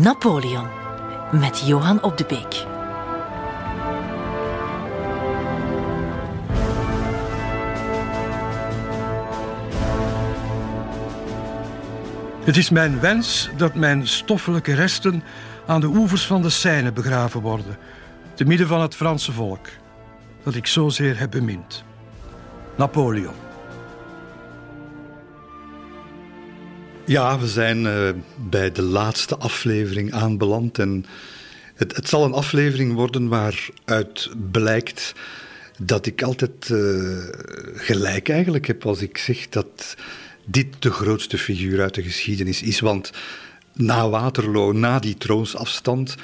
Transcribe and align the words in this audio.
Napoleon 0.00 0.68
met 1.32 1.62
Johan 1.66 2.02
op 2.02 2.18
de 2.18 2.24
Beek. 2.28 2.64
Het 12.44 12.56
is 12.56 12.70
mijn 12.70 13.00
wens 13.00 13.50
dat 13.56 13.74
mijn 13.74 14.06
stoffelijke 14.06 14.74
resten 14.74 15.22
aan 15.66 15.80
de 15.80 15.86
oevers 15.86 16.26
van 16.26 16.42
de 16.42 16.50
Seine 16.50 16.92
begraven 16.92 17.40
worden, 17.40 17.76
te 18.34 18.44
midden 18.44 18.66
van 18.66 18.80
het 18.80 18.94
Franse 18.94 19.32
volk, 19.32 19.66
dat 20.42 20.54
ik 20.54 20.66
zozeer 20.66 21.18
heb 21.18 21.30
bemind. 21.30 21.84
Napoleon. 22.76 23.49
Ja, 27.04 27.38
we 27.38 27.48
zijn 27.48 27.84
uh, 27.84 28.08
bij 28.36 28.72
de 28.72 28.82
laatste 28.82 29.36
aflevering 29.36 30.12
aanbeland. 30.12 30.78
En 30.78 31.04
het, 31.74 31.96
het, 31.96 32.08
zal 32.08 32.24
een 32.24 32.32
aflevering 32.32 32.94
worden 32.94 33.28
waaruit 33.28 34.30
blijkt 34.50 35.14
dat 35.78 36.06
ik 36.06 36.22
altijd 36.22 36.68
uh, 36.68 37.18
gelijk 37.74 38.28
eigenlijk 38.28 38.66
heb 38.66 38.86
als 38.86 39.00
ik 39.00 39.18
zeg 39.18 39.48
dat 39.48 39.96
dit 40.44 40.66
de 40.78 40.90
grootste 40.90 41.38
figuur 41.38 41.80
uit 41.80 41.94
de 41.94 42.02
geschiedenis 42.02 42.62
is. 42.62 42.80
Want 42.80 43.10
na 43.74 44.08
Waterloo, 44.08 44.72
na 44.72 44.98
die 44.98 45.16
troonsafstand, 45.16 46.16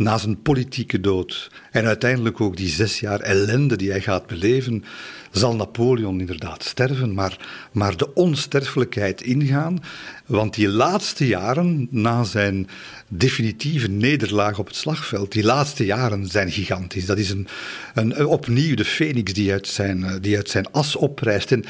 na 0.00 0.18
zijn 0.18 0.42
politieke 0.42 1.00
dood 1.00 1.50
en 1.70 1.84
uiteindelijk 1.84 2.40
ook 2.40 2.56
die 2.56 2.68
zes 2.68 3.00
jaar 3.00 3.20
ellende 3.20 3.76
die 3.76 3.90
hij 3.90 4.00
gaat 4.00 4.26
beleven, 4.26 4.84
zal 5.30 5.56
Napoleon 5.56 6.20
inderdaad 6.20 6.64
sterven, 6.64 7.14
maar, 7.14 7.38
maar 7.72 7.96
de 7.96 8.14
onsterfelijkheid 8.14 9.22
ingaan. 9.22 9.78
Want 10.26 10.54
die 10.54 10.68
laatste 10.68 11.26
jaren, 11.26 11.88
na 11.90 12.24
zijn 12.24 12.68
definitieve 13.08 13.88
nederlaag 13.88 14.58
op 14.58 14.66
het 14.66 14.76
slagveld, 14.76 15.32
die 15.32 15.44
laatste 15.44 15.84
jaren 15.84 16.26
zijn 16.26 16.50
gigantisch. 16.50 17.06
Dat 17.06 17.18
is 17.18 17.30
een, 17.30 17.48
een, 17.94 18.26
opnieuw 18.26 18.74
de 18.74 18.84
phoenix 18.84 19.32
die 19.32 19.52
uit 19.52 19.68
zijn, 19.68 20.18
die 20.20 20.36
uit 20.36 20.50
zijn 20.50 20.72
as 20.72 20.96
oprijst. 20.96 21.52
En 21.52 21.64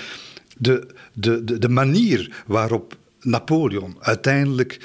de, 0.57 0.87
de, 1.13 1.45
de, 1.45 1.59
de 1.59 1.69
manier 1.69 2.43
waarop 2.47 2.99
Napoleon 3.23 3.97
uiteindelijk 4.01 4.79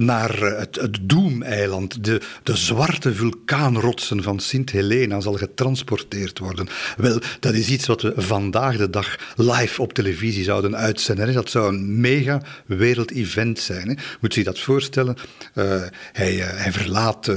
naar 0.00 0.42
eh, 0.42 0.58
het, 0.58 0.76
het 0.76 0.98
Doemeiland, 1.02 2.04
de, 2.04 2.20
de 2.42 2.56
zwarte 2.56 3.14
vulkaanrotsen 3.14 4.22
van 4.22 4.38
Sint-Helena, 4.38 5.20
zal 5.20 5.32
getransporteerd 5.32 6.38
worden. 6.38 6.68
Wel, 6.96 7.18
dat 7.40 7.54
is 7.54 7.68
iets 7.68 7.86
wat 7.86 8.02
we 8.02 8.12
vandaag 8.16 8.76
de 8.76 8.90
dag 8.90 9.34
live 9.36 9.82
op 9.82 9.92
televisie 9.92 10.44
zouden 10.44 10.76
uitzenden. 10.76 11.34
Dat 11.34 11.50
zou 11.50 11.74
een 11.74 12.00
mega 12.00 12.42
wereldevent 12.66 13.58
zijn. 13.58 13.88
Hè. 13.88 13.94
Moet 14.20 14.34
je 14.34 14.40
je 14.40 14.46
dat 14.46 14.58
voorstellen? 14.58 15.16
Uh, 15.54 15.82
hij, 16.12 16.36
uh, 16.36 16.44
hij 16.48 16.72
verlaat 16.72 17.32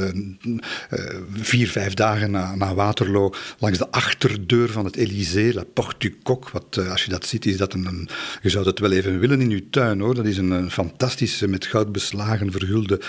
vier, 1.33 1.69
vijf 1.69 1.93
dagen 1.93 2.31
na, 2.31 2.55
na 2.55 2.73
Waterloo 2.73 3.33
langs 3.59 3.77
de 3.77 3.91
achterdeur 3.91 4.69
van 4.69 4.85
het 4.85 4.97
Élysée, 4.97 5.53
La 5.53 5.63
Porte 5.73 5.95
du 5.97 6.17
Coq. 6.17 6.51
Wat, 6.51 6.89
als 6.89 7.03
je 7.03 7.09
dat 7.09 7.25
ziet, 7.25 7.45
is 7.45 7.57
dat 7.57 7.73
een, 7.73 8.09
Je 8.41 8.49
zou 8.49 8.65
het 8.65 8.79
wel 8.79 8.91
even 8.91 9.19
willen 9.19 9.41
in 9.41 9.49
je 9.49 9.69
tuin, 9.69 9.99
hoor. 9.99 10.15
Dat 10.15 10.25
is 10.25 10.37
een 10.37 10.71
fantastische, 10.71 11.47
met 11.47 11.65
goud 11.65 11.91
beslagen 11.91 12.51
vergulde 12.59 12.99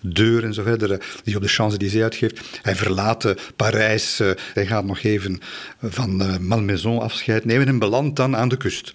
deur 0.00 0.44
en 0.44 0.54
zo 0.54 0.62
verder, 0.62 0.92
eh, 0.92 0.98
die 1.24 1.36
op 1.36 1.42
de 1.42 1.48
Champs-Élysées 1.48 2.02
uitgeeft. 2.02 2.40
Hij 2.62 2.76
verlaat 2.76 3.24
eh, 3.24 3.32
Parijs, 3.56 4.20
eh, 4.20 4.30
hij 4.54 4.66
gaat 4.66 4.84
nog 4.84 5.02
even 5.02 5.40
van 5.82 6.42
Malmaison 6.46 7.00
afscheid 7.00 7.44
nemen 7.44 7.66
en 7.66 7.78
belandt 7.78 8.16
dan 8.16 8.36
aan 8.36 8.48
de 8.48 8.56
kust. 8.56 8.92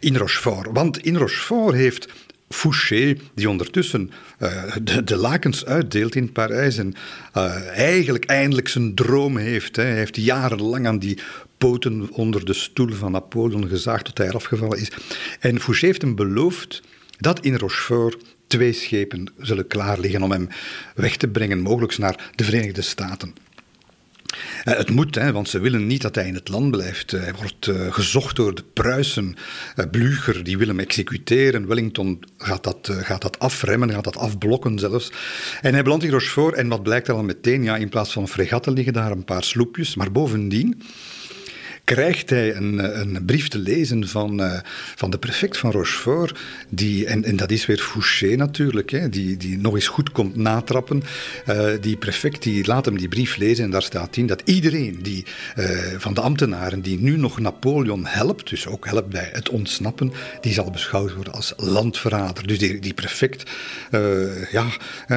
In 0.00 0.16
Rochefort. 0.16 0.68
Want 0.72 0.98
in 0.98 1.16
Rochefort 1.16 1.74
heeft 1.74 2.08
Fouché, 2.48 3.16
die 3.34 3.48
ondertussen 3.48 4.10
de, 5.04 5.16
lakens 5.16 5.64
uitdeelt 5.64 6.14
in 6.14 6.32
Parijs 6.32 6.78
en 6.78 6.94
eigenlijk 7.74 8.24
eindelijk 8.24 8.68
zijn 8.68 8.94
droom 8.94 9.36
heeft. 9.36 9.76
Hè. 9.76 9.82
Hij 9.82 9.96
heeft 9.96 10.16
jarenlang 10.16 10.86
aan 10.86 10.98
die 10.98 11.18
poten 11.58 12.10
onder 12.10 12.44
de 12.44 12.52
stoel 12.52 12.92
van 12.92 13.12
Napoleon 13.12 13.68
gezaagd 13.68 14.04
tot 14.04 14.18
hij 14.18 14.26
eraf 14.26 14.44
gevallen 14.44 14.78
is. 14.78 14.90
En 15.40 15.60
Fouché 15.60 15.86
heeft 15.86 16.02
hem 16.02 16.14
beloofd 16.14 16.82
dat 17.18 17.40
in 17.40 17.56
Rochefort 17.56 18.36
twee 18.48 18.72
schepen 18.72 19.26
zullen 19.38 19.66
klaar 19.66 19.98
liggen 19.98 20.22
om 20.22 20.30
hem 20.30 20.48
weg 20.94 21.16
te 21.16 21.28
brengen, 21.28 21.60
mogelijk 21.60 21.98
naar 21.98 22.30
de 22.34 22.44
Verenigde 22.44 22.82
Staten. 22.82 23.34
Uh, 24.64 24.76
het 24.76 24.90
moet, 24.90 25.14
hè, 25.14 25.32
want 25.32 25.48
ze 25.48 25.60
willen 25.60 25.86
niet 25.86 26.02
dat 26.02 26.14
hij 26.14 26.26
in 26.26 26.34
het 26.34 26.48
land 26.48 26.70
blijft. 26.70 27.12
Uh, 27.12 27.20
hij 27.20 27.34
wordt 27.34 27.66
uh, 27.66 27.92
gezocht 27.92 28.36
door 28.36 28.54
de 28.54 28.64
Pruisen. 28.72 29.36
Blücher, 29.90 30.42
die 30.42 30.58
wil 30.58 30.66
hem 30.66 30.78
executeren. 30.78 31.66
Wellington 31.66 32.22
gaat 32.38 32.64
dat, 32.64 32.90
gaat 32.92 33.22
dat 33.22 33.38
afremmen, 33.38 33.90
gaat 33.90 34.04
dat 34.04 34.16
afblokken 34.16 34.78
zelfs. 34.78 35.12
En 35.60 35.72
hij 35.72 35.82
belandt 35.82 36.04
in 36.04 36.10
Rochefort 36.10 36.54
en 36.54 36.68
wat 36.68 36.82
blijkt 36.82 37.08
er 37.08 37.14
al 37.14 37.22
meteen? 37.22 37.62
Ja, 37.62 37.76
in 37.76 37.88
plaats 37.88 38.12
van 38.12 38.28
fregatten 38.28 38.72
liggen 38.72 38.92
daar 38.92 39.10
een 39.10 39.24
paar 39.24 39.44
sloepjes. 39.44 39.94
Maar 39.94 40.12
bovendien 40.12 40.82
krijgt 41.94 42.30
hij 42.30 42.56
een, 42.56 43.00
een 43.00 43.24
brief 43.24 43.48
te 43.48 43.58
lezen 43.58 44.08
van, 44.08 44.40
uh, 44.40 44.58
van 44.94 45.10
de 45.10 45.18
prefect 45.18 45.56
van 45.56 45.70
Rochefort. 45.70 46.38
Die, 46.68 47.06
en, 47.06 47.24
en 47.24 47.36
dat 47.36 47.50
is 47.50 47.66
weer 47.66 47.78
Fouché 47.78 48.34
natuurlijk, 48.36 48.90
hè, 48.90 49.08
die, 49.08 49.36
die 49.36 49.58
nog 49.58 49.74
eens 49.74 49.88
goed 49.88 50.12
komt 50.12 50.36
natrappen. 50.36 51.02
Uh, 51.48 51.70
die 51.80 51.96
prefect 51.96 52.42
die 52.42 52.66
laat 52.66 52.84
hem 52.84 52.98
die 52.98 53.08
brief 53.08 53.36
lezen 53.36 53.64
en 53.64 53.70
daar 53.70 53.82
staat 53.82 54.16
in 54.16 54.26
dat 54.26 54.42
iedereen 54.44 54.98
die, 55.02 55.24
uh, 55.58 55.68
van 55.98 56.14
de 56.14 56.20
ambtenaren 56.20 56.80
die 56.80 56.98
nu 56.98 57.16
nog 57.16 57.38
Napoleon 57.38 58.06
helpt, 58.06 58.48
dus 58.48 58.66
ook 58.66 58.86
helpt 58.86 59.08
bij 59.08 59.28
het 59.32 59.48
ontsnappen, 59.48 60.12
die 60.40 60.52
zal 60.52 60.70
beschouwd 60.70 61.14
worden 61.14 61.32
als 61.32 61.52
landverrader. 61.56 62.46
Dus 62.46 62.58
die, 62.58 62.78
die 62.78 62.94
prefect, 62.94 63.50
ja, 64.50 64.66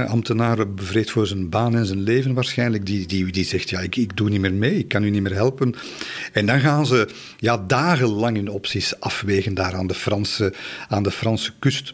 ambtenaar 0.08 0.74
bevreed 0.74 1.12
voor 1.12 1.28
zijn 1.28 1.50
baan 1.50 1.76
en 1.76 1.86
zijn 1.86 2.02
leven 2.02 2.34
waarschijnlijk, 2.34 2.86
die, 2.86 3.08
die, 3.08 3.32
die 3.32 3.46
zegt, 3.46 3.70
ja, 3.70 3.80
ik, 3.80 3.96
ik 3.96 4.18
doe 4.18 4.30
niet 4.30 4.42
meer 4.42 4.54
mee, 4.54 4.78
ik 4.78 4.88
kan 4.88 5.04
u 5.04 5.10
niet 5.10 5.22
meer 5.22 5.34
helpen. 5.34 5.76
En 6.32 6.46
dan 6.46 6.60
gaan 6.62 6.86
ze 6.86 7.08
ja, 7.38 7.58
dagenlang 7.68 8.36
hun 8.36 8.50
opties 8.50 9.00
afwegen 9.00 9.54
daar 9.54 9.74
aan 9.76 9.88
de 9.88 9.94
Franse, 9.94 10.54
aan 10.88 11.04
de 11.04 11.12
Franse 11.12 11.52
kust. 11.60 11.94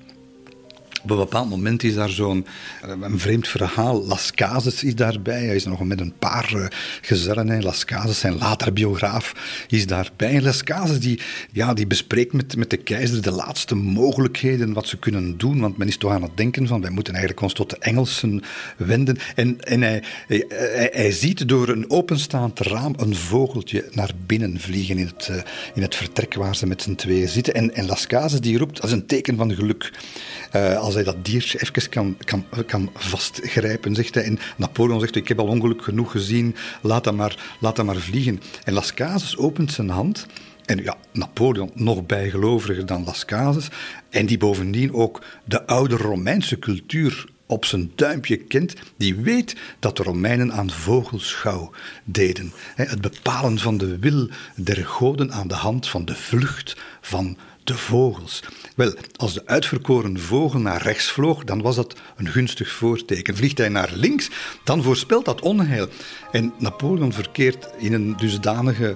Op 1.07 1.13
een 1.13 1.19
bepaald 1.19 1.49
moment 1.49 1.83
is 1.83 1.95
daar 1.95 2.09
zo'n 2.09 2.45
eh, 2.81 2.89
een 3.01 3.19
vreemd 3.19 3.47
verhaal. 3.47 4.05
Las 4.05 4.31
Cases 4.31 4.83
is 4.83 4.95
daarbij. 4.95 5.45
Hij 5.45 5.55
is 5.55 5.65
nog 5.65 5.83
met 5.83 5.99
een 5.99 6.13
paar 6.19 6.53
uh, 6.55 6.65
gezellen. 7.01 7.63
Las 7.63 7.85
Cases, 7.85 8.19
zijn 8.19 8.37
later 8.37 8.73
biograaf, 8.73 9.33
is 9.67 9.85
daarbij. 9.85 10.35
En 10.35 10.43
Las 10.43 10.63
Cases 10.63 10.99
die, 10.99 11.19
ja, 11.51 11.73
die 11.73 11.87
bespreekt 11.87 12.33
met, 12.33 12.55
met 12.55 12.69
de 12.69 12.77
keizer 12.77 13.21
de 13.21 13.31
laatste 13.31 13.75
mogelijkheden 13.75 14.73
wat 14.73 14.87
ze 14.87 14.97
kunnen 14.97 15.37
doen. 15.37 15.59
Want 15.59 15.77
men 15.77 15.87
is 15.87 15.97
toch 15.97 16.11
aan 16.11 16.21
het 16.21 16.37
denken 16.37 16.67
van 16.67 16.81
wij 16.81 16.89
moeten 16.89 17.13
eigenlijk 17.13 17.43
ons 17.43 17.53
tot 17.53 17.69
de 17.69 17.77
Engelsen 17.79 18.43
wenden. 18.77 19.17
En, 19.35 19.61
en 19.61 19.81
hij, 19.81 20.03
hij, 20.91 21.11
ziet 21.11 21.47
door 21.47 21.69
een 21.69 21.89
openstaand 21.89 22.59
raam 22.59 22.93
een 22.97 23.15
vogeltje 23.15 23.85
naar 23.91 24.11
binnen 24.25 24.59
vliegen 24.59 24.97
in 24.97 25.05
het, 25.05 25.27
uh, 25.31 25.37
in 25.73 25.81
het 25.81 25.95
vertrek 25.95 26.33
waar 26.33 26.55
ze 26.55 26.67
met 26.67 26.81
z'n 26.81 26.95
tweeën 26.95 27.27
zitten. 27.27 27.53
En, 27.53 27.75
en 27.75 27.85
Las 27.85 28.07
Cases 28.07 28.41
die 28.41 28.57
roept 28.57 28.81
als 28.81 28.91
een 28.91 29.05
teken 29.05 29.37
van 29.37 29.55
geluk. 29.55 29.91
Als 30.77 30.95
dat 31.03 31.25
diertje 31.25 31.61
even 31.61 31.89
kan, 31.89 32.17
kan, 32.25 32.45
kan 32.65 32.89
vastgrijpen, 32.93 33.95
zegt 33.95 34.13
hij. 34.13 34.23
En 34.23 34.39
Napoleon 34.57 34.99
zegt, 34.99 35.15
ik 35.15 35.27
heb 35.27 35.39
al 35.39 35.47
ongeluk 35.47 35.83
genoeg 35.83 36.11
gezien, 36.11 36.55
laat 36.81 37.03
dat 37.03 37.15
maar, 37.15 37.55
laat 37.59 37.75
dat 37.75 37.85
maar 37.85 37.95
vliegen. 37.95 38.41
En 38.63 38.73
Las 38.73 38.93
Cases 38.93 39.37
opent 39.37 39.71
zijn 39.71 39.89
hand... 39.89 40.25
En 40.65 40.83
ja, 40.83 40.95
Napoleon 41.13 41.71
nog 41.73 42.05
bijgeloviger 42.05 42.85
dan 42.85 43.03
Las 43.03 43.25
Cases. 43.25 43.67
En 44.09 44.25
die 44.25 44.37
bovendien 44.37 44.93
ook 44.93 45.23
de 45.45 45.65
oude 45.67 45.95
Romeinse 45.95 46.59
cultuur 46.59 47.25
op 47.45 47.65
zijn 47.65 47.91
duimpje 47.95 48.37
kent, 48.37 48.73
die 48.97 49.15
weet 49.15 49.55
dat 49.79 49.97
de 49.97 50.03
Romeinen 50.03 50.53
aan 50.53 50.71
vogelschouw 50.71 51.71
deden. 52.03 52.53
Het 52.75 53.01
bepalen 53.01 53.59
van 53.59 53.77
de 53.77 53.99
wil 53.99 54.29
der 54.55 54.85
goden 54.85 55.31
aan 55.31 55.47
de 55.47 55.53
hand 55.55 55.87
van 55.87 56.05
de 56.05 56.15
vlucht 56.15 56.77
van 57.01 57.37
de 57.67 57.77
vogels. 57.77 58.43
Wel, 58.75 58.93
als 59.15 59.33
de 59.33 59.41
uitverkoren 59.45 60.19
vogel 60.19 60.59
naar 60.59 60.81
rechts 60.81 61.11
vloog, 61.11 61.43
dan 61.43 61.61
was 61.61 61.75
dat 61.75 61.95
een 62.17 62.27
gunstig 62.27 62.71
voorteken. 62.71 63.35
Vliegt 63.35 63.57
hij 63.57 63.69
naar 63.69 63.91
links, 63.93 64.29
dan 64.63 64.83
voorspelt 64.83 65.25
dat 65.25 65.41
onheil. 65.41 65.87
En 66.31 66.53
Napoleon 66.57 67.13
verkeert 67.13 67.67
in 67.77 67.93
een 67.93 68.17
dusdanige 68.17 68.95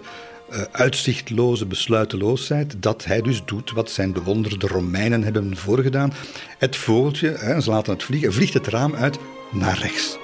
uh, 0.51 0.61
uitzichtloze 0.71 1.65
besluiteloosheid 1.65 2.75
dat 2.79 3.05
hij 3.05 3.21
dus 3.21 3.41
doet 3.45 3.71
wat 3.71 3.91
zijn 3.91 4.13
bewonderde 4.13 4.67
Romeinen 4.67 5.23
hebben 5.23 5.57
voorgedaan. 5.57 6.13
Het 6.57 6.75
vogeltje, 6.75 7.29
hè, 7.29 7.61
ze 7.61 7.69
laten 7.69 7.93
het 7.93 8.03
vliegen, 8.03 8.33
vliegt 8.33 8.53
het 8.53 8.67
raam 8.67 8.95
uit 8.95 9.17
naar 9.51 9.77
rechts. 9.77 10.20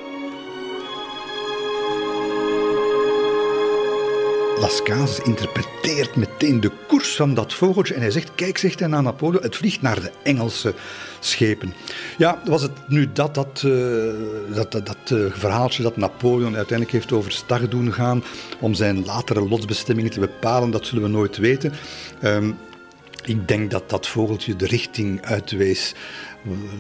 Las 4.60 4.84
Cases 4.84 5.20
interpreteert 5.20 6.16
meteen 6.16 6.60
de 6.60 6.72
koers 6.88 7.16
van 7.16 7.34
dat 7.34 7.54
vogeltje 7.54 7.94
en 7.94 8.02
hij 8.02 8.12
zegt, 8.12 8.32
kijk, 8.36 8.58
zegt 8.58 8.80
hij 8.80 8.88
naar 8.88 9.04
Napoleon, 9.04 9.44
het 9.44 9.56
vliegt 9.56 9.82
naar 9.82 10.02
de 10.02 10.12
Engelse 10.24 10.74
schepen. 11.20 11.74
Ja, 12.18 12.42
was 12.46 12.62
het 12.62 12.72
nu 12.88 13.10
dat, 13.14 13.36
dat, 13.36 13.64
uh, 13.66 14.14
dat, 14.54 14.72
dat, 14.72 14.98
uh, 15.14 15.26
verhaaltje 15.32 15.84
dat 15.84 15.98
Napoleon 15.98 16.56
uiteindelijk 16.56 16.92
heeft 16.92 17.12
overstag 17.12 17.68
doen 17.68 17.94
gaan 17.94 18.24
om 18.60 18.74
zijn 18.74 19.06
latere 19.06 19.48
lotsbestemmingen 19.48 20.12
te 20.12 20.20
bepalen, 20.20 20.72
dat 20.72 20.86
zullen 20.86 21.04
we 21.04 21.10
nooit 21.10 21.38
weten. 21.38 21.74
Um, 22.24 22.58
ik 23.24 23.48
denk 23.48 23.72
dat 23.72 23.90
dat 23.90 24.08
vogeltje 24.08 24.56
de 24.56 24.66
richting 24.66 25.26
uitwees 25.26 25.94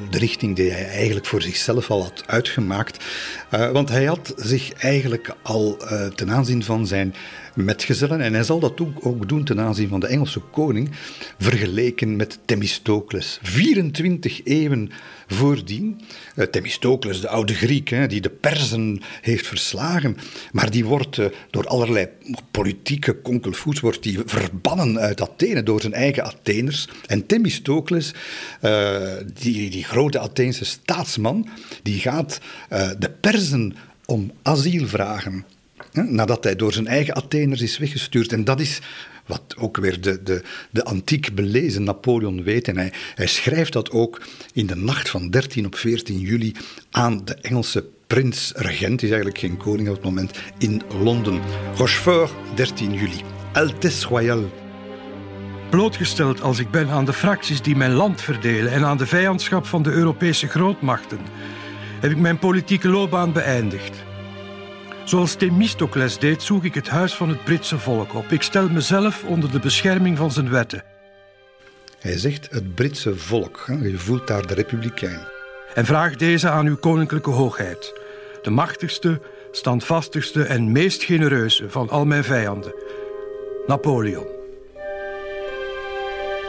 de 0.09 0.17
richting 0.17 0.55
die 0.55 0.71
hij 0.71 0.87
eigenlijk 0.87 1.25
voor 1.25 1.41
zichzelf 1.41 1.89
al 1.91 2.03
had 2.03 2.23
uitgemaakt. 2.25 3.05
Uh, 3.53 3.71
want 3.71 3.89
hij 3.89 4.05
had 4.05 4.33
zich 4.35 4.73
eigenlijk 4.73 5.35
al 5.41 5.77
ten 6.15 6.31
aanzien 6.31 6.63
van 6.63 6.87
zijn 6.87 7.15
metgezellen, 7.57 8.21
en 8.21 8.33
hij 8.33 8.43
zal 8.43 8.59
dat 8.59 8.81
ook 9.01 9.29
doen 9.29 9.43
ten 9.43 9.59
aanzien 9.59 9.87
van 9.87 9.99
de 9.99 10.07
Engelse 10.07 10.39
koning, 10.39 10.89
vergeleken 11.39 12.15
met 12.15 12.39
Themistocles. 12.45 13.39
24 13.41 14.41
eeuwen 14.43 14.89
voordien. 15.27 16.01
Uh, 16.35 16.45
Themistocles, 16.45 17.21
de 17.21 17.27
oude 17.27 17.53
Griek, 17.53 17.89
hè, 17.89 18.07
die 18.07 18.21
de 18.21 18.29
Perzen 18.29 19.01
heeft 19.21 19.47
verslagen, 19.47 20.17
maar 20.51 20.71
die 20.71 20.85
wordt 20.85 21.17
uh, 21.17 21.25
door 21.49 21.67
allerlei 21.67 22.07
politieke 22.51 23.13
konkelvoets 23.13 23.79
wordt 23.79 24.03
die 24.03 24.19
verbannen 24.25 24.99
uit 24.99 25.21
Athene 25.21 25.63
door 25.63 25.81
zijn 25.81 25.93
eigen 25.93 26.23
Atheners. 26.23 26.87
En 27.05 27.25
Themistocles, 27.25 28.13
uh, 28.61 28.99
die, 29.33 29.69
die 29.69 29.83
grote 29.83 30.19
Atheense 30.19 30.65
staatsman, 30.65 31.49
die 31.83 31.99
gaat 31.99 32.39
de 32.99 33.09
Perzen 33.21 33.75
om 34.05 34.31
asiel 34.41 34.87
vragen. 34.87 35.45
Nadat 36.03 36.43
hij 36.43 36.55
door 36.55 36.73
zijn 36.73 36.87
eigen 36.87 37.13
Atheners 37.13 37.61
is 37.61 37.77
weggestuurd. 37.77 38.31
En 38.31 38.43
dat 38.43 38.59
is 38.59 38.79
wat 39.25 39.55
ook 39.57 39.77
weer 39.77 40.01
de, 40.01 40.23
de, 40.23 40.41
de 40.71 40.83
antiek 40.83 41.35
belezen 41.35 41.83
Napoleon 41.83 42.43
weet. 42.43 42.67
En 42.67 42.77
hij, 42.77 42.93
hij 43.15 43.27
schrijft 43.27 43.73
dat 43.73 43.91
ook 43.91 44.21
in 44.53 44.65
de 44.65 44.75
nacht 44.75 45.09
van 45.09 45.29
13 45.29 45.65
op 45.65 45.75
14 45.75 46.19
juli 46.19 46.53
aan 46.91 47.25
de 47.25 47.35
Engelse 47.35 47.85
prins-regent, 48.07 49.01
is 49.03 49.09
eigenlijk 49.09 49.39
geen 49.39 49.57
koning 49.57 49.87
op 49.87 49.95
het 49.95 50.03
moment, 50.03 50.37
in 50.57 50.81
Londen. 51.03 51.41
Rochefort, 51.75 52.33
13 52.55 52.93
juli. 52.93 53.21
Altesse 53.53 54.07
Royale. 54.07 54.47
Blootgesteld 55.69 56.41
als 56.41 56.59
ik 56.59 56.71
ben 56.71 56.89
aan 56.89 57.05
de 57.05 57.13
fracties 57.13 57.61
die 57.61 57.75
mijn 57.75 57.93
land 57.93 58.21
verdelen 58.21 58.71
en 58.71 58.85
aan 58.85 58.97
de 58.97 59.05
vijandschap 59.05 59.65
van 59.65 59.83
de 59.83 59.91
Europese 59.91 60.47
grootmachten, 60.47 61.19
heb 61.99 62.11
ik 62.11 62.17
mijn 62.17 62.39
politieke 62.39 62.87
loopbaan 62.87 63.33
beëindigd. 63.33 64.06
Zoals 65.07 65.35
Themistocles 65.35 66.19
deed, 66.19 66.43
zoek 66.43 66.63
ik 66.63 66.73
het 66.73 66.87
huis 66.87 67.13
van 67.13 67.29
het 67.29 67.43
Britse 67.43 67.79
volk 67.79 68.13
op. 68.13 68.25
Ik 68.25 68.41
stel 68.41 68.69
mezelf 68.69 69.23
onder 69.23 69.51
de 69.51 69.59
bescherming 69.59 70.17
van 70.17 70.31
zijn 70.31 70.49
wetten. 70.49 70.83
Hij 71.99 72.17
zegt 72.17 72.47
het 72.51 72.75
Britse 72.75 73.15
volk. 73.15 73.65
Je 73.81 73.97
voelt 73.97 74.27
daar 74.27 74.47
de 74.47 74.53
republikein. 74.53 75.27
En 75.73 75.85
vraag 75.85 76.15
deze 76.15 76.49
aan 76.49 76.65
uw 76.65 76.77
koninklijke 76.77 77.29
hoogheid. 77.29 78.01
De 78.41 78.49
machtigste, 78.49 79.21
standvastigste 79.51 80.43
en 80.43 80.71
meest 80.71 81.03
genereuze 81.03 81.69
van 81.69 81.89
al 81.89 82.05
mijn 82.05 82.23
vijanden. 82.23 82.73
Napoleon. 83.67 84.36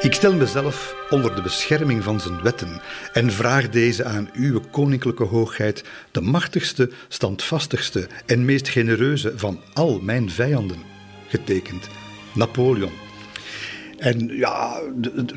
Ik 0.01 0.13
stel 0.13 0.35
mezelf 0.35 0.95
onder 1.11 1.35
de 1.35 1.43
bescherming 1.43 2.05
van 2.05 2.21
zijn 2.21 2.43
wetten 2.43 2.81
en 3.13 3.33
vraag 3.33 3.69
deze 3.69 4.05
aan 4.05 4.31
uw 4.33 4.61
koninklijke 4.71 5.25
hoogheid, 5.25 5.85
de 6.11 6.21
machtigste, 6.21 6.91
standvastigste 7.09 8.09
en 8.27 8.45
meest 8.45 8.69
genereuze 8.69 9.33
van 9.37 9.61
al 9.75 10.01
mijn 10.01 10.31
vijanden. 10.31 10.79
Getekend 11.29 11.89
Napoleon. 12.35 12.93
En 13.99 14.29
ja, 14.37 14.81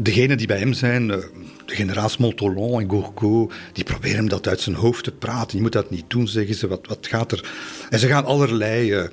degenen 0.01 0.37
die 0.37 0.47
bij 0.47 0.59
hem 0.59 0.73
zijn, 0.73 1.11
eh, 1.11 1.17
de 1.65 1.75
generaals 1.75 2.17
Montolon 2.17 2.81
en 2.81 2.89
Gourgaud, 2.89 3.53
die 3.73 3.83
proberen 3.83 4.17
hem 4.17 4.29
dat 4.29 4.47
uit 4.47 4.61
zijn 4.61 4.75
hoofd 4.75 5.03
te 5.03 5.11
praten. 5.11 5.57
Je 5.57 5.63
moet 5.63 5.71
dat 5.71 5.89
niet 5.89 6.05
doen, 6.07 6.27
zeggen 6.27 6.55
ze. 6.55 6.67
Wat, 6.67 6.87
wat 6.87 7.07
gaat 7.07 7.31
er? 7.31 7.49
En 7.89 7.99
ze 7.99 8.07
gaan 8.07 8.25
allerlei 8.25 8.93
uh, 8.93 9.03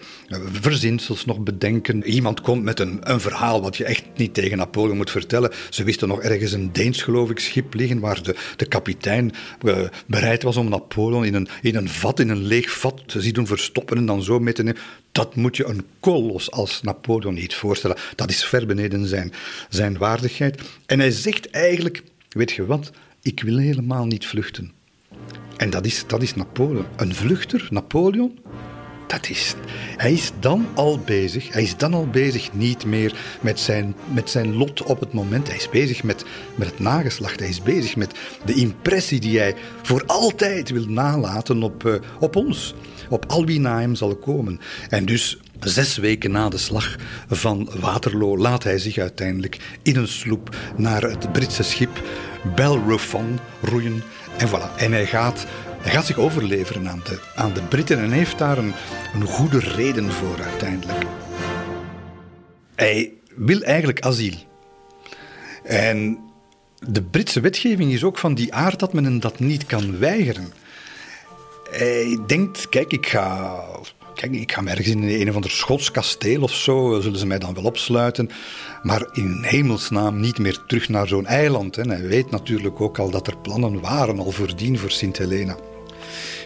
verzinsels 0.53 1.25
nog 1.25 1.41
bedenken. 1.41 2.05
Iemand 2.05 2.41
komt 2.41 2.63
met 2.63 2.81
een, 2.81 2.99
een 3.03 3.21
verhaal 3.21 3.63
wat 3.63 3.77
je 3.77 3.85
echt 3.85 4.05
niet 4.17 4.35
tegen 4.35 4.59
Napoleon 4.59 4.97
moet 4.97 5.11
vertellen. 5.11 5.51
Ze 5.71 5.85
wisten 5.85 6.09
nog 6.09 6.23
ergens 6.23 6.53
een 6.53 6.73
Deens, 6.73 7.03
geloof 7.03 7.31
ik, 7.31 7.39
schip 7.39 7.75
liggen 7.75 8.01
waar 8.01 8.23
de, 8.23 8.37
de 8.57 8.67
kapitein 8.67 9.33
uh, 9.63 9.79
bereid 10.07 10.43
was 10.43 10.57
om 10.57 10.69
Napoleon 10.69 11.25
in 11.25 11.35
een, 11.35 11.49
in 11.63 11.77
een 11.77 11.89
vat, 11.89 12.21
in 12.21 12.29
een 12.29 12.47
leeg 12.47 12.71
vat 12.71 13.03
te 13.07 13.21
zien 13.21 13.33
doen 13.33 13.47
verstoppen 13.47 13.97
en 13.97 14.07
dan 14.07 14.23
zo 14.23 14.39
mee 14.39 14.53
te 14.53 14.63
nemen. 14.63 14.81
Dat 15.13 15.35
moet 15.35 15.57
je 15.57 15.65
een 15.65 15.87
kolos 16.01 16.51
als 16.51 16.83
Napoleon 16.83 17.35
niet 17.35 17.55
voorstellen. 17.55 17.97
Dat 18.15 18.31
is 18.31 18.45
ver 18.45 18.67
beneden 18.67 19.07
zijn, 19.07 19.33
zijn 19.69 19.99
waardigheid. 19.99 20.63
En 20.87 20.99
hij 20.99 21.11
zegt 21.11 21.51
eigenlijk 21.51 22.03
weet 22.29 22.53
je 22.53 22.67
wat, 22.67 22.91
ik 23.23 23.41
wil 23.41 23.57
helemaal 23.57 24.07
niet 24.07 24.27
vluchten. 24.27 24.73
En 25.57 25.71
dat 25.71 25.87
is, 25.87 26.05
dat 26.07 26.23
is 26.23 26.35
Napoleon. 26.35 26.87
Een 26.97 27.15
vluchter, 27.15 27.69
Napoleon, 27.71 28.39
dat 29.09 29.29
is, 29.29 29.55
hij 29.97 30.13
is 30.13 30.33
dan 30.41 30.67
al 30.75 30.99
bezig, 30.99 31.53
hij 31.53 31.63
is 31.63 31.77
dan 31.77 31.95
al 31.95 32.07
bezig 32.07 32.53
niet 32.53 32.85
meer 32.85 33.15
met 33.41 33.61
zijn, 33.61 33.95
met 34.15 34.31
zijn 34.31 34.57
lot 34.57 34.83
op 34.83 35.01
het 35.01 35.13
moment. 35.13 35.47
Hij 35.47 35.57
is 35.57 35.71
bezig 35.71 36.03
met, 36.03 36.25
met 36.55 36.71
het 36.71 36.79
nageslacht, 36.79 37.39
hij 37.39 37.49
is 37.49 37.63
bezig 37.63 37.97
met 37.97 38.15
de 38.45 38.55
impressie 38.55 39.21
die 39.21 39.39
hij 39.39 39.55
voor 39.83 40.03
altijd 40.07 40.71
wil 40.71 40.87
nalaten 40.87 41.63
op, 41.63 41.85
uh, 41.85 41.95
op 42.21 42.37
ons. 42.37 42.75
Op 43.09 43.25
al 43.27 43.45
wie 43.45 43.61
na 43.61 43.81
hem 43.81 43.95
zal 43.95 44.17
komen. 44.17 44.61
En 44.89 45.05
dus 45.05 45.39
Zes 45.61 45.97
weken 45.97 46.31
na 46.31 46.49
de 46.49 46.59
slag 46.59 46.97
van 47.29 47.71
Waterloo 47.81 48.39
laat 48.39 48.65
hij 48.65 48.79
zich 48.79 48.99
uiteindelijk 48.99 49.79
in 49.83 49.97
een 49.97 50.09
sloep 50.09 50.57
naar 50.77 51.03
het 51.03 51.33
Britse 51.33 51.63
schip 51.63 52.03
Bellerophon 52.55 53.39
roeien. 53.63 54.03
En 54.39 54.49
voilà, 54.49 54.77
en 54.77 54.93
hij 54.93 55.07
gaat, 55.07 55.47
gaat 55.81 56.07
zich 56.07 56.19
overleveren 56.19 56.89
aan 56.89 57.03
de, 57.05 57.21
aan 57.35 57.53
de 57.53 57.63
Britten 57.63 57.99
en 57.99 58.11
heeft 58.11 58.39
daar 58.39 58.59
een, 58.59 58.73
een 59.15 59.27
goede 59.27 59.59
reden 59.59 60.13
voor 60.13 60.43
uiteindelijk. 60.43 61.05
Hij 62.75 63.13
wil 63.35 63.63
eigenlijk 63.63 64.01
asiel. 64.01 64.35
En 65.65 66.19
de 66.89 67.03
Britse 67.03 67.41
wetgeving 67.41 67.93
is 67.93 68.05
ook 68.05 68.19
van 68.19 68.35
die 68.35 68.55
aard 68.55 68.79
dat 68.79 68.93
men 68.93 69.21
dat 69.21 69.39
niet 69.39 69.67
kan 69.67 69.99
weigeren. 69.99 70.53
Hij 71.71 72.19
denkt, 72.27 72.69
kijk, 72.69 72.93
ik 72.93 73.07
ga 73.07 73.65
kijk, 74.19 74.33
ik 74.33 74.53
ga 74.53 74.65
ergens 74.65 74.89
in 74.89 75.03
een 75.03 75.29
of 75.29 75.35
ander 75.35 75.51
Schots 75.51 75.91
kasteel 75.91 76.43
of 76.43 76.55
zo, 76.55 77.01
zullen 77.01 77.19
ze 77.19 77.27
mij 77.27 77.39
dan 77.39 77.55
wel 77.55 77.65
opsluiten. 77.65 78.31
Maar 78.83 79.07
in 79.13 79.43
hemelsnaam 79.43 80.21
niet 80.21 80.39
meer 80.39 80.59
terug 80.67 80.89
naar 80.89 81.09
zo'n 81.09 81.27
eiland. 81.27 81.77
Hè. 81.77 81.83
Hij 81.83 82.07
weet 82.07 82.31
natuurlijk 82.31 82.81
ook 82.81 82.99
al 82.99 83.11
dat 83.11 83.27
er 83.27 83.37
plannen 83.37 83.81
waren 83.81 84.19
al 84.19 84.31
voordien 84.31 84.79
voor 84.79 84.91
Sint 84.91 85.19
Helena. 85.19 85.57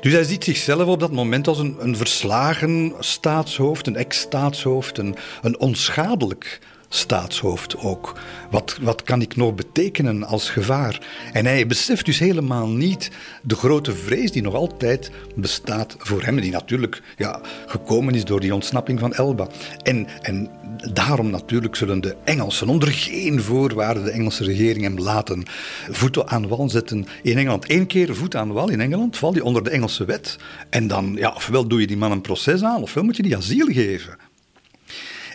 Dus 0.00 0.12
hij 0.12 0.24
ziet 0.24 0.44
zichzelf 0.44 0.86
op 0.86 1.00
dat 1.00 1.12
moment 1.12 1.48
als 1.48 1.58
een, 1.58 1.76
een 1.78 1.96
verslagen 1.96 2.92
staatshoofd, 2.98 3.86
een 3.86 3.96
ex-staatshoofd, 3.96 4.98
een 4.98 5.58
onschadelijk 5.58 6.60
staatshoofd 6.94 7.76
ook. 7.78 8.20
Wat, 8.50 8.78
wat 8.80 9.02
kan 9.02 9.20
ik 9.20 9.36
nog 9.36 9.54
betekenen 9.54 10.24
als 10.24 10.50
gevaar? 10.50 11.00
En 11.32 11.46
hij 11.46 11.66
beseft 11.66 12.04
dus 12.04 12.18
helemaal 12.18 12.68
niet 12.68 13.10
de 13.42 13.54
grote 13.54 13.94
vrees 13.94 14.32
die 14.32 14.42
nog 14.42 14.54
altijd 14.54 15.10
bestaat 15.34 15.96
voor 15.98 16.22
hem. 16.22 16.40
Die 16.40 16.50
natuurlijk 16.50 17.02
ja, 17.16 17.40
gekomen 17.66 18.14
is 18.14 18.24
door 18.24 18.40
die 18.40 18.54
ontsnapping 18.54 18.98
van 18.98 19.14
Elba. 19.14 19.48
En, 19.82 20.06
en 20.22 20.50
daarom 20.92 21.30
natuurlijk 21.30 21.76
zullen 21.76 22.00
de 22.00 22.16
Engelsen 22.24 22.68
onder 22.68 22.88
geen 22.88 23.42
voorwaarden 23.42 24.04
de 24.04 24.10
Engelse 24.10 24.44
regering 24.44 24.82
hem 24.82 24.98
laten 24.98 25.42
voeten 25.90 26.28
aan 26.28 26.48
wal 26.48 26.68
zetten 26.68 27.06
in 27.22 27.38
Engeland. 27.38 27.70
Eén 27.70 27.86
keer 27.86 28.14
voet 28.14 28.36
aan 28.36 28.52
wal 28.52 28.68
in 28.68 28.80
Engeland, 28.80 29.16
val 29.16 29.34
je 29.34 29.44
onder 29.44 29.64
de 29.64 29.70
Engelse 29.70 30.04
wet. 30.04 30.36
En 30.70 30.86
dan, 30.86 31.14
ja, 31.18 31.32
ofwel 31.34 31.66
doe 31.66 31.80
je 31.80 31.86
die 31.86 31.96
man 31.96 32.12
een 32.12 32.20
proces 32.20 32.62
aan, 32.62 32.82
ofwel 32.82 33.04
moet 33.04 33.16
je 33.16 33.22
die 33.22 33.36
asiel 33.36 33.66
geven. 33.66 34.16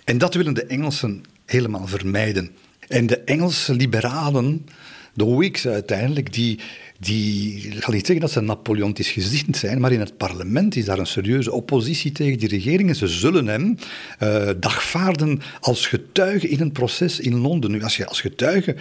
En 0.04 0.18
dat 0.18 0.34
willen 0.34 0.54
de 0.54 0.66
Engelsen 0.66 1.24
helemaal 1.48 1.88
vermijden. 1.88 2.50
En 2.88 3.08
de 3.08 3.18
Engelse 3.18 3.74
liberalen, 3.74 4.66
de 5.14 5.26
Whigs 5.26 5.68
uiteindelijk, 5.68 6.34
die, 6.34 6.60
die, 7.00 7.56
ik 7.68 7.84
ga 7.84 7.92
niet 7.92 8.06
zeggen 8.06 8.26
dat 8.26 8.32
ze 8.32 8.42
Napoleontisch 8.42 9.12
gezind 9.12 9.58
zijn, 9.58 9.80
maar 9.80 9.92
in 9.92 10.00
het 10.00 10.18
parlement 10.18 10.76
is 10.76 10.86
daar 10.86 11.00
een 11.00 11.08
serieuze 11.08 11.52
oppositie 11.52 12.12
tegen 12.12 12.40
die 12.40 12.50
regering. 12.50 12.90
En 12.90 12.96
ze 12.96 13.08
zullen 13.08 13.48
hem 13.48 13.78
uh, 14.24 14.50
dagvaarden 14.60 15.42
als 15.60 15.88
getuige 15.88 16.50
in 16.50 16.62
een 16.62 16.72
proces 16.72 17.20
in 17.20 17.38
Londen. 17.38 17.72
Nu, 17.72 17.84
als 17.84 17.98
je 17.98 18.08
als 18.08 18.22
getuige 18.22 18.76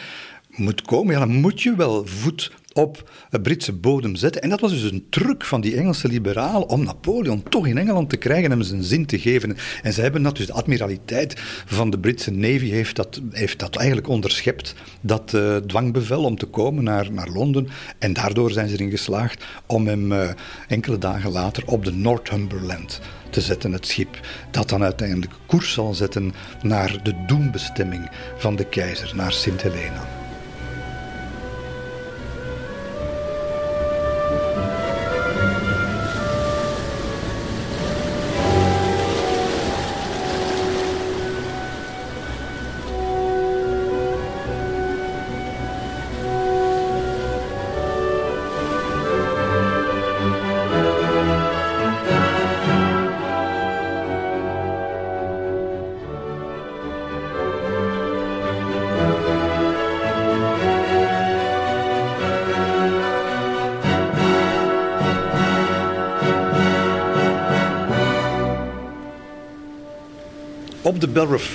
moet 0.56 0.82
komen, 0.82 1.14
ja, 1.14 1.18
dan 1.18 1.40
moet 1.40 1.62
je 1.62 1.76
wel 1.76 2.06
voet 2.06 2.52
op 2.76 3.10
Britse 3.42 3.72
bodem 3.72 4.16
zetten. 4.16 4.42
En 4.42 4.48
dat 4.48 4.60
was 4.60 4.70
dus 4.70 4.90
een 4.90 5.06
truc 5.10 5.44
van 5.44 5.60
die 5.60 5.76
Engelse 5.76 6.08
liberalen 6.08 6.68
om 6.68 6.84
Napoleon 6.84 7.42
toch 7.42 7.66
in 7.66 7.78
Engeland 7.78 8.10
te 8.10 8.16
krijgen 8.16 8.44
en 8.44 8.50
hem 8.50 8.62
zijn 8.62 8.82
zin 8.82 9.06
te 9.06 9.18
geven. 9.18 9.56
En 9.82 9.92
ze 9.92 10.00
hebben 10.00 10.22
dat, 10.22 10.36
dus 10.36 10.46
de 10.46 10.52
admiraliteit 10.52 11.34
van 11.66 11.90
de 11.90 11.98
Britse 11.98 12.30
Navy 12.30 12.68
heeft 12.68 12.96
dat, 12.96 13.20
heeft 13.30 13.58
dat 13.58 13.76
eigenlijk 13.76 14.08
onderschept, 14.08 14.74
dat 15.00 15.32
uh, 15.32 15.56
dwangbevel 15.56 16.24
om 16.24 16.36
te 16.36 16.46
komen 16.46 16.84
naar, 16.84 17.12
naar 17.12 17.28
Londen. 17.28 17.68
En 17.98 18.12
daardoor 18.12 18.50
zijn 18.50 18.68
ze 18.68 18.74
erin 18.74 18.90
geslaagd 18.90 19.44
om 19.66 19.86
hem 19.86 20.12
uh, 20.12 20.30
enkele 20.68 20.98
dagen 20.98 21.30
later 21.30 21.62
op 21.66 21.84
de 21.84 21.92
Northumberland 21.92 23.00
te 23.30 23.40
zetten, 23.40 23.72
het 23.72 23.86
schip 23.86 24.20
dat 24.50 24.68
dan 24.68 24.82
uiteindelijk 24.82 25.32
koers 25.46 25.72
zal 25.72 25.94
zetten 25.94 26.32
naar 26.62 27.00
de 27.02 27.24
doembestemming 27.26 28.10
van 28.36 28.56
de 28.56 28.64
keizer, 28.64 29.12
naar 29.14 29.32
Sint 29.32 29.62
Helena. 29.62 30.15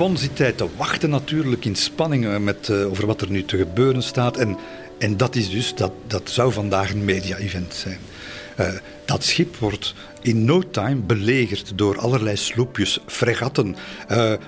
Bellerophon 0.02 0.30
zit 0.30 0.38
hij 0.38 0.52
te 0.52 0.68
wachten 0.78 1.10
natuurlijk 1.10 1.66
in 1.66 1.76
spanning 1.76 2.40
met, 2.40 2.70
over 2.70 3.06
wat 3.06 3.22
er 3.22 3.32
nu 3.32 3.46
te 3.46 3.58
gebeuren 3.58 4.04
staat. 4.04 4.38
En, 4.38 4.58
en 5.00 5.18
dat 5.18 5.36
is 5.36 5.50
dus, 5.50 5.76
dat, 5.76 5.92
dat 6.08 6.30
zou 6.30 6.54
vandaag 6.54 6.92
een 6.92 7.06
media-event 7.06 7.74
zijn. 7.74 8.00
dat 9.06 9.24
schip 9.24 9.56
wordt 9.56 9.94
in 10.22 10.46
no 10.46 10.62
time 10.72 11.02
belegerd 11.02 11.72
door 11.76 12.00
allerlei 12.00 12.38
sloepjes, 12.38 13.00
fregatten, 13.06 13.76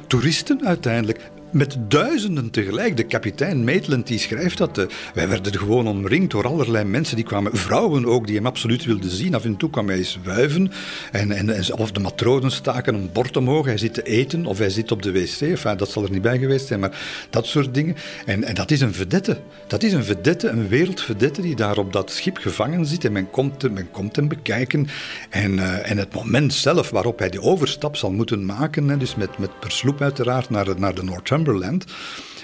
toeristen 0.07 0.65
uiteindelijk 0.65 1.19
met 1.53 1.77
duizenden 1.87 2.49
tegelijk. 2.49 2.97
De 2.97 3.03
kapitein 3.03 3.63
Maitland 3.63 4.07
die 4.07 4.19
schrijft 4.19 4.57
dat. 4.57 4.77
Uh, 4.77 4.85
wij 5.13 5.27
werden 5.27 5.57
gewoon 5.57 5.87
omringd 5.87 6.31
door 6.31 6.47
allerlei 6.47 6.83
mensen 6.83 7.15
die 7.15 7.25
kwamen, 7.25 7.57
vrouwen 7.57 8.05
ook, 8.05 8.27
die 8.27 8.35
hem 8.35 8.45
absoluut 8.45 8.85
wilden 8.85 9.09
zien. 9.09 9.35
Af 9.35 9.45
en 9.45 9.57
toe 9.57 9.69
kwam 9.69 9.87
hij 9.87 10.05
wuiven. 10.23 10.71
En, 11.11 11.31
en, 11.31 11.73
of 11.77 11.91
de 11.91 11.99
matrozen 11.99 12.51
staken 12.51 12.93
een 12.93 13.09
bord 13.13 13.37
omhoog. 13.37 13.65
Hij 13.65 13.77
zit 13.77 13.93
te 13.93 14.03
eten 14.03 14.45
of 14.45 14.57
hij 14.57 14.69
zit 14.69 14.91
op 14.91 15.01
de 15.01 15.11
wc. 15.11 15.77
Dat 15.77 15.89
zal 15.89 16.03
er 16.03 16.11
niet 16.11 16.21
bij 16.21 16.37
geweest 16.37 16.67
zijn, 16.67 16.79
maar 16.79 17.27
dat 17.29 17.45
soort 17.45 17.73
dingen. 17.73 17.95
En, 18.25 18.43
en 18.43 18.55
dat 18.55 18.71
is 18.71 18.81
een 18.81 18.93
vedette. 18.93 19.37
Dat 19.67 19.83
is 19.83 19.93
een 19.93 20.03
vedette, 20.03 20.47
een 20.47 20.67
wereldvedette 20.67 21.41
die 21.41 21.55
daar 21.55 21.77
op 21.77 21.93
dat 21.93 22.11
schip 22.11 22.37
gevangen 22.37 22.85
zit. 22.85 23.05
En 23.05 23.11
men 23.11 23.29
komt, 23.29 23.71
men 23.71 23.91
komt 23.91 24.15
hem 24.15 24.27
bekijken. 24.27 24.87
En, 25.29 25.53
uh, 25.53 25.91
en 25.91 25.97
het 25.97 26.13
moment 26.13 26.53
zelf 26.53 26.89
waarop 26.89 27.19
hij 27.19 27.29
de 27.29 27.41
overstap 27.41 27.95
zal 27.95 28.11
moeten 28.11 28.45
maken, 28.45 28.89
hè, 28.89 28.97
dus 28.97 29.15
met, 29.15 29.37
met 29.37 29.59
per 29.59 29.71
sloep 29.71 30.01
uiteraard 30.01 30.49
naar, 30.49 30.79
naar 30.79 30.95
de 30.95 31.03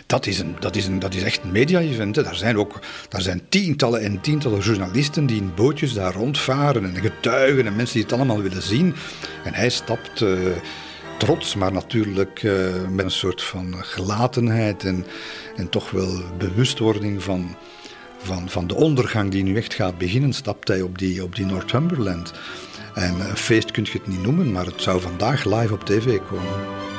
Dat 0.06 0.26
is, 0.26 0.40
een, 0.40 0.56
dat, 0.60 0.76
is 0.76 0.86
een, 0.86 1.00
dat 1.00 1.14
is 1.14 1.24
echt 1.24 1.44
een 1.44 1.52
media-event. 1.52 2.16
Daar 2.16 2.36
zijn 2.36 2.58
ook 2.58 2.80
daar 3.10 3.22
zijn 3.22 3.42
tientallen 3.50 4.02
en 4.02 4.22
tientallen 4.22 4.60
journalisten 4.60 5.26
die 5.26 5.38
in 5.38 5.52
bootjes 5.56 5.94
daar 5.94 6.14
rondvaren. 6.14 6.84
En 6.84 7.02
getuigen 7.02 7.66
en 7.66 7.76
mensen 7.76 7.94
die 7.94 8.04
het 8.04 8.14
allemaal 8.14 8.42
willen 8.42 8.62
zien. 8.62 8.96
En 9.44 9.54
hij 9.54 9.70
stapt 9.70 10.22
uh, 10.22 10.38
trots, 11.18 11.56
maar 11.56 11.72
natuurlijk 11.72 12.44
uh, 12.44 12.54
met 12.90 13.06
een 13.06 13.12
soort 13.12 13.42
van 13.42 13.76
gelatenheid 13.78 14.84
en, 14.84 15.06
en 15.56 15.70
toch 15.70 15.92
wel 15.92 16.22
bewustwording 16.38 17.24
van, 17.24 17.56
van, 18.18 18.50
van 18.50 18.68
de 18.68 18.76
ondergang 18.76 19.32
die 19.32 19.44
nu 19.44 19.56
echt 19.56 19.74
gaat 19.74 19.98
beginnen, 19.98 20.34
stapt 20.34 20.68
hij 20.68 20.82
op 20.82 20.98
die, 20.98 21.24
op 21.24 21.36
die 21.36 21.46
Northumberland. 21.46 22.34
En 22.94 23.20
een 23.20 23.38
feest 23.38 23.72
kun 23.72 23.84
je 23.84 23.92
het 23.92 24.08
niet 24.08 24.22
noemen, 24.22 24.52
maar 24.52 24.66
het 24.66 24.82
zou 24.82 25.02
vandaag 25.02 25.46
live 25.46 25.74
op 25.74 25.84
tv 25.84 26.18
komen. 26.30 26.98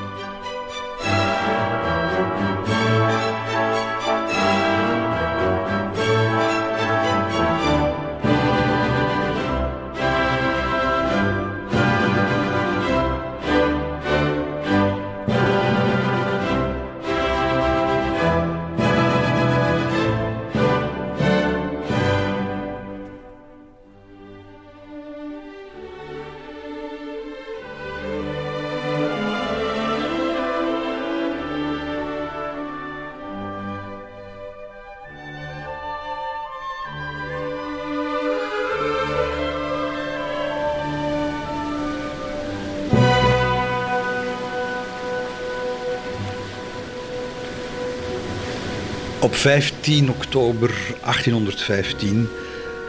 15 49.41 50.11
oktober 50.11 50.69
1815, 50.69 52.29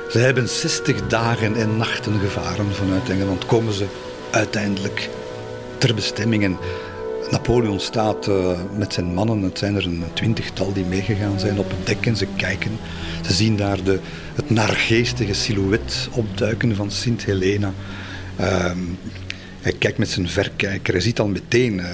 ze 0.10 0.18
hebben 0.18 0.50
60 0.50 1.08
dagen 1.08 1.56
en 1.56 1.78
nachten 1.78 2.20
gevaren 2.20 2.74
vanuit 2.74 3.10
Engeland, 3.10 3.46
komen 3.46 3.74
ze 3.74 3.86
uiteindelijk 4.32 5.10
ter 5.78 5.96
bestemming. 5.96 6.44
En 6.44 6.58
Napoleon 7.30 7.80
staat 7.80 8.28
uh, 8.28 8.60
met 8.78 8.94
zijn 8.94 9.14
mannen, 9.14 9.42
het 9.42 9.58
zijn 9.58 9.76
er 9.76 9.86
een 9.86 10.04
twintigtal 10.14 10.74
die 10.74 10.86
meegegaan 10.86 11.40
zijn 11.40 11.60
op 11.60 11.70
het 11.70 11.86
dek 11.86 12.06
en 12.06 12.16
ze 12.16 12.28
kijken. 12.36 12.72
Ze 13.26 13.34
zien 13.34 13.56
daar 13.56 13.84
de, 13.84 14.00
het 14.36 14.50
naargeestige 14.50 15.34
silhouet 15.34 16.10
opduiken 16.12 16.76
van 16.76 16.92
Sint 16.92 17.26
Helena. 17.26 17.74
Uh, 18.40 18.72
hij 19.62 19.74
kijkt 19.80 19.98
met 19.98 20.10
zijn 20.10 20.30
verkijker, 20.30 20.94
hij 20.94 21.02
ziet 21.02 21.20
al 21.20 21.28
meteen... 21.28 21.74
Uh, 21.74 21.86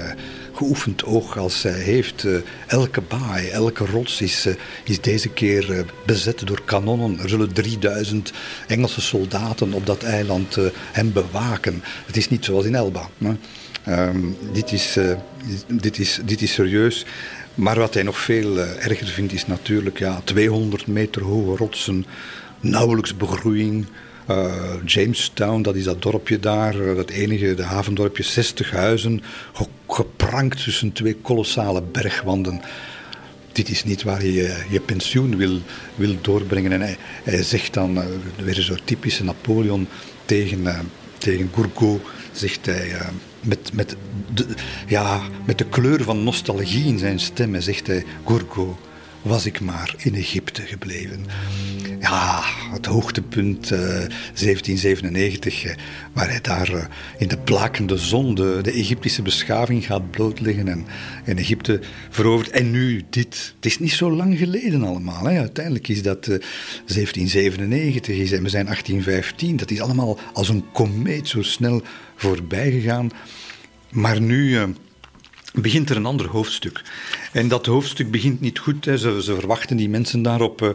geoefend 0.58 1.04
oog 1.04 1.36
als 1.36 1.60
zij 1.60 1.78
heeft. 1.80 2.24
Eh, 2.24 2.32
elke 2.66 3.00
baai, 3.00 3.48
elke 3.48 3.84
rots 3.86 4.20
is, 4.20 4.46
eh, 4.46 4.54
is 4.84 5.00
deze 5.00 5.28
keer 5.28 5.72
eh, 5.72 5.84
bezet 6.06 6.46
door 6.46 6.62
kanonnen. 6.64 7.18
Er 7.18 7.28
zullen 7.28 7.52
3000 7.52 8.32
Engelse 8.66 9.00
soldaten 9.00 9.72
op 9.72 9.86
dat 9.86 10.02
eiland 10.02 10.56
hem 10.92 11.12
bewaken. 11.12 11.82
Het 12.06 12.16
is 12.16 12.28
niet 12.28 12.44
zoals 12.44 12.64
in 12.64 12.74
Elba. 12.74 13.08
Ehm, 13.84 14.20
dit, 14.52 14.72
is, 14.72 14.98
dit, 15.66 15.98
is, 15.98 16.20
dit 16.24 16.42
is 16.42 16.52
serieus. 16.52 17.06
Maar 17.54 17.78
wat 17.78 17.94
hij 17.94 18.02
nog 18.02 18.18
veel 18.18 18.58
erger 18.58 19.06
vindt 19.06 19.32
is 19.32 19.46
natuurlijk 19.46 19.98
ja, 19.98 20.20
200 20.24 20.86
meter 20.86 21.22
hoge 21.22 21.56
rotsen, 21.56 22.06
nauwelijks 22.60 23.16
begroeiing. 23.16 23.86
Uh, 24.30 24.52
Jamestown, 24.84 25.62
dat 25.62 25.74
is 25.74 25.84
dat 25.84 26.02
dorpje 26.02 26.38
daar, 26.38 26.94
dat 26.94 27.10
enige, 27.10 27.54
de 27.54 27.62
havendorpje, 27.62 28.22
60 28.22 28.70
huizen, 28.70 29.22
geprankt 29.86 30.64
tussen 30.64 30.92
twee 30.92 31.14
kolossale 31.14 31.82
bergwanden. 31.82 32.60
Dit 33.52 33.68
is 33.68 33.84
niet 33.84 34.02
waar 34.02 34.24
je 34.24 34.64
je 34.70 34.80
pensioen 34.80 35.36
wil, 35.36 35.60
wil 35.94 36.16
doorbrengen. 36.20 36.72
En 36.72 36.80
hij, 36.80 36.96
hij 37.22 37.42
zegt 37.42 37.74
dan, 37.74 37.96
uh, 37.96 38.04
weer 38.36 38.62
zo 38.62 38.74
typische 38.84 39.24
Napoleon 39.24 39.88
tegen, 40.24 40.66
tegen 41.18 41.50
Gourgaud, 41.54 42.00
zegt 42.32 42.66
hij 42.66 42.96
met, 43.40 43.72
met, 43.72 43.96
de, 44.34 44.46
ja, 44.86 45.20
met 45.46 45.58
de 45.58 45.66
kleur 45.66 46.02
van 46.02 46.22
nostalgie 46.22 46.84
in 46.84 46.98
zijn 46.98 47.20
stem, 47.20 47.60
zegt 47.60 47.86
hij, 47.86 48.04
Gourgaud, 48.26 48.76
was 49.22 49.46
ik 49.46 49.60
maar 49.60 49.94
in 49.98 50.14
Egypte 50.14 50.62
gebleven. 50.62 51.26
Ja, 52.00 52.42
het 52.72 52.86
hoogtepunt 52.86 53.70
uh, 53.70 53.78
1797, 53.78 55.64
uh, 55.64 55.72
waar 56.12 56.28
hij 56.28 56.40
daar 56.40 56.70
uh, 56.70 56.84
in 57.18 57.28
de 57.28 57.38
blakende 57.38 57.96
zon 57.96 58.34
de, 58.34 58.58
de, 58.62 58.72
Egyptische 58.72 59.22
beschaving 59.22 59.86
gaat 59.86 60.10
blootleggen 60.10 60.68
en, 60.68 60.86
en 61.24 61.36
Egypte 61.36 61.80
verovert. 62.10 62.50
En 62.50 62.70
nu 62.70 63.04
dit. 63.10 63.52
Het 63.56 63.66
is 63.66 63.78
niet 63.78 63.92
zo 63.92 64.10
lang 64.12 64.38
geleden 64.38 64.82
allemaal. 64.82 65.24
Hè. 65.24 65.38
Uiteindelijk 65.38 65.88
is 65.88 66.02
dat 66.02 66.24
1797, 66.24 68.16
is, 68.16 68.32
en 68.32 68.42
we 68.42 68.48
zijn 68.48 68.64
1815. 68.64 69.56
Dat 69.56 69.70
is 69.70 69.80
allemaal 69.80 70.18
als 70.32 70.48
een 70.48 70.64
komeet 70.72 71.28
zo 71.28 71.42
snel 71.42 71.82
voorbij 72.16 72.70
gegaan. 72.70 73.10
Maar 73.90 74.20
nu 74.20 74.58
begint 75.54 75.90
er 75.90 75.96
een 75.96 76.06
ander 76.06 76.26
hoofdstuk. 76.26 76.82
En 77.32 77.48
dat 77.48 77.66
hoofdstuk 77.66 78.10
begint 78.10 78.40
niet 78.40 78.58
goed. 78.58 78.84
Hè. 78.84 78.98
Ze, 78.98 79.22
ze, 79.22 79.34
verwachten 79.34 79.76
die 79.76 79.88
mensen 79.88 80.22
daar 80.22 80.40
op, 80.40 80.62
uh, 80.62 80.68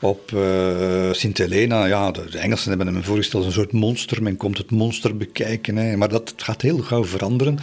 op 0.00 0.30
uh, 0.34 1.12
Sint 1.12 1.38
Helena. 1.38 1.84
Ja, 1.84 2.10
de, 2.10 2.38
Engelsen 2.38 2.68
hebben 2.68 2.94
hem 2.94 3.04
voorgesteld 3.04 3.44
als 3.44 3.54
een 3.54 3.60
soort 3.60 3.72
monster. 3.72 4.22
Men 4.22 4.36
komt 4.36 4.58
het 4.58 4.70
monster 4.70 5.16
bekijken. 5.16 5.76
Hè. 5.76 5.96
Maar 5.96 6.08
dat 6.08 6.34
gaat 6.36 6.62
heel 6.62 6.78
gauw 6.78 7.04
veranderen. 7.04 7.58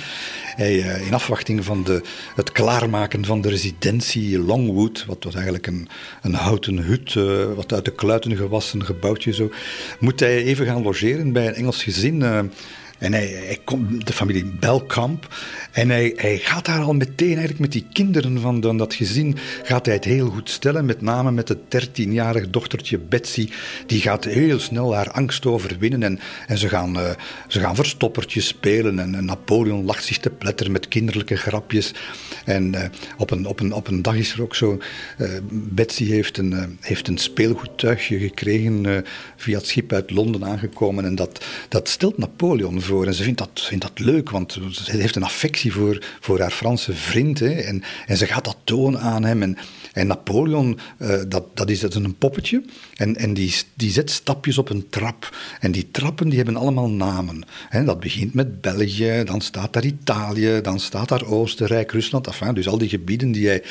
Hij, 0.56 0.76
uh, 0.76 1.08
in 1.08 1.14
afwachting 1.14 1.66
van 1.66 1.84
de, 1.84 2.02
het 2.36 2.52
klaarmaken 2.52 3.26
van 3.26 3.42
de 3.42 3.50
residentie 3.50 4.40
Longwood, 4.40 5.06
wat 5.06 5.24
was 5.24 5.34
eigenlijk 5.34 5.68
een, 5.68 5.88
een 6.22 6.34
houten 6.34 6.78
hut, 6.78 7.14
wat 7.56 7.74
uit 7.74 7.86
de 7.86 7.92
kluiten 7.92 8.36
gewassen 8.36 8.86
gebouwtje 8.86 9.34
zo, 9.34 9.52
moet 10.00 10.20
hij 10.20 10.44
even 10.44 10.66
gaan 10.66 10.82
logeren 10.82 11.32
bij 11.32 11.48
een 11.48 11.54
Engels 11.54 11.84
gezin 11.84 12.50
en 13.00 13.14
hij, 13.14 13.58
komt, 13.64 14.08
de 14.08 14.14
familie 14.14 14.46
Belkamp. 14.46 15.36
En 15.72 15.90
hij, 15.90 16.40
gaat 16.42 16.66
daar 16.66 16.82
al 16.82 16.94
meteen, 16.94 17.28
eigenlijk 17.28 17.60
met 17.60 17.72
die 17.72 17.88
kinderen 17.94 18.40
van 18.40 18.78
dat 18.78 18.94
gezin, 18.94 19.36
gaat 19.64 19.86
hij 19.86 19.96
het 19.96 20.04
heel 20.04 20.30
goed 20.30 20.50
stellen. 20.50 20.86
Met 20.86 21.02
name 21.02 21.32
met 21.32 21.48
het 21.48 21.72
dertienjarig 21.72 22.50
dochtertje 22.50 22.98
Betsy. 22.98 23.50
Die 23.86 24.02
gaat 24.02 24.24
heel 24.24 24.60
snel 24.60 24.96
haar 24.96 25.12
angst 25.12 25.46
overwinnen. 25.46 26.04
En, 26.04 26.20
en 26.48 26.58
ze, 26.58 26.70
gaan, 26.70 26.98
uh, 26.98 27.10
ze 27.48 27.60
gaan 27.60 27.76
verstoppertjes 27.76 28.48
spelen. 28.48 29.00
En, 29.00 29.26
Napoleon 29.26 29.86
lacht 29.86 30.04
zich 30.04 30.18
te 30.18 30.30
pletteren 30.30 30.72
met 30.72 30.88
kinderlijke 30.88 31.36
grapjes. 31.36 31.94
En 32.46 32.74
uh, 32.74 32.84
op, 33.18 33.32
een, 33.32 33.46
op, 33.46 33.60
een, 33.60 33.74
op 33.74 33.88
een 33.88 34.02
dag 34.02 34.16
is 34.16 34.34
er 34.34 34.42
ook 34.42 34.56
zo... 34.56 34.78
Uh, 35.18 35.30
Betsy 35.52 36.06
heeft 36.06 36.38
een, 36.38 36.78
heeft 36.80 37.08
een 37.08 37.18
speelgoedtuigje 37.18 38.20
gekregen 38.20 39.06
via 39.36 39.58
het 39.58 39.68
schip 39.68 39.94
uit 39.94 40.12
Londen 40.12 40.46
aangekomen. 40.46 41.06
En 41.06 41.16
dat, 41.16 41.46
dat 41.70 41.90
stelt 41.90 42.18
Napoleon 42.18 42.82
voor. 42.90 43.08
En 43.08 43.14
ze 43.14 43.24
vindt 43.24 43.40
dat, 43.40 43.50
vindt 43.54 43.84
dat 43.84 44.00
leuk, 44.00 44.30
want 44.30 44.58
ze 44.72 44.98
heeft 44.98 45.16
een 45.16 45.24
affectie 45.24 45.74
voor, 45.74 46.04
voor 46.20 46.40
haar 46.40 46.52
Franse 46.52 46.94
vriend. 46.94 47.42
En, 47.42 47.84
en 48.06 48.18
ze 48.18 48.26
gaat 48.26 48.46
dat 48.46 48.58
tonen 48.64 49.00
aan 49.00 49.24
hem. 49.24 49.42
En, 49.42 49.58
en 49.94 50.08
Napoleon, 50.08 50.80
uh, 51.00 51.22
dat, 51.28 51.44
dat, 51.54 51.70
is, 51.70 51.84
is 51.84 51.96
een 51.96 52.18
poppetje. 52.18 52.64
En, 52.96 53.16
en 53.16 53.34
die, 53.34 53.56
die 53.74 53.92
zet 53.92 54.12
stapjes 54.12 54.58
op 54.58 54.70
een 54.70 54.90
trap. 54.90 55.36
En 55.60 55.72
die 55.72 55.92
trappen 55.92 56.28
die 56.30 56.38
hebben 56.38 56.56
allemaal 56.56 56.90
namen. 56.90 57.44
He, 57.70 57.84
dat 57.84 58.00
begint 58.00 58.34
met 58.34 58.62
België, 58.62 59.22
dan 59.26 59.42
staat 59.42 59.74
daar 59.74 59.86
Italië, 59.86 60.60
dan 60.62 60.80
staat 60.80 61.10
daar 61.10 61.26
Oostenrijk, 61.26 61.92
Rusland. 61.92 62.28
Enfin, 62.28 62.54
dus 62.54 62.68
al 62.68 62.78
die 62.78 62.90
gebieden 62.90 63.32
die 63.32 63.48
hij, 63.48 63.64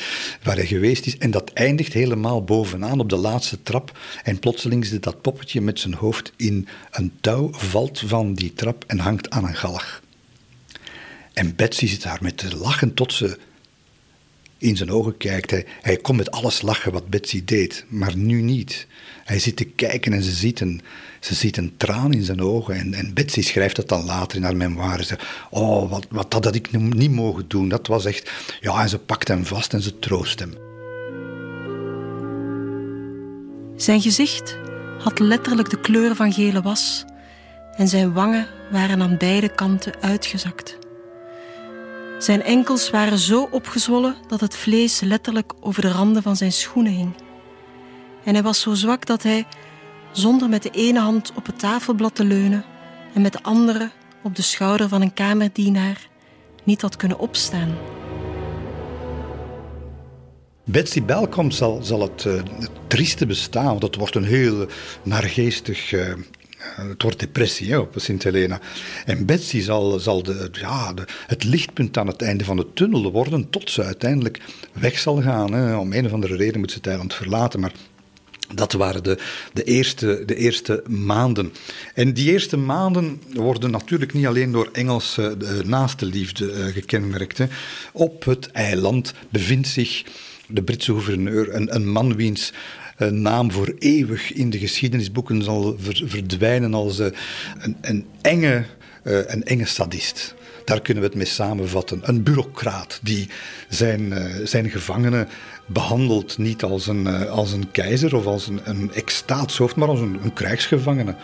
waar 0.43 0.55
hij 0.55 0.65
geweest 0.65 1.05
is. 1.05 1.17
En 1.17 1.31
dat 1.31 1.51
eindigt 1.53 1.93
helemaal 1.93 2.43
bovenaan 2.43 2.99
op 2.99 3.09
de 3.09 3.17
laatste 3.17 3.63
trap. 3.63 3.97
En 4.23 4.39
plotseling 4.39 4.85
zit 4.85 5.03
dat 5.03 5.21
poppetje 5.21 5.61
met 5.61 5.79
zijn 5.79 5.93
hoofd 5.93 6.33
in 6.35 6.67
een 6.91 7.11
touw, 7.21 7.49
valt 7.51 7.99
van 8.05 8.33
die 8.33 8.53
trap 8.53 8.83
en 8.87 8.99
hangt 8.99 9.29
aan 9.29 9.43
een 9.43 9.55
galg. 9.55 10.01
En 11.33 11.55
Betsy 11.55 11.87
zit 11.87 12.03
daar 12.03 12.19
met 12.21 12.37
te 12.37 12.57
lachen 12.57 12.93
tot 12.93 13.13
ze 13.13 13.37
in 14.59 14.77
zijn 14.77 14.91
ogen 14.91 15.17
kijkt. 15.17 15.51
Hij, 15.51 15.65
hij 15.81 15.97
kon 15.97 16.15
met 16.15 16.31
alles 16.31 16.61
lachen 16.61 16.91
wat 16.91 17.09
Betsy 17.09 17.45
deed, 17.45 17.85
maar 17.87 18.15
nu 18.15 18.41
niet. 18.41 18.87
Hij 19.25 19.39
zit 19.39 19.55
te 19.55 19.63
kijken 19.63 20.13
en 20.13 20.23
ze 20.23 20.31
ziet 20.31 20.59
een, 20.59 20.81
ze 21.19 21.35
ziet 21.35 21.57
een 21.57 21.73
traan 21.77 22.13
in 22.13 22.23
zijn 22.23 22.41
ogen. 22.41 22.75
En, 22.75 22.93
en 22.93 23.13
Betsy 23.13 23.41
schrijft 23.41 23.75
dat 23.75 23.89
dan 23.89 24.05
later 24.05 24.37
in 24.37 24.43
haar 24.43 24.55
memoires. 24.55 25.07
Ze, 25.07 25.17
oh, 25.49 25.89
wat, 25.89 26.05
wat 26.09 26.31
dat 26.31 26.45
had 26.45 26.55
ik 26.55 26.71
niet 26.71 27.11
mogen 27.11 27.47
doen. 27.47 27.69
Dat 27.69 27.87
was 27.87 28.05
echt... 28.05 28.31
Ja, 28.61 28.81
en 28.81 28.89
ze 28.89 28.99
pakt 28.99 29.27
hem 29.27 29.45
vast 29.45 29.73
en 29.73 29.81
ze 29.81 29.99
troost 29.99 30.39
hem. 30.39 30.53
Zijn 33.75 34.01
gezicht 34.01 34.57
had 34.99 35.19
letterlijk 35.19 35.69
de 35.69 35.79
kleur 35.79 36.15
van 36.15 36.33
gele 36.33 36.61
was 36.61 37.05
en 37.75 37.87
zijn 37.87 38.13
wangen 38.13 38.47
waren 38.71 39.01
aan 39.01 39.17
beide 39.17 39.49
kanten 39.49 39.93
uitgezakt. 40.01 40.78
Zijn 42.19 42.43
enkels 42.43 42.89
waren 42.89 43.17
zo 43.17 43.47
opgezwollen 43.51 44.15
dat 44.27 44.41
het 44.41 44.55
vlees 44.55 44.99
letterlijk 44.99 45.53
over 45.59 45.81
de 45.81 45.91
randen 45.91 46.23
van 46.23 46.35
zijn 46.35 46.51
schoenen 46.51 46.91
hing. 46.91 47.13
En 48.23 48.33
hij 48.33 48.43
was 48.43 48.61
zo 48.61 48.73
zwak 48.73 49.05
dat 49.05 49.23
hij, 49.23 49.47
zonder 50.11 50.49
met 50.49 50.63
de 50.63 50.69
ene 50.69 50.99
hand 50.99 51.31
op 51.35 51.45
het 51.45 51.59
tafelblad 51.59 52.15
te 52.15 52.23
leunen 52.23 52.65
en 53.13 53.21
met 53.21 53.33
de 53.33 53.43
andere 53.43 53.89
op 54.23 54.35
de 54.35 54.41
schouder 54.41 54.89
van 54.89 55.01
een 55.01 55.13
kamerdienaar, 55.13 56.07
niet 56.63 56.81
had 56.81 56.95
kunnen 56.95 57.19
opstaan. 57.19 57.77
Betsy 60.63 61.03
Belkom 61.03 61.51
zal, 61.51 62.01
het, 62.01 62.23
uh, 62.25 62.33
het 62.59 62.69
trieste 62.87 63.25
bestaan, 63.25 63.65
want 63.65 63.83
het 63.83 63.95
wordt 63.95 64.15
een 64.15 64.23
heel 64.23 64.67
naargeestig 65.03 65.91
uh, 65.91 66.13
het 66.59 67.01
wordt 67.01 67.19
depressie 67.19 67.69
hè, 67.69 67.77
op 67.77 67.93
Sint 67.95 68.23
Helena. 68.23 68.59
En 69.05 69.25
Betsy 69.25 69.61
zal, 69.61 69.99
zal 69.99 70.23
de, 70.23 70.49
ja, 70.51 70.93
het 71.27 71.43
lichtpunt 71.43 71.97
aan 71.97 72.07
het 72.07 72.21
einde 72.21 72.43
van 72.43 72.57
de 72.57 72.67
tunnel 72.73 73.11
worden 73.11 73.49
tot 73.49 73.69
ze 73.69 73.83
uiteindelijk 73.83 74.39
weg 74.73 74.99
zal 74.99 75.21
gaan. 75.21 75.53
Hè. 75.53 75.75
Om 75.75 75.93
een 75.93 76.05
of 76.05 76.11
andere 76.11 76.35
reden 76.35 76.59
moet 76.59 76.71
ze 76.71 76.77
het 76.77 76.87
eiland 76.87 77.13
verlaten, 77.13 77.59
maar 77.59 77.73
dat 78.53 78.73
waren 78.73 79.03
de, 79.03 79.17
de, 79.53 79.63
eerste, 79.63 80.23
de 80.25 80.35
eerste 80.35 80.83
maanden. 80.87 81.53
En 81.93 82.13
die 82.13 82.31
eerste 82.31 82.57
maanden 82.57 83.21
worden 83.33 83.71
natuurlijk 83.71 84.13
niet 84.13 84.25
alleen 84.25 84.51
door 84.51 84.69
Engelse 84.71 85.35
uh, 85.41 85.49
naaste 85.65 86.05
liefde 86.05 86.51
uh, 86.51 86.65
gekenmerkt. 86.65 87.39
Op 87.91 88.23
het 88.23 88.51
eiland 88.51 89.13
bevindt 89.29 89.67
zich 89.67 90.03
de 90.47 90.63
Britse 90.63 90.91
gouverneur, 90.91 91.55
een, 91.55 91.75
een 91.75 91.89
man 91.89 92.15
wiens 92.15 92.53
naam 92.99 93.51
voor 93.51 93.75
eeuwig 93.79 94.33
in 94.33 94.49
de 94.49 94.57
geschiedenisboeken 94.57 95.43
zal 95.43 95.75
verdwijnen 96.05 96.73
als 96.73 96.99
een, 96.99 97.15
een, 97.81 98.05
enge, 98.21 98.65
uh, 99.03 99.19
een 99.25 99.43
enge 99.43 99.65
sadist. 99.65 100.35
Daar 100.65 100.81
kunnen 100.81 101.03
we 101.03 101.09
het 101.09 101.17
mee 101.17 101.27
samenvatten. 101.27 101.99
Een 102.03 102.23
bureaucraat 102.23 102.99
die 103.03 103.29
zijn, 103.69 104.01
uh, 104.01 104.25
zijn 104.43 104.69
gevangenen 104.69 105.27
behandelt 105.69 106.37
niet 106.37 106.63
als 106.63 106.87
een, 106.87 107.07
uh, 107.07 107.25
als 107.25 107.51
een 107.51 107.71
keizer 107.71 108.15
of 108.15 108.25
als 108.25 108.47
een, 108.47 108.61
een 108.63 108.93
ex-staatshoofd, 108.93 109.75
maar 109.75 109.87
als 109.87 109.99
een, 109.99 110.19
een 110.23 110.33
krijgsgevangene. 110.33 111.15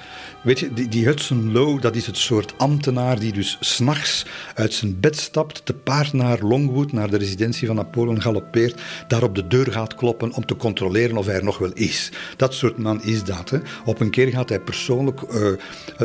Weet 0.44 0.60
je, 0.60 0.74
die, 0.74 0.88
die 0.88 1.06
Hudson 1.06 1.52
Lowe, 1.52 1.82
dat 1.82 1.96
is 1.96 2.06
het 2.06 2.18
soort 2.18 2.54
ambtenaar 2.58 3.20
die 3.20 3.34
dus 3.34 3.58
s'nachts 3.60 4.26
uit 4.56 4.74
zijn 4.74 5.00
bed 5.00 5.18
stapt, 5.18 5.66
te 5.66 5.74
paard 5.74 6.14
naar 6.14 6.40
Longwood, 6.42 6.92
naar 6.92 7.10
de 7.10 7.18
residentie 7.18 7.68
van 7.68 7.76
Napoleon 7.76 8.22
galoppeert, 8.22 8.82
daar 9.08 9.24
op 9.24 9.36
de 9.36 9.48
deur 9.48 9.72
gaat 9.72 9.96
kloppen 9.96 10.34
om 10.34 10.46
te 10.46 10.56
controleren 10.56 11.18
of 11.18 11.26
hij 11.26 11.36
er 11.36 11.44
nog 11.44 11.58
wel 11.58 11.74
is. 11.74 12.12
Dat 12.38 12.54
soort 12.54 12.78
man 12.78 13.04
is 13.04 13.24
dat. 13.24 13.50
Hè. 13.50 13.58
Op 13.86 14.00
een 14.00 14.10
keer 14.10 14.28
gaat 14.28 14.50
hij 14.50 14.60
persoonlijk 14.60 15.22
uh, 15.22 15.48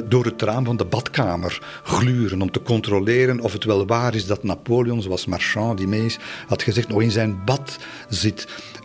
door 0.04 0.24
het 0.24 0.42
raam 0.42 0.64
van 0.64 0.76
de 0.76 0.84
badkamer 0.84 1.80
gluren 1.82 2.42
om 2.42 2.50
te 2.50 2.62
controleren 2.62 3.40
of 3.40 3.52
het 3.52 3.64
wel 3.64 3.86
waar 3.86 4.14
is 4.14 4.26
dat 4.26 4.42
Napoleon, 4.42 5.02
zoals 5.02 5.26
Marchand 5.26 5.78
die 5.78 5.88
mee 5.88 6.04
is, 6.04 6.18
had 6.46 6.62
gezegd, 6.62 6.88
nog 6.88 7.02
in 7.02 7.10
zijn 7.10 7.44
bad 7.44 7.78
zit. 8.08 8.29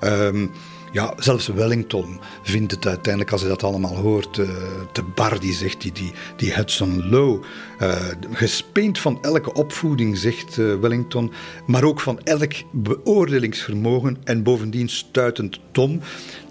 Um, 0.03 0.51
ja, 0.95 1.13
zelfs 1.17 1.47
Wellington 1.47 2.19
vindt 2.43 2.71
het 2.71 2.88
uiteindelijk, 2.88 3.31
als 3.31 3.41
hij 3.41 3.49
dat 3.49 3.63
allemaal 3.63 3.95
hoort, 3.95 4.38
uh, 4.38 4.49
te 4.91 5.03
bar. 5.03 5.39
Die 5.39 5.53
zegt 5.53 5.81
die, 5.81 5.91
die, 5.91 6.12
die 6.36 6.53
Hudson 6.53 7.10
Lowe. 7.10 7.39
Uh, 7.81 7.95
gespeend 8.31 8.99
van 8.99 9.17
elke 9.21 9.53
opvoeding, 9.53 10.17
zegt 10.17 10.58
uh, 10.58 10.75
Wellington. 10.75 11.31
Maar 11.65 11.84
ook 11.84 11.99
van 11.99 12.19
elk 12.23 12.53
beoordelingsvermogen. 12.71 14.17
En 14.23 14.43
bovendien 14.43 14.89
stuitend 14.89 15.60
dom. 15.71 15.99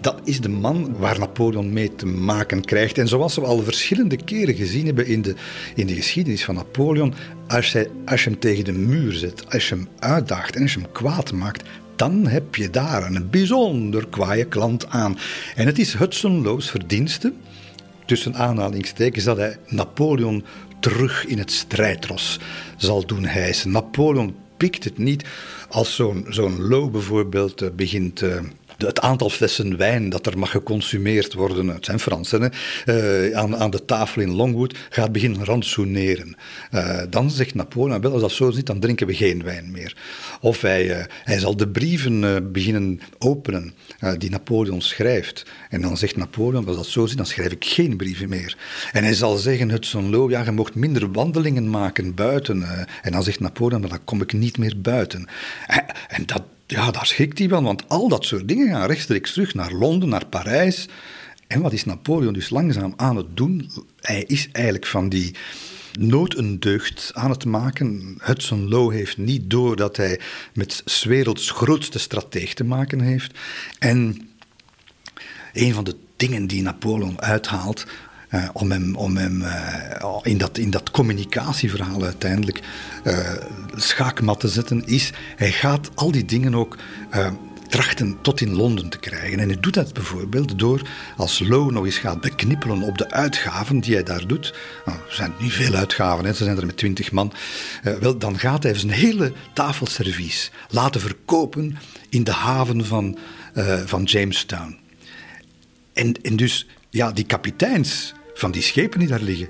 Dat 0.01 0.21
is 0.23 0.41
de 0.41 0.49
man 0.49 0.95
waar 0.97 1.19
Napoleon 1.19 1.73
mee 1.73 1.95
te 1.95 2.05
maken 2.05 2.65
krijgt. 2.65 2.97
En 2.97 3.07
zoals 3.07 3.35
we 3.35 3.41
al 3.41 3.63
verschillende 3.63 4.23
keren 4.23 4.55
gezien 4.55 4.85
hebben 4.85 5.07
in 5.07 5.21
de, 5.21 5.35
in 5.75 5.87
de 5.87 5.95
geschiedenis 5.95 6.45
van 6.45 6.55
Napoleon. 6.55 7.13
Als, 7.47 7.71
hij, 7.71 7.89
als 8.05 8.23
je 8.23 8.29
hem 8.29 8.39
tegen 8.39 8.63
de 8.63 8.73
muur 8.73 9.13
zet, 9.13 9.53
als 9.53 9.69
je 9.69 9.75
hem 9.75 9.87
uitdaagt 9.99 10.55
en 10.55 10.61
als 10.61 10.73
je 10.73 10.79
hem 10.79 10.91
kwaad 10.91 11.31
maakt, 11.31 11.63
dan 11.95 12.27
heb 12.27 12.55
je 12.55 12.69
daar 12.69 13.05
een 13.05 13.29
bijzonder 13.29 14.07
kwaaie 14.07 14.45
klant 14.45 14.89
aan. 14.89 15.17
En 15.55 15.65
het 15.65 15.79
is 15.79 15.93
Hudson 15.93 16.41
Lowe's 16.41 16.69
verdienste, 16.69 17.33
tussen 18.05 18.35
aanhalingstekens, 18.35 19.23
dat 19.23 19.37
hij 19.37 19.57
Napoleon 19.67 20.43
terug 20.79 21.25
in 21.25 21.37
het 21.37 21.51
strijdros 21.51 22.39
zal 22.77 23.05
doen 23.05 23.25
hijsen. 23.25 23.71
Napoleon 23.71 24.35
pikt 24.57 24.83
het 24.83 24.97
niet 24.97 25.25
als 25.69 25.95
zo'n 25.95 26.25
zo'n 26.29 26.61
Lowe 26.61 26.89
bijvoorbeeld 26.89 27.61
eh, 27.61 27.69
begint... 27.75 28.21
Uh, 28.21 28.39
het 28.77 28.99
aantal 28.99 29.29
flessen 29.29 29.77
wijn 29.77 30.09
dat 30.09 30.25
er 30.25 30.37
mag 30.37 30.51
geconsumeerd 30.51 31.33
worden, 31.33 31.67
het 31.67 31.85
zijn 31.85 31.99
Fransen, 31.99 32.51
uh, 32.85 33.37
aan, 33.37 33.55
aan, 33.57 33.69
de 33.69 33.85
tafel 33.85 34.21
in 34.21 34.35
Longwood, 34.35 34.77
gaat 34.89 35.11
beginnen 35.11 35.45
rantsoeneren. 35.45 36.35
Uh, 36.71 37.01
dan 37.09 37.31
zegt 37.31 37.55
Napoleon, 37.55 38.01
wel, 38.01 38.11
als 38.11 38.21
dat 38.21 38.31
zo 38.31 38.51
zit, 38.51 38.65
dan 38.65 38.79
drinken 38.79 39.07
we 39.07 39.15
geen 39.15 39.43
wijn 39.43 39.71
meer. 39.71 39.95
Of 40.41 40.61
hij, 40.61 40.99
uh, 40.99 41.05
hij 41.23 41.39
zal 41.39 41.57
de 41.57 41.67
brieven 41.67 42.51
beginnen 42.51 42.99
openen 43.17 43.73
die 44.17 44.29
Napoleon 44.29 44.81
schrijft. 44.81 45.45
En 45.69 45.81
dan 45.81 45.97
zegt 45.97 46.15
Napoleon, 46.15 46.67
als 46.67 46.75
dat 46.75 46.85
zo 46.85 47.05
zit, 47.05 47.17
dan 47.17 47.25
schrijf 47.25 47.51
ik 47.51 47.65
geen 47.65 47.97
brieven 47.97 48.29
meer. 48.29 48.57
En 48.91 49.03
hij 49.03 49.13
zal 49.13 49.37
zeggen, 49.37 49.69
Hudson 49.69 50.09
Lowe, 50.09 50.31
ja, 50.31 50.43
je 50.43 50.51
mocht 50.51 50.75
minder 50.75 51.11
wandelingen 51.11 51.69
maken 51.69 52.15
buiten. 52.15 52.87
en 53.01 53.11
dan 53.11 53.23
zegt 53.23 53.39
Napoleon, 53.39 53.81
dan 53.81 54.03
kom 54.03 54.21
ik 54.21 54.33
niet 54.33 54.57
meer 54.57 54.81
buiten. 54.81 55.27
en 56.07 56.25
dat, 56.25 56.43
ja, 56.67 56.91
daar 56.91 57.05
schikt 57.05 57.39
hij 57.39 57.49
wel, 57.49 57.63
want 57.63 57.89
al 57.89 58.07
dat 58.07 58.25
soort 58.25 58.47
dingen 58.47 58.67
gaan 58.67 58.87
rechtstreeks 58.87 59.33
terug 59.33 59.53
naar 59.53 59.73
Londen, 59.73 60.09
naar 60.09 60.25
Parijs. 60.25 60.87
En 61.47 61.61
wat 61.61 61.73
is 61.73 61.85
Napoleon 61.85 62.33
dus 62.33 62.49
langzaam 62.49 62.93
aan 62.95 63.15
het 63.15 63.37
doen? 63.37 63.71
Hij 64.01 64.23
is 64.23 64.49
eigenlijk 64.51 64.85
van 64.85 65.09
die 65.09 65.35
nood 65.99 66.61
deugd 66.61 67.11
aan 67.13 67.29
het 67.29 67.45
maken. 67.45 68.17
Hudson 68.21 68.69
Lowe 68.69 68.93
heeft 68.93 69.17
niet 69.17 69.49
door 69.49 69.75
dat 69.75 69.97
hij 69.97 70.19
met 70.53 70.81
's 70.85 71.03
werelds 71.03 71.51
grootste 71.51 71.99
strateeg 71.99 72.53
te 72.53 72.63
maken 72.63 72.99
heeft. 72.99 73.39
En 73.79 74.29
een 75.53 75.73
van 75.73 75.83
de 75.83 75.95
dingen 76.15 76.47
die 76.47 76.61
Napoleon 76.61 77.21
uithaalt, 77.21 77.85
uh, 78.35 78.49
om 78.53 78.71
hem, 78.71 78.95
om 78.95 79.17
hem 79.17 79.41
uh, 79.41 80.17
in, 80.21 80.37
dat, 80.37 80.57
in 80.57 80.69
dat 80.69 80.91
communicatieverhaal 80.91 82.03
uiteindelijk 82.03 82.61
uh, 83.03 83.17
schaakmat 83.75 84.39
te 84.39 84.47
zetten, 84.47 84.85
is 84.85 85.11
hij 85.35 85.51
gaat 85.51 85.89
al 85.95 86.11
die 86.11 86.25
dingen 86.25 86.55
ook 86.55 86.77
trachten 87.67 88.17
tot 88.21 88.41
in 88.41 88.55
Londen 88.55 88.89
te 88.89 88.99
krijgen. 88.99 89.39
En 89.39 89.47
hij 89.47 89.59
doet 89.59 89.73
dat 89.73 89.93
bijvoorbeeld 89.93 90.59
door, 90.59 90.81
als 91.17 91.39
Lowe 91.39 91.71
nog 91.71 91.85
eens 91.85 91.97
gaat 91.97 92.21
beknippelen 92.21 92.81
op 92.81 92.97
de 92.97 93.11
uitgaven 93.11 93.79
die 93.79 93.93
hij 93.93 94.03
daar 94.03 94.27
doet. 94.27 94.53
Nou, 94.85 94.97
er 94.97 95.15
zijn 95.15 95.33
niet 95.39 95.53
veel 95.53 95.73
uitgaven, 95.73 96.25
hè, 96.25 96.33
ze 96.33 96.43
zijn 96.43 96.57
er 96.57 96.65
met 96.65 96.77
twintig 96.77 97.11
man. 97.11 97.33
wel, 97.99 98.17
dan 98.17 98.39
gaat 98.39 98.63
hij 98.63 98.73
zijn 98.73 98.91
hele 98.91 99.33
tafelservies 99.53 100.51
laten 100.69 101.01
verkopen 101.01 101.77
in 102.09 102.23
de 102.23 102.31
haven 102.31 102.85
van, 102.85 103.17
van 103.85 104.03
Jamestown. 104.03 104.77
En, 105.93 106.21
en 106.21 106.35
dus, 106.35 106.67
ja, 106.89 107.11
die 107.11 107.25
kapiteins 107.25 108.13
van 108.35 108.51
die 108.51 108.61
schepen 108.61 108.99
die 108.99 109.07
daar 109.07 109.21
liggen, 109.21 109.49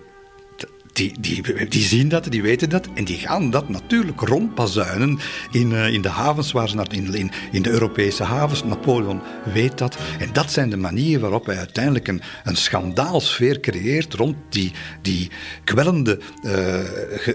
die, 0.96 1.14
die, 1.20 1.68
die 1.68 1.84
zien 1.84 2.10
dat, 2.10 2.32
die 2.32 2.42
weten 2.42 2.70
dat. 2.70 2.88
En 2.94 3.04
die 3.04 3.18
gaan 3.18 3.50
dat 3.50 3.70
natuurlijk 3.70 4.20
rondbazuinen 4.20 5.20
in, 5.52 5.72
uh, 5.72 5.94
in 5.94 6.02
de 6.02 6.10
havens 6.10 6.52
waar 6.52 6.70
ze 6.70 6.76
naar, 6.76 6.94
in, 6.94 7.32
in, 7.52 7.62
de 7.62 7.70
Europese 7.70 8.24
havens. 8.24 8.64
Napoleon 8.64 9.22
weet 9.54 9.78
dat. 9.78 9.98
En 10.20 10.30
dat 10.34 10.52
zijn 10.52 10.70
de 10.70 10.78
manieren 10.78 11.22
waarop 11.22 11.46
hij 11.46 11.58
uiteindelijk 11.58 12.08
een, 12.08 12.22
een 12.44 12.56
schandaalsfeer 12.56 13.60
creëert 13.60 14.14
rond 14.14 14.36
die, 14.50 14.72
die 15.02 15.30
kwellende 15.64 16.20
uh, 16.44 16.80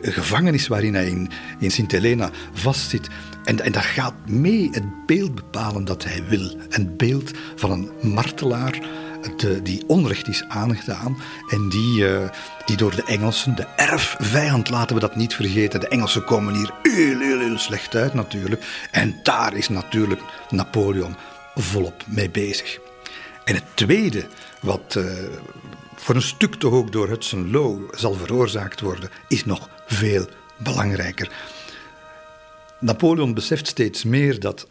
gevangenis 0.02 0.68
waarin 0.68 0.94
hij 0.94 1.06
in, 1.06 1.30
in 1.58 1.70
Sint-Helena 1.70 2.30
vastzit. 2.52 3.08
En, 3.44 3.60
en 3.60 3.72
dat 3.72 3.84
gaat 3.84 4.14
mee 4.28 4.68
het 4.72 5.06
beeld 5.06 5.34
bepalen 5.34 5.84
dat 5.84 6.04
hij 6.04 6.22
wil. 6.28 6.56
Een 6.68 6.96
beeld 6.96 7.30
van 7.56 7.70
een 7.70 7.90
martelaar 8.02 8.78
die 9.62 9.84
onrecht 9.86 10.28
is 10.28 10.44
aangedaan 10.48 11.22
en 11.48 11.68
die, 11.68 12.08
uh, 12.08 12.28
die 12.64 12.76
door 12.76 12.94
de 12.94 13.04
Engelsen, 13.04 13.54
de 13.54 13.66
erfvijand, 13.76 14.70
laten 14.70 14.94
we 14.94 15.00
dat 15.00 15.16
niet 15.16 15.34
vergeten. 15.34 15.80
De 15.80 15.88
Engelsen 15.88 16.24
komen 16.24 16.54
hier 16.54 16.72
heel, 16.82 17.18
heel, 17.18 17.38
heel 17.38 17.58
slecht 17.58 17.94
uit 17.94 18.14
natuurlijk. 18.14 18.88
En 18.90 19.20
daar 19.22 19.56
is 19.56 19.68
natuurlijk 19.68 20.20
Napoleon 20.50 21.16
volop 21.54 22.04
mee 22.06 22.30
bezig. 22.30 22.78
En 23.44 23.54
het 23.54 23.64
tweede, 23.74 24.26
wat 24.60 24.94
uh, 24.98 25.04
voor 25.94 26.14
een 26.14 26.22
stuk 26.22 26.54
toch 26.54 26.72
ook 26.72 26.92
door 26.92 27.08
Hudson 27.08 27.50
Lowe 27.50 27.96
zal 27.96 28.14
veroorzaakt 28.14 28.80
worden, 28.80 29.10
is 29.28 29.44
nog 29.44 29.68
veel 29.86 30.28
belangrijker. 30.58 31.30
Napoleon 32.80 33.34
beseft 33.34 33.66
steeds 33.66 34.04
meer 34.04 34.40
dat 34.40 34.68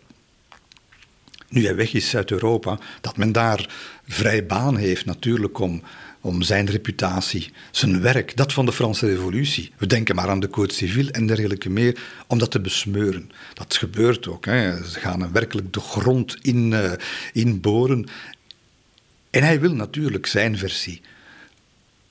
nu 1.50 1.66
hij 1.66 1.76
weg 1.76 1.94
is 1.94 2.16
uit 2.16 2.32
Europa, 2.32 2.78
dat 3.02 3.18
men 3.18 3.32
daar 3.32 3.70
vrij 4.10 4.46
baan 4.46 4.78
heeft 4.78 5.06
natuurlijk 5.06 5.60
om, 5.60 5.82
om 6.22 6.42
zijn 6.42 6.70
reputatie, 6.70 7.52
zijn 7.72 8.02
werk, 8.02 8.38
dat 8.38 8.54
van 8.54 8.66
de 8.66 8.72
Franse 8.74 9.06
Revolutie. 9.06 9.72
We 9.78 9.88
denken 9.88 10.16
maar 10.16 10.30
aan 10.30 10.40
de 10.40 10.50
Code 10.50 10.74
Civile 10.74 11.12
en 11.12 11.28
dergelijke 11.28 11.70
meer, 11.70 12.02
om 12.28 12.40
dat 12.40 12.52
te 12.52 12.62
besmeuren. 12.62 13.32
Dat 13.54 13.76
gebeurt 13.76 14.28
ook. 14.28 14.46
Hè. 14.46 14.84
Ze 14.86 15.00
gaan 15.00 15.32
werkelijk 15.32 15.74
de 15.74 15.80
grond 15.80 16.38
in, 16.42 16.72
uh, 16.72 16.92
inboren. 17.34 18.06
En 19.30 19.44
hij 19.44 19.60
wil 19.60 19.74
natuurlijk 19.74 20.26
zijn 20.26 20.58
versie, 20.58 21.02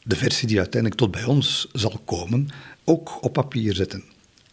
de 0.03 0.17
versie 0.17 0.49
die 0.49 0.59
uiteindelijk 0.59 1.01
tot 1.01 1.11
bij 1.11 1.25
ons 1.25 1.69
zal 1.73 2.01
komen, 2.05 2.49
ook 2.85 3.23
op 3.23 3.33
papier 3.33 3.75
zetten. 3.75 4.05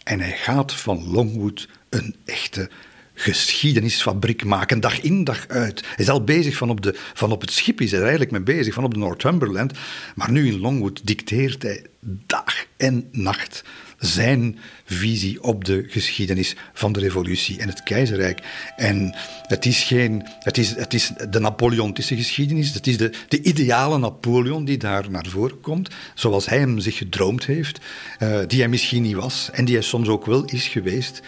En 0.04 0.20
hij 0.20 0.38
gaat 0.38 0.74
van 0.74 1.12
Longwood 1.12 1.68
een 1.90 2.16
echte 2.26 2.70
geschiedenisfabriek 3.16 4.44
maken, 4.44 4.80
dag 4.80 5.02
in 5.02 5.24
dag 5.24 5.48
uit. 5.48 5.82
Hij 5.86 6.06
is 6.06 6.10
al 6.10 6.24
bezig 6.24 6.58
van 6.58 6.70
op, 6.70 6.82
de, 6.82 6.96
van 7.14 7.32
op 7.32 7.42
het 7.42 7.52
schip, 7.52 7.82
is 7.82 7.90
hij 7.90 8.00
er 8.00 8.06
eigenlijk 8.06 8.32
mee 8.32 8.56
bezig, 8.58 8.74
van 8.74 8.84
op 8.84 8.94
de 8.94 9.00
Northumberland. 9.00 9.74
Maar 10.16 10.32
nu 10.32 10.48
in 10.48 10.60
Longwood 10.60 11.02
dicteert 11.04 11.62
hij 11.62 11.86
dag 12.26 12.66
en 12.78 13.08
nacht 13.12 13.64
zijn 14.00 14.60
visie 14.86 15.44
op 15.44 15.66
de 15.66 15.86
geschiedenis 15.88 16.56
van 16.74 16.92
de 16.92 17.00
revolutie 17.00 17.60
en 17.60 17.68
het 17.68 17.84
keizerrijk. 17.84 18.42
En 18.76 19.16
het 19.42 19.66
is, 19.66 19.84
geen, 19.84 20.28
het 20.40 20.58
is, 20.58 20.76
het 20.76 20.94
is 20.94 21.12
de 21.30 21.40
Napoleontische 21.40 22.16
geschiedenis, 22.16 22.74
het 22.74 22.88
is 22.88 22.98
de, 22.98 23.12
de 23.28 23.42
ideale 23.42 23.98
Napoleon 23.98 24.66
die 24.66 24.78
daar 24.78 25.10
naar 25.10 25.26
voren 25.30 25.60
komt, 25.60 25.90
zoals 26.14 26.46
hij 26.46 26.58
hem 26.58 26.80
zich 26.80 26.98
gedroomd 26.98 27.46
heeft, 27.46 27.80
uh, 28.20 28.40
die 28.48 28.60
hij 28.60 28.70
misschien 28.70 29.02
niet 29.02 29.16
was 29.16 29.50
en 29.52 29.66
die 29.66 29.76
hij 29.76 29.84
soms 29.84 30.08
ook 30.08 30.26
wel 30.26 30.46
is 30.46 30.68
geweest. 30.68 31.22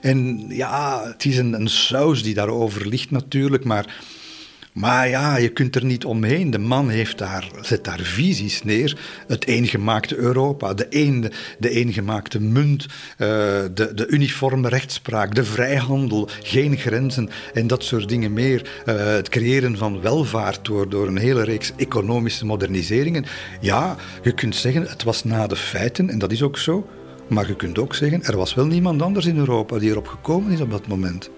En 0.00 0.44
ja, 0.48 1.02
het 1.04 1.24
is 1.24 1.38
een, 1.38 1.68
saus 1.68 2.22
die 2.22 2.34
daarover 2.34 2.86
ligt 2.86 3.10
natuurlijk, 3.10 3.64
maar 3.64 3.86
maar 4.72 5.08
ja, 5.08 5.36
je 5.36 5.48
kunt 5.48 5.76
er 5.76 5.84
niet 5.84 6.04
omheen. 6.04 6.50
De 6.50 6.58
man 6.58 6.88
heeft 6.88 7.18
daar, 7.18 7.50
zet 7.60 7.84
daar 7.84 8.00
visies 8.00 8.62
neer. 8.62 8.98
Het 9.26 9.46
eengemaakte 9.46 10.16
Europa, 10.16 10.74
de, 10.74 10.86
een, 10.90 11.32
de 11.58 11.70
eengemaakte 11.70 12.40
munt, 12.40 12.82
uh, 12.82 13.28
de, 13.74 13.92
de 13.94 14.06
uniforme 14.08 14.68
rechtspraak, 14.68 15.34
de 15.34 15.44
vrijhandel, 15.44 16.28
geen 16.42 16.76
grenzen 16.76 17.28
en 17.54 17.66
dat 17.66 17.84
soort 17.84 18.08
dingen 18.08 18.32
meer. 18.32 18.82
Uh, 18.86 18.94
het 19.04 19.28
creëren 19.28 19.78
van 19.78 20.00
welvaart 20.00 20.64
door, 20.64 20.88
door 20.88 21.06
een 21.06 21.18
hele 21.18 21.44
reeks 21.44 21.72
economische 21.76 22.46
moderniseringen. 22.46 23.24
Ja, 23.60 23.96
je 24.22 24.32
kunt 24.32 24.56
zeggen, 24.56 24.82
het 24.82 25.02
was 25.02 25.24
na 25.24 25.46
de 25.46 25.56
feiten, 25.56 26.10
en 26.10 26.18
dat 26.18 26.32
is 26.32 26.42
ook 26.42 26.58
zo. 26.58 26.86
Maar 27.30 27.46
je 27.46 27.56
kunt 27.56 27.78
ook 27.78 27.94
zeggen, 27.94 28.22
er 28.22 28.36
was 28.36 28.54
wel 28.54 28.66
niemand 28.66 29.02
anders 29.02 29.26
in 29.26 29.36
Europa 29.36 29.78
die 29.78 29.90
erop 29.90 30.06
gekomen 30.06 30.52
is 30.52 30.60
op 30.60 30.70
dat 30.70 30.86
moment. 30.86 31.30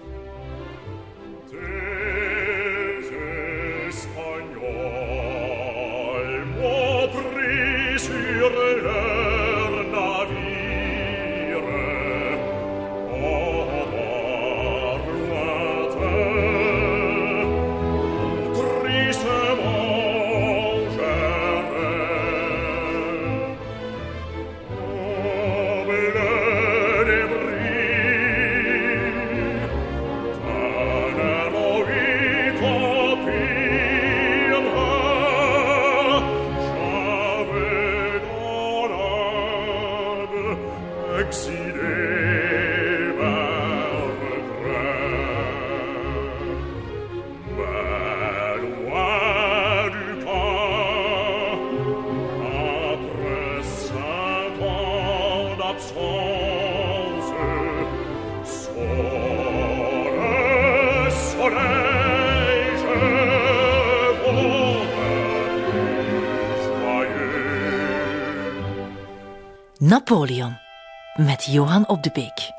Johan 71.53 71.87
op 71.87 72.03
de 72.03 72.09
Beek. 72.13 72.51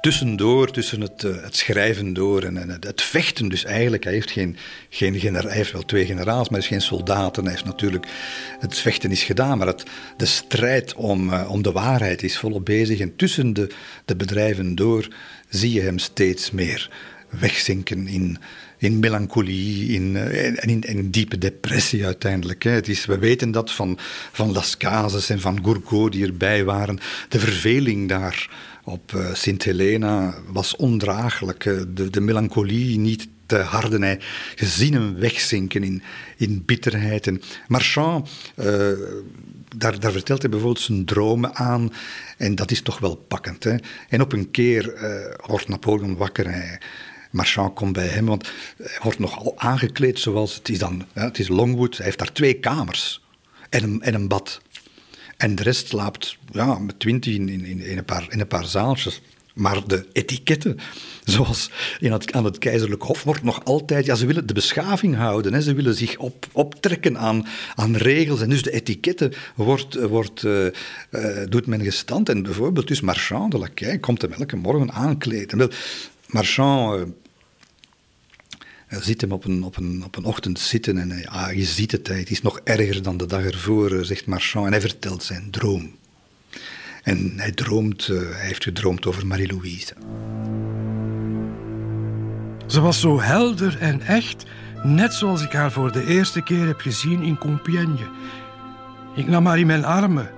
Tussendoor, 0.00 0.70
tussen 0.70 1.00
het, 1.00 1.22
uh, 1.22 1.42
het 1.42 1.56
schrijven 1.56 2.12
door 2.12 2.42
en, 2.42 2.56
en 2.56 2.70
het, 2.70 3.02
vechten, 3.02 3.48
dus 3.48 3.64
eigenlijk, 3.64 4.04
hij 4.04 4.12
heeft, 4.12 4.30
geen, 4.30 4.56
geen 4.90 5.34
hij 5.34 5.52
heeft 5.52 5.72
wel 5.72 5.84
twee 5.84 6.06
generaals, 6.06 6.48
maar 6.48 6.58
hij 6.58 6.68
geen 6.68 6.80
soldaten. 6.80 7.42
Hij 7.42 7.52
heeft 7.52 7.64
natuurlijk, 7.64 8.06
het 8.60 8.78
vechten 8.78 9.10
is 9.10 9.22
gedaan, 9.22 9.58
maar 9.58 9.66
het, 9.66 9.82
de 10.16 10.26
strijd 10.26 10.94
om, 10.94 11.28
uh, 11.28 11.50
om 11.50 11.62
de 11.62 11.72
waarheid 11.72 12.22
is 12.22 12.38
volop 12.38 12.64
bezig. 12.64 13.00
En 13.00 13.16
tussen 13.16 13.52
de, 13.52 13.74
de 14.04 14.16
bedrijven 14.16 14.74
door 14.74 15.08
zie 15.48 15.72
je 15.72 15.80
hem 15.80 15.98
steeds 15.98 16.50
meer 16.50 16.90
wegzinken 17.38 18.06
in, 18.06 18.38
in 18.78 18.98
melancholie 18.98 19.88
in, 19.88 20.16
en 20.16 20.82
in, 20.82 21.10
diepe 21.10 21.38
depressie 21.38 22.04
uiteindelijk. 22.04 22.62
Hè. 22.62 22.70
Het 22.70 22.88
is, 22.88 23.06
we 23.06 23.18
weten 23.18 23.50
dat 23.50 23.72
van, 23.72 23.98
van 24.32 24.52
Las 24.52 24.76
Casas 24.76 25.30
en 25.30 25.40
van 25.40 25.64
Gourgaud 25.64 26.12
die 26.12 26.26
erbij 26.26 26.64
waren. 26.64 26.98
De 27.28 27.38
verveling 27.38 28.08
daar 28.08 28.50
op 28.84 29.12
uh, 29.12 29.34
Sint 29.34 29.62
Helena 29.62 30.34
was 30.52 30.76
ondraaglijk. 30.76 31.62
De, 31.94 32.10
de 32.10 32.20
melancholie 32.20 32.98
niet 32.98 33.28
te 33.46 33.56
harden. 33.56 34.02
Hij 34.02 34.20
gezien 34.54 34.92
hem 34.92 35.14
wegzinken 35.14 35.82
in, 35.82 36.02
in 36.36 36.62
bitterheid. 36.64 37.26
En 37.26 37.42
Marchand, 37.68 38.30
uh, 38.56 38.66
daar, 39.76 40.00
daar, 40.00 40.12
vertelt 40.12 40.42
hij 40.42 40.50
bijvoorbeeld 40.50 40.84
zijn 40.84 41.04
dromen 41.04 41.54
aan. 41.54 41.92
En 42.36 42.54
dat 42.54 42.70
is 42.70 42.82
toch 42.82 42.98
wel 42.98 43.16
pakkend. 43.16 43.64
Hè? 43.64 43.74
En 44.08 44.20
op 44.20 44.32
een 44.32 44.50
keer 44.50 44.94
uh, 44.94 45.34
wordt 45.46 45.68
Napoleon 45.68 46.16
wakker. 46.16 46.50
Hij, 46.50 46.80
Marchand 47.36 47.74
komt 47.74 47.92
bij 47.92 48.06
hem, 48.06 48.26
want 48.26 48.50
hij 48.76 48.98
wordt 49.02 49.18
nogal 49.18 49.52
aangekleed 49.56 50.18
zoals 50.18 50.54
het 50.54 50.68
is 50.68 50.78
dan. 50.78 51.06
het 51.12 51.38
is 51.38 51.48
Longwood, 51.48 51.96
hij 51.96 52.04
heeft 52.04 52.18
daar 52.18 52.32
twee 52.32 52.54
kamers 52.54 53.24
en 53.70 53.82
een, 53.82 54.02
en 54.02 54.14
een 54.14 54.28
bad. 54.28 54.60
En 55.36 55.54
de 55.54 55.62
rest 55.62 55.88
slaapt 55.88 56.36
ja, 56.50 56.78
met 56.78 56.98
twintig 56.98 57.34
in, 57.34 57.48
in, 57.48 57.80
in, 57.80 57.98
een 57.98 58.04
paar, 58.04 58.26
in 58.30 58.40
een 58.40 58.46
paar 58.46 58.64
zaaltjes. 58.64 59.20
Maar 59.54 59.86
de 59.86 60.06
etiketten, 60.12 60.78
zoals 61.24 61.70
in 61.98 62.12
het, 62.12 62.32
aan 62.32 62.44
het 62.44 62.58
keizerlijk 62.58 63.02
hof, 63.02 63.22
wordt 63.22 63.42
nog 63.42 63.64
altijd... 63.64 64.06
Ja, 64.06 64.14
ze 64.14 64.26
willen 64.26 64.46
de 64.46 64.52
beschaving 64.52 65.16
houden. 65.16 65.52
Hè. 65.52 65.60
Ze 65.60 65.74
willen 65.74 65.94
zich 65.94 66.16
op, 66.16 66.46
optrekken 66.52 67.18
aan, 67.18 67.46
aan 67.74 67.96
regels. 67.96 68.40
En 68.40 68.48
dus 68.48 68.62
de 68.62 68.70
etiketten 68.70 69.32
wordt, 69.54 69.94
wordt, 69.94 70.42
uh, 70.42 70.64
uh, 70.64 70.70
doet 71.48 71.66
men 71.66 71.82
gestand. 71.82 72.28
En 72.28 72.42
bijvoorbeeld 72.42 72.88
dus 72.88 73.00
Marchand 73.00 73.50
de 73.50 73.58
Laquais 73.58 74.00
komt 74.00 74.22
hem 74.22 74.32
elke 74.32 74.56
morgen 74.56 74.92
aankleden. 74.92 75.70
Marchand 76.26 77.12
Hij 78.86 79.02
ziet 79.02 79.20
hem 79.20 79.32
op 79.32 79.44
een, 79.44 79.62
op 79.62 79.76
een, 79.76 80.02
op 80.04 80.16
een 80.16 80.24
ochtend 80.24 80.58
zitten 80.58 80.98
en 80.98 81.18
ja, 81.18 81.50
je 81.50 81.64
ziet 81.64 81.92
het, 81.92 82.08
het 82.08 82.30
is 82.30 82.42
nog 82.42 82.60
erger 82.64 83.02
dan 83.02 83.16
de 83.16 83.26
dag 83.26 83.44
ervoor, 83.44 84.04
zegt 84.04 84.26
Marchand. 84.26 84.66
En 84.66 84.72
hij 84.72 84.80
vertelt 84.80 85.22
zijn 85.22 85.50
droom. 85.50 85.96
En 87.02 87.32
hij 87.36 87.52
droomt, 87.52 88.06
hij 88.06 88.46
heeft 88.46 88.62
gedroomd 88.62 89.06
over 89.06 89.26
Marie-Louise. 89.26 89.94
Ze 92.66 92.80
was 92.80 93.00
zo 93.00 93.20
helder 93.20 93.78
en 93.80 94.00
echt, 94.00 94.44
net 94.82 95.14
zoals 95.14 95.42
ik 95.42 95.52
haar 95.52 95.72
voor 95.72 95.92
de 95.92 96.06
eerste 96.06 96.42
keer 96.42 96.66
heb 96.66 96.80
gezien 96.80 97.22
in 97.22 97.38
Compiègne. 97.38 98.08
Ik 99.16 99.26
nam 99.26 99.46
haar 99.46 99.58
in 99.58 99.66
mijn 99.66 99.84
armen. 99.84 100.30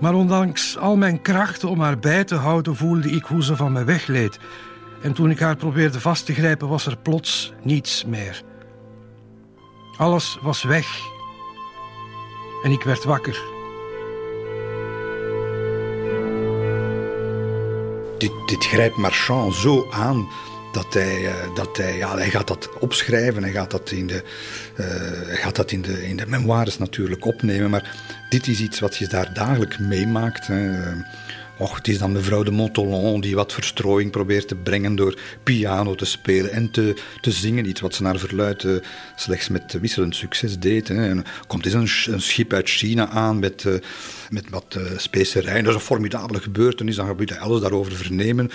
Maar 0.00 0.14
ondanks 0.14 0.76
al 0.76 0.96
mijn 0.96 1.22
krachten 1.22 1.68
om 1.68 1.80
haar 1.80 1.98
bij 1.98 2.24
te 2.24 2.34
houden, 2.34 2.76
voelde 2.76 3.10
ik 3.10 3.24
hoe 3.24 3.42
ze 3.42 3.56
van 3.56 3.72
me 3.72 3.84
wegleed. 3.84 4.38
En 5.02 5.12
toen 5.12 5.30
ik 5.30 5.38
haar 5.38 5.56
probeerde 5.56 6.00
vast 6.00 6.26
te 6.26 6.34
grijpen, 6.34 6.68
was 6.68 6.86
er 6.86 6.96
plots 6.96 7.52
niets 7.62 8.04
meer. 8.04 8.42
Alles 9.96 10.38
was 10.42 10.62
weg. 10.62 10.86
En 12.62 12.70
ik 12.70 12.82
werd 12.82 13.04
wakker. 13.04 13.40
Dit, 18.18 18.32
dit 18.46 18.64
grijpt 18.64 18.96
Marchand 18.96 19.54
zo 19.54 19.88
aan 19.90 20.28
dat 20.72 20.94
hij, 20.94 21.26
eh, 21.26 21.54
dat 21.54 21.76
hij, 21.76 21.96
ja, 21.96 22.16
hij 22.16 22.30
gaat 22.30 22.48
dat 22.48 22.78
opschrijven, 22.78 23.42
hij 23.42 23.52
gaat 23.52 23.70
dat, 23.70 23.90
in 23.90 24.06
de, 24.06 24.22
hij 25.26 25.36
gaat 25.36 25.56
dat 25.56 25.70
in, 25.70 25.82
de, 25.82 26.08
in 26.08 26.16
de 26.16 26.26
memoires 26.26 26.78
natuurlijk 26.78 27.24
opnemen. 27.24 27.70
Maar 27.70 27.96
dit 28.28 28.46
is 28.46 28.60
iets 28.60 28.80
wat 28.80 28.96
je 28.96 29.06
daar 29.06 29.34
dagelijks 29.34 29.78
meemaakt. 29.78 30.48
Och, 31.60 31.76
het 31.76 31.88
is 31.88 31.98
dan 31.98 32.12
mevrouw 32.12 32.42
de 32.42 32.50
Montolon 32.50 33.20
die 33.20 33.34
wat 33.34 33.52
verstrooiing 33.52 34.10
probeert 34.10 34.48
te 34.48 34.54
brengen 34.54 34.96
door 34.96 35.18
piano 35.42 35.94
te 35.94 36.04
spelen 36.04 36.52
en 36.52 36.70
te, 36.70 36.94
te 37.20 37.30
zingen. 37.30 37.68
Iets 37.68 37.80
wat 37.80 37.94
ze 37.94 38.02
naar 38.02 38.18
verluid 38.18 38.62
uh, 38.62 38.76
slechts 39.16 39.48
met 39.48 39.78
wisselend 39.80 40.16
succes 40.16 40.58
deed. 40.58 40.88
Hè. 40.88 41.08
En 41.08 41.24
komt 41.46 41.64
eens 41.64 41.74
een, 42.06 42.12
een, 42.14 42.20
schip 42.20 42.52
uit 42.52 42.68
China 42.68 43.08
aan 43.08 43.38
met, 43.38 43.64
uh, 43.64 43.74
met 44.30 44.50
wat 44.50 44.76
uh, 44.78 44.98
specerijen. 44.98 45.64
Dat 45.64 45.72
is 45.72 45.80
een 45.80 45.86
formidabele 45.86 46.40
gebeurtenis, 46.40 46.96
dan 46.96 47.16
moet 47.16 47.30
hij 47.30 47.38
alles 47.38 47.60
daarover 47.60 47.92
vernemen. 47.92 48.50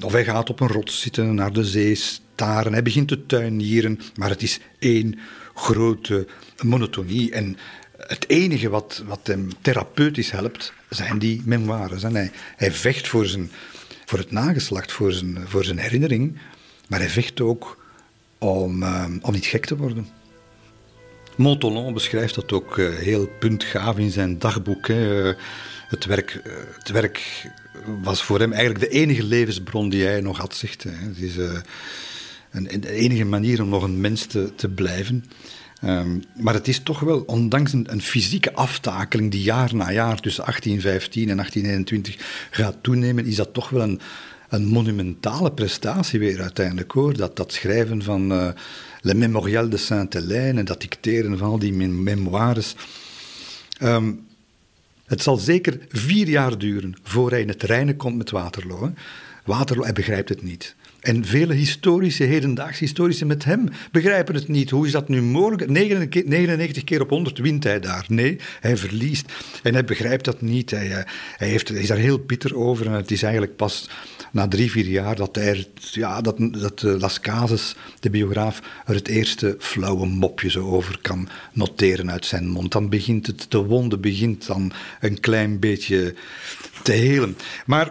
of 0.00 0.12
hij 0.12 0.24
gaat 0.24 0.50
op 0.50 0.60
een 0.60 0.68
rots 0.68 1.00
zitten, 1.00 1.34
naar 1.34 1.52
de 1.52 1.64
zee 1.64 1.94
staren. 1.94 2.72
Hij 2.72 2.82
begint 2.82 3.08
te 3.08 3.26
tuinieren, 3.26 4.00
maar 4.14 4.28
het 4.28 4.42
is 4.42 4.60
één 4.78 5.18
grote 5.54 6.26
monotonie. 6.62 7.32
En 7.32 7.56
het 7.96 8.28
enige 8.28 8.68
wat, 8.68 9.02
wat 9.06 9.20
hem 9.22 9.48
therapeutisch 9.60 10.30
helpt, 10.30 10.72
zijn 10.94 11.18
die 11.18 11.42
memoires. 11.44 12.02
En 12.02 12.14
hij, 12.14 12.30
hij 12.56 12.72
vecht 12.72 13.08
voor, 13.08 13.26
zijn, 13.26 13.50
voor 14.04 14.18
het 14.18 14.30
nageslacht, 14.30 14.92
voor 14.92 15.12
zijn, 15.12 15.38
voor 15.46 15.64
zijn 15.64 15.78
herinnering, 15.78 16.38
maar 16.88 16.98
hij 16.98 17.08
vecht 17.08 17.40
ook 17.40 17.84
om, 18.38 18.82
uh, 18.82 19.04
om 19.20 19.32
niet 19.32 19.46
gek 19.46 19.66
te 19.66 19.76
worden. 19.76 20.08
Montolon 21.36 21.92
beschrijft 21.92 22.34
dat 22.34 22.52
ook 22.52 22.76
uh, 22.76 22.94
heel 22.94 23.28
puntgaaf 23.38 23.98
in 23.98 24.10
zijn 24.10 24.38
dagboek. 24.38 24.88
Hè. 24.88 25.28
Uh, 25.28 25.34
het, 25.88 26.04
werk, 26.04 26.40
het 26.78 26.88
werk 26.88 27.50
was 28.02 28.22
voor 28.22 28.40
hem 28.40 28.52
eigenlijk 28.52 28.90
de 28.90 28.98
enige 28.98 29.24
levensbron 29.24 29.88
die 29.88 30.04
hij 30.04 30.20
nog 30.20 30.38
had. 30.38 30.54
Zegt, 30.54 30.82
hè. 30.82 30.90
Het 30.90 31.18
is 31.18 31.36
een, 32.50 32.80
de 32.80 32.90
enige 32.90 33.24
manier 33.24 33.62
om 33.62 33.68
nog 33.68 33.82
een 33.82 34.00
mens 34.00 34.26
te, 34.26 34.54
te 34.54 34.68
blijven. 34.68 35.24
Um, 35.84 36.22
maar 36.34 36.54
het 36.54 36.68
is 36.68 36.80
toch 36.80 37.00
wel, 37.00 37.20
ondanks 37.20 37.72
een, 37.72 38.02
fysieke 38.02 38.54
aftakeling 38.54 39.30
die 39.30 39.42
jaar 39.42 39.74
na 39.74 39.92
jaar 39.92 40.20
tussen 40.20 40.44
1815 40.44 41.28
en 41.28 41.36
1821 41.36 42.48
gaat 42.50 42.76
toenemen, 42.80 43.26
is 43.26 43.36
dat 43.36 43.52
toch 43.52 43.70
wel 43.70 43.82
een, 43.82 44.00
een 44.48 44.66
monumentale 44.66 45.52
prestatie 45.52 46.18
weer 46.18 46.40
uiteindelijk 46.40 46.92
hoor. 46.92 47.16
Dat, 47.16 47.36
dat 47.36 47.52
schrijven 47.52 48.02
van 48.02 48.32
uh, 48.32 48.48
Le 49.00 49.14
Mémorial 49.14 49.68
de 49.68 49.76
Sainte-Hélène 49.76 50.58
en 50.58 50.64
dat 50.64 50.80
dicteren 50.80 51.38
van 51.38 51.48
al 51.48 51.58
die 51.58 51.72
memoires. 51.72 52.74
Um, 53.82 54.26
het 55.06 55.22
zal 55.22 55.36
zeker 55.36 55.78
vier 55.88 56.28
jaar 56.28 56.58
duren 56.58 56.94
voor 57.02 57.30
hij 57.30 57.40
in 57.40 57.48
het 57.48 57.62
reinen 57.62 57.96
komt 57.96 58.16
met 58.16 58.30
Waterloo. 58.30 58.92
Waterloo, 59.44 59.84
hij 59.84 59.92
begrijpt 59.92 60.28
het 60.28 60.42
niet. 60.42 60.74
En 61.04 61.24
vele 61.24 61.54
historische, 61.54 62.24
hedendaagse 62.24 62.84
historici 62.84 63.24
met 63.24 63.44
hem 63.44 63.68
begrijpen 63.92 64.34
het 64.34 64.48
niet. 64.48 64.70
Hoe 64.70 64.86
is 64.86 64.92
dat 64.92 65.08
nu 65.08 65.22
mogelijk? 65.22 65.70
99 65.70 66.84
keer 66.84 67.00
op 67.00 67.10
100 67.10 67.38
wint 67.38 67.64
hij 67.64 67.80
daar. 67.80 68.04
Nee, 68.08 68.38
hij 68.60 68.76
verliest. 68.76 69.32
En 69.62 69.72
hij 69.72 69.84
begrijpt 69.84 70.24
dat 70.24 70.40
niet. 70.40 70.70
Hij, 70.70 70.90
eh, 70.90 71.04
hij, 71.36 71.48
heeft, 71.48 71.70
is 71.72 71.86
daar 71.86 71.96
heel 71.96 72.18
bitter 72.18 72.56
over. 72.56 72.86
En 72.86 72.92
het 72.92 73.10
is 73.10 73.22
eigenlijk 73.22 73.56
pas 73.56 73.90
na 74.32 74.48
drie, 74.48 74.70
vier 74.70 74.86
jaar 74.86 75.16
dat, 75.16 75.36
hij, 75.36 75.66
ja, 75.92 76.20
dat, 76.20 76.36
dat 76.38 76.82
uh, 76.82 76.98
Las 76.98 77.20
Casas, 77.20 77.76
de 78.00 78.10
biograaf, 78.10 78.62
er 78.86 78.94
het 78.94 79.08
eerste 79.08 79.56
flauwe 79.58 80.06
mopje 80.06 80.50
zo 80.50 80.66
over 80.66 80.98
kan 81.02 81.28
noteren 81.52 82.10
uit 82.10 82.26
zijn 82.26 82.48
mond. 82.48 82.72
Dan 82.72 82.88
begint 82.88 83.26
het, 83.26 83.46
de 83.48 83.58
wonde 83.58 83.98
begint 83.98 84.46
dan 84.46 84.72
een 85.00 85.20
klein 85.20 85.58
beetje 85.58 86.14
te 86.82 86.92
helen. 86.92 87.36
Maar 87.66 87.90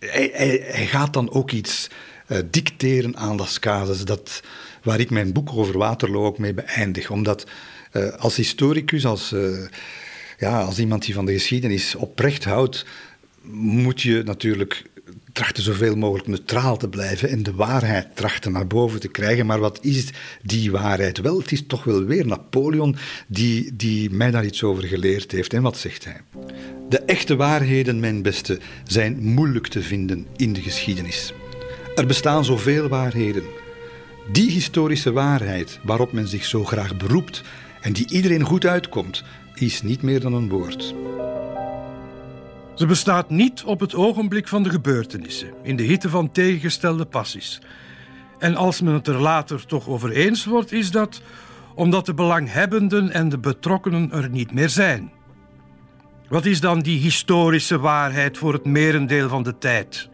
hij, 0.00 0.86
gaat 0.86 1.12
dan 1.12 1.30
ook 1.30 1.50
iets 1.50 1.88
uh, 2.28 2.38
dicteren 2.50 3.16
aan 3.16 3.36
Las 3.36 3.58
Casas, 3.58 4.04
dat, 4.04 4.42
waar 4.82 5.00
ik 5.00 5.10
mijn 5.10 5.32
boek 5.32 5.52
over 5.52 5.78
Waterloo 5.78 6.24
ook 6.24 6.38
mee 6.38 6.54
beëindig. 6.54 7.10
Omdat 7.10 7.46
uh, 7.92 8.12
als 8.12 8.36
historicus, 8.36 9.06
als, 9.06 9.32
uh, 9.32 9.66
ja, 10.38 10.62
als 10.62 10.78
iemand 10.78 11.04
die 11.04 11.14
van 11.14 11.24
de 11.24 11.32
geschiedenis 11.32 11.94
oprecht 11.94 12.44
houdt, 12.44 12.86
moet 13.52 14.02
je 14.02 14.22
natuurlijk 14.24 14.82
trachten 15.32 15.62
zoveel 15.62 15.96
mogelijk 15.96 16.28
neutraal 16.28 16.76
te 16.76 16.88
blijven 16.88 17.28
en 17.28 17.42
de 17.42 17.54
waarheid 17.54 18.16
trachten 18.16 18.52
naar 18.52 18.66
boven 18.66 19.00
te 19.00 19.08
krijgen. 19.08 19.46
Maar 19.46 19.58
wat 19.58 19.78
is 19.82 20.10
die 20.42 20.70
waarheid? 20.70 21.18
Wel, 21.18 21.38
het 21.38 21.52
is 21.52 21.66
toch 21.66 21.84
wel 21.84 22.04
weer 22.04 22.26
Napoleon 22.26 22.96
die, 23.26 23.76
die 23.76 24.10
mij 24.10 24.30
daar 24.30 24.44
iets 24.44 24.62
over 24.62 24.84
geleerd 24.84 25.32
heeft. 25.32 25.52
En 25.52 25.62
wat 25.62 25.76
zegt 25.76 26.04
hij? 26.04 26.20
De 26.88 26.98
echte 26.98 27.36
waarheden, 27.36 28.00
mijn 28.00 28.22
beste, 28.22 28.58
zijn 28.84 29.22
moeilijk 29.22 29.66
te 29.66 29.82
vinden 29.82 30.26
in 30.36 30.52
de 30.52 30.60
geschiedenis. 30.60 31.32
Er 31.94 32.06
bestaan 32.06 32.44
zoveel 32.44 32.88
waarheden. 32.88 33.44
Die 34.32 34.50
historische 34.50 35.12
waarheid 35.12 35.78
waarop 35.82 36.12
men 36.12 36.28
zich 36.28 36.44
zo 36.44 36.64
graag 36.64 36.96
beroept 36.96 37.42
en 37.80 37.92
die 37.92 38.10
iedereen 38.10 38.42
goed 38.42 38.66
uitkomt, 38.66 39.24
is 39.54 39.82
niet 39.82 40.02
meer 40.02 40.20
dan 40.20 40.34
een 40.34 40.48
woord. 40.48 40.94
Ze 42.80 42.86
bestaat 42.86 43.30
niet 43.30 43.62
op 43.64 43.80
het 43.80 43.94
ogenblik 43.94 44.48
van 44.48 44.62
de 44.62 44.70
gebeurtenissen, 44.70 45.48
in 45.62 45.76
de 45.76 45.82
hitte 45.82 46.08
van 46.08 46.32
tegengestelde 46.32 47.04
passies. 47.04 47.60
En 48.38 48.56
als 48.56 48.80
men 48.80 48.94
het 48.94 49.06
er 49.06 49.20
later 49.20 49.66
toch 49.66 49.88
over 49.88 50.10
eens 50.10 50.44
wordt, 50.44 50.72
is 50.72 50.90
dat 50.90 51.22
omdat 51.74 52.06
de 52.06 52.14
belanghebbenden 52.14 53.10
en 53.12 53.28
de 53.28 53.38
betrokkenen 53.38 54.12
er 54.12 54.30
niet 54.30 54.52
meer 54.52 54.68
zijn. 54.68 55.12
Wat 56.28 56.44
is 56.44 56.60
dan 56.60 56.80
die 56.80 56.98
historische 56.98 57.78
waarheid 57.78 58.38
voor 58.38 58.52
het 58.52 58.64
merendeel 58.64 59.28
van 59.28 59.42
de 59.42 59.58
tijd? 59.58 60.08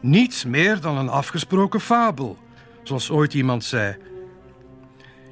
Niets 0.00 0.44
meer 0.44 0.80
dan 0.80 0.98
een 0.98 1.08
afgesproken 1.08 1.80
fabel, 1.80 2.38
zoals 2.82 3.10
ooit 3.10 3.34
iemand 3.34 3.64
zei. 3.64 3.96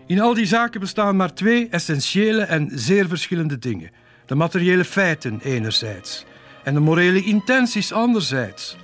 In 0.06 0.20
al 0.20 0.34
die 0.34 0.46
zaken 0.46 0.80
bestaan 0.80 1.16
maar 1.16 1.34
twee 1.34 1.68
essentiële 1.68 2.42
en 2.42 2.70
zeer 2.72 3.08
verschillende 3.08 3.58
dingen: 3.58 3.90
de 4.28 4.34
materiële 4.34 4.84
feiten 4.84 5.40
enerzijds 5.42 6.24
en 6.64 6.74
de 6.74 6.80
morele 6.80 7.22
intenties 7.22 7.92
anderzijds. 7.92 8.76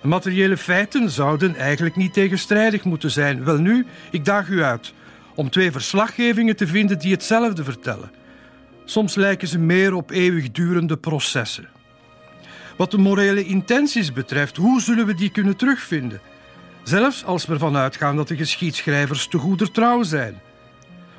De 0.00 0.08
materiële 0.08 0.56
feiten 0.56 1.10
zouden 1.10 1.56
eigenlijk 1.56 1.96
niet 1.96 2.12
tegenstrijdig 2.12 2.84
moeten 2.84 3.10
zijn. 3.10 3.44
Welnu, 3.44 3.86
ik 4.10 4.24
daag 4.24 4.48
u 4.48 4.62
uit 4.62 4.92
om 5.34 5.50
twee 5.50 5.70
verslaggevingen 5.70 6.56
te 6.56 6.66
vinden 6.66 6.98
die 6.98 7.12
hetzelfde 7.12 7.64
vertellen. 7.64 8.10
Soms 8.84 9.14
lijken 9.14 9.48
ze 9.48 9.58
meer 9.58 9.94
op 9.94 10.10
eeuwigdurende 10.10 10.96
processen. 10.96 11.68
Wat 12.76 12.90
de 12.90 12.98
morele 12.98 13.44
intenties 13.44 14.12
betreft, 14.12 14.56
hoe 14.56 14.80
zullen 14.80 15.06
we 15.06 15.14
die 15.14 15.30
kunnen 15.30 15.56
terugvinden? 15.56 16.20
Zelfs 16.82 17.24
als 17.24 17.46
we 17.46 17.52
ervan 17.52 17.76
uitgaan 17.76 18.16
dat 18.16 18.28
de 18.28 18.36
geschiedschrijvers 18.36 19.28
te 19.28 19.38
goeder 19.38 19.70
trouw 19.70 20.02
zijn. 20.02 20.40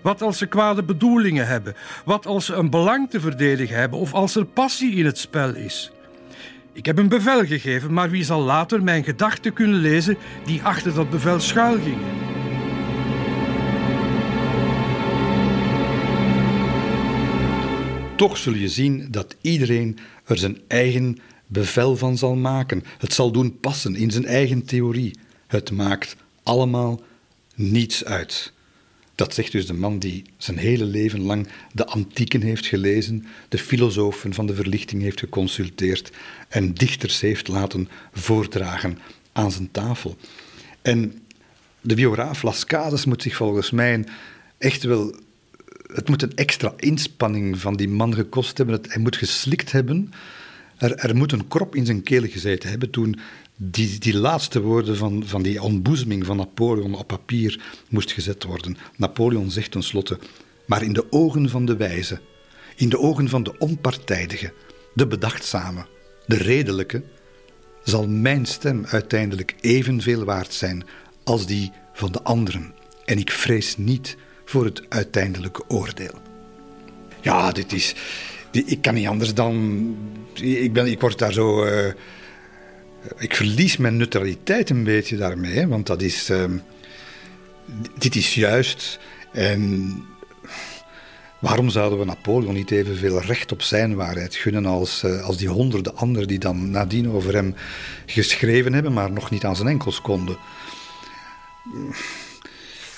Wat 0.02 0.22
als 0.22 0.38
ze 0.38 0.46
kwade 0.46 0.84
bedoelingen 0.84 1.48
hebben? 1.48 1.76
Wat 2.06 2.26
als 2.26 2.46
ze 2.46 2.54
een 2.54 2.70
belang 2.70 3.10
te 3.10 3.20
verdedigen 3.20 3.76
hebben 3.76 4.00
of 4.00 4.14
als 4.14 4.36
er 4.36 4.46
passie 4.46 4.96
in 4.96 5.06
het 5.06 5.18
spel 5.18 5.56
is? 5.56 5.92
Ik 6.74 6.86
heb 6.86 6.98
een 6.98 7.10
bevel 7.10 7.46
gegeven, 7.46 7.94
maar 7.94 8.10
wie 8.10 8.24
zal 8.24 8.42
later 8.42 8.84
mijn 8.84 9.04
gedachten 9.04 9.54
kunnen 9.54 9.80
lezen 9.80 10.18
die 10.46 10.64
achter 10.64 10.94
dat 10.94 11.10
bevel 11.10 11.40
schuilgingen? 11.40 12.22
toch 18.22 18.38
zul 18.38 18.54
je 18.54 18.70
zien 18.70 19.08
dat 19.12 19.36
iedereen 19.42 19.98
er 20.26 20.38
zijn 20.38 20.58
eigen 20.68 21.18
bevel 21.48 21.98
van 21.98 22.18
zal 22.18 22.36
maken. 22.36 22.84
Het 22.98 23.14
zal 23.14 23.32
doen 23.32 23.60
passen 23.60 23.96
in 23.96 24.12
zijn 24.12 24.26
eigen 24.26 24.66
theorie. 24.66 25.20
Het 25.48 25.72
maakt 25.72 26.16
allemaal 26.44 27.02
niets 27.56 28.06
uit. 28.06 28.54
Dat 29.22 29.34
zegt 29.34 29.52
dus 29.52 29.66
de 29.66 29.74
man 29.74 30.00
die 30.00 30.24
zijn 30.38 30.58
hele 30.58 30.84
leven 30.84 31.22
lang 31.22 31.48
de 31.72 31.86
antieken 31.86 32.42
heeft 32.42 32.66
gelezen, 32.66 33.26
de 33.50 33.58
filosofen 33.58 34.34
van 34.34 34.46
de 34.46 34.54
verlichting 34.56 35.02
heeft 35.02 35.20
geconsulteerd 35.20 36.12
en 36.48 36.74
dichters 36.74 37.22
heeft 37.22 37.48
laten 37.48 37.90
voordragen 38.14 38.98
aan 39.32 39.52
zijn 39.52 39.72
tafel. 39.72 40.18
En 40.82 41.20
de 41.82 41.96
biograaf 41.96 42.42
Las 42.42 42.66
Casas 42.66 43.06
moet 43.06 43.22
zich 43.22 43.36
volgens 43.36 43.72
mij 43.72 44.04
echt 44.58 44.84
wel... 44.84 45.16
Het 45.94 46.10
moet 46.10 46.22
een 46.22 46.36
extra 46.36 46.74
inspanning 46.78 47.60
van 47.60 47.76
die 47.76 47.90
man 47.90 48.14
gekost 48.14 48.58
hebben. 48.58 48.80
Hij 48.88 49.02
moet 49.02 49.16
geslikt 49.16 49.72
hebben. 49.72 50.14
Er, 50.78 50.96
er 50.96 51.16
moet 51.16 51.32
een 51.32 51.48
krop 51.48 51.76
in 51.76 51.86
zijn 51.86 52.04
keel 52.04 52.28
gezeten 52.28 52.70
hebben 52.70 52.90
toen 52.90 53.20
die, 53.64 54.00
die 54.00 54.18
laatste 54.18 54.62
woorden 54.62 54.98
van, 54.98 55.24
van 55.26 55.42
die 55.42 55.62
ontboezeming 55.62 56.26
van 56.26 56.38
Napoleon 56.38 56.96
op 56.96 57.08
papier 57.08 57.62
moest 57.90 58.12
gezet 58.12 58.44
worden. 58.44 58.78
Napoleon 58.98 59.52
zegt 59.52 59.72
tenslotte, 59.72 60.20
maar 60.66 60.84
in 60.84 60.94
de 60.94 61.12
ogen 61.12 61.50
van 61.50 61.66
de 61.66 61.76
wijze, 61.76 62.20
in 62.76 62.90
de 62.90 63.00
ogen 63.00 63.30
van 63.30 63.44
de 63.44 63.58
onpartijdige, 63.58 64.54
de 64.94 65.08
bedachtzame, 65.08 65.86
de 66.26 66.36
redelijke, 66.36 67.04
zal 67.84 68.08
mijn 68.08 68.46
stem 68.46 68.86
uiteindelijk 68.86 69.56
evenveel 69.60 70.24
waard 70.24 70.54
zijn 70.54 70.86
als 71.24 71.46
die 71.46 71.72
van 71.94 72.12
de 72.12 72.22
anderen. 72.22 72.74
En 73.06 73.18
ik 73.18 73.32
vrees 73.32 73.78
niet 73.78 74.18
voor 74.46 74.66
het 74.66 74.82
uiteindelijke 74.90 75.64
oordeel. 75.68 76.14
Ja, 77.22 77.52
dit 77.52 77.74
is. 77.74 77.96
ik 78.52 78.82
kan 78.82 78.94
niet 78.94 79.08
anders 79.08 79.34
dan. 79.34 79.96
Ik, 80.34 80.74
ben, 80.74 80.86
ik 80.86 81.02
word 81.02 81.18
daar 81.18 81.34
zo. 81.34 81.66
Uh, 81.66 81.92
ik 83.18 83.36
verlies 83.36 83.78
mijn 83.78 83.98
neutraliteit 83.98 84.70
een 84.70 84.84
beetje 84.84 85.18
daarmee, 85.18 85.68
want 85.68 85.88
dat 85.88 86.02
is. 86.02 86.30
Uh, 86.30 86.44
dit 87.98 88.16
is 88.16 88.36
juist. 88.36 89.00
En 89.32 89.94
waarom 91.40 91.70
zouden 91.70 92.00
we 92.00 92.06
Napoleon 92.06 92.54
niet 92.54 92.72
evenveel 92.72 93.22
recht 93.22 93.52
op 93.52 93.62
zijn 93.62 93.96
waarheid 93.96 94.36
gunnen 94.36 94.66
als, 94.66 95.04
uh, 95.04 95.24
als 95.24 95.38
die 95.38 95.48
honderden 95.50 95.96
anderen 95.96 96.28
die 96.28 96.40
dan 96.40 96.72
nadien 96.72 97.10
over 97.10 97.34
hem 97.34 97.56
geschreven 98.06 98.74
hebben, 98.74 98.94
maar 98.94 99.12
nog 99.12 99.30
niet 99.30 99.44
aan 99.44 99.56
zijn 99.56 99.68
enkels 99.68 100.02
konden? 100.02 100.38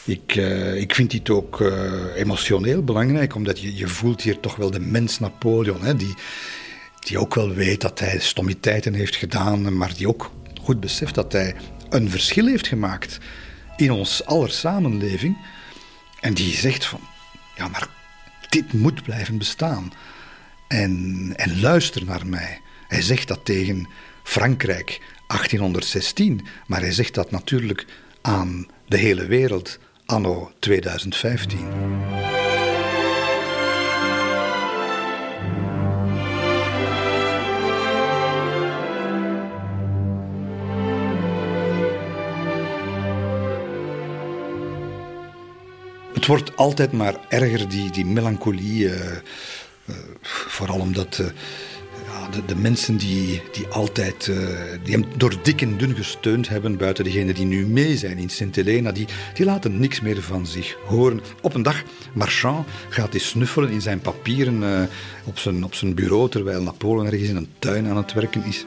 Ik, 0.05 0.35
uh, 0.35 0.75
ik 0.75 0.95
vind 0.95 1.11
dit 1.11 1.29
ook 1.29 1.59
uh, 1.59 2.15
emotioneel 2.15 2.83
belangrijk, 2.83 3.35
omdat 3.35 3.59
je, 3.59 3.75
je 3.75 3.87
voelt 3.87 4.21
hier 4.21 4.39
toch 4.39 4.55
wel 4.55 4.71
de 4.71 4.79
mens 4.79 5.19
Napoleon, 5.19 5.81
hè, 5.81 5.95
die, 5.95 6.13
die 7.03 7.17
ook 7.17 7.35
wel 7.35 7.49
weet 7.49 7.81
dat 7.81 7.99
hij 7.99 8.19
stommiteiten 8.19 8.93
heeft 8.93 9.15
gedaan, 9.15 9.77
maar 9.77 9.93
die 9.93 10.07
ook 10.07 10.31
goed 10.61 10.79
beseft 10.79 11.15
dat 11.15 11.31
hij 11.31 11.55
een 11.89 12.09
verschil 12.09 12.45
heeft 12.45 12.67
gemaakt 12.67 13.17
in 13.77 13.91
ons 13.91 14.25
aller 14.25 14.51
samenleving. 14.51 15.37
En 16.19 16.33
die 16.33 16.53
zegt 16.53 16.85
van, 16.85 16.99
ja 17.55 17.67
maar 17.67 17.87
dit 18.49 18.73
moet 18.73 19.03
blijven 19.03 19.37
bestaan. 19.37 19.93
En, 20.67 21.33
en 21.35 21.61
luister 21.61 22.05
naar 22.05 22.27
mij. 22.27 22.61
Hij 22.87 23.01
zegt 23.01 23.27
dat 23.27 23.45
tegen 23.45 23.87
Frankrijk 24.23 25.01
1816, 25.27 26.45
maar 26.67 26.79
hij 26.79 26.91
zegt 26.91 27.13
dat 27.13 27.31
natuurlijk 27.31 27.85
aan 28.21 28.67
de 28.87 28.97
hele 28.97 29.25
wereld 29.25 29.79
anno 30.05 30.51
2015. 30.59 32.42
Het 46.23 46.31
wordt 46.31 46.57
altijd 46.57 46.91
maar 46.91 47.15
erger, 47.29 47.69
die, 47.69 47.91
die 47.91 48.05
melancholie. 48.05 48.83
Uh, 48.83 48.93
uh, 49.85 49.95
vooral 50.21 50.79
omdat 50.79 51.17
uh, 51.21 51.27
de, 52.31 52.45
de, 52.45 52.55
mensen 52.55 52.97
die, 52.97 53.41
die 53.51 53.67
altijd 53.67 54.31
die 54.83 54.93
hem 54.93 55.05
door 55.17 55.35
dik 55.41 55.61
en 55.61 55.77
dun 55.77 55.95
gesteund 55.95 56.49
hebben, 56.49 56.77
buiten 56.77 57.03
degenen 57.03 57.35
die 57.35 57.45
nu 57.45 57.65
mee 57.65 57.97
zijn 57.97 58.17
in 58.17 58.29
Sint-Helena, 58.29 58.91
die, 58.91 59.07
die 59.33 59.45
laten 59.45 59.79
niks 59.79 60.01
meer 60.01 60.21
van 60.21 60.47
zich 60.47 60.77
horen. 60.85 61.21
Op 61.41 61.53
een 61.53 61.63
dag, 61.63 61.83
Marchand 62.13 62.67
gaat 62.89 63.11
hij 63.11 63.21
snuffelen 63.21 63.69
in 63.69 63.81
zijn 63.81 63.99
papieren 63.99 64.89
op, 65.23 65.39
zijn, 65.39 65.63
op 65.63 65.73
zijn 65.73 65.93
bureau, 65.93 66.29
terwijl 66.29 66.61
Napoleon 66.61 67.05
ergens 67.05 67.29
in 67.29 67.35
een 67.35 67.53
tuin 67.59 67.87
aan 67.87 67.97
het 67.97 68.13
werken 68.13 68.43
is. 68.43 68.65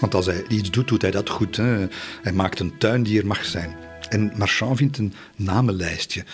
Want 0.00 0.14
als 0.14 0.26
hij 0.26 0.44
iets 0.48 0.70
doet, 0.70 0.88
doet 0.88 1.02
hij 1.02 1.10
dat 1.10 1.28
goed. 1.28 1.56
Hè? 1.56 1.86
Hij 2.22 2.32
maakt 2.32 2.60
een 2.60 2.78
tuin 2.78 3.02
die 3.02 3.20
er 3.20 3.26
mag 3.26 3.44
zijn. 3.44 3.76
En 4.08 4.32
Marchand 4.36 4.76
vindt 4.76 4.98
een 4.98 5.14
namenlijstje 5.36 6.24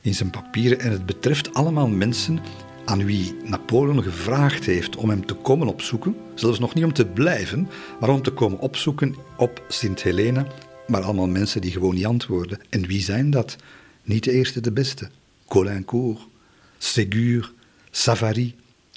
in 0.00 0.14
zijn 0.14 0.30
papieren 0.30 0.80
en 0.80 0.90
het 0.90 1.06
betreft 1.06 1.54
allemaal 1.54 1.88
mensen 1.88 2.40
aan 2.84 3.04
wie 3.04 3.34
Napoleon 3.44 4.02
gevraagd 4.02 4.64
heeft 4.64 4.96
om 4.96 5.10
hem 5.10 5.26
te 5.26 5.34
komen 5.34 5.66
opzoeken, 5.66 6.16
zelfs 6.34 6.58
nog 6.58 6.74
niet 6.74 6.84
om 6.84 6.92
te 6.92 7.06
blijven, 7.06 7.68
maar 8.00 8.08
om 8.08 8.22
te 8.22 8.30
komen 8.30 8.58
opzoeken 8.58 9.14
op 9.36 9.64
Sint 9.68 10.02
Helena, 10.02 10.46
maar 10.86 11.02
allemaal 11.02 11.28
mensen 11.28 11.60
die 11.60 11.70
gewoon 11.72 11.94
niet 11.94 12.06
antwoorden. 12.06 12.58
En 12.68 12.86
wie 12.86 13.00
zijn 13.00 13.30
dat? 13.30 13.56
Niet 14.02 14.24
de 14.24 14.32
eerste, 14.32 14.60
de 14.60 14.72
beste. 14.72 15.10
Colincourt, 15.48 16.20
Ségur, 16.78 17.52
Savary, 17.90 18.54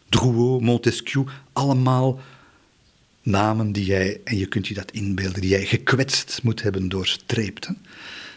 Drouot, 0.09 0.61
Montesquieu, 0.61 1.25
allemaal 1.53 2.19
namen 3.21 3.71
die 3.71 3.85
jij, 3.85 4.21
en 4.23 4.37
je 4.37 4.45
kunt 4.45 4.67
je 4.67 4.73
dat 4.73 4.91
inbeelden, 4.91 5.41
die 5.41 5.49
jij 5.49 5.65
gekwetst 5.65 6.39
moet 6.43 6.61
hebben 6.61 6.89
doorstreept. 6.89 7.69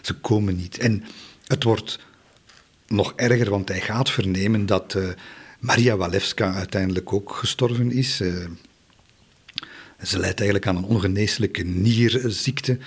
Ze 0.00 0.14
komen 0.14 0.56
niet. 0.56 0.78
En 0.78 1.04
het 1.46 1.62
wordt 1.62 1.98
nog 2.86 3.12
erger, 3.16 3.50
want 3.50 3.68
hij 3.68 3.80
gaat 3.80 4.10
vernemen 4.10 4.66
dat 4.66 4.94
uh, 4.94 5.08
Maria 5.60 5.96
Walewska 5.96 6.54
uiteindelijk 6.54 7.12
ook 7.12 7.32
gestorven 7.32 7.92
is. 7.92 8.20
Uh, 8.20 8.44
ze 10.02 10.18
lijdt 10.18 10.40
eigenlijk 10.40 10.68
aan 10.68 10.76
een 10.76 10.84
ongeneeslijke 10.84 11.62
nierziekte, 11.62 12.78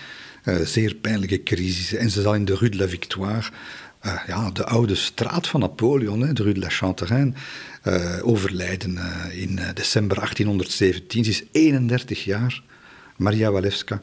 uh, 0.46 0.60
zeer 0.60 0.96
pijnlijke 0.96 1.44
crisis. 1.44 1.94
En 1.94 2.10
ze 2.10 2.22
zal 2.22 2.36
in 2.36 2.46
de 2.46 2.56
Rue 2.56 2.70
de 2.70 2.78
la 2.78 2.88
Victoire, 2.88 3.48
ja, 4.28 4.52
de 4.52 4.66
oude 4.66 4.96
straat 4.96 5.48
van 5.48 5.60
Napoleon, 5.60 6.22
hè, 6.22 6.34
de 6.34 6.44
Rue 6.44 6.54
de 6.54 6.60
la 6.60 6.70
Chantereine, 6.70 7.34
overlijden 8.22 8.98
in 9.32 9.60
december 9.74 10.18
1817. 10.18 11.24
Ze 11.24 11.30
is 11.30 11.44
31 11.52 12.24
jaar, 12.24 12.64
Maria 13.18 13.52
Walewska. 13.52 14.02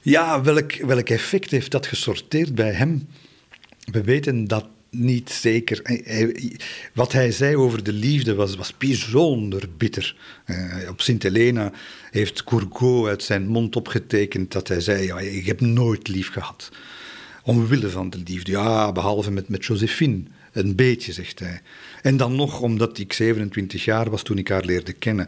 Ja, 0.00 0.42
welk, 0.42 0.72
welk 0.72 1.08
effect 1.08 1.50
heeft 1.50 1.70
dat 1.70 1.86
gesorteerd 1.86 2.54
bij 2.54 2.72
hem? 2.72 3.08
We 3.90 4.02
weten 4.02 4.44
dat 4.44 4.66
niet 4.98 5.30
zeker. 5.30 5.82
wat 6.92 7.12
hij 7.12 7.32
zei 7.32 7.56
over 7.56 7.82
de 7.82 7.92
liefde 7.92 8.34
was, 8.34 8.56
was 8.56 8.76
bijzonder 8.76 9.68
bitter. 9.76 10.16
Uh, 10.46 10.88
op 10.88 11.00
Sint-Helena 11.00 11.72
heeft 12.10 12.44
Courgot 12.44 13.08
uit 13.08 13.22
zijn 13.22 13.46
mond 13.46 13.76
opgetekend 13.76 14.52
dat 14.52 14.68
hij 14.68 14.80
zei: 14.80 15.06
ja, 15.06 15.18
Ik 15.18 15.46
heb 15.46 15.60
nooit 15.60 16.08
lief 16.08 16.30
gehad. 16.30 16.70
Omwille 17.42 17.90
van 17.90 18.10
de 18.10 18.18
liefde. 18.24 18.50
Ja, 18.50 18.92
behalve 18.92 19.30
met, 19.30 19.48
met 19.48 19.64
Josephine. 19.64 20.22
Een 20.52 20.74
beetje, 20.74 21.12
zegt 21.12 21.38
hij. 21.38 21.60
En 22.02 22.16
dan 22.16 22.36
nog 22.36 22.60
omdat 22.60 22.98
ik 22.98 23.12
27 23.12 23.84
jaar 23.84 24.10
was 24.10 24.22
toen 24.22 24.38
ik 24.38 24.48
haar 24.48 24.64
leerde 24.64 24.92
kennen. 24.92 25.26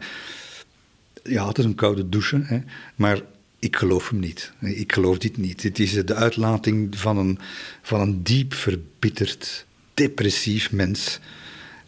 Ja, 1.23 1.47
het 1.47 1.57
is 1.57 1.65
een 1.65 1.75
koude 1.75 2.09
douche, 2.09 2.41
hè? 2.43 2.59
maar 2.95 3.21
ik 3.59 3.75
geloof 3.75 4.09
hem 4.09 4.19
niet. 4.19 4.51
Ik 4.59 4.93
geloof 4.93 5.17
dit 5.17 5.37
niet. 5.37 5.63
Het 5.63 5.79
is 5.79 5.91
de 6.05 6.15
uitlating 6.15 6.97
van 6.97 7.17
een, 7.17 7.39
van 7.81 8.01
een 8.01 8.23
diep 8.23 8.53
verbitterd, 8.53 9.65
depressief 9.93 10.71
mens. 10.71 11.19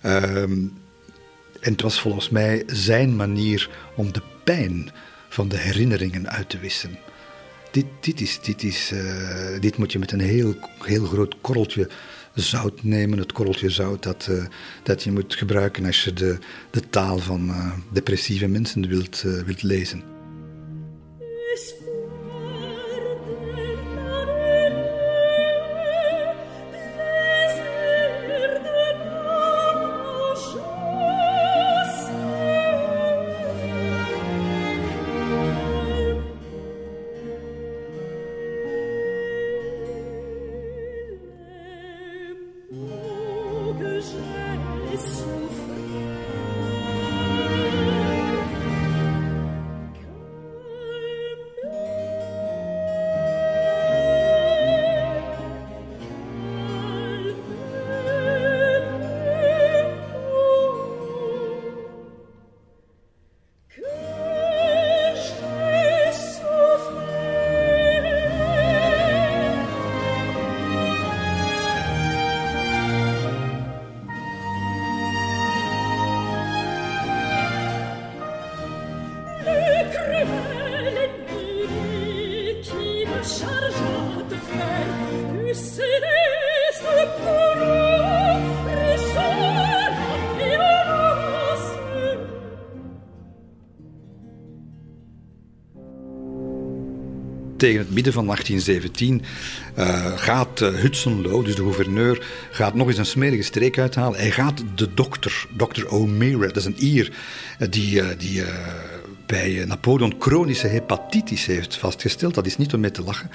Ehm, 0.01 0.67
en 1.61 1.71
het 1.71 1.81
was 1.81 2.01
volgens 2.01 2.29
mij 2.29 2.63
zijn 2.67 3.15
manier 3.15 3.69
om 3.95 4.13
de 4.13 4.21
pijn 4.43 4.91
van 5.29 5.47
de 5.47 5.57
herinneringen 5.57 6.29
uit 6.29 6.49
te 6.49 6.59
wissen. 6.59 6.97
Dit, 7.71 7.85
dit, 7.99 8.21
is, 8.21 8.39
dit, 8.41 8.63
is, 8.63 8.91
uh, 8.93 9.59
dit 9.59 9.77
moet 9.77 9.91
je 9.91 9.99
met 9.99 10.11
een 10.11 10.19
heel, 10.19 10.55
heel 10.79 11.05
groot 11.05 11.35
korreltje 11.41 11.89
zout 12.33 12.83
nemen. 12.83 13.19
Het 13.19 13.31
korreltje 13.31 13.69
zout 13.69 14.03
dat, 14.03 14.27
uh, 14.31 14.45
dat 14.83 15.03
je 15.03 15.11
moet 15.11 15.35
gebruiken 15.35 15.85
als 15.85 16.03
je 16.03 16.13
de, 16.13 16.37
de 16.71 16.89
taal 16.89 17.17
van 17.17 17.49
uh, 17.49 17.73
depressieve 17.91 18.47
mensen 18.47 18.87
wilt, 18.87 19.21
wilt 19.21 19.63
lezen. 19.63 20.10
Midden 98.03 98.23
van 98.23 98.35
1817 98.35 99.21
uh, 99.77 100.17
gaat 100.17 100.61
uh, 100.61 100.69
Hudson 100.69 101.21
Lowe, 101.21 101.43
dus 101.43 101.55
de 101.55 101.61
gouverneur, 101.61 102.25
gaat 102.51 102.73
nog 102.73 102.87
eens 102.87 102.97
een 102.97 103.05
smerige 103.05 103.43
streek 103.43 103.77
uithalen. 103.77 104.19
Hij 104.19 104.31
gaat 104.31 104.63
de 104.75 104.93
dokter, 104.93 105.45
dokter 105.57 105.89
O'Meara, 105.89 106.47
dat 106.47 106.55
is 106.55 106.65
een 106.65 106.83
Ier, 106.83 107.11
uh, 107.59 107.67
die, 107.69 108.17
die 108.17 108.43
bij 109.25 109.63
Napoleon 109.67 110.15
chronische 110.19 110.67
hepatitis 110.67 111.45
heeft 111.45 111.75
vastgesteld. 111.75 112.33
Dat 112.33 112.45
is 112.45 112.57
niet 112.57 112.73
om 112.73 112.79
mee 112.79 112.91
te 112.91 113.03
lachen. 113.03 113.31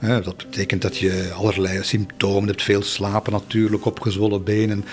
dat 0.00 0.36
betekent 0.36 0.82
dat 0.82 0.96
je 0.96 1.30
allerlei 1.34 1.84
symptomen 1.84 2.48
hebt, 2.48 2.62
veel 2.62 2.82
slapen 2.82 3.32
natuurlijk, 3.32 3.84
opgezwollen 3.84 4.44
benen, 4.44 4.84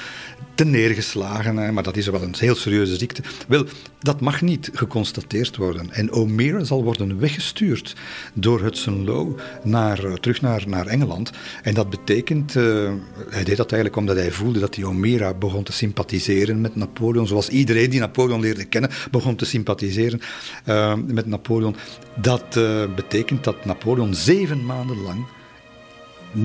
te 0.57 0.65
neergeslagen, 0.65 1.73
maar 1.73 1.83
dat 1.83 1.97
is 1.97 2.07
wel 2.07 2.21
een 2.21 2.35
heel 2.38 2.55
serieuze 2.55 2.97
ziekte. 2.97 3.21
Wel, 3.47 3.65
dat 3.99 4.21
mag 4.21 4.41
niet 4.41 4.69
geconstateerd 4.73 5.55
worden. 5.55 5.91
En 5.91 6.11
O'Meara 6.11 6.63
zal 6.63 6.83
worden 6.83 7.19
weggestuurd 7.19 7.95
door 8.33 8.61
Hudson 8.61 9.03
Lowe 9.03 9.35
naar, 9.63 10.03
eh, 10.03 10.13
terug 10.13 10.41
naar, 10.41 10.63
naar 10.67 10.88
Engeland. 10.88 11.31
En 11.63 11.73
dat 11.73 11.89
betekent, 11.89 12.55
uh, 12.55 12.91
hij 13.29 13.43
deed 13.43 13.57
dat 13.57 13.71
eigenlijk 13.71 13.95
omdat 13.95 14.15
hij 14.15 14.31
voelde 14.31 14.59
dat 14.59 14.73
die 14.73 14.88
O'Meara 14.88 15.33
begon 15.33 15.63
te 15.63 15.71
sympathiseren 15.71 16.61
met 16.61 16.75
Napoleon. 16.75 17.27
Zoals 17.27 17.49
iedereen 17.49 17.89
die 17.89 17.99
Napoleon 17.99 18.41
leerde 18.41 18.65
kennen, 18.65 18.89
begon 19.11 19.35
te 19.35 19.45
sympathiseren 19.45 20.21
uh, 20.65 20.93
met 21.05 21.25
Napoleon. 21.25 21.75
Dat 22.15 22.59
betekent 22.95 23.43
dat 23.43 23.65
Napoleon 23.65 24.15
zeven 24.15 24.65
maanden 24.65 25.01
lang 25.01 25.25
0,0 26.38 26.43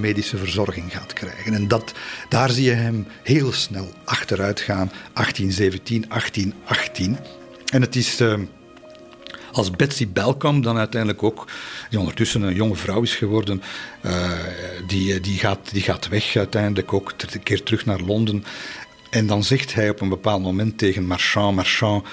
medische 0.00 0.36
verzorging 0.36 0.92
gaat 0.92 1.12
krijgen. 1.12 1.54
En 1.54 1.68
dat, 1.68 1.92
daar 2.28 2.50
zie 2.50 2.64
je 2.64 2.70
hem 2.70 3.06
heel 3.22 3.52
snel 3.52 3.92
achteruit 4.04 4.60
gaan, 4.60 4.90
1817, 5.12 6.04
1818. 6.08 7.18
En 7.72 7.80
het 7.80 7.96
is... 7.96 8.20
Uh, 8.20 8.34
als 9.52 9.70
Betsy 9.70 10.08
Belcom 10.08 10.62
dan 10.62 10.76
uiteindelijk 10.76 11.22
ook, 11.22 11.46
die 11.90 11.98
ondertussen 11.98 12.42
een 12.42 12.54
jonge 12.54 12.76
vrouw 12.76 13.02
is 13.02 13.14
geworden, 13.14 13.62
uh, 14.02 14.30
die, 14.86 15.20
die, 15.20 15.38
gaat, 15.38 15.72
die 15.72 15.82
gaat 15.82 16.08
weg 16.08 16.36
uiteindelijk 16.36 16.92
ook 16.92 17.14
een 17.32 17.42
keer 17.42 17.62
terug 17.62 17.84
naar 17.84 18.00
Londen. 18.00 18.44
En 19.10 19.26
dan 19.26 19.44
zegt 19.44 19.74
hij 19.74 19.90
op 19.90 20.00
een 20.00 20.08
bepaald 20.08 20.42
moment 20.42 20.78
tegen 20.78 21.06
Marchand, 21.06 21.56
Marchand, 21.56 22.06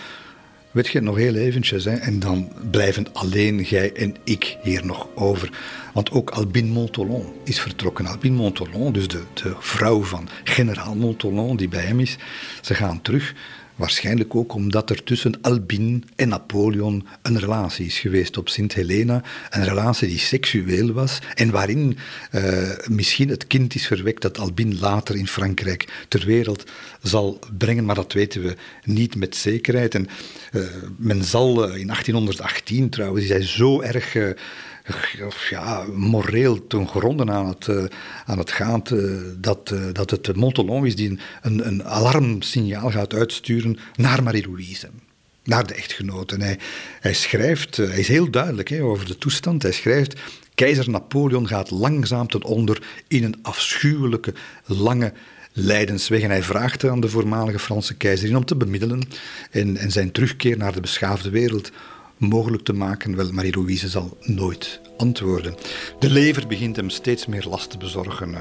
weet 0.72 0.88
je, 0.88 1.02
nog 1.02 1.16
heel 1.16 1.36
eventjes, 1.36 1.86
hè, 1.86 1.96
en 1.96 2.20
dan 2.20 2.52
blijven 2.72 3.06
alleen 3.14 3.62
jij 3.62 3.94
en 3.94 4.16
ik 4.24 4.58
hier 4.62 4.86
nog 4.86 5.08
over. 5.16 5.50
Want 5.94 6.12
ook 6.12 6.30
Albin 6.30 6.68
Montolon 6.68 7.26
is 7.44 7.60
vertrokken. 7.60 8.06
Albin 8.06 8.34
Montolon, 8.34 8.94
dus 8.94 9.08
de, 9.08 9.24
de 9.34 9.56
vrouw 9.60 10.04
van 10.04 10.30
generaal 10.44 10.96
Montolon 10.96 11.58
die 11.58 11.68
bij 11.68 11.84
hem 11.84 12.00
is, 12.00 12.18
ze 12.62 12.74
gaan 12.74 13.02
terug. 13.02 13.34
Waarschijnlijk 13.78 14.36
ook 14.36 14.54
omdat 14.54 14.90
er 14.90 15.04
tussen 15.04 15.42
Albin 15.42 16.04
en 16.16 16.28
Napoleon 16.28 17.08
een 17.22 17.40
relatie 17.40 17.86
is 17.86 18.00
geweest 18.00 18.38
op 18.38 18.50
Sint 18.50 18.74
Helena. 18.74 19.24
Een 19.50 19.64
relatie 19.64 20.08
die 20.08 20.18
seksueel 20.18 20.94
was 20.94 21.20
en 21.36 21.52
waarin 21.52 21.98
uh, 22.32 22.70
misschien 22.88 23.30
het 23.30 23.48
kind 23.48 23.76
is 23.76 23.88
verwekt 23.88 24.22
dat 24.22 24.40
Albin 24.40 24.80
later 24.80 25.16
in 25.16 25.28
Frankrijk 25.28 26.06
ter 26.08 26.26
wereld 26.26 26.64
zal 27.02 27.40
brengen. 27.58 27.86
Maar 27.86 27.96
dat 27.96 28.14
weten 28.14 28.42
we 28.42 28.56
niet 28.84 29.16
met 29.16 29.36
zekerheid. 29.36 29.96
En 29.96 30.08
uh, 30.52 30.64
men 30.98 31.24
zal 31.24 31.50
uh, 31.50 31.80
in 31.80 31.88
1818 31.88 32.90
trouwens, 32.90 33.24
is 33.24 33.30
hij 33.30 33.44
zo 33.44 33.82
erg 33.82 34.16
ja, 35.50 35.86
moreel 35.94 36.68
ten 36.68 36.88
gronde 36.88 37.32
aan 37.32 37.48
het, 37.48 37.68
uh, 37.68 37.84
aan 38.26 38.38
het 38.38 38.52
gaan, 38.52 38.82
dat, 39.38 39.72
uh, 39.74 39.86
dat 39.94 40.10
het 40.10 40.36
Montelon 40.36 40.86
is 40.86 40.96
die 40.96 41.20
een, 41.42 41.68
een 41.68 41.84
alarmsignaal 41.84 42.92
gaat 42.92 43.14
uitsturen 43.14 43.78
naar 43.96 44.24
Marie-Louise 44.24 44.90
naar 45.48 45.68
de 45.68 45.74
echtgenoot. 45.74 46.32
En 46.32 46.42
hij, 46.42 46.60
hij 47.00 47.14
schrijft, 47.14 47.78
hij 47.78 48.00
is 48.00 48.08
heel 48.08 48.32
duidelijk 48.32 48.82
over 48.82 49.06
de 49.06 49.18
toestand. 49.18 49.62
Hij 49.62 49.72
schrijft: 49.72 50.20
Keizer 50.56 50.90
Napoleon 50.90 51.48
gaat 51.48 51.72
langzaam 51.72 52.28
ten 52.28 52.44
onder 52.44 52.84
in 53.08 53.24
een 53.24 53.40
afschuwelijke, 53.42 54.34
lange 54.66 55.14
lijdensweg. 55.54 56.22
En 56.22 56.30
hij 56.30 56.44
vraagt 56.44 56.84
aan 56.84 57.00
de 57.00 57.10
voormalige 57.10 57.60
Franse 57.60 57.96
keizerin 57.96 58.36
om 58.36 58.46
te 58.46 58.56
bemiddelen 58.56 59.02
en, 59.52 59.78
en 59.78 59.92
zijn 59.92 60.12
terugkeer 60.12 60.58
naar 60.58 60.74
de 60.74 60.82
beschaafde 60.82 61.30
wereld 61.30 61.72
mogelijk 62.18 62.64
te 62.64 62.74
maken? 62.74 63.16
Wel, 63.16 63.32
Marie-Louise 63.32 63.90
zal 63.90 64.18
nooit 64.22 64.82
antwoorden. 64.98 65.56
De 66.00 66.10
lever 66.10 66.48
begint 66.48 66.76
hem 66.76 66.90
steeds 66.90 67.26
meer 67.26 67.46
last 67.50 67.70
te 67.70 67.78
bezorgen. 67.78 68.30
Uh, 68.32 68.40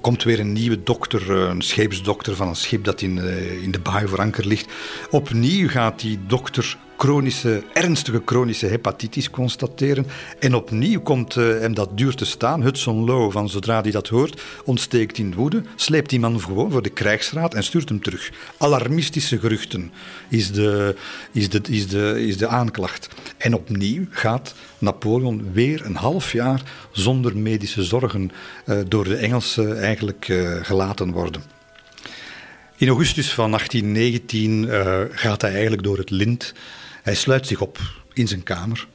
komt 0.00 0.22
weer 0.22 0.40
een 0.40 0.52
nieuwe 0.52 0.82
dokter, 0.82 1.30
uh, 1.30 1.48
een 1.48 1.62
scheepsdokter 1.62 2.36
van 2.36 2.48
een 2.48 2.56
schip 2.56 2.84
dat 2.84 3.02
in, 3.02 3.16
uh, 3.16 3.62
in 3.62 3.70
de 3.70 3.80
baai 3.80 4.06
voor 4.06 4.20
anker 4.20 4.46
ligt. 4.46 4.72
Opnieuw 5.10 5.68
gaat 5.68 6.00
die 6.00 6.18
dokter 6.26 6.76
chronische, 6.96 7.62
ernstige 7.72 8.22
chronische 8.24 8.66
hepatitis 8.66 9.30
constateren. 9.30 10.06
En 10.38 10.54
opnieuw 10.54 11.00
komt 11.00 11.34
hem 11.34 11.74
dat 11.74 11.98
duur 11.98 12.14
te 12.14 12.24
staan. 12.24 12.62
Hudson 12.62 13.04
Lowe, 13.04 13.30
van 13.30 13.48
zodra 13.48 13.80
hij 13.80 13.90
dat 13.90 14.08
hoort, 14.08 14.42
ontsteekt 14.64 15.18
in 15.18 15.34
woede, 15.34 15.62
sleept 15.76 16.10
die 16.10 16.20
man 16.20 16.40
gewoon 16.40 16.70
voor 16.70 16.82
de 16.82 16.90
krijgsraad 16.90 17.54
en 17.54 17.64
stuurt 17.64 17.88
hem 17.88 18.02
terug. 18.02 18.30
Alarmistische 18.58 19.38
geruchten 19.38 19.92
is 20.28 20.52
de, 20.52 20.96
is 21.32 21.48
de, 21.48 21.60
is 21.68 21.88
de, 21.88 22.26
is 22.26 22.36
de 22.36 22.46
aanklacht. 22.46 23.08
En 23.36 23.54
opnieuw 23.54 24.06
gaat 24.10 24.54
Napoleon 24.78 25.52
weer 25.52 25.84
een 25.84 25.96
half 25.96 26.32
jaar 26.32 26.62
zonder 26.92 27.36
medische 27.36 27.84
zorgen 27.84 28.30
uh, 28.66 28.78
door 28.88 29.04
de 29.04 29.16
Engelsen 29.16 29.80
eigenlijk 29.80 30.28
uh, 30.28 30.56
gelaten 30.62 31.10
worden. 31.10 31.42
In 32.76 32.88
augustus 32.88 33.32
van 33.32 33.50
1819 33.50 34.64
uh, 34.64 35.00
gaat 35.10 35.42
hij 35.42 35.52
eigenlijk 35.52 35.82
door 35.82 35.98
het 35.98 36.10
lint. 36.10 36.54
Hij 37.02 37.14
sluit 37.14 37.46
zich 37.46 37.60
op 37.60 37.78
in 38.12 38.28
zijn 38.28 38.42
kamer. 38.42 38.86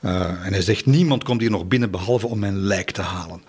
En 0.00 0.52
hij 0.52 0.62
zegt: 0.62 0.86
Niemand 0.86 1.24
komt 1.24 1.40
hier 1.40 1.50
nog 1.50 1.68
binnen 1.68 1.90
behalve 1.90 2.26
om 2.26 2.38
mijn 2.38 2.58
lijk 2.58 2.90
te 2.90 3.02
halen. 3.02 3.42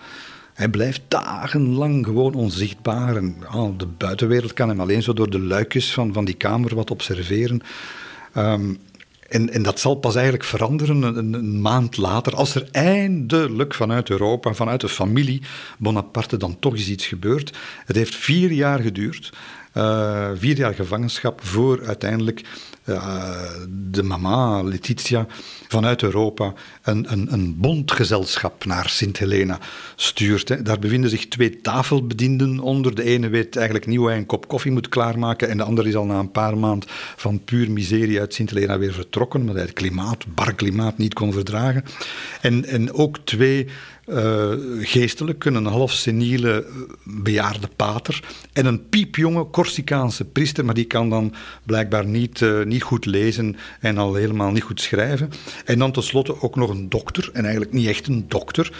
Hij 0.54 0.68
blijft 0.68 1.00
dagenlang 1.08 2.04
gewoon 2.04 2.34
onzichtbaar. 2.34 3.16
En 3.16 3.36
oh, 3.54 3.78
de 3.78 3.86
buitenwereld 3.86 4.52
kan 4.52 4.68
hem 4.68 4.80
alleen 4.80 5.02
zo 5.02 5.12
door 5.12 5.30
de 5.30 5.40
luikjes 5.40 5.92
van, 5.92 6.12
van 6.12 6.24
die 6.24 6.34
kamer 6.34 6.74
wat 6.74 6.90
observeren. 6.90 7.60
Um, 8.36 8.78
en, 9.30 9.50
en, 9.50 9.62
dat 9.62 9.80
zal 9.80 9.94
pas 9.94 10.14
eigenlijk 10.14 10.44
veranderen 10.44 11.02
een, 11.02 11.32
een, 11.32 11.60
maand 11.60 11.96
later, 11.96 12.34
als 12.34 12.54
er 12.54 12.68
eindelijk 12.72 13.74
vanuit 13.74 14.10
Europa, 14.10 14.52
vanuit 14.52 14.80
de 14.80 14.88
familie 14.88 15.42
Bonaparte, 15.78 16.36
dan 16.36 16.58
toch 16.58 16.72
eens 16.72 16.88
iets 16.88 17.06
gebeurt. 17.06 17.56
Het 17.84 17.96
heeft 17.96 18.14
vier 18.14 18.52
jaar 18.52 18.80
geduurd, 18.80 19.32
uh, 19.74 20.30
vier 20.34 20.56
jaar 20.56 20.74
gevangenschap, 20.74 21.40
voor 21.44 21.86
uiteindelijk 21.86 22.42
uh, 22.84 23.40
de 23.68 24.02
mama 24.02 24.62
Letitia 24.62 25.26
vanuit 25.68 26.02
Europa 26.02 26.52
een, 26.82 27.12
een, 27.12 27.32
een 27.32 27.56
bondgezelschap 27.58 28.64
naar 28.64 28.88
Sint 28.88 29.18
Helena 29.18 29.58
stuurt. 29.96 30.48
Hè. 30.48 30.62
Daar 30.62 30.78
bevinden 30.78 31.10
zich 31.10 31.28
twee 31.28 31.60
tafelbedienden 31.60 32.58
onder. 32.60 32.94
De 32.94 33.02
ene 33.02 33.28
weet 33.28 33.56
eigenlijk 33.56 33.86
niet 33.86 33.98
hoe 33.98 34.08
hij 34.08 34.16
een 34.16 34.26
kop 34.26 34.48
koffie 34.48 34.72
moet 34.72 34.88
klaarmaken 34.88 35.48
en 35.48 35.56
de 35.56 35.62
andere 35.62 35.88
is 35.88 35.96
al 35.96 36.04
na 36.04 36.18
een 36.18 36.30
paar 36.30 36.58
maanden 36.58 36.88
van 37.16 37.44
puur 37.44 37.70
miserie 37.70 38.20
uit 38.20 38.34
Sint 38.34 38.50
Helena 38.50 38.78
weer 38.78 38.92
vertrokken, 38.92 39.40
omdat 39.40 39.54
hij 39.54 39.64
het 39.64 39.72
klimaat, 39.72 40.34
bar 40.34 40.54
klimaat, 40.54 40.98
niet 40.98 41.14
kon 41.14 41.32
verdragen. 41.32 41.84
En, 42.40 42.64
en 42.64 42.92
ook 42.92 43.18
twee 43.18 43.66
uh, 44.12 44.52
geestelijke, 44.86 45.50
een 45.50 45.66
half 45.66 45.92
seniele 45.92 46.64
eh, 46.64 46.72
bejaarde 47.04 47.68
pater 47.76 48.22
en 48.52 48.66
een 48.66 48.88
piepjonge 48.88 49.50
Corsicaanse 49.50 50.24
priester, 50.24 50.64
maar 50.64 50.74
die 50.74 50.84
kan 50.84 51.10
dan 51.10 51.34
blijkbaar 51.66 52.06
niet, 52.06 52.40
uh, 52.40 52.64
niet 52.64 52.82
goed 52.82 53.06
lezen 53.06 53.56
en 53.80 53.98
al 53.98 54.14
helemaal 54.14 54.50
niet 54.50 54.62
goed 54.62 54.80
schrijven. 54.80 55.30
En 55.64 55.78
dan 55.78 55.92
tenslotte 55.92 56.42
ook 56.42 56.56
nog 56.56 56.70
een 56.70 56.88
dokter, 56.88 57.30
en 57.32 57.42
eigenlijk 57.42 57.72
niet 57.72 57.86
echt 57.86 58.06
een 58.06 58.24
dokter, 58.28 58.72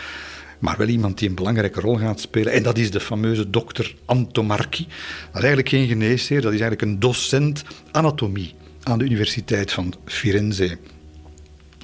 maar 0.58 0.78
wel 0.78 0.88
iemand 0.88 1.18
die 1.18 1.28
een 1.28 1.34
belangrijke 1.34 1.80
rol 1.80 1.96
gaat 1.96 2.20
spelen. 2.20 2.52
En 2.52 2.62
dat 2.62 2.78
is 2.78 2.90
de 2.90 3.00
fameuze 3.00 3.50
dokter 3.50 3.94
Antomarchi. 4.04 4.86
Dat 4.86 5.34
is 5.34 5.40
eigenlijk 5.40 5.68
geen 5.68 5.88
geneesheer, 5.88 6.40
dat 6.40 6.52
is 6.52 6.60
eigenlijk 6.60 6.90
een 6.90 7.00
docent 7.00 7.64
anatomie 7.90 8.54
aan 8.82 8.98
de 8.98 9.04
Universiteit 9.04 9.72
van 9.72 9.94
Firenze. 10.04 10.78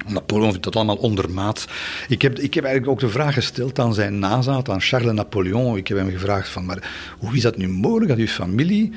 Napoleon 0.07 0.51
vindt 0.51 0.65
dat 0.65 0.77
allemaal 0.77 0.97
ondermaats. 0.97 1.67
Ik 2.09 2.23
heb, 2.23 2.39
ik 2.39 2.55
heb 2.55 2.65
eigenlijk 2.65 2.93
ook 2.93 3.09
de 3.09 3.15
vraag 3.15 3.35
gesteld 3.35 3.79
aan 3.79 3.95
zijn 3.95 4.19
nazaat, 4.19 4.69
aan 4.69 4.81
Charles 4.81 5.13
Napoleon. 5.13 5.77
Ik 5.77 5.89
heb 5.89 5.99
hem 5.99 6.11
gevraagd 6.11 6.49
van, 6.49 6.65
maar 6.65 6.91
hoe 7.19 7.37
is 7.37 7.43
dat 7.43 7.57
nu 7.57 7.69
mogelijk 7.69 8.09
dat 8.09 8.19
uw 8.19 8.27
familie 8.27 8.93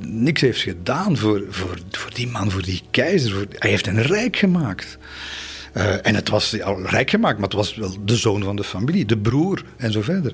niks 0.00 0.40
heeft 0.40 0.60
gedaan 0.60 1.16
voor, 1.16 1.44
voor, 1.48 1.78
voor 1.90 2.14
die 2.14 2.28
man, 2.28 2.50
voor 2.50 2.62
die 2.62 2.82
keizer? 2.90 3.32
Voor, 3.32 3.46
hij 3.50 3.70
heeft 3.70 3.86
een 3.86 4.02
rijk 4.02 4.36
gemaakt. 4.36 4.98
Uh, 5.76 6.06
en 6.06 6.14
het 6.14 6.28
was 6.28 6.62
al 6.62 6.82
rijk 6.82 7.10
gemaakt, 7.10 7.38
maar 7.38 7.48
het 7.48 7.56
was 7.56 7.74
wel 7.74 8.04
de 8.04 8.16
zoon 8.16 8.42
van 8.42 8.56
de 8.56 8.64
familie, 8.64 9.04
de 9.04 9.18
broer 9.18 9.64
en 9.76 9.92
zo 9.92 10.02
verder. 10.02 10.32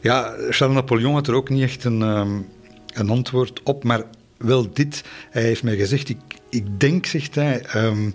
Ja, 0.00 0.34
Charles 0.50 0.76
Napoleon 0.76 1.14
had 1.14 1.28
er 1.28 1.34
ook 1.34 1.48
niet 1.48 1.62
echt 1.62 1.84
een, 1.84 2.02
um, 2.02 2.46
een 2.94 3.10
antwoord 3.10 3.60
op, 3.62 3.84
maar 3.84 4.02
wel 4.38 4.72
dit. 4.72 5.04
Hij 5.30 5.42
heeft 5.42 5.62
mij 5.62 5.76
gezegd, 5.76 6.08
ik, 6.08 6.18
ik 6.50 6.80
denk, 6.80 7.06
zegt 7.06 7.34
hij, 7.34 7.60
ehm, 7.60 8.10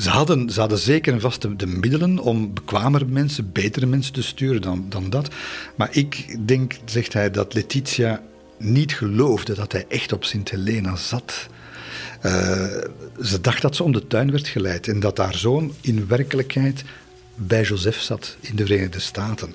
ze, 0.00 0.08
hadden, 0.08 0.50
ze 0.50 0.76
zeker 0.76 1.12
en 1.12 1.20
vast 1.20 1.58
de, 1.58 1.66
middelen 1.66 2.18
om 2.18 2.54
bekwamer 2.54 3.06
mensen, 3.06 3.52
betere 3.52 3.86
mensen 3.86 4.12
te 4.12 4.22
sturen 4.22 4.62
dan, 4.62 4.86
dan 4.88 5.10
dat. 5.10 5.28
Maar 5.74 5.88
ik 5.90 6.36
denk, 6.46 6.76
zegt 6.84 7.12
hij, 7.12 7.30
dat 7.30 7.54
Letitia 7.54 8.22
niet 8.58 8.92
geloofde 8.92 9.54
dat 9.54 9.72
hij 9.72 9.84
echt 9.88 10.12
op 10.12 10.24
Sint 10.24 10.50
Helena 10.50 10.96
zat. 10.96 11.46
Uh, 12.22 12.32
ze 13.22 13.40
dacht 13.40 13.62
dat 13.62 13.76
ze 13.76 13.82
om 13.82 13.92
de 13.92 14.06
tuin 14.06 14.30
werd 14.30 14.48
geleid 14.48 14.88
en 14.88 15.00
dat 15.00 15.18
haar 15.18 15.34
zoon 15.34 15.74
in 15.80 16.06
werkelijkheid 16.06 16.84
bij 17.34 17.62
Joseph 17.62 18.00
zat 18.00 18.36
in 18.40 18.56
de 18.56 18.66
Verenigde 18.66 19.00
Staten. 19.00 19.54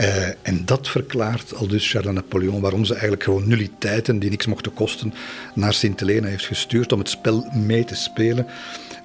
Uh, 0.00 0.26
en 0.26 0.64
dat 0.64 0.88
verklaart 0.88 1.54
al 1.54 1.66
dus 1.66 1.90
Charles 1.90 2.14
Napoleon 2.14 2.60
waarom 2.60 2.84
ze 2.84 2.92
eigenlijk 2.92 3.22
gewoon 3.22 3.48
nulliteiten 3.48 4.18
die 4.18 4.30
niks 4.30 4.46
mochten 4.46 4.72
kosten 4.72 5.14
naar 5.54 5.74
Sint 5.74 6.00
Helena 6.00 6.26
heeft 6.26 6.46
gestuurd 6.46 6.92
om 6.92 6.98
het 6.98 7.08
spel 7.08 7.50
mee 7.54 7.84
te 7.84 7.94
spelen. 7.94 8.46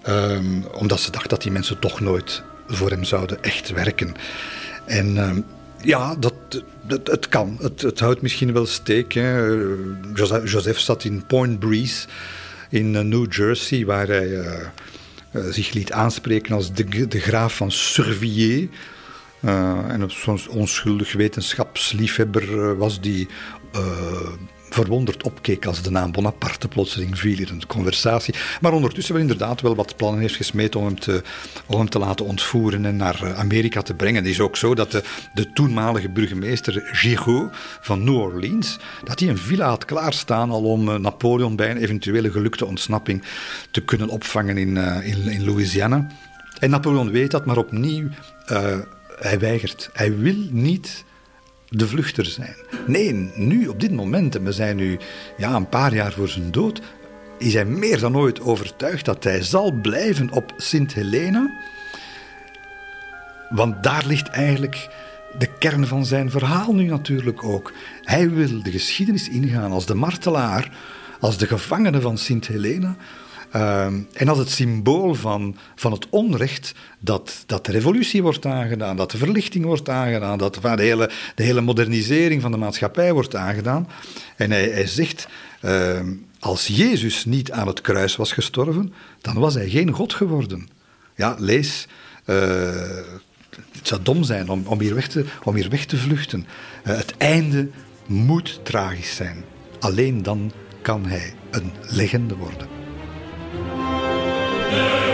Um, 0.10 0.66
omdat 0.72 1.00
ze 1.00 1.12
dacht 1.12 1.30
dat 1.30 1.42
die 1.42 1.52
mensen 1.52 1.80
toch 1.80 2.00
nooit 2.00 2.44
voor 2.68 2.90
hem 2.90 3.04
zouden 3.04 3.44
echt 3.44 3.70
werken. 3.72 4.16
En 4.86 5.18
um, 5.18 5.46
ja, 5.82 6.16
dat, 6.16 6.34
dat, 6.82 7.08
het 7.08 7.30
kan. 7.30 7.58
Het, 7.62 7.82
het 7.82 8.00
houdt 8.00 8.22
misschien 8.22 8.54
wel 8.54 8.66
steek. 8.66 9.14
Joseph, 10.44 10.80
zat 10.80 11.04
in 11.04 11.26
Point 11.26 11.60
Breeze 11.60 12.08
in 12.70 12.94
uh, 12.94 13.02
New 13.02 13.34
Jersey, 13.34 13.86
waar 13.86 14.08
hij 14.08 14.28
uh, 14.28 14.54
uh, 15.32 15.46
zich 15.50 15.74
liet 15.74 15.92
aanspreken 15.92 16.56
als 16.56 16.74
de, 16.74 17.08
de 17.08 17.20
graaf 17.20 17.56
van 17.56 17.72
Surveiller. 17.72 18.68
en 19.88 20.04
zo'n 20.08 20.40
onschuldig 20.50 21.14
wetenschapsliefhebber 21.14 22.78
was 22.78 23.02
die 23.02 23.28
verwonderd 24.84 25.24
opkeek 25.24 25.66
als 25.66 25.82
de 25.82 25.92
naam 25.92 26.12
Bonaparte 26.12 26.68
plotseling 26.68 27.20
viel 27.20 27.40
in 27.40 27.48
een 27.50 27.68
conversatie. 27.68 28.34
Maar 28.62 28.74
ondertussen 28.74 29.14
wel 29.14 29.22
inderdaad 29.22 29.62
wel 29.62 29.76
wat 29.76 29.96
plannen 29.96 30.22
heeft 30.22 30.36
gesmeed 30.36 30.76
om 30.76 30.86
hem 30.86 31.00
te, 31.00 31.24
om 31.66 31.78
hem 31.78 31.90
te 31.90 32.00
laten 32.00 32.26
ontvoeren 32.26 32.86
en 32.86 32.96
naar 32.96 33.24
eh, 33.24 33.40
Amerika 33.40 33.82
te 33.82 33.94
brengen. 33.94 34.24
Het 34.24 34.32
is 34.32 34.40
ook 34.40 34.58
zo 34.58 34.76
dat 34.76 34.92
de, 34.92 35.04
de 35.34 35.54
toenmalige 35.54 36.10
burgemeester 36.10 36.90
Giraud 36.92 37.50
van 37.82 38.04
New 38.04 38.16
Orleans, 38.16 38.80
dat 39.04 39.20
hij 39.20 39.30
een 39.30 39.38
villa 39.38 39.68
had 39.68 39.86
klaarstaan 39.86 40.50
al 40.50 40.64
om 40.64 40.90
eh, 40.90 40.96
Napoleon 40.96 41.56
bij 41.56 41.72
een 41.72 41.78
eventuele 41.78 42.32
gelukte 42.32 42.66
ontsnapping 42.66 43.24
te 43.72 43.82
kunnen 43.82 44.10
opvangen 44.10 44.58
in, 44.58 44.76
uh, 44.76 45.08
in, 45.08 45.46
Louisiana. 45.46 46.08
En 46.60 46.70
Napoleon 46.70 47.12
weet 47.12 47.32
dat, 47.32 47.46
maar 47.46 47.58
opnieuw, 47.58 48.10
hij 49.20 49.40
weigert. 49.40 49.90
Hij 49.94 50.18
wil 50.18 50.36
niet 50.50 51.06
de 51.70 51.88
vluchter 51.88 52.26
zijn. 52.26 52.56
Nee, 52.88 53.32
nu, 53.36 53.68
op 53.68 53.80
dit 53.80 53.92
moment, 53.92 54.36
en 54.36 54.44
we 54.44 54.52
zijn 54.52 54.76
nu 54.76 54.98
ja, 55.38 55.56
een 55.56 55.70
paar 55.70 55.94
jaar 55.94 56.12
voor 56.12 56.28
zijn 56.28 56.52
dood, 56.52 56.82
is 57.38 57.54
hij 57.54 57.66
meer 57.66 58.00
dan 58.00 58.18
ooit 58.18 58.40
overtuigd 58.40 59.06
dat 59.06 59.24
hij 59.24 59.44
zal 59.44 59.72
blijven 59.72 60.32
op 60.32 60.54
Sint 60.58 60.94
Helena. 60.94 61.52
Want 63.50 63.84
daar 63.84 64.04
ligt 64.06 64.28
eigenlijk 64.28 64.88
de 65.38 65.50
kern 65.60 65.88
van 65.88 66.06
zijn 66.06 66.32
verhaal 66.32 66.74
nu 66.74 66.84
natuurlijk 66.84 67.44
ook. 67.44 67.74
Hij 68.04 68.30
wil 68.30 68.64
de 68.64 68.72
geschiedenis 68.72 69.30
ingaan 69.30 69.72
als 69.72 69.86
de 69.86 69.96
martelaar, 69.96 70.72
als 71.20 71.38
de 71.38 71.48
gevangene 71.48 72.02
van 72.02 72.18
Sint 72.18 72.48
Helena. 72.48 72.96
Ehm, 73.52 74.00
en 74.14 74.28
als 74.28 74.38
het 74.38 74.50
symbool 74.50 75.14
van, 75.14 75.56
van 75.76 75.92
het 75.92 76.08
onrecht 76.10 76.74
dat, 77.00 77.44
dat 77.46 77.66
de 77.66 77.72
revolutie 77.72 78.22
wordt 78.22 78.46
aangedaan, 78.46 78.96
dat 78.98 79.12
de 79.12 79.18
verlichting 79.18 79.66
wordt 79.66 79.90
aangedaan, 79.90 80.38
dat 80.38 80.54
de, 80.54 80.76
hele, 80.78 81.10
de 81.36 81.44
hele 81.44 81.62
modernisering 81.62 82.42
van 82.42 82.52
de 82.52 82.58
maatschappij 82.58 83.14
wordt 83.14 83.36
aangedaan. 83.36 83.88
En 84.36 84.52
hij, 84.52 84.70
hij 84.70 84.88
zegt, 84.88 85.28
ehm, 85.62 86.14
als 86.40 86.68
Jezus 86.68 87.26
niet 87.26 87.52
aan 87.52 87.68
het 87.68 87.82
kruis 87.82 88.16
was 88.16 88.32
gestorven, 88.32 88.94
dan 89.22 89.36
was 89.40 89.54
hij 89.54 89.70
geen 89.70 89.92
God 89.92 90.14
geworden. 90.14 90.70
Ja, 91.16 91.36
lees. 91.40 91.88
Uh, 92.26 92.36
het 93.72 93.88
zou 93.88 94.02
dom 94.04 94.24
zijn 94.24 94.50
om, 94.50 94.64
om, 94.66 94.80
hier, 94.80 94.96
weg 94.96 95.08
te, 95.08 95.26
om 95.44 95.56
hier 95.56 95.70
weg 95.70 95.86
te 95.86 95.98
vluchten. 95.98 96.46
Uh, 96.88 96.98
het 96.98 97.18
einde 97.18 97.70
moet 98.06 98.60
tragisch 98.64 99.16
zijn. 99.16 99.44
Alleen 99.80 100.24
dan 100.24 100.52
kan 100.82 101.06
hij 101.06 101.34
een 101.52 101.72
legende 101.90 102.36
worden. 102.36 102.77
there. 104.70 105.07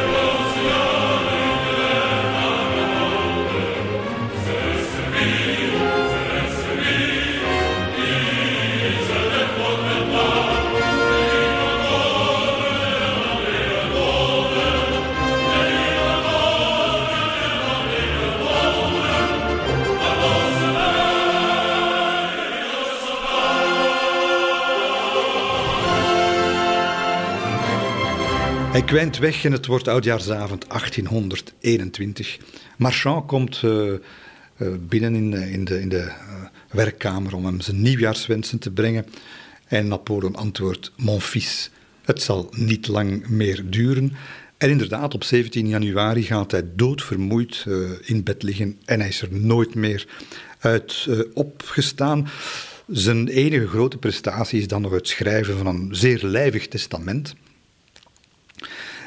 Hij 28.74 28.84
kwijnt 28.84 29.18
weg 29.18 29.46
en 29.46 29.52
het 29.52 29.66
wordt 29.66 29.88
oudjaarsavond 29.88 30.70
1821. 30.70 32.38
Marchand 32.78 33.26
komt 33.26 33.62
uh, 33.62 33.72
uh, 33.92 33.98
binnen 34.80 35.16
in, 35.16 35.34
in 35.34 35.66
de, 35.66 35.82
in 35.82 35.90
de 35.90 35.98
uh, 35.98 36.14
werkkamer 36.72 37.36
om 37.36 37.46
hem 37.46 37.62
zijn 37.62 37.82
nieuwjaarswensen 37.82 38.60
te 38.60 38.72
brengen. 38.72 39.06
En 39.68 39.88
Napoleon 39.88 40.36
antwoordt: 40.36 40.92
Mon 40.98 41.22
fils, 41.22 41.70
het 42.02 42.22
zal 42.22 42.50
niet 42.56 42.88
lang 42.88 43.28
meer 43.28 43.64
duren. 43.70 44.14
En 44.58 44.70
inderdaad, 44.70 45.14
op 45.14 45.24
17 45.24 45.68
januari 45.68 46.24
gaat 46.24 46.52
hij 46.52 46.64
doodvermoeid 46.76 47.66
in 48.02 48.24
bed 48.24 48.44
liggen 48.44 48.80
en 48.86 49.00
hij 49.00 49.10
is 49.10 49.22
er 49.22 49.34
nooit 49.34 49.76
meer 49.76 50.08
uit 50.60 51.08
opgestaan. 51.34 52.30
Zijn 52.88 53.28
enige 53.28 53.68
grote 53.68 53.98
prestatie 53.98 54.60
is 54.60 54.68
dan 54.68 54.82
nog 54.82 54.92
het 54.92 55.08
schrijven 55.08 55.58
van 55.58 55.68
een 55.68 55.96
zeer 55.96 56.24
lijvig 56.24 56.68
testament. 56.68 57.36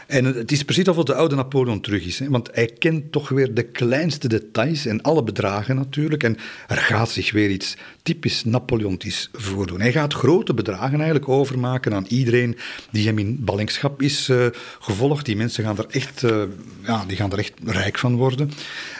En 0.07 0.25
het 0.25 0.53
is 0.53 0.63
precies 0.63 0.89
alsof 0.89 1.05
de 1.05 1.15
oude 1.15 1.35
Napoleon 1.35 1.81
terug 1.81 2.05
is. 2.05 2.19
Hè? 2.19 2.29
Want 2.29 2.49
hij 2.53 2.67
kent 2.67 3.13
toch 3.13 3.29
weer 3.29 3.55
de 3.55 3.63
kleinste 3.63 4.29
details 4.29 4.87
en 4.87 5.03
alle 5.03 5.23
bedragen 5.23 5.77
natuurlijk. 5.77 6.23
En 6.23 6.37
er 6.67 6.77
gaat 6.77 7.11
zich 7.11 7.33
weer 7.33 7.51
iets 7.51 7.77
typisch 8.07 8.45
Napoleontisch 8.45 9.29
voordoen. 9.33 9.81
Hij 9.81 9.93
gaat 9.93 10.15
grote 10.15 10.55
bedragen 10.55 10.95
eigenlijk 10.95 11.29
overmaken 11.29 11.95
aan 11.95 12.07
iedereen 12.09 12.57
die 12.91 13.07
hem 13.07 13.19
in 13.19 13.45
ballingschap 13.45 14.03
is 14.03 14.29
uh, 14.29 14.47
gevolgd. 14.79 15.27
Die 15.27 15.37
mensen 15.37 15.65
gaan 15.65 15.79
er 15.79 15.87
echt, 15.89 16.23
uh, 16.23 16.43
ja, 16.83 17.05
die 17.05 17.17
gaan 17.17 17.33
er 17.33 17.39
echt 17.39 17.53
rijk 17.65 17.99
van 17.99 18.17
worden. 18.17 18.51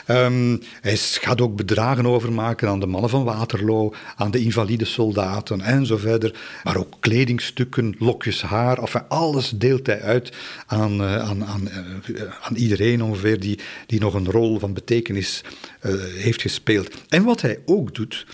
Um, 0.09 0.63
hij 0.81 0.97
gaat 0.97 1.41
ook 1.41 1.57
bedragen 1.57 2.07
overmaken 2.07 2.69
aan 2.69 2.81
de 2.81 2.87
mannen 2.87 3.11
van 3.11 3.25
Waterloo, 3.25 3.95
aan 4.17 4.31
de 4.31 4.39
invalide 4.39 4.85
soldaten 4.85 5.61
en 5.61 5.87
zo 5.87 5.97
verder. 5.97 6.35
Maar 6.65 6.77
ook 6.77 6.97
kledingstukken, 7.01 7.95
lokjes 7.99 8.43
haar, 8.43 8.79
enfin, 8.79 9.09
alles 9.09 9.51
deelt 9.51 9.87
hij 9.87 10.01
uit 10.01 10.33
aan, 10.67 11.01
uh, 11.01 11.19
aan, 11.19 11.45
aan, 11.45 11.69
aan 12.41 12.55
iedereen 12.55 13.03
ongeveer 13.03 13.41
die, 13.41 13.59
die 13.87 14.01
nog 14.01 14.15
een 14.15 14.31
rol 14.31 14.59
van 14.59 14.73
betekenis 14.73 15.45
heeft 16.17 16.43
gespeeld. 16.43 16.89
En 17.09 17.25
wat 17.25 17.41
hij 17.41 17.59
ook 17.65 17.95
doet, 17.95 18.27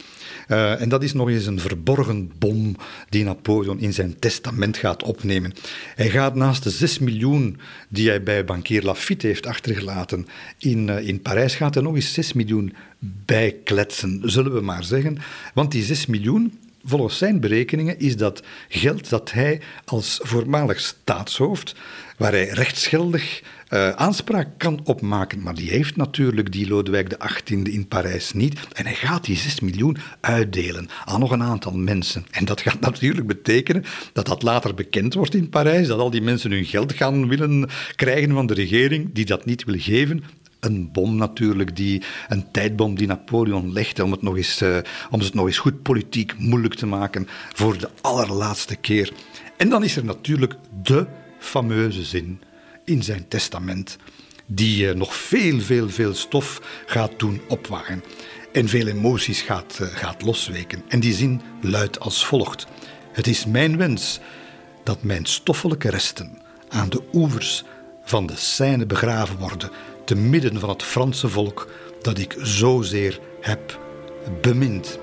uh, 0.53 0.80
en 0.80 0.88
dat 0.88 1.03
is 1.03 1.12
nog 1.12 1.28
eens 1.28 1.46
een 1.46 1.61
verborgen 1.61 2.30
bom 2.38 2.76
die 3.09 3.24
Napoleon 3.24 3.80
in 3.80 3.92
zijn 3.92 4.18
testament 4.18 4.76
gaat 4.76 5.03
opnemen. 5.03 5.53
Hij 5.94 6.11
gaat 6.11 6.34
naast 6.34 6.62
de 6.62 6.70
6 6.70 6.98
miljoen 6.98 7.59
die 7.88 8.09
hij 8.09 8.22
bij 8.22 8.44
bankier 8.44 8.82
Lafitte 8.82 9.26
heeft 9.26 9.46
achtergelaten 9.46 10.26
in, 10.59 10.88
uh, 10.88 11.09
in 11.09 11.22
Parijs, 11.22 11.55
gaat 11.55 11.76
er 11.76 11.82
nog 11.82 11.94
eens 11.94 12.12
6 12.12 12.32
miljoen 12.32 12.74
bijkletsen, 12.98 14.20
zullen 14.24 14.55
we 14.55 14.61
maar 14.61 14.84
zeggen. 14.84 15.18
Want 15.55 15.70
die 15.70 15.82
6 15.82 16.07
miljoen, 16.07 16.59
volgens 16.85 17.18
zijn 17.18 17.41
berekeningen, 17.41 17.99
is 17.99 18.16
dat 18.16 18.43
geld 18.68 19.09
dat 19.09 19.33
hij 19.33 19.61
als 19.85 20.20
voormalig 20.22 20.80
staatshoofd, 20.80 21.74
waar 22.16 22.33
hij 22.33 22.49
rechtsgeldig 22.49 23.43
uh, 23.72 23.89
aanspraak 23.91 24.49
kan 24.57 24.80
opmaken. 24.85 25.43
Maar 25.43 25.55
die 25.55 25.70
heeft 25.70 25.97
natuurlijk 25.97 26.53
die 26.53 26.68
Lodewijk 26.68 27.16
XVIII 27.18 27.62
in 27.62 27.89
Parijs 27.89 28.33
niet. 28.33 28.59
En 28.72 28.85
hij 28.85 28.95
gaat 28.95 29.24
die 29.24 29.37
6 29.37 29.61
miljoen 29.61 29.97
uitdelen 30.20 30.89
aan 31.05 31.20
nog 31.20 31.30
een 31.30 31.43
aantal 31.43 31.72
mensen. 31.72 32.26
En 32.30 32.45
dat 32.45 32.61
gaat 32.61 32.80
natuurlijk 32.80 33.26
betekenen 33.26 33.85
dat 34.12 34.26
dat 34.26 34.43
later 34.43 34.74
bekend 34.74 35.14
wordt 35.14 35.35
in 35.35 35.49
Parijs, 35.49 35.87
dat 35.87 35.99
al 35.99 36.11
die 36.11 36.22
mensen 36.22 36.51
hun 36.51 36.64
geld 36.64 36.93
gaan 36.93 37.28
willen 37.28 37.68
krijgen 37.97 38.33
van 38.33 38.47
de 38.47 38.55
regering, 38.55 39.11
die 39.12 39.24
dat 39.24 39.45
niet 39.45 39.64
wil 39.64 39.78
geven 39.78 40.24
een 40.63 40.91
bom 40.93 41.17
natuurlijk, 41.17 41.77
die, 41.77 42.03
een 42.29 42.51
tijdbom 42.51 42.95
die 42.95 43.07
Napoleon 43.07 43.73
legde 43.73 44.05
om 44.05 44.11
het, 44.11 44.23
nog 44.23 44.37
eens, 44.37 44.63
uh, 44.63 44.77
om 45.11 45.21
het 45.21 45.35
nog 45.35 45.47
eens 45.47 45.59
goed 45.59 45.83
politiek 45.83 46.39
moeilijk 46.39 46.75
te 46.75 46.87
maken 46.87 47.29
voor 47.53 47.79
de 47.79 47.89
allerlaatste 48.01 48.77
keer. 48.77 49.13
En 49.57 49.69
dan 49.69 49.85
is 49.85 49.97
er 49.97 50.05
natuurlijk 50.05 50.55
de 50.83 51.07
fameuze 51.39 52.03
zin 52.03 52.41
in 52.85 53.03
zijn 53.03 53.29
testament, 53.29 53.97
die 54.47 54.87
uh, 54.87 54.95
nog 54.95 55.15
veel, 55.17 55.61
veel, 55.61 55.89
veel 55.89 56.15
stof 56.15 56.83
gaat 56.87 57.13
doen 57.17 57.41
opwaaien 57.49 58.03
en 58.53 58.69
veel 58.69 58.87
emoties 58.87 59.41
gaat, 59.41 59.79
uh, 59.83 59.89
gaat 59.89 60.23
losweken. 60.23 60.83
En 60.89 61.01
die 61.01 61.15
zin 61.15 61.41
luidt 61.61 62.01
als 62.01 62.27
volgt: 62.27 62.67
Het 63.13 63.27
is 63.27 63.47
mijn 63.47 63.77
wens 63.77 64.21
dat 64.85 65.03
mijn 65.03 65.25
stoffelijke 65.25 65.91
resten 65.91 66.39
aan 66.69 66.89
de 66.89 67.03
oevers 67.13 67.65
van 68.05 68.26
de 68.26 68.36
Seine 68.36 68.86
begraven 68.86 69.38
worden, 69.38 69.70
te 70.05 70.14
midden 70.14 70.61
van 70.61 70.68
het 70.68 70.82
Franse 70.82 71.28
volk 71.28 71.70
dat 72.00 72.18
ik 72.18 72.36
zozeer 72.38 73.20
heb 73.40 73.80
bemind. 74.40 74.98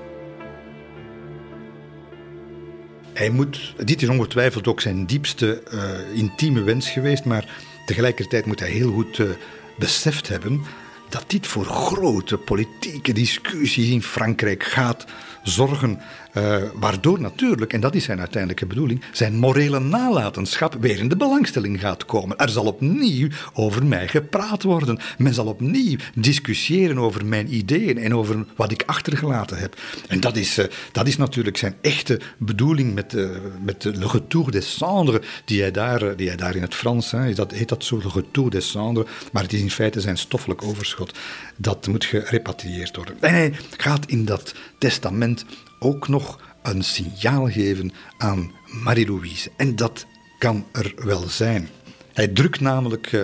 Hij 3.12 3.30
moet, 3.30 3.74
dit 3.84 4.02
is 4.02 4.08
ongetwijfeld 4.08 4.68
ook 4.68 4.80
zijn 4.80 5.06
diepste 5.06 5.62
uh, 5.74 6.18
intieme 6.18 6.62
wens 6.62 6.90
geweest, 6.90 7.24
maar 7.24 7.48
tegelijkertijd 7.86 8.46
moet 8.46 8.60
hij 8.60 8.70
heel 8.70 8.92
goed 8.92 9.18
uh, 9.18 9.30
beseft 9.78 10.28
hebben 10.28 10.60
dat 11.08 11.24
dit 11.26 11.46
voor 11.46 11.64
grote 11.64 12.36
politieke 12.36 13.12
discussies 13.12 13.90
in 13.90 14.02
Frankrijk 14.02 14.62
gaat 14.62 15.04
zorgen. 15.42 16.00
Uh, 16.34 16.56
waardoor 16.74 17.20
natuurlijk, 17.20 17.72
en 17.72 17.80
dat 17.80 17.94
is 17.94 18.04
zijn 18.04 18.18
uiteindelijke 18.18 18.66
bedoeling, 18.66 19.02
zijn 19.12 19.36
morele 19.36 19.80
nalatenschap 19.80 20.76
weer 20.80 20.98
in 20.98 21.08
de 21.08 21.16
belangstelling 21.16 21.80
gaat 21.80 22.04
komen. 22.04 22.36
Er 22.36 22.48
zal 22.48 22.64
opnieuw 22.64 23.28
over 23.52 23.86
mij 23.86 24.08
gepraat 24.08 24.62
worden. 24.62 24.98
Men 25.18 25.34
zal 25.34 25.46
opnieuw 25.46 25.96
discussiëren 26.14 26.98
over 26.98 27.26
mijn 27.26 27.54
ideeën 27.54 27.98
en 27.98 28.14
over 28.14 28.44
wat 28.56 28.72
ik 28.72 28.82
achtergelaten 28.86 29.58
heb. 29.58 29.80
En 30.08 30.20
dat 30.20 30.36
is, 30.36 30.58
uh, 30.58 30.64
dat 30.92 31.06
is 31.06 31.16
natuurlijk 31.16 31.56
zijn 31.56 31.74
echte 31.80 32.20
bedoeling 32.38 32.94
met, 32.94 33.14
uh, 33.14 33.28
met 33.64 33.84
Le 33.84 34.08
Retour 34.08 34.50
des 34.50 34.76
Cendres, 34.76 35.26
die 35.44 35.60
hij 35.60 35.70
daar, 35.70 36.16
die 36.16 36.28
hij 36.28 36.36
daar 36.36 36.56
in 36.56 36.62
het 36.62 36.74
Frans, 36.74 37.10
hè, 37.10 37.34
dat, 37.34 37.52
heet 37.52 37.68
dat 37.68 37.84
zo, 37.84 37.98
Le 37.98 38.10
Retour 38.14 38.50
des 38.50 38.70
Cendres, 38.70 39.06
maar 39.32 39.42
het 39.42 39.52
is 39.52 39.60
in 39.60 39.70
feite 39.70 40.00
zijn 40.00 40.18
stoffelijk 40.18 40.62
overschot. 40.62 41.18
Dat 41.56 41.86
moet 41.86 42.04
gerepatrieerd 42.04 42.96
worden. 42.96 43.16
En 43.20 43.34
hij 43.34 43.52
gaat 43.76 44.06
in 44.06 44.24
dat 44.24 44.54
testament 44.78 45.44
ook 45.80 46.08
nog 46.08 46.40
een 46.62 46.82
signaal 46.82 47.50
geven 47.50 47.92
aan 48.18 48.52
Marie-Louise. 48.82 49.50
En 49.56 49.76
dat 49.76 50.06
kan 50.38 50.66
er 50.72 50.92
wel 50.96 51.28
zijn. 51.28 51.68
Hij 52.12 52.28
drukt 52.28 52.60
namelijk 52.60 53.12
eh, 53.12 53.20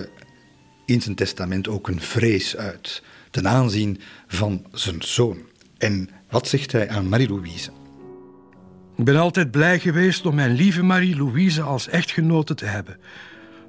in 0.85 1.03
zijn 1.03 1.15
testament 1.15 1.69
ook 1.69 1.89
een 1.89 2.01
vrees 2.01 2.57
uit 2.57 3.03
ten 3.31 3.49
aanzien 3.49 4.01
van 4.27 4.65
zijn 4.73 5.03
zoon. 5.03 5.39
En 5.79 6.09
wat 6.31 6.49
zegt 6.49 6.73
hij 6.73 6.89
aan 6.89 7.09
Marie-Louise? 7.09 7.71
Ik 8.97 9.05
ben 9.05 9.17
altijd 9.17 9.51
blij 9.51 9.79
geweest 9.79 10.27
om 10.27 10.35
mijn 10.35 10.53
lieve 10.53 10.83
Marie-Louise 10.83 11.63
als 11.63 11.89
echtgenote 11.89 12.55
te 12.55 12.65
hebben. 12.65 12.97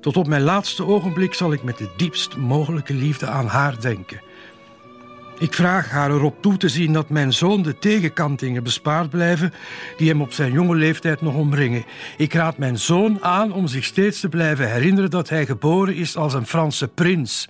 Tot 0.01 0.17
op 0.17 0.27
mijn 0.27 0.41
laatste 0.41 0.85
ogenblik 0.85 1.33
zal 1.33 1.53
ik 1.53 1.63
met 1.63 1.77
de 1.77 1.93
diepst 1.97 2.35
mogelijke 2.35 2.93
liefde 2.93 3.27
aan 3.27 3.47
haar 3.47 3.81
denken. 3.81 4.21
Ik 5.39 5.53
vraag 5.53 5.89
haar 5.89 6.11
erop 6.11 6.41
toe 6.41 6.57
te 6.57 6.69
zien 6.69 6.93
dat 6.93 7.09
mijn 7.09 7.33
zoon 7.33 7.61
de 7.61 7.79
tegenkantingen 7.79 8.63
bespaard 8.63 9.09
blijven 9.09 9.53
die 9.97 10.09
hem 10.09 10.21
op 10.21 10.33
zijn 10.33 10.51
jonge 10.51 10.75
leeftijd 10.75 11.21
nog 11.21 11.35
omringen. 11.35 11.85
Ik 12.17 12.33
raad 12.33 12.57
mijn 12.57 12.77
zoon 12.77 13.23
aan 13.23 13.53
om 13.53 13.67
zich 13.67 13.83
steeds 13.83 14.19
te 14.19 14.29
blijven 14.29 14.71
herinneren 14.71 15.09
dat 15.09 15.29
hij 15.29 15.45
geboren 15.45 15.95
is 15.95 16.15
als 16.15 16.33
een 16.33 16.45
Franse 16.45 16.87
prins 16.87 17.47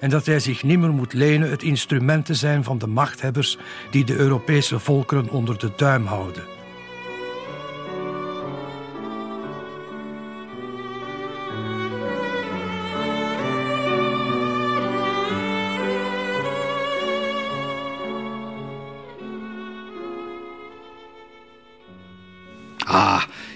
en 0.00 0.10
dat 0.10 0.26
hij 0.26 0.40
zich 0.40 0.62
nimmer 0.62 0.90
moet 0.90 1.12
lenen 1.12 1.50
het 1.50 1.62
instrument 1.62 2.26
te 2.26 2.34
zijn 2.34 2.64
van 2.64 2.78
de 2.78 2.86
machthebbers 2.86 3.58
die 3.90 4.04
de 4.04 4.16
Europese 4.16 4.78
volkeren 4.78 5.30
onder 5.30 5.58
de 5.58 5.70
duim 5.76 6.06
houden. 6.06 6.61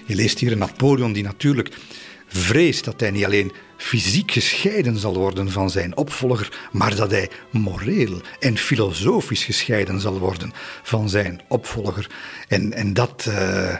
Je 0.05 0.15
leest 0.15 0.39
hier 0.39 0.51
een 0.51 0.57
Napoleon 0.57 1.13
die 1.13 1.23
natuurlijk 1.23 1.77
vreest 2.27 2.83
dat 2.83 2.99
hij 2.99 3.11
niet 3.11 3.25
alleen 3.25 3.51
fysiek 3.77 4.31
gescheiden 4.31 4.97
zal 4.97 5.13
worden 5.13 5.51
van 5.51 5.69
zijn 5.69 5.97
opvolger, 5.97 6.67
maar 6.71 6.95
dat 6.95 7.11
hij 7.11 7.29
moreel 7.51 8.21
en 8.39 8.57
filosofisch 8.57 9.43
gescheiden 9.43 10.01
zal 10.01 10.19
worden 10.19 10.53
van 10.83 11.09
zijn 11.09 11.41
opvolger. 11.47 12.09
En, 12.47 12.73
en 12.73 12.93
dat, 12.93 13.25
uh, 13.29 13.75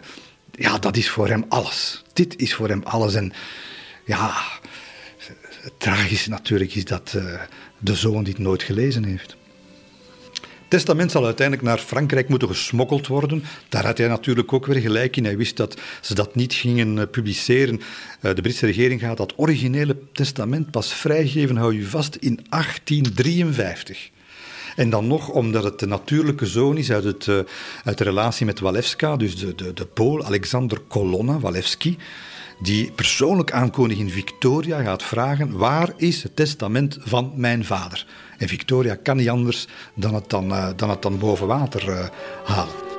ja, 0.51 0.78
dat 0.78 0.97
is 0.97 1.10
voor 1.10 1.28
hem 1.28 1.45
alles. 1.49 2.03
Dit 2.14 2.39
is 2.39 2.53
voor 2.53 2.68
hem 2.68 2.84
alles. 2.84 3.16
En 3.16 3.34
ja, 4.05 4.34
het 5.62 5.74
tragische 5.78 6.30
natuurlijk 6.30 6.76
is 6.76 6.86
dat 6.86 7.14
uh, 7.16 7.41
de 7.78 7.95
zoon 7.95 8.24
dit 8.24 8.38
nooit 8.38 8.64
gelezen 8.64 9.03
heeft 9.03 9.37
testament 10.68 11.11
zal 11.11 11.26
uiteindelijk 11.26 11.68
naar 11.68 11.78
Frankrijk 11.78 12.30
moeten 12.30 12.47
gesmokkeld 12.47 13.07
worden. 13.07 13.43
Daar 13.70 13.86
had 13.86 13.97
hij 13.97 14.07
natuurlijk 14.07 14.53
ook 14.53 14.65
weer 14.65 14.82
gelijk 14.82 15.18
in. 15.18 15.26
Hij 15.26 15.38
wist 15.38 15.57
dat 15.57 15.78
ze 16.01 16.13
dat 16.13 16.36
niet 16.36 16.53
gingen 16.53 16.99
eh, 16.99 17.05
publiceren. 17.11 17.82
Eh, 18.22 18.36
de 18.36 18.41
Britse 18.41 18.65
regering 18.65 19.01
gaat 19.01 19.18
dat 19.18 19.34
originele 19.36 19.97
testament 20.13 20.72
pas 20.72 20.93
vrijgeven, 20.93 21.57
hou 21.57 21.76
je 21.76 21.86
vast, 21.86 22.15
in 22.15 22.39
1853. 22.49 24.09
En 24.76 24.89
dan 24.89 25.07
nog 25.07 25.30
omdat 25.30 25.63
het 25.63 25.80
de 25.80 25.88
natuurlijke 25.88 26.45
zoon 26.45 26.78
is 26.78 26.91
uit, 26.91 27.03
het, 27.03 27.26
uh, 27.26 27.39
uit 27.84 27.97
de 27.97 28.03
relatie 28.03 28.45
met 28.45 28.59
Walewska, 28.59 29.15
dus 29.15 29.38
de, 29.38 29.55
de, 29.55 29.74
de 29.74 29.86
Pool, 29.86 30.26
Alexander 30.26 30.80
Kolonna 30.88 31.39
Walewski, 31.39 31.97
die 32.59 32.91
persoonlijk 32.91 33.51
aan 33.51 33.72
koningin 33.72 34.09
Victoria 34.09 34.82
gaat 34.82 35.03
vragen: 35.03 35.57
waar 35.57 35.93
is 35.95 36.24
het 36.24 36.36
testament 36.36 36.97
van 37.01 37.34
mijn 37.36 37.65
vader? 37.65 38.05
En 38.38 38.48
Victoria 38.48 38.98
kan 39.04 39.18
niet 39.18 39.30
anders 39.30 39.68
dan 39.94 40.14
het 40.14 40.30
dan, 40.30 40.52
uh, 40.52 40.70
dan, 40.76 40.90
het 40.90 41.02
dan 41.02 41.20
boven 41.20 41.48
water 41.48 41.90
uh, 41.90 42.06
halen. 42.44 42.97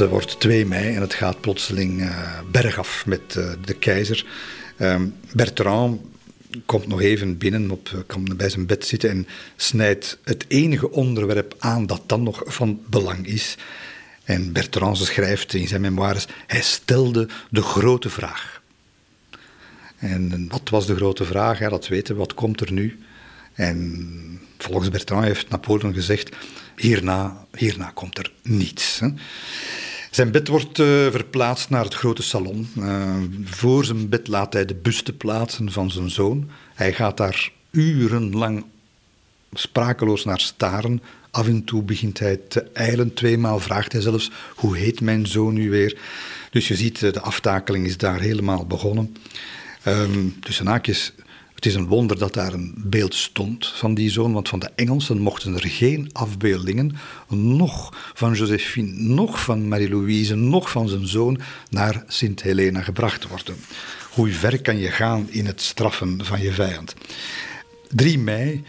Het 0.00 0.10
wordt 0.10 0.40
2 0.40 0.66
mei 0.66 0.94
en 0.94 1.00
het 1.00 1.14
gaat 1.14 1.40
plotseling 1.40 2.00
uh, 2.00 2.38
bergaf 2.50 3.06
met 3.06 3.34
uh, 3.38 3.52
de 3.64 3.74
keizer. 3.74 4.26
Um, 4.78 5.14
Bertrand 5.32 6.00
komt 6.66 6.86
nog 6.86 7.00
even 7.00 7.38
binnen, 7.38 7.70
op, 7.70 7.88
eh, 7.94 8.00
komt 8.06 8.36
bij 8.36 8.48
zijn 8.48 8.66
bed 8.66 8.86
zitten 8.86 9.10
en 9.10 9.26
snijdt 9.56 10.18
het 10.24 10.44
enige 10.48 10.90
onderwerp 10.90 11.54
aan 11.58 11.86
dat 11.86 12.02
dan 12.06 12.22
nog 12.22 12.42
van 12.44 12.80
belang 12.86 13.26
is. 13.26 13.56
En 14.24 14.52
Bertrand 14.52 14.98
schrijft 14.98 15.54
in 15.54 15.68
zijn 15.68 15.80
memoires, 15.80 16.26
hij 16.46 16.62
stelde 16.62 17.28
de 17.50 17.62
grote 17.62 18.10
vraag. 18.10 18.62
En 19.96 20.48
wat 20.48 20.68
was 20.68 20.86
de 20.86 20.96
grote 20.96 21.24
vraag? 21.24 21.58
Ja, 21.58 21.68
dat 21.68 21.88
weten 21.88 22.14
we, 22.14 22.20
wat 22.20 22.34
komt 22.34 22.60
er 22.60 22.72
nu? 22.72 22.98
En 23.52 24.40
volgens 24.58 24.88
Bertrand 24.88 25.24
heeft 25.24 25.48
Napoleon 25.48 25.94
gezegd, 25.94 26.36
hierna, 26.76 27.46
hierna 27.56 27.90
komt 27.94 28.18
er 28.18 28.32
niets. 28.42 29.00
Hè. 29.00 29.08
Zijn 30.10 30.30
bed 30.30 30.48
wordt 30.48 30.78
uh, 30.78 30.86
verplaatst 31.10 31.70
naar 31.70 31.84
het 31.84 31.94
grote 31.94 32.22
salon. 32.22 32.68
Uh, 32.78 33.16
voor 33.44 33.84
zijn 33.84 34.08
bed 34.08 34.28
laat 34.28 34.52
hij 34.52 34.64
de 34.64 34.74
buste 34.74 35.12
plaatsen 35.12 35.72
van 35.72 35.90
zijn 35.90 36.10
zoon. 36.10 36.50
Hij 36.74 36.92
gaat 36.92 37.16
daar 37.16 37.52
urenlang 37.70 38.64
sprakeloos 39.52 40.24
naar 40.24 40.40
staren. 40.40 41.02
Af 41.30 41.46
en 41.46 41.64
toe 41.64 41.82
begint 41.82 42.18
hij 42.18 42.36
te 42.36 42.60
eilen. 42.60 43.14
Tweemaal 43.14 43.58
vraagt 43.58 43.92
hij 43.92 44.00
zelfs: 44.00 44.30
hoe 44.54 44.76
heet 44.76 45.00
mijn 45.00 45.26
zoon 45.26 45.54
nu 45.54 45.70
weer? 45.70 45.98
Dus 46.50 46.68
je 46.68 46.76
ziet, 46.76 47.02
eh, 47.02 47.12
de 47.12 47.20
aftakeling 47.20 47.86
is 47.86 47.96
daar 47.96 48.20
helemaal 48.20 48.66
begonnen. 48.66 49.16
Um, 49.86 50.40
tussen 50.40 50.66
haakjes 50.66 51.12
het 51.60 51.68
is 51.68 51.74
een 51.74 51.86
wonder 51.86 52.18
dat 52.18 52.34
daar 52.34 52.52
een 52.52 52.74
beeld 52.76 53.14
stond 53.14 53.66
van 53.66 53.94
die 53.94 54.10
zoon, 54.10 54.32
want 54.32 54.48
van 54.48 54.58
de 54.58 54.70
Engelsen 54.74 55.18
mochten 55.18 55.54
er 55.54 55.66
geen 55.66 56.10
afbeeldingen, 56.12 56.96
nog 57.28 57.96
van 58.14 58.32
Josephine, 58.32 58.92
nog 58.92 59.42
van 59.42 59.68
Marie-Louise, 59.68 60.34
nog 60.34 60.70
van 60.70 60.88
zijn 60.88 61.06
zoon, 61.06 61.40
naar 61.70 62.04
Sint 62.06 62.42
Helena 62.42 62.82
gebracht 62.82 63.28
worden. 63.28 63.56
Hoe 64.10 64.32
ver 64.32 64.62
kan 64.62 64.78
je 64.78 64.90
gaan 64.90 65.26
in 65.30 65.46
het 65.46 65.60
straffen 65.60 66.24
van 66.24 66.40
je 66.40 66.52
vijand? 66.52 66.94
3 67.88 68.18
mei 68.18 68.64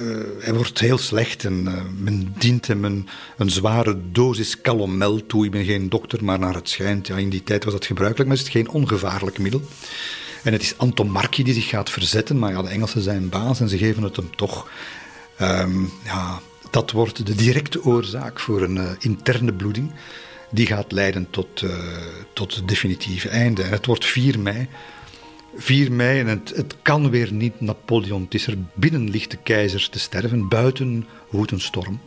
uh, 0.00 0.16
hij 0.38 0.54
wordt 0.54 0.78
heel 0.78 0.98
slecht 0.98 1.44
en 1.44 1.64
uh, 1.66 1.82
men 1.98 2.34
dient 2.38 2.66
hem 2.66 2.84
een, 2.84 3.08
een, 3.36 3.50
zware 3.50 3.96
dosis 4.12 4.60
calomel 4.60 5.26
toe. 5.26 5.44
Ik 5.44 5.50
ben 5.50 5.64
geen 5.64 5.88
dokter, 5.88 6.24
maar 6.24 6.38
naar 6.38 6.54
het 6.54 6.68
schijnt, 6.68 7.06
ja, 7.06 7.16
in 7.16 7.30
die 7.30 7.42
tijd 7.42 7.64
was 7.64 7.72
dat 7.72 7.86
gebruikelijk, 7.86 8.28
maar 8.28 8.38
is 8.38 8.44
het 8.44 8.52
geen 8.52 8.68
ongevaarlijk 8.68 9.38
middel. 9.38 9.62
En 10.44 10.52
het 10.52 10.62
is 10.62 10.78
Anton 10.78 11.10
Marchi 11.10 11.42
die 11.42 11.54
zich 11.54 11.68
gaat 11.68 11.90
verzetten, 11.90 12.38
maar 12.38 12.52
ja, 12.52 12.62
de 12.62 12.68
Engelsen 12.68 13.02
zijn 13.02 13.28
baas 13.28 13.60
en 13.60 13.68
ze 13.68 13.78
geven 13.78 14.02
het 14.02 14.16
hem 14.16 14.36
toch. 14.36 14.70
Um, 15.40 15.92
ja, 16.04 16.40
dat 16.70 16.90
wordt 16.90 17.26
de 17.26 17.34
directe 17.34 17.84
oorzaak 17.84 18.40
voor 18.40 18.62
een 18.62 18.76
uh, 18.76 18.90
interne 18.98 19.52
bloeding. 19.52 19.92
Die 20.50 20.66
gaat 20.66 20.92
leiden 20.92 21.30
tot, 21.30 21.62
uh, 21.62 21.70
tot 22.32 22.54
het 22.54 22.68
definitieve 22.68 23.28
einde. 23.28 23.62
En 23.62 23.70
het 23.70 23.86
wordt 23.86 24.04
4 24.04 24.38
mei. 24.38 24.68
4 25.56 25.92
mei 25.92 26.20
en 26.20 26.26
het, 26.26 26.52
het 26.56 26.76
kan 26.82 27.10
weer 27.10 27.32
niet 27.32 27.60
Napoleon. 27.60 28.22
Het 28.22 28.34
is 28.34 28.46
er 28.46 28.56
binnen 28.74 29.10
ligt 29.10 29.30
de 29.30 29.36
keizer 29.36 29.88
te 29.90 29.98
sterven, 29.98 30.48
buiten 30.48 31.06
woedt 31.30 31.50
een 31.50 31.60
storm. 31.60 32.00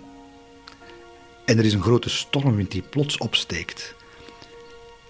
En 1.46 1.58
er 1.58 1.66
is 1.66 1.74
een 1.74 1.82
grote 1.82 2.10
stormwind 2.10 2.72
die 2.72 2.82
plots 2.82 3.18
opsteekt. 3.18 3.96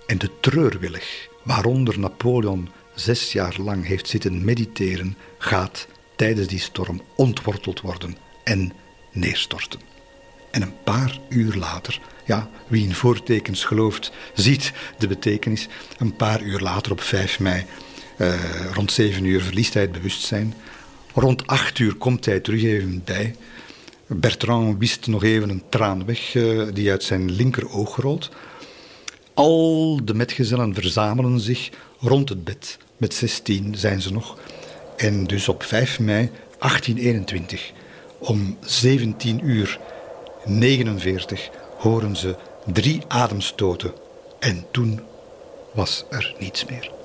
En 0.05 0.17
de 0.17 0.30
treurwillig, 0.39 1.28
waaronder 1.43 1.99
Napoleon 1.99 2.69
zes 3.00 3.32
jaar 3.32 3.56
lang 3.60 3.86
heeft 3.86 4.08
zitten 4.08 4.45
mediteren, 4.45 5.18
gaat 5.38 5.88
tijdens 6.16 6.48
die 6.48 6.60
storm 6.60 7.02
ontworteld 7.16 7.82
worden 7.82 8.18
en 8.43 8.74
neerstorten. 9.12 9.80
En 10.52 10.62
een 10.62 10.84
paar 10.84 11.20
uur 11.30 11.56
later, 11.56 12.02
ja, 12.26 12.50
wie 12.68 12.84
in 12.84 12.93
voortekens 12.93 13.64
gelooft, 13.64 14.12
ziet 14.34 14.72
de 14.98 15.08
betekenis. 15.08 15.68
Een 15.98 16.16
paar 16.16 16.41
uur 16.41 16.60
later, 16.60 16.91
op 16.91 17.02
5 17.02 17.39
mei, 17.39 17.66
eh, 18.18 18.34
rond 18.74 18.91
7 18.91 19.26
uur, 19.26 19.41
verliest 19.41 19.74
hij 19.74 19.84
het 19.84 19.91
bewustzijn. 19.91 20.54
Rond 21.14 21.48
8 21.48 21.80
uur 21.80 21.95
komt 21.95 22.26
hij 22.26 22.39
terug 22.39 22.64
even 22.64 23.02
bij. 23.06 23.36
Bertrand 24.08 24.78
wist 24.80 25.08
nog 25.08 25.24
even 25.24 25.50
een 25.50 25.64
traan 25.70 26.06
weg 26.06 26.34
uh, 26.34 26.68
die 26.74 26.91
uit 26.91 27.04
zijn 27.04 27.32
linkeroog 27.32 27.95
rolt. 27.95 28.30
Al 29.34 30.00
de 30.04 30.14
metgezellen 30.14 30.74
verzamelen 30.74 31.39
zich 31.39 31.70
rond 32.00 32.30
het 32.30 32.43
bed. 32.43 32.78
Met 32.98 33.14
16 33.14 33.76
zijn 33.76 34.02
ze 34.02 34.14
nog. 34.14 34.38
En 34.98 35.24
dus 35.24 35.48
op 35.48 35.64
5 35.64 36.00
mei 36.00 36.30
1821 36.60 37.72
om 38.20 38.58
17 38.62 39.48
uur 39.50 39.80
49 40.45 41.50
horen 41.78 42.16
ze 42.16 42.36
drie 42.66 43.02
ademstoten. 43.08 43.93
En 44.39 44.66
toen 44.72 45.02
was 45.74 46.06
er 46.10 46.36
niets 46.39 46.66
meer. 46.66 46.97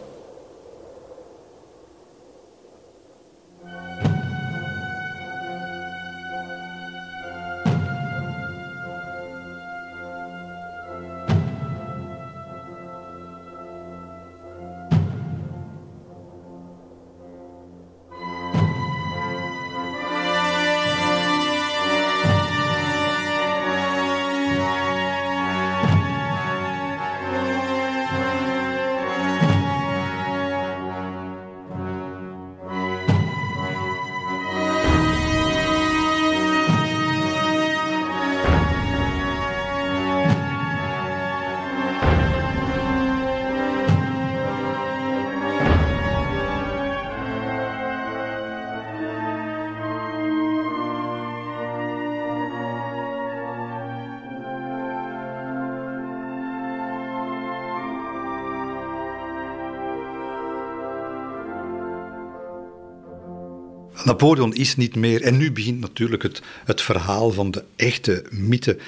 Napoleon 64.22 64.54
is 64.54 64.76
niet 64.76 64.96
meer. 64.96 65.22
En 65.22 65.36
nu 65.36 65.52
begint 65.52 65.80
natuurlijk 65.80 66.22
het, 66.22 66.42
het 66.64 66.82
verhaal 66.82 67.30
van 67.30 67.50
de 67.50 67.64
echte 67.76 68.24
mythe. 68.30 68.78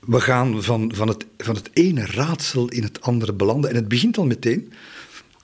We 0.00 0.20
gaan 0.20 0.62
van, 0.62 0.94
van, 0.94 1.08
het, 1.08 1.26
van 1.38 1.54
het 1.54 1.70
ene 1.72 2.06
raadsel 2.06 2.68
in 2.68 2.82
het 2.82 3.00
andere 3.00 3.32
belanden. 3.32 3.70
En 3.70 3.76
het 3.76 3.88
begint 3.88 4.18
al 4.18 4.26
meteen 4.26 4.72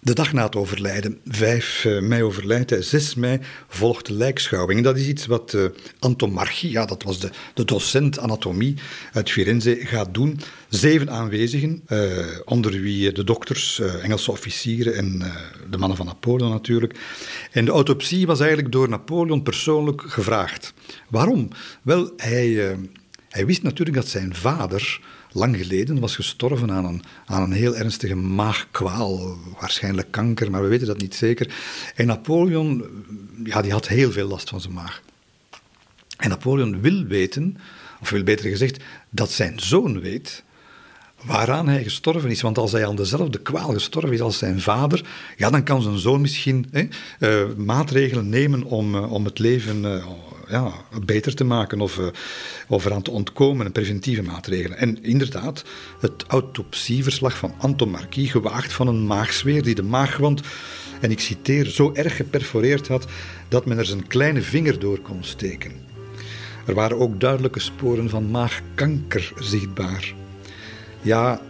de 0.01 0.15
dag 0.15 0.33
na 0.33 0.45
het 0.45 0.57
overlijden, 0.57 1.19
5 1.27 1.85
eh, 1.85 2.01
mei 2.01 2.23
overlijdt 2.23 2.71
hij, 2.71 2.83
6 2.83 3.15
mei 3.15 3.39
volgt 3.69 4.07
de 4.07 4.13
lijkschouwing. 4.13 4.85
Dat 4.85 4.97
is 4.97 5.07
iets 5.07 5.27
wat 5.27 5.53
uh, 5.53 5.65
Anton 5.99 6.33
Marchi, 6.33 6.71
ja, 6.71 6.85
dat 6.85 7.03
was 7.03 7.21
de, 7.21 7.31
de 7.55 7.65
docent 7.65 8.19
anatomie 8.19 8.75
uit 9.13 9.31
Firenze, 9.31 9.77
gaat 9.81 10.15
doen. 10.15 10.41
Zeven 10.69 11.11
aanwezigen, 11.11 11.83
uh, 11.89 12.27
onder 12.45 12.71
wie 12.81 13.13
de 13.13 13.25
dokters, 13.25 13.81
Engelse 13.81 14.31
officieren 14.31 14.95
en 14.95 15.23
de 15.71 15.79
mannen 15.79 15.97
van 15.97 16.07
Napoleon 16.07 16.51
natuurlijk. 16.51 16.99
En 17.53 17.65
de 17.65 17.71
autopsie 17.71 18.27
was 18.27 18.41
eigenlijk 18.41 18.73
door 18.73 18.89
Napoleon 18.89 19.43
persoonlijk 19.43 20.03
gevraagd. 20.07 20.73
Waarom? 21.09 21.49
Wel, 21.83 22.13
hij, 22.17 22.77
hij 23.29 23.47
wist 23.47 23.63
natuurlijk 23.63 23.97
dat 23.97 24.09
zijn 24.09 24.35
vader 24.35 25.01
lang 25.33 25.57
geleden 25.57 26.01
was 26.01 26.15
gestorven 26.15 26.71
aan 26.71 26.85
een, 26.85 27.03
aan 27.27 27.43
een 27.43 27.53
heel 27.53 27.77
ernstige 27.77 28.15
maagkwaal, 28.15 29.39
waarschijnlijk 29.61 30.11
kanker, 30.11 30.51
maar 30.51 30.63
we 30.63 30.69
weten 30.69 30.87
dat 30.87 31.01
niet 31.01 31.15
zeker. 31.15 31.55
En 31.95 32.07
Napoleon, 32.07 32.85
ja, 33.45 33.63
die 33.63 33.73
had 33.73 33.89
heel 33.89 34.13
veel 34.13 34.29
last 34.29 34.49
van 34.49 34.61
zijn 34.61 34.75
maag. 34.75 35.03
En 36.17 36.29
Napoleon 36.29 36.81
wil 36.81 37.05
weten, 37.05 37.57
of 38.01 38.11
wil 38.11 38.23
beter 38.23 38.51
gezegd, 38.51 38.83
dat 39.11 39.31
zijn 39.31 39.61
zoon 39.61 40.01
weet 40.01 40.43
waaraan 41.25 41.69
hij 41.69 41.83
gestorven 41.83 42.31
is. 42.31 42.41
Want 42.41 42.59
als 42.59 42.73
hij 42.73 42.87
aan 42.87 42.97
dezelfde 42.97 43.39
kwaal 43.39 43.73
gestorven 43.73 44.13
is 44.13 44.21
als 44.21 44.39
zijn 44.39 44.61
vader, 44.61 45.05
ja, 45.37 45.51
dan 45.51 45.63
kan 45.63 45.83
zijn 45.83 45.99
zoon 45.99 46.21
misschien 46.21 46.67
hè, 46.71 46.89
uh, 47.19 47.55
maatregelen 47.57 48.29
nemen 48.29 48.63
om, 48.63 48.95
uh, 48.95 49.13
om 49.13 49.25
het 49.25 49.39
leven 49.39 49.85
uh, 49.85 50.07
ja, 50.51 50.73
beter 51.05 51.35
te 51.35 51.45
maken 51.45 51.81
of, 51.81 51.99
uh, 51.99 52.07
of 52.69 52.85
eraan 52.85 53.03
te 53.03 53.11
ontkomen, 53.11 53.73
preventieve 53.73 54.23
maatregelen. 54.23 54.79
En 54.79 55.03
inderdaad, 55.03 55.65
het 56.01 56.25
autopsieverslag 56.27 57.37
van 57.37 57.55
Anton 57.59 57.91
Marquis, 57.91 58.31
gewaagd 58.31 58.73
van 58.73 58.87
een 58.87 59.07
maagzweer 59.07 59.63
die 59.63 59.75
de 59.75 59.83
maagwand, 59.83 60.41
en 61.01 61.11
ik 61.11 61.21
citeer, 61.21 61.67
zo 61.67 61.91
erg 61.95 62.17
geperforeerd 62.17 62.89
had 62.89 63.07
dat 63.49 63.67
men 63.67 63.79
er 63.79 63.85
zijn 63.85 64.07
kleine 64.07 64.43
vinger 64.43 64.79
door 64.79 65.01
kon 65.01 65.25
steken. 65.25 65.73
Er 66.67 66.75
waren 66.75 66.99
ook 66.99 67.21
duidelijke 67.21 67.61
sporen 67.61 68.09
van 68.09 68.31
maagkanker 68.31 69.33
zichtbaar. 69.39 70.15
Ja, 71.03 71.41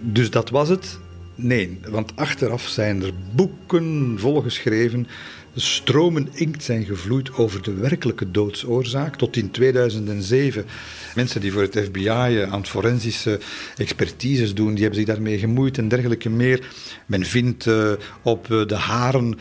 dus 0.00 0.30
dat 0.30 0.50
was 0.50 0.68
het? 0.68 0.98
Nee, 1.34 1.78
want 1.88 2.16
achteraf 2.16 2.66
zijn 2.66 3.02
er 3.02 3.12
boeken 3.34 4.14
volgeschreven 4.18 5.06
stromen 5.54 6.28
inkt 6.32 6.62
zijn 6.62 6.84
gevloeid 6.84 7.34
over 7.34 7.62
de 7.62 7.74
werkelijke 7.74 8.30
doodsoorzaak. 8.30 9.16
Tot 9.16 9.36
in 9.36 9.50
2007. 9.50 10.66
Mensen 11.14 11.40
die 11.40 11.52
voor 11.52 11.62
het 11.62 11.80
FBI 11.84 12.08
eh, 12.08 12.52
aan 12.52 12.66
forensische 12.66 13.40
expertises 13.76 14.54
doen, 14.54 14.72
die 14.72 14.82
hebben 14.82 14.98
zich 14.98 15.08
daarmee 15.08 15.38
gemoeid 15.38 15.78
en 15.78 15.88
dergelijke 15.88 16.30
meer. 16.30 16.68
Men 17.06 17.24
vindt 17.24 17.66
uh, 17.66 17.92
op 18.22 18.50
eh, 18.50 18.66
de 18.66 18.74
haren 18.74 19.38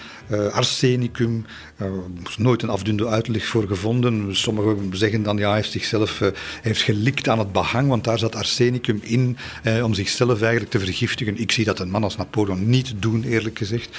arsenicum. 0.51 1.45
Er 1.77 1.89
is 2.29 2.37
nooit 2.37 2.61
een 2.61 2.69
afdoende 2.69 3.07
uitleg 3.07 3.45
voor 3.45 3.67
gevonden. 3.67 4.35
Sommigen 4.35 4.89
zeggen 4.97 5.23
dan, 5.23 5.37
ja, 5.37 5.47
hij 5.47 5.55
heeft 5.55 5.71
zichzelf 5.71 6.21
heeft 6.61 6.81
gelikt 6.81 7.29
aan 7.29 7.39
het 7.39 7.51
behang, 7.51 7.87
want 7.87 8.03
daar 8.03 8.19
zat 8.19 8.35
arsenicum 8.35 8.99
in 9.03 9.37
om 9.83 9.93
zichzelf 9.93 10.41
eigenlijk 10.41 10.71
te 10.71 10.79
vergiftigen. 10.79 11.37
Ik 11.37 11.51
zie 11.51 11.65
dat 11.65 11.79
een 11.79 11.89
man 11.89 12.03
als 12.03 12.17
Napoleon 12.17 12.69
niet 12.69 12.93
doen, 12.99 13.23
eerlijk 13.23 13.57
gezegd. 13.57 13.97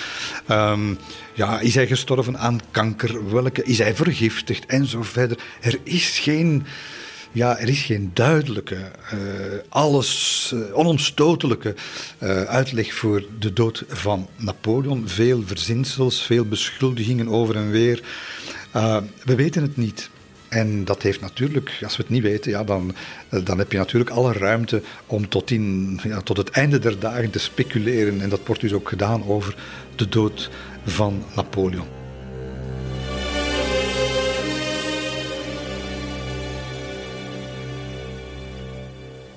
Um, 0.51 0.99
ja, 1.35 1.61
is 1.61 1.75
hij 1.75 1.87
gestorven 2.05 2.39
aan 2.39 2.61
kanker? 2.71 3.33
Welke? 3.33 3.63
Is 3.65 3.79
hij 3.79 3.95
vergiftigd? 3.95 4.67
En 4.67 4.87
zo 4.87 5.03
verder. 5.03 5.39
Er 5.61 5.79
is 5.83 6.19
geen, 6.19 6.65
ja, 7.33 7.59
er 7.59 7.69
is 7.69 7.83
geen 7.83 8.11
duidelijke, 8.15 8.77
uh, 8.77 9.21
alles 9.69 10.51
uh, 10.55 10.79
onomstotelijke 10.79 11.75
uh, 12.23 12.43
uitleg 12.43 12.95
voor 12.95 13.25
de 13.39 13.53
dood 13.53 13.85
van 13.89 14.29
Napoleon. 14.37 15.09
Veel 15.09 15.43
verzinsels, 15.47 16.23
veel 16.23 16.45
beschuldigingen 16.45 17.29
over 17.29 17.57
en 17.57 17.71
weer. 17.71 18.03
we 19.25 19.35
weten 19.35 19.63
het 19.63 19.77
niet. 19.77 20.11
En 20.49 20.85
dat 20.85 21.03
heeft 21.03 21.21
natuurlijk, 21.21 21.79
als 21.83 21.97
we 21.97 22.03
het 22.03 22.13
niet 22.13 22.23
weten, 22.23 22.51
ja, 22.51 22.65
dan, 22.65 22.95
dan 23.45 23.59
heb 23.59 23.73
je 23.73 23.79
natuurlijk 23.79 24.11
alle 24.11 24.33
ruimte 24.33 24.83
om 25.07 25.29
tot, 25.29 25.51
in, 25.51 26.01
ja, 26.03 26.21
tot 26.21 26.37
het 26.37 26.51
einde 26.51 26.79
der 26.79 26.99
dagen 26.99 27.31
te 27.31 27.39
speculeren. 27.39 28.21
En 28.21 28.29
dat 28.29 28.41
wordt 28.47 28.61
dus 28.61 28.73
ook 28.73 28.89
gedaan 28.89 29.25
over 29.25 29.57
de 29.97 30.09
dood 30.09 30.51
van 30.85 31.25
Napoleon. 31.35 31.87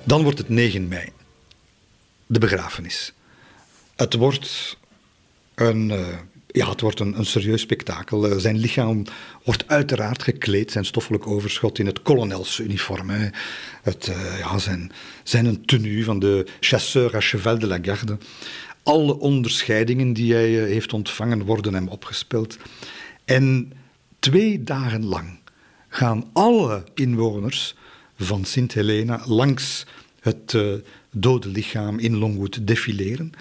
Dan 0.04 0.22
wordt 0.22 0.38
het 0.38 0.48
9 0.48 0.88
mei, 0.88 1.08
de 2.26 2.38
begrafenis. 2.38 3.12
Het 3.96 4.14
wordt 4.14 4.76
een, 5.54 5.90
uh, 5.90 6.06
ja, 6.46 6.68
het 6.68 6.80
wordt 6.80 7.00
een, 7.00 7.18
een 7.18 7.26
serieus 7.26 7.60
spektakel. 7.60 8.30
Uh, 8.30 8.36
zijn 8.36 8.58
lichaam 8.58 9.04
wordt 9.44 9.68
uiteraard 9.68 10.22
gekleed, 10.22 10.72
zijn 10.72 10.84
stoffelijk 10.84 11.26
overschot, 11.26 11.78
in 11.78 11.86
het 11.86 12.02
kolonelsuniform. 12.02 13.10
Het, 13.82 14.08
uh, 14.08 14.38
ja, 14.38 14.58
zijn, 14.58 14.92
zijn 15.22 15.46
een 15.46 15.64
tenue 15.64 16.04
van 16.04 16.18
de 16.18 16.46
chasseur 16.60 17.14
à 17.14 17.20
cheval 17.20 17.58
de 17.58 17.66
la 17.66 17.78
garde 17.82 18.18
Alle 18.88 19.18
onderscheidingen 19.18 20.12
die 20.12 20.32
hij 20.32 20.48
heeft 20.48 20.92
ontvangen 20.92 21.44
worden 21.44 21.74
hem 21.74 21.88
opgespeld. 21.88 22.56
En 23.24 23.72
twee 24.18 24.64
dagen 24.64 25.04
lang 25.04 25.38
gaan 25.88 26.30
alle 26.32 26.84
inwoners 26.94 27.74
van 28.16 28.44
Sint 28.44 28.72
Helena 28.72 29.22
langs 29.26 29.86
het 30.20 30.52
uh, 30.52 30.74
dode 31.10 31.48
lichaam 31.48 31.98
in 31.98 32.16
Longwood 32.16 32.66
defileren. 32.66 33.32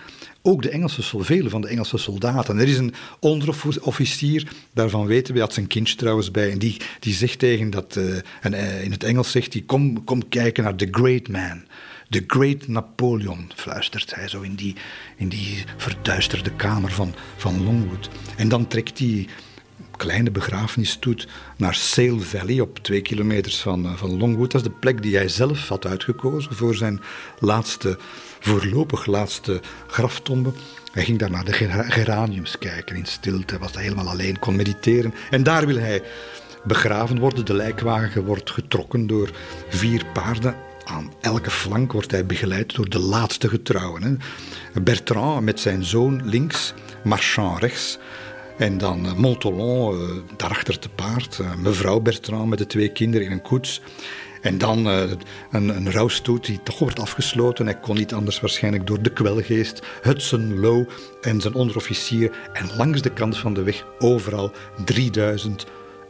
Ook 0.47 0.61
de 0.61 0.69
Engelse, 0.69 1.01
vele 1.23 1.49
van 1.49 1.61
de 1.61 1.67
Engelse 1.67 1.97
soldaten. 1.97 2.57
Er 2.57 2.67
is 2.67 2.77
een 2.77 2.93
onderofficier, 3.19 4.47
daarvan 4.73 5.05
weten 5.05 5.33
we, 5.33 5.39
had 5.39 5.53
zijn 5.53 5.67
kindje 5.67 5.95
trouwens 5.95 6.31
bij, 6.31 6.51
en 6.51 6.59
die, 6.59 6.77
die 6.99 7.13
zegt 7.13 7.39
tegen 7.39 7.69
dat, 7.69 7.95
uh, 7.95 8.15
en, 8.41 8.53
uh, 8.53 8.83
in 8.83 8.91
het 8.91 9.03
Engels 9.03 9.31
zegt 9.31 9.53
hij, 9.53 9.63
kom, 9.65 10.03
kom 10.03 10.29
kijken 10.29 10.63
naar 10.63 10.75
The 10.75 10.87
Great 10.91 11.27
Man. 11.27 11.63
The 12.09 12.23
Great 12.27 12.67
Napoleon, 12.67 13.51
fluistert 13.55 14.15
hij 14.15 14.27
zo 14.27 14.41
in 14.41 14.55
die, 14.55 14.75
in 15.17 15.29
die 15.29 15.63
verduisterde 15.77 16.51
kamer 16.51 16.91
van, 16.91 17.13
van 17.37 17.63
Longwood. 17.63 18.09
En 18.37 18.49
dan 18.49 18.67
trekt 18.67 18.99
hij 18.99 19.27
kleine 19.97 20.31
begrafenisstoet 20.31 21.27
naar 21.57 21.75
Sale 21.75 22.19
Valley 22.19 22.59
op 22.59 22.79
twee 22.79 23.01
kilometers 23.01 23.59
van, 23.59 23.85
eh, 23.85 23.93
van 23.93 24.17
Longwood. 24.17 24.51
Dat 24.51 24.61
is 24.61 24.67
de 24.67 24.73
plek 24.79 25.01
die 25.01 25.15
hij 25.15 25.27
zelf 25.27 25.67
had 25.67 25.85
uitgekozen 25.85 26.55
voor 26.55 26.75
zijn 26.75 27.01
laatste, 27.39 27.97
voorlopig 28.39 29.05
laatste 29.05 29.61
graftombe. 29.87 30.51
Hij 30.91 31.03
ging 31.03 31.19
daar 31.19 31.31
naar 31.31 31.45
de 31.45 31.53
geraniums 31.89 32.57
kijken 32.57 32.95
in 32.95 33.05
stilte, 33.05 33.59
was 33.59 33.73
hij 33.73 33.83
helemaal 33.83 34.09
alleen, 34.09 34.39
kon 34.39 34.55
mediteren. 34.55 35.13
En 35.29 35.43
daar 35.43 35.65
wil 35.65 35.77
hij 35.77 36.03
begraven 36.63 37.19
worden. 37.19 37.45
De 37.45 37.53
lijkwagen 37.53 38.25
wordt 38.25 38.51
getrokken 38.51 39.07
door 39.07 39.29
vier 39.69 40.05
paarden. 40.13 40.55
Aan 40.83 41.13
elke 41.21 41.51
flank 41.51 41.91
wordt 41.91 42.11
hij 42.11 42.25
begeleid 42.25 42.75
door 42.75 42.89
de 42.89 42.99
laatste 42.99 43.49
getrouwen. 43.49 44.19
Bertrand 44.81 45.43
met 45.43 45.59
zijn 45.59 45.83
zoon 45.83 46.21
links, 46.29 46.73
Marchand 47.03 47.59
rechts. 47.59 47.97
En 48.57 48.77
dan 48.77 49.05
uh, 49.05 49.13
Montolon, 49.13 50.01
uh, 50.01 50.09
daarachter 50.37 50.79
te 50.79 50.89
paard. 50.89 51.37
Uh, 51.41 51.55
mevrouw 51.55 51.99
Bertrand 51.99 52.49
met 52.49 52.57
de 52.57 52.67
twee 52.67 52.91
kinderen 52.91 53.25
in 53.25 53.31
een 53.31 53.41
koets. 53.41 53.81
En 54.47 54.57
dan 54.57 54.85
een, 54.85 55.19
een 55.51 55.91
rouwstoet 55.91 56.45
die 56.45 56.63
toch 56.63 56.79
wordt 56.79 56.99
afgesloten. 56.99 57.65
Hij 57.65 57.79
kon 57.79 57.95
niet 57.95 58.13
anders 58.13 58.39
waarschijnlijk 58.39 58.87
door 58.87 59.01
de 59.01 59.13
kwelgeest. 59.13 59.81
Hudson 60.01 60.59
Lowe 60.59 60.87
en 61.21 61.41
zijn 61.41 61.53
onderofficier. 61.53 62.49
En 62.53 62.75
langs 62.77 63.01
de 63.01 63.13
kant 63.13 63.37
van 63.37 63.53
de 63.53 63.63
weg 63.63 63.85
overal 63.99 64.51
3000 64.85 65.65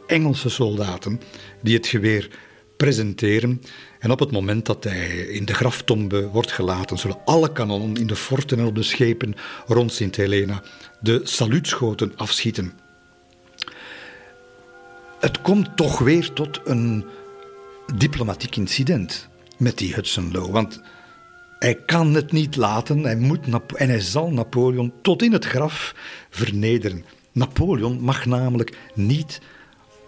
Engelse 0.06 0.48
soldaten 0.48 1.20
die 1.62 1.76
het 1.76 1.86
geweer 1.86 2.30
presenteren. 2.76 3.62
En 3.98 4.10
op 4.10 4.18
het 4.18 4.30
moment 4.30 4.66
dat 4.66 4.84
hij 4.84 5.16
in 5.16 5.44
de 5.44 5.54
graftombe 5.54 6.28
wordt 6.28 6.52
gelaten, 6.52 6.98
zullen 6.98 7.24
alle 7.24 7.52
kanonnen 7.52 7.96
in 7.96 8.06
de 8.06 8.16
forten 8.16 8.58
en 8.58 8.66
op 8.66 8.74
de 8.74 8.82
schepen 8.82 9.34
rond 9.66 9.92
Sint 9.92 10.16
Helena 10.16 10.62
de 11.00 11.20
saluutschoten 11.22 12.12
afschieten. 12.16 12.72
Het 15.20 15.40
komt 15.40 15.76
toch 15.76 15.98
weer 15.98 16.32
tot 16.32 16.60
een 16.64 17.04
diplomatiek 17.94 18.56
incident 18.56 19.28
met 19.56 19.78
die 19.78 19.94
Hudson. 19.94 20.50
Want 20.52 20.80
hij 21.58 21.74
kan 21.74 22.14
het 22.14 22.32
niet 22.32 22.56
laten 22.56 23.02
hij 23.02 23.16
moet 23.16 23.46
en 23.74 23.88
hij 23.88 24.00
zal 24.00 24.30
Napoleon 24.30 24.92
tot 25.02 25.22
in 25.22 25.32
het 25.32 25.44
graf 25.44 25.94
vernederen. 26.30 27.04
Napoleon 27.32 28.00
mag 28.00 28.26
namelijk 28.26 28.76
niet 28.94 29.40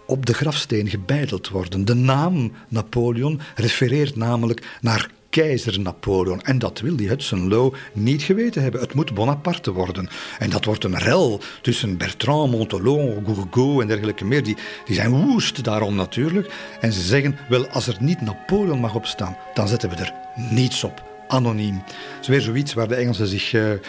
op 0.07 0.25
de 0.25 0.33
grafsteen 0.33 0.89
gebeiteld 0.89 1.49
worden. 1.49 1.85
De 1.85 1.93
naam 1.93 2.51
Napoleon 2.67 3.39
refereert 3.55 4.15
namelijk 4.15 4.77
naar 4.81 5.09
keizer 5.31 5.79
Napoleon. 5.79 6.41
En 6.41 6.59
dat 6.59 6.79
wil 6.79 6.95
die 6.95 7.07
Hudson 7.07 7.47
Lowe 7.47 7.77
niet 7.93 8.23
geweten 8.23 8.61
hebben. 8.61 8.81
Het 8.81 8.93
moet 8.93 9.13
Bonaparte 9.13 9.71
worden. 9.71 10.09
En 10.39 10.49
dat 10.49 10.65
wordt 10.65 10.83
een 10.83 10.97
rel 10.97 11.41
tussen 11.61 11.97
Bertrand, 11.97 12.51
Montelon, 12.51 13.23
Gourgaud 13.25 13.81
en 13.81 13.87
dergelijke 13.87 14.25
meer. 14.25 14.43
Die, 14.43 14.57
die 14.85 14.95
zijn 14.95 15.25
woest 15.25 15.63
daarom 15.63 15.95
natuurlijk. 15.95 16.53
En 16.79 16.93
ze 16.93 17.01
zeggen, 17.01 17.37
wel, 17.49 17.67
als 17.67 17.87
er 17.87 17.97
niet 17.99 18.21
Napoleon 18.21 18.79
mag 18.79 18.95
opstaan, 18.95 19.37
dan 19.53 19.67
zetten 19.67 19.89
we 19.89 19.95
er 19.95 20.13
niets 20.35 20.83
op. 20.83 21.09
Anoniem. 21.27 21.83
Dat 21.85 22.21
is 22.21 22.27
weer 22.27 22.41
zoiets 22.41 22.73
waar 22.73 22.87
de 22.87 22.95
Engelsen 22.95 23.27
zich 23.27 23.53
er 23.53 23.79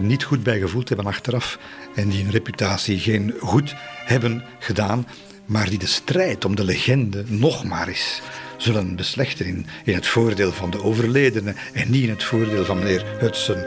niet 0.00 0.24
goed 0.24 0.42
bij 0.42 0.58
gevoeld 0.58 0.88
hebben 0.88 1.06
achteraf. 1.06 1.58
En 1.94 2.08
die 2.08 2.22
hun 2.22 2.30
reputatie 2.30 2.98
geen 2.98 3.34
goed 3.40 3.74
hebben 4.04 4.44
gedaan 4.58 5.06
maar 5.48 5.68
die 5.68 5.78
de 5.78 5.86
strijd 5.86 6.44
om 6.44 6.56
de 6.56 6.64
legende 6.64 7.24
nog 7.26 7.64
maar 7.64 7.88
eens 7.88 8.20
zullen 8.58 8.96
beslechten 8.96 9.46
in, 9.46 9.66
in 9.84 9.94
het 9.94 10.06
voordeel 10.06 10.52
van 10.52 10.70
de 10.70 10.82
overledene 10.82 11.54
en 11.72 11.90
niet 11.90 12.02
in 12.02 12.10
het 12.10 12.24
voordeel 12.24 12.64
van 12.64 12.78
meneer 12.78 13.04
Hudson 13.18 13.64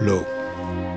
Lowe. 0.00 0.93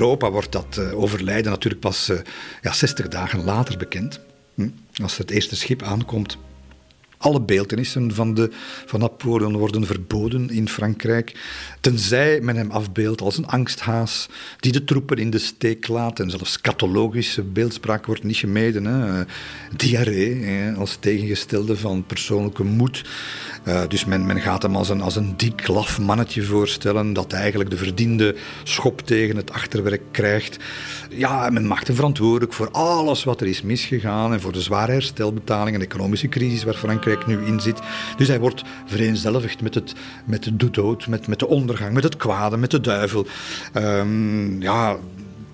Europa 0.00 0.30
wordt 0.30 0.52
dat 0.52 0.76
uh, 0.78 0.98
overlijden 0.98 1.50
natuurlijk 1.50 1.82
pas 1.82 2.10
uh, 2.10 2.18
ja, 2.62 2.72
60 2.72 3.08
dagen 3.08 3.44
later 3.44 3.76
bekend. 3.76 4.20
Hm? 4.54 4.68
Als 5.02 5.18
het 5.18 5.30
eerste 5.30 5.56
schip 5.56 5.82
aankomt. 5.82 6.38
Alle 7.18 7.40
beeldenissen 7.40 8.14
van, 8.14 8.34
de, 8.34 8.50
van 8.86 9.00
Napoleon 9.00 9.56
worden 9.56 9.86
verboden 9.86 10.50
in 10.50 10.68
Frankrijk. 10.68 11.34
Tenzij 11.80 12.40
men 12.40 12.56
hem 12.56 12.70
afbeeldt 12.70 13.20
als 13.20 13.36
een 13.36 13.46
angsthaas 13.46 14.28
die 14.60 14.72
de 14.72 14.84
troepen 14.84 15.16
in 15.16 15.30
de 15.30 15.38
steek 15.38 15.88
laat. 15.88 16.20
En 16.20 16.30
zelfs 16.30 16.60
catalogische 16.60 17.42
beeldspraak 17.42 18.06
wordt 18.06 18.24
niet 18.24 18.36
gemeden. 18.36 18.84
Hè. 18.84 19.24
Diarree 19.76 20.44
hè, 20.44 20.72
als 20.72 20.96
tegengestelde 21.00 21.76
van 21.76 22.04
persoonlijke 22.06 22.64
moed. 22.64 23.04
Uh, 23.68 23.82
dus 23.88 24.04
men, 24.04 24.26
men 24.26 24.40
gaat 24.40 24.62
hem 24.62 24.76
als 24.76 24.88
een, 24.88 25.00
als 25.00 25.16
een 25.16 25.36
dik, 25.36 25.66
laf 25.66 26.00
mannetje 26.00 26.42
voorstellen 26.42 27.12
dat 27.12 27.32
eigenlijk 27.32 27.70
de 27.70 27.76
verdiende 27.76 28.36
schop 28.64 29.00
tegen 29.00 29.36
het 29.36 29.52
achterwerk 29.52 30.02
krijgt. 30.10 30.56
Ja, 31.10 31.50
men 31.50 31.66
maakt 31.66 31.86
hem 31.86 31.96
verantwoordelijk 31.96 32.52
voor 32.52 32.70
alles 32.70 33.24
wat 33.24 33.40
er 33.40 33.46
is 33.46 33.62
misgegaan 33.62 34.32
en 34.32 34.40
voor 34.40 34.52
de 34.52 34.60
zware 34.60 34.92
herstelbetaling 34.92 35.76
en 35.76 35.82
economische 35.82 36.28
crisis 36.28 36.64
waar 36.64 36.74
Frankrijk 36.74 37.04
nu 37.26 37.44
in 37.44 37.60
zit. 37.60 37.80
Dus 38.16 38.28
hij 38.28 38.40
wordt 38.40 38.62
vereenzelvigd 38.86 39.62
met, 39.62 39.74
het, 39.74 39.94
met 40.24 40.50
de 40.58 40.70
dood, 40.70 41.06
met, 41.06 41.26
met 41.26 41.38
de 41.38 41.46
ondergang, 41.46 41.92
met 41.92 42.04
het 42.04 42.16
kwade, 42.16 42.56
met 42.56 42.70
de 42.70 42.80
duivel. 42.80 43.26
Um, 43.74 44.62
ja, 44.62 44.96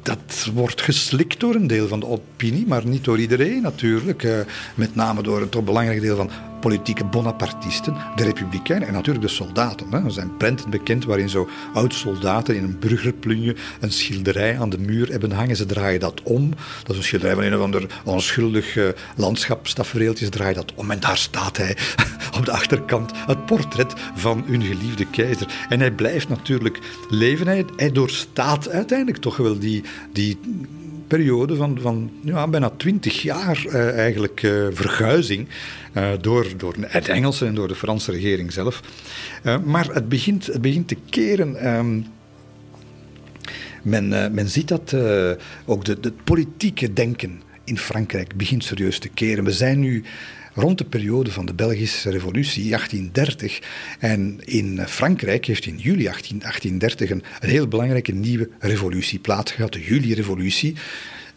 dat 0.02 0.48
wordt 0.54 0.80
geslikt 0.80 1.40
door 1.40 1.54
een 1.54 1.66
deel 1.66 1.88
van 1.88 2.00
de 2.00 2.06
opinie, 2.06 2.66
maar 2.66 2.86
niet 2.86 3.04
door 3.04 3.18
iedereen 3.18 3.62
natuurlijk. 3.62 4.22
Uh, 4.22 4.38
met 4.74 4.94
name 4.94 5.22
door 5.22 5.42
een 5.42 5.48
toch 5.48 5.64
belangrijk 5.64 6.00
deel 6.00 6.16
van 6.16 6.30
politieke 6.62 7.04
Bonapartisten, 7.04 7.96
de 8.16 8.24
Republikeinen 8.24 8.88
en 8.88 8.94
natuurlijk 8.94 9.24
de 9.24 9.30
soldaten. 9.30 9.86
Hè. 9.90 10.04
Er 10.04 10.10
zijn 10.10 10.36
prenten 10.36 10.70
bekend 10.70 11.04
waarin 11.04 11.28
zo 11.28 11.48
oud-soldaten 11.74 12.56
in 12.56 12.62
een 12.64 12.78
burgerplunje 12.78 13.56
een 13.80 13.92
schilderij 13.92 14.58
aan 14.58 14.70
de 14.70 14.78
muur 14.78 15.10
hebben 15.10 15.30
hangen. 15.30 15.56
Ze 15.56 15.66
draaien 15.66 16.00
dat 16.00 16.22
om. 16.22 16.50
Dat 16.82 16.90
is 16.90 16.96
een 16.96 17.02
schilderij 17.02 17.34
van 17.34 17.44
een 17.44 17.54
of 17.54 17.62
ander 17.62 17.86
onschuldig 18.04 18.76
uh, 18.76 18.88
landschapstafereeltje. 19.16 20.24
Ze 20.24 20.30
draaien 20.30 20.54
dat 20.54 20.72
om 20.74 20.90
en 20.90 21.00
daar 21.00 21.16
staat 21.16 21.56
hij 21.56 21.76
op 22.38 22.44
de 22.44 22.52
achterkant 22.52 23.12
het 23.26 23.46
portret 23.46 23.92
van 24.14 24.44
hun 24.46 24.62
geliefde 24.62 25.06
keizer. 25.06 25.46
En 25.68 25.80
hij 25.80 25.90
blijft 25.90 26.28
natuurlijk 26.28 26.78
leven. 27.10 27.46
Hij, 27.46 27.64
hij 27.76 27.92
doorstaat 27.92 28.68
uiteindelijk 28.68 29.18
toch 29.18 29.36
wel 29.36 29.58
die, 29.58 29.84
die 30.12 30.38
periode 31.16 31.56
van, 31.56 31.78
van 31.80 32.10
bijna 32.50 32.70
twintig 32.76 33.22
jaar 33.22 33.64
uh, 33.66 33.98
eigenlijk 33.98 34.42
uh, 34.42 34.66
verguizing 34.70 35.48
uh, 35.94 36.08
door, 36.20 36.46
door 36.56 36.74
het 36.80 37.08
Engelse 37.08 37.46
en 37.46 37.54
door 37.54 37.68
de 37.68 37.74
Franse 37.74 38.12
regering 38.12 38.52
zelf. 38.52 38.82
maar 39.64 39.88
het 39.92 40.08
begint, 40.08 40.46
het 40.46 40.60
begint 40.60 40.88
te 40.88 40.96
keren. 41.10 41.76
Um, 41.76 42.06
men, 43.82 44.08
men 44.08 44.48
ziet 44.48 44.68
dat 44.68 44.94
ook 45.64 45.84
de 45.84 46.12
politieke 46.24 46.92
denken 46.92 47.42
in 47.64 47.78
Frankrijk 47.78 48.36
begint 48.36 48.64
serieus 48.64 48.98
te 48.98 49.08
keren. 49.08 49.44
We 49.44 49.52
zijn 49.52 49.80
nu 49.80 50.04
rond 50.54 50.78
de 50.78 50.84
periode 50.84 51.30
van 51.30 51.46
de 51.46 51.54
Belgische 51.54 52.10
Revolutie, 52.10 52.68
1830. 52.68 53.60
En 53.98 54.38
in 54.44 54.80
Frankrijk 54.86 55.46
heeft 55.46 55.66
in 55.66 55.76
juli 55.76 56.08
18, 56.08 56.38
1830 56.38 57.10
een, 57.10 57.22
heel 57.48 57.68
belangrijke 57.68 58.12
nieuwe 58.12 58.48
revolutie 58.58 59.18
plaatsgehad, 59.18 59.72
de 59.72 59.80
Juli-revolutie 59.80 60.76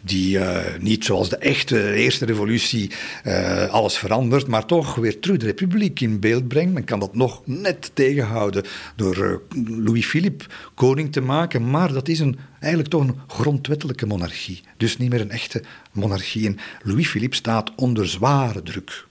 die 0.06 0.38
eh, 0.38 0.80
niet 0.80 1.04
zoals 1.04 1.28
de 1.28 1.36
echte 1.36 1.92
eerste 1.92 2.24
revolutie 2.24 2.90
uh, 3.24 3.66
alles 3.66 3.98
verandert, 3.98 4.46
maar 4.46 4.66
toch 4.66 4.94
weer 4.94 5.20
terug 5.20 5.36
de 5.36 5.46
republiek 5.46 6.00
in 6.00 6.20
beeld 6.20 6.48
brengt. 6.48 6.72
Men 6.72 6.84
kan 6.84 7.00
dat 7.00 7.14
nog 7.14 7.42
net 7.44 7.90
tegenhouden 7.94 8.64
door 8.96 9.16
uh, 9.16 9.84
Louis-Philippe 9.84 10.44
koning 10.74 11.12
te 11.12 11.20
maken, 11.20 11.70
maar 11.70 11.92
dat 11.92 12.08
is 12.08 12.18
een, 12.18 12.38
eigenlijk 12.60 12.92
toch 12.92 13.02
een 13.02 13.18
grondwettelijke 13.26 14.06
monarchie. 14.06 14.60
Dus 14.76 14.96
niet 14.96 15.10
meer 15.10 15.20
een 15.20 15.30
echte 15.30 15.62
monarchie. 15.92 16.46
En 16.46 16.58
Louis-Philippe 16.82 17.36
staat 17.36 17.72
onder 17.74 18.08
zware 18.08 18.62
druk. 18.62 19.05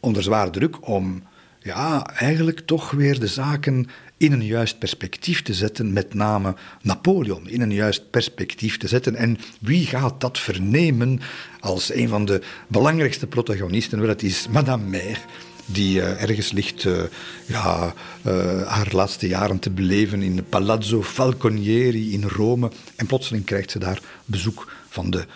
Onder 0.00 0.22
zware 0.22 0.50
druk 0.50 0.88
om 0.88 1.22
ja, 1.60 2.06
eigenlijk 2.06 2.60
toch 2.60 2.90
weer 2.90 3.20
de 3.20 3.26
zaken 3.26 3.88
in 4.16 4.32
een 4.32 4.44
juist 4.44 4.78
perspectief 4.78 5.42
te 5.42 5.54
zetten, 5.54 5.92
met 5.92 6.14
name 6.14 6.54
Napoleon 6.82 7.48
in 7.48 7.60
een 7.60 7.72
juist 7.72 8.10
perspectief 8.10 8.76
te 8.76 8.88
zetten. 8.88 9.14
En 9.14 9.38
wie 9.60 9.86
gaat 9.86 10.20
dat 10.20 10.38
vernemen 10.38 11.20
als 11.60 11.94
een 11.94 12.08
van 12.08 12.24
de 12.24 12.42
belangrijkste 12.68 13.26
protagonisten? 13.26 14.00
Wel, 14.00 14.08
het 14.08 14.22
is 14.22 14.48
Madame 14.48 14.84
Mère 14.84 15.20
die 15.70 15.98
uh, 15.98 16.22
ergens 16.22 16.52
ligt 16.52 16.84
uh, 16.84 17.02
ja, 17.46 17.94
uh, 18.26 18.62
haar 18.66 18.88
laatste 18.90 19.28
jaren 19.28 19.58
te 19.58 19.70
beleven 19.70 20.22
in 20.22 20.44
Palazzo 20.48 21.02
Falconieri 21.02 22.12
in 22.12 22.24
Rome. 22.24 22.70
En 22.96 23.06
plotseling 23.06 23.44
krijgt 23.44 23.70
ze 23.70 23.78
daar 23.78 24.00
bezoek 24.24 24.72
van 24.88 25.10
de 25.10 25.26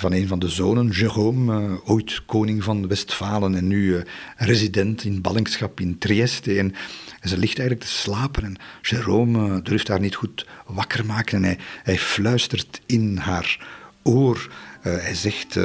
van 0.00 0.12
een 0.12 0.28
van 0.28 0.38
de 0.38 0.48
zonen, 0.48 0.92
Jérôme, 0.92 1.52
uh, 1.52 1.90
ooit 1.90 2.24
koning 2.24 2.64
van 2.64 2.88
Westfalen 2.88 3.54
en 3.54 3.66
nu 3.66 3.94
uh, 3.94 4.02
resident 4.36 5.04
in 5.04 5.20
ballingschap 5.20 5.80
in 5.80 5.98
Trieste. 5.98 6.58
En, 6.58 6.74
ze 7.22 7.38
ligt 7.38 7.58
eigenlijk 7.58 7.90
te 7.90 7.96
slapen 7.96 8.44
en 8.44 8.56
Jérôme 8.82 9.36
uh, 9.36 9.56
durft 9.62 9.88
haar 9.88 10.00
niet 10.00 10.14
goed 10.14 10.46
wakker 10.66 11.06
maken 11.06 11.44
en 11.44 11.58
hij, 11.82 11.98
fluistert 11.98 12.80
in 12.86 13.16
haar 13.16 13.66
oor. 14.02 14.52
hij 14.80 15.14
zegt... 15.14 15.58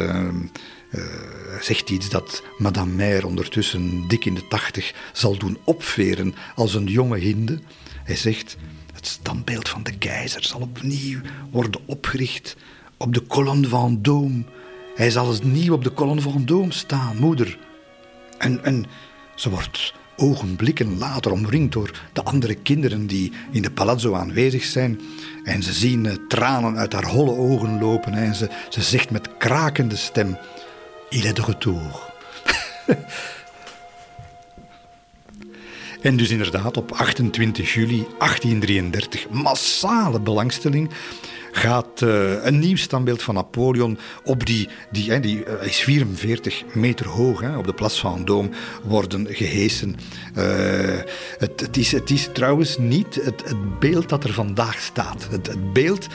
zegt 1.61 1.89
iets 1.89 2.09
dat 2.09 2.43
Madame 2.57 2.91
Mère 2.91 3.27
ondertussen 3.27 4.07
dik 4.07 4.25
in 4.25 4.33
de 4.33 4.47
tachtig 4.47 4.93
zal 5.13 5.37
doen 5.37 5.57
opveren 5.63 6.35
als 6.55 6.73
een 6.73 6.87
jonge 6.87 7.17
hinde. 7.17 7.59
Hij 8.03 8.15
zegt: 8.15 8.57
Het 8.93 9.07
standbeeld 9.07 9.69
van 9.69 9.83
de 9.83 9.97
keizer 9.97 10.43
zal 10.43 10.59
opnieuw 10.59 11.19
worden 11.51 11.81
opgericht 11.85 12.55
op 12.97 13.13
de 13.13 13.27
Colonne 13.27 13.67
Vendôme. 13.67 14.43
Hij 14.95 15.09
zal 15.09 15.27
eens 15.27 15.41
nieuw 15.41 15.73
op 15.73 15.83
de 15.83 15.93
Colonne 15.93 16.21
Vendôme 16.21 16.67
staan, 16.67 17.17
moeder. 17.17 17.57
En, 18.37 18.63
en 18.63 18.85
ze 19.35 19.49
wordt 19.49 19.93
ogenblikken 20.17 20.97
later 20.97 21.31
omringd 21.31 21.73
door 21.73 22.01
de 22.13 22.23
andere 22.23 22.55
kinderen 22.55 23.07
die 23.07 23.31
in 23.51 23.61
de 23.61 23.71
palazzo 23.71 24.13
aanwezig 24.13 24.63
zijn. 24.63 25.01
En 25.43 25.63
ze 25.63 25.73
zien 25.73 26.05
uh, 26.05 26.13
tranen 26.27 26.77
uit 26.77 26.93
haar 26.93 27.05
holle 27.05 27.31
ogen 27.31 27.79
lopen. 27.79 28.13
En 28.13 28.35
ze, 28.35 28.49
ze 28.69 28.81
zegt 28.81 29.11
met 29.11 29.37
krakende 29.37 29.95
stem: 29.95 30.37
Il 31.09 31.25
est 31.25 31.35
de 31.35 31.41
retour. 31.41 32.13
en 36.01 36.17
dus 36.17 36.29
inderdaad, 36.29 36.77
op 36.77 36.91
28 36.91 37.73
juli 37.73 38.05
1833, 38.17 39.29
massale 39.29 40.19
belangstelling 40.19 40.89
gaat 41.55 42.01
uh, 42.01 42.45
een 42.45 42.59
nieuw 42.59 42.75
standbeeld 42.75 43.23
van 43.23 43.35
Napoleon 43.35 43.97
op 44.23 44.45
die, 44.45 44.69
die, 44.91 45.19
die 45.19 45.45
uh, 45.45 45.67
is 45.67 45.77
44 45.77 46.63
meter 46.73 47.07
hoog, 47.07 47.57
op 47.57 47.65
de 47.65 47.73
Place 47.73 48.07
Vendôme, 48.07 48.55
worden 48.83 49.27
gehesen. 49.29 49.95
Uh, 50.37 50.43
het, 51.37 51.59
het, 51.59 51.77
is, 51.77 51.91
het 51.91 52.09
is 52.09 52.29
trouwens 52.33 52.77
niet 52.77 53.15
het, 53.15 53.43
het 53.45 53.79
beeld 53.79 54.09
dat 54.09 54.23
er 54.23 54.33
vandaag 54.33 54.79
staat. 54.79 55.27
Het, 55.29 55.47
het 55.47 55.73
beeld 55.73 56.07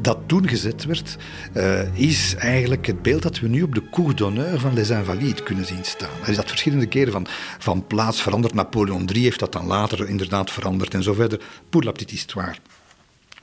dat 0.00 0.18
toen 0.26 0.48
gezet 0.48 0.84
werd, 0.84 1.16
is 1.92 2.34
eigenlijk 2.34 2.86
het 2.86 3.02
beeld 3.02 3.22
dat 3.22 3.40
we 3.40 3.48
nu 3.48 3.62
op 3.62 3.74
de 3.74 3.82
Cour 3.90 4.14
d'honneur 4.14 4.60
van 4.60 4.74
Les 4.74 4.90
Invalides 4.90 5.42
kunnen 5.42 5.66
zien 5.66 5.84
staan. 5.84 6.08
Er 6.22 6.28
is 6.28 6.36
dat 6.36 6.48
verschillende 6.48 6.86
keren 6.86 7.12
van, 7.12 7.26
van 7.58 7.86
plaats 7.86 8.22
veranderd. 8.22 8.54
Napoleon 8.54 9.08
III 9.12 9.22
heeft 9.22 9.38
dat 9.38 9.52
dan 9.52 9.66
later 9.66 10.08
inderdaad 10.08 10.50
veranderd 10.50 10.94
en 10.94 11.02
zo 11.02 11.12
verder. 11.12 11.40
Pour 11.68 11.84
la 11.84 11.90
petite 11.90 12.14
histoire. 12.14 12.54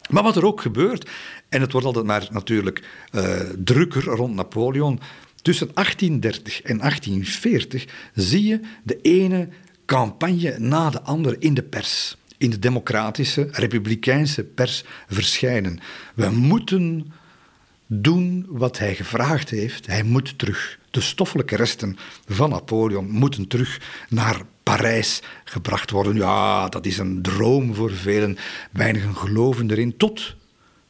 Maar 0.10 0.24
wat 0.24 0.36
er 0.36 0.46
ook 0.46 0.62
gebeurt, 0.62 1.10
en 1.50 1.62
het 1.62 1.72
wordt 1.72 1.88
altijd 1.88 2.06
maar 2.06 2.28
natuurlijk 2.32 2.84
uh, 3.12 3.40
drukker 3.64 4.04
rond 4.04 4.36
Napoleon, 4.36 5.00
tussen 5.42 5.70
1830 5.74 6.62
en 6.62 6.78
1840 6.78 7.86
zie 8.14 8.48
je 8.48 8.60
de 8.84 9.02
ene 9.02 9.50
campagne 9.86 10.60
na 10.60 10.90
de 10.90 11.02
andere 11.02 11.36
in 11.40 11.54
de 11.54 11.64
pers, 11.64 12.18
in 12.38 12.50
de 12.50 12.60
democratische, 12.60 13.48
republikeinse 13.52 14.44
pers 14.44 14.84
verschijnen. 15.08 15.80
We 16.16 16.30
moeten 16.30 17.12
doen 17.88 18.46
wat 18.50 18.78
hij 18.78 18.96
gevraagd 18.96 19.50
heeft. 19.50 19.88
Hij 19.88 20.04
moet 20.04 20.40
terug. 20.40 20.80
De 20.92 21.02
stoffelijke 21.02 21.56
resten 21.56 21.98
van 22.28 22.50
Napoleon 22.50 23.10
moeten 23.10 23.48
terug 23.48 23.80
naar 24.10 24.42
Gebracht 25.44 25.92
worden. 25.92 26.16
Ja, 26.16 26.70
dat 26.70 26.86
is 26.86 26.98
een 26.98 27.22
droom 27.22 27.76
voor 27.76 27.92
velen. 27.92 28.38
Weinigen 28.72 29.16
geloven 29.16 29.72
erin. 29.72 29.98
Tot 29.98 30.36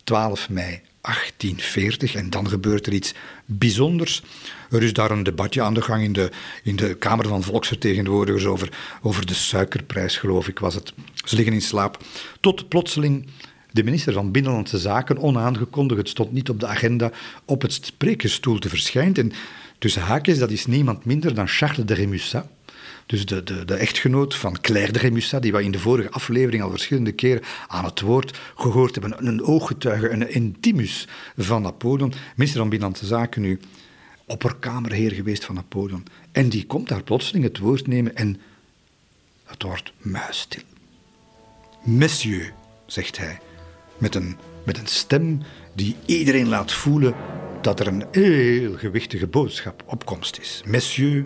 12 0.03 0.49
mei 0.49 0.82
1840. 1.01 2.15
En 2.15 2.29
dan 2.29 2.49
gebeurt 2.49 2.86
er 2.86 2.93
iets 2.93 3.13
bijzonders. 3.45 4.23
Er 4.69 4.84
is 4.84 4.93
daar 4.93 5.11
een 5.11 5.23
debatje 5.23 5.61
aan 5.61 5.73
de 5.73 5.82
gang 5.82 6.03
in 6.03 6.13
de, 6.13 6.32
in 6.63 6.75
de 6.75 6.95
Kamer 6.95 7.27
van 7.27 7.43
Volksvertegenwoordigers 7.43 8.45
over, 8.45 8.69
over 9.01 9.25
de 9.25 9.34
suikerprijs, 9.34 10.17
geloof 10.17 10.47
ik 10.47 10.59
was 10.59 10.75
het. 10.75 10.93
Ze 11.25 11.36
liggen 11.36 11.53
in 11.53 11.61
slaap. 11.61 11.97
Tot 12.39 12.69
plotseling 12.69 13.27
de 13.71 13.84
minister 13.84 14.13
van 14.13 14.32
Binnenlandse 14.32 14.77
Zaken, 14.77 15.17
onaangekondigd, 15.17 15.99
het 15.99 16.09
stond 16.09 16.32
niet 16.32 16.49
op 16.49 16.59
de 16.59 16.67
agenda, 16.67 17.11
op 17.45 17.61
het 17.61 17.73
sprekersstoel 17.73 18.59
te 18.59 18.69
verschijnen. 18.69 19.15
En 19.15 19.32
tussen 19.77 20.01
haakjes, 20.01 20.39
dat 20.39 20.51
is 20.51 20.65
niemand 20.65 21.05
minder 21.05 21.34
dan 21.34 21.47
Charles 21.47 21.86
de 21.86 21.93
Remusat. 21.93 22.45
Dus 23.12 23.26
de, 23.26 23.43
de, 23.43 23.66
de, 23.66 23.76
echtgenoot 23.76 24.36
van 24.36 24.62
Claire 24.62 24.91
de 24.91 24.99
Remusat, 24.99 25.41
die 25.41 25.51
we 25.51 25.64
in 25.64 25.72
de 25.72 25.80
vorige 25.80 26.12
aflevering 26.12 26.64
al 26.64 26.70
verschillende 26.70 27.12
keren 27.12 27.43
aan 27.68 27.86
het 27.86 28.01
woord 28.01 28.39
gehoord 28.55 28.95
hebben. 28.95 29.28
Een 29.28 29.43
ooggetuige, 29.43 30.09
een 30.09 30.34
intimus 30.34 31.07
van 31.38 31.62
Napoleon. 31.62 32.14
Minister 32.36 32.59
van 32.59 32.70
Binnenlandse 32.70 33.05
Zaken 33.05 33.41
nu, 33.41 33.59
opperkamerheer 34.26 35.12
geweest 35.12 35.45
van 35.45 35.55
Napoleon. 35.55 36.05
En 36.32 36.49
die 36.49 36.66
komt 36.66 36.88
daar 36.88 37.03
plotseling 37.03 37.43
het 37.43 37.57
woord 37.57 37.88
nemen 37.88 38.16
en 38.16 38.41
het 39.45 39.64
wordt 39.64 39.93
muisstil. 39.97 40.64
Monsieur, 41.84 42.53
zegt 42.86 43.18
hij, 43.18 43.39
met 43.97 44.16
een, 44.16 44.38
met 44.66 44.78
een 44.78 44.88
stem 44.88 45.41
die 45.76 45.95
iedereen 46.05 46.47
laat 46.47 46.72
voelen 46.72 47.16
dat 47.62 47.80
er 47.80 47.88
een 47.88 48.05
heel 48.12 48.78
gewichtige 48.78 49.28
boodschap 49.28 49.84
op 49.86 50.05
komst 50.05 50.39
is. 50.39 50.62
Monsieur, 50.66 51.26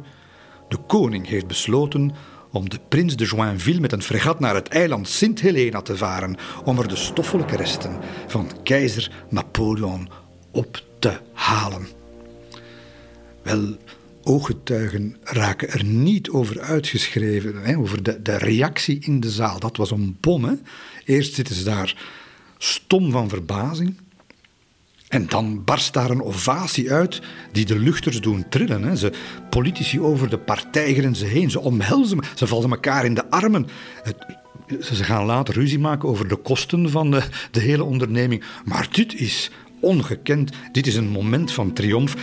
de 0.67 0.77
koning 0.87 1.27
heeft 1.27 1.47
besloten 1.47 2.13
om 2.51 2.69
de 2.69 2.79
prins 2.89 3.15
de 3.15 3.25
Joinville 3.25 3.79
met 3.79 3.91
een 3.91 4.01
fregat 4.01 4.39
naar 4.39 4.55
het 4.55 4.67
eiland 4.67 5.09
Sint 5.09 5.41
Helena 5.41 5.81
te 5.81 5.97
varen 5.97 6.37
om 6.63 6.79
er 6.79 6.87
de 6.87 6.95
stoffelijke 6.95 7.55
resten 7.55 7.99
van 8.27 8.51
keizer 8.63 9.11
Napoleon 9.29 10.09
op 10.51 10.83
te 10.99 11.19
halen. 11.33 11.87
Wel, 13.43 13.77
ooggetuigen 14.23 15.17
raken 15.23 15.69
er 15.69 15.83
niet 15.83 16.29
over 16.29 16.59
uitgeschreven, 16.59 17.55
hè, 17.63 17.77
over 17.77 18.03
de, 18.03 18.21
de 18.21 18.37
reactie 18.37 18.99
in 18.99 19.19
de 19.19 19.29
zaal. 19.29 19.59
Dat 19.59 19.77
was 19.77 19.91
een 19.91 20.17
bom. 20.19 20.43
Hè. 20.43 20.53
Eerst 21.05 21.33
zitten 21.33 21.55
ze 21.55 21.63
daar 21.63 21.95
stom 22.57 23.11
van 23.11 23.29
verbazing. 23.29 23.97
En 25.07 25.27
dan 25.27 25.63
barst 25.63 25.93
daar 25.93 26.09
een 26.09 26.23
ovatie 26.23 26.91
uit 26.91 27.21
die 27.51 27.65
de 27.65 27.79
luchters 27.79 28.21
doen 28.21 28.45
trillen. 28.49 28.83
Hè. 28.83 28.95
Ze, 28.95 29.11
politici 29.49 29.99
over 30.01 30.29
de 30.29 30.37
partijgrenzen 30.37 31.27
heen, 31.27 31.51
ze 31.51 31.59
omhelzen, 31.59 32.19
ze 32.35 32.47
vallen 32.47 32.69
elkaar 32.69 33.05
in 33.05 33.13
de 33.13 33.29
armen. 33.29 33.67
Het, 34.03 34.15
ze 34.81 35.03
gaan 35.03 35.25
later 35.25 35.53
ruzie 35.53 35.79
maken 35.79 36.09
over 36.09 36.27
de 36.27 36.35
kosten 36.35 36.89
van 36.89 37.11
de, 37.11 37.23
de 37.51 37.59
hele 37.59 37.83
onderneming. 37.83 38.43
Maar 38.65 38.87
dit 38.91 39.15
is 39.19 39.51
ongekend. 39.79 40.51
Dit 40.71 40.87
is 40.87 40.95
een 40.95 41.07
moment 41.07 41.51
van 41.51 41.73
triomf. 41.73 42.15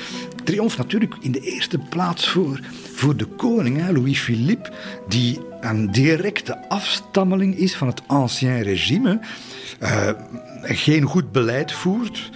Triomf 0.45 0.77
natuurlijk 0.77 1.15
in 1.21 1.33
de 1.33 1.41
eerste 1.41 1.79
plaats 1.79 2.29
voor, 2.29 2.61
voor 2.95 3.17
de 3.17 3.27
koning, 3.27 3.91
Louis-Philippe, 3.91 4.73
die 5.09 5.41
een 5.61 5.93
directe 5.93 6.69
afstammeling 6.69 7.57
is 7.57 7.77
van 7.77 7.87
het 7.87 8.03
ancien 8.07 8.63
regime, 8.63 9.21
uh, 9.83 10.11
geen 10.63 11.03
goed 11.03 11.33
beleid 11.33 11.73
voert 11.73 12.31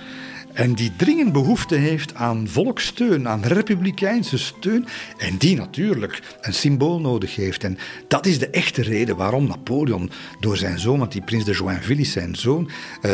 en 0.57 0.75
die 0.75 0.93
dringend 0.97 1.33
behoefte 1.33 1.75
heeft 1.75 2.15
aan 2.15 2.49
volkssteun, 2.49 3.29
aan 3.29 3.43
republikeinse 3.43 4.39
steun. 4.39 4.87
En 5.19 5.37
die 5.37 5.57
natuurlijk 5.57 6.23
een 6.41 6.55
symbool 6.55 7.01
nodig 7.01 7.37
heeft. 7.37 7.65
En 7.65 7.79
dat 8.09 8.27
is 8.27 8.39
de 8.39 8.51
echte 8.51 8.83
reden 8.83 9.17
waarom 9.17 9.47
Napoleon 9.47 10.11
door 10.41 10.57
zijn 10.57 10.79
zoon, 10.79 10.99
want 10.99 11.13
die 11.13 11.23
prins 11.23 11.45
de 11.45 11.53
Joinville 11.53 12.01
is 12.01 12.13
zijn 12.13 12.37
zoon, 12.37 12.71
uh, 13.03 13.13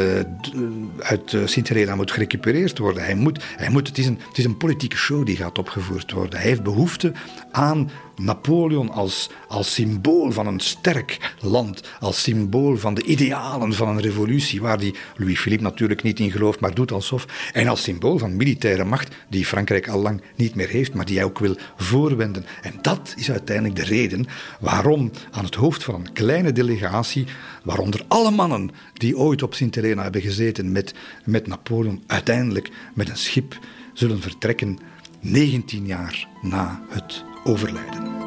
uit 0.99 1.33
uh, 1.33 1.47
Sint-Helena 1.47 1.95
moet 1.95 2.11
gerecupereerd 2.11 2.79
worden. 2.79 3.05
Hij 3.05 3.15
moet, 3.15 3.45
hij 3.57 3.71
moet, 3.71 3.89
het, 3.89 3.99
is 3.99 4.07
een, 4.07 4.19
het 4.29 4.39
is 4.39 4.45
een 4.45 4.57
politieke 4.57 4.97
show 4.97 5.27
die 5.27 5.37
gaat 5.37 5.59
opgevoerd 5.59 6.13
worden. 6.13 6.39
Hij 6.39 6.49
heeft 6.49 6.63
behoefte 6.63 7.13
aan 7.51 7.91
Napoleon 8.23 8.91
als, 8.91 9.31
als 9.49 9.75
symbool 9.75 10.33
van 10.33 10.47
een 10.47 10.61
sterk 10.61 11.35
land, 11.41 11.83
als 12.01 12.23
symbool 12.23 12.77
van 12.77 12.95
de 12.95 13.03
idealen 13.03 13.73
van 13.73 13.89
een 13.89 14.01
revolutie, 14.01 14.61
waar 14.61 14.79
die 14.79 14.95
Louis-Philippe 15.17 15.65
natuurlijk 15.65 16.03
niet 16.03 16.21
in 16.21 16.31
gelooft, 16.31 16.61
maar 16.61 16.75
doet 16.75 16.93
alsof 16.93 17.51
En 17.53 17.69
als 17.69 17.83
symbool 17.83 18.19
van 18.19 18.37
militaire 18.37 18.85
macht 18.85 19.15
die 19.29 19.47
Frankrijk 19.47 19.89
al 19.89 20.01
lang 20.01 20.23
niet 20.37 20.55
meer 20.55 20.69
heeft, 20.69 20.95
maar 20.95 21.05
die 21.05 21.17
hij 21.17 21.25
ook 21.25 21.39
wil 21.39 21.57
voorwenden. 21.77 22.45
En 22.63 22.75
dat 22.83 23.15
is 23.17 23.31
uiteindelijk 23.31 23.77
de 23.77 23.85
reden 23.85 24.27
waarom 24.61 25.11
aan 25.31 25.45
het 25.45 25.55
hoofd 25.55 25.85
van 25.85 25.95
een 25.95 26.13
kleine 26.13 26.53
delegatie, 26.53 27.27
waaronder 27.65 28.05
alle 28.09 28.31
mannen 28.31 28.71
die 28.93 29.19
ooit 29.19 29.43
op 29.43 29.55
Sint 29.55 29.75
Helena 29.75 30.03
hebben 30.03 30.21
gezeten 30.21 30.73
met, 30.73 30.95
met 31.25 31.47
Napoleon, 31.47 32.03
uiteindelijk 32.07 32.71
met 32.95 33.09
een 33.09 33.17
schip 33.17 33.59
zullen 33.93 34.21
vertrekken 34.21 34.79
19 35.21 35.87
jaar 35.87 36.29
na 36.43 36.83
het 36.89 37.25
overlijden. 37.45 38.22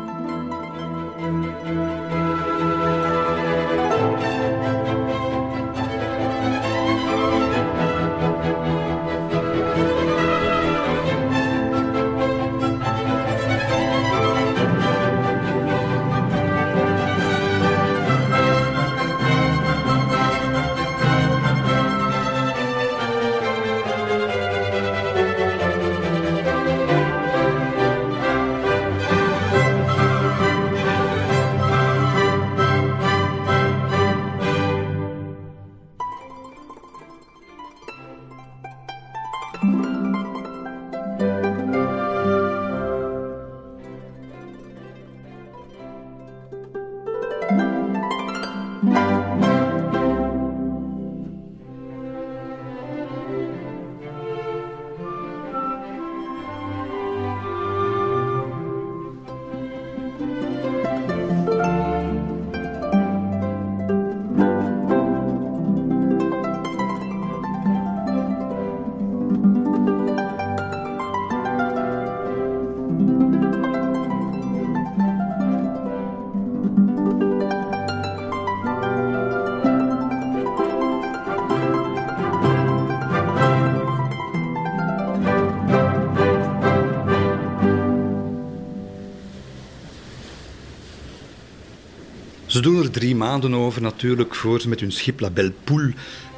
Ze 92.55 92.61
doen 92.61 92.83
er 92.83 92.91
drie 92.91 93.15
maanden 93.15 93.53
over 93.53 93.81
natuurlijk 93.81 94.35
voor 94.35 94.61
ze 94.61 94.69
met 94.69 94.79
hun 94.79 94.91
schip 94.91 95.19
La 95.19 95.29
Belle 95.29 95.53
Poule 95.63 95.93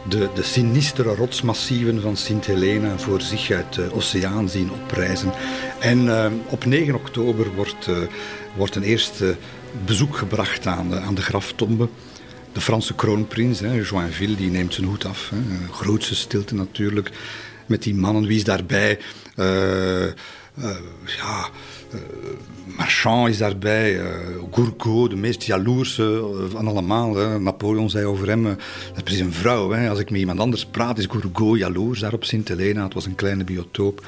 de, 0.10 0.30
de 0.36 0.44
sinistere 0.44 1.16
rotsmassieven 1.16 2.02
van 2.02 2.18
Sint 2.18 2.46
Helena 2.46 2.98
voor 2.98 3.22
zich 3.22 3.52
uit 3.52 3.74
de 3.74 3.94
oceaan 3.94 4.50
zien 4.50 4.72
oprijzen. 4.72 5.32
En 5.80 6.06
uh, 6.06 6.26
op 6.50 6.66
9 6.66 6.96
oktober 6.96 7.56
wordt, 7.56 7.88
uh, 7.88 7.98
wordt 8.56 8.76
een 8.76 8.84
eerste 8.84 9.36
bezoek 9.86 10.18
gebracht 10.18 10.68
aan 10.68 10.90
de, 10.90 11.00
aan 11.00 11.16
de 11.16 11.22
graftombe. 11.22 11.90
De 12.52 12.62
Franse 12.62 12.96
kroonprins, 12.96 13.60
hè, 13.60 13.82
Joinville, 13.82 14.36
die 14.36 14.50
neemt 14.50 14.74
zijn 14.74 14.88
hoed 14.88 15.06
af. 15.06 15.30
Hè. 15.30 15.68
Grootste 15.72 16.16
stilte 16.16 16.56
natuurlijk. 16.56 17.12
Met 17.66 17.84
die 17.84 17.96
mannen, 17.96 18.26
wie 18.26 18.38
is 18.38 18.44
daarbij? 18.44 19.00
Uh, 19.36 20.06
ja, 21.06 21.50
uh, 21.94 22.00
Marchand 22.78 23.30
is 23.30 23.38
daarbij, 23.38 24.00
uh, 24.00 24.06
Gourgaud, 24.52 25.10
de 25.10 25.16
meest 25.16 25.44
jaloerse 25.44 26.24
van 26.50 26.68
allemaal. 26.68 27.16
Hè. 27.16 27.40
Napoleon 27.40 27.90
zei 27.90 28.06
over 28.06 28.28
hem, 28.28 28.44
dat 28.94 29.10
is 29.10 29.20
een 29.20 29.34
vrouw. 29.34 29.76
Als 29.76 30.00
ik 30.00 30.10
met 30.10 30.20
iemand 30.20 30.40
anders 30.40 30.66
praat, 30.66 30.98
is 30.98 31.06
Gourgaud 31.10 31.58
jaloers 31.58 32.00
daar 32.00 32.14
op 32.14 32.24
Sint 32.24 32.48
Helena. 32.48 32.84
Het 32.84 32.94
was 32.94 33.06
een 33.06 33.16
kleine 33.16 33.44
biotoop. 33.44 34.06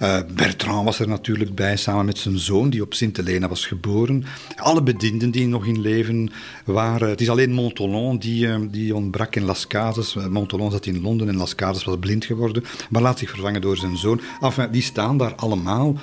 Uh, 0.00 0.18
Bertrand 0.34 0.84
was 0.84 0.98
er 0.98 1.08
natuurlijk 1.08 1.54
bij, 1.54 1.76
samen 1.76 2.04
met 2.04 2.18
zijn 2.18 2.38
zoon, 2.38 2.70
die 2.70 2.82
op 2.82 2.94
Sint 2.94 3.16
Helena 3.16 3.48
was 3.48 3.66
geboren. 3.66 4.24
Alle 4.56 4.82
bedienden 4.82 5.30
die 5.30 5.46
nog 5.46 5.66
in 5.66 5.80
leven 5.80 6.30
waren. 6.64 7.08
Het 7.08 7.20
is 7.20 7.28
alleen 7.28 7.52
Montolon 7.52 8.18
die, 8.18 8.46
uh, 8.46 8.56
die 8.70 8.94
ontbrak 8.94 9.36
in 9.36 9.44
Las 9.44 9.66
Casas. 9.66 10.14
Montolon 10.14 10.70
zat 10.70 10.86
in 10.86 11.00
Londen 11.00 11.28
en 11.28 11.36
Las 11.36 11.54
Casas 11.54 11.84
was 11.84 11.96
blind 11.98 12.24
geworden, 12.24 12.64
maar 12.90 13.02
laat 13.02 13.18
zich 13.18 13.30
vervangen 13.30 13.60
door 13.60 13.76
zijn 13.76 13.96
zoon. 13.96 14.20
Enfin, 14.40 14.70
die 14.70 14.82
staan 14.82 15.16
daar 15.16 15.34
allemaal. 15.34 15.96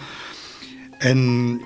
En 0.97 1.61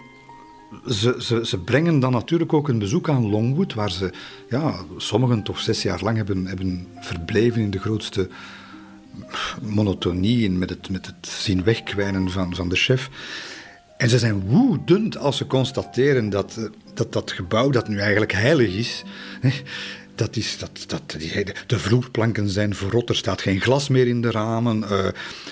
ze, 0.88 1.16
ze, 1.20 1.46
ze, 1.46 1.60
brengen 1.60 2.00
dan 2.00 2.12
natuurlijk 2.12 2.54
ook 2.54 2.68
een 2.68 2.80
bezoek 2.80 3.10
aan 3.10 3.30
Longwood, 3.30 3.74
waar 3.74 3.92
ze, 3.92 4.14
ja, 4.50 4.74
sommigen 4.98 5.44
toch 5.44 5.60
zes 5.60 5.82
jaar 5.82 6.04
lang 6.04 6.18
hebben, 6.18 6.46
hebben 6.46 6.88
verbleven 7.00 7.62
in 7.62 7.72
de 7.72 7.80
grootste 7.80 8.30
monotonie 9.62 10.48
en 10.48 10.58
met 10.58 10.70
het, 10.70 10.90
met 10.90 11.06
het 11.06 11.28
zien 11.28 11.64
wegkwijnen 11.64 12.30
van, 12.30 12.56
van 12.56 12.70
de 12.70 12.76
chef. 12.76 13.10
En 13.98 14.10
ze 14.10 14.20
zijn 14.20 14.42
woedend 14.42 15.18
als 15.18 15.38
ze 15.38 15.48
constateren 15.48 16.30
dat 16.30 16.70
dat, 16.94 17.14
dat 17.14 17.32
gebouw, 17.32 17.70
dat 17.70 17.88
nu 17.88 18.00
eigenlijk 18.00 18.32
heilig 18.32 18.76
is, 18.76 19.04
dat 20.16 20.36
is, 20.36 20.58
dat, 20.58 20.84
dat, 20.88 21.16
die, 21.18 21.46
de 21.68 21.80
vloerplanken 21.80 22.50
zijn 22.50 22.76
verrot, 22.76 23.10
er 23.10 23.16
staat 23.16 23.42
geen 23.42 23.62
glas 23.62 23.90
meer 23.90 24.08
in 24.08 24.22
de 24.22 24.32
ramen. 24.32 24.78
Uh, 24.78 25.08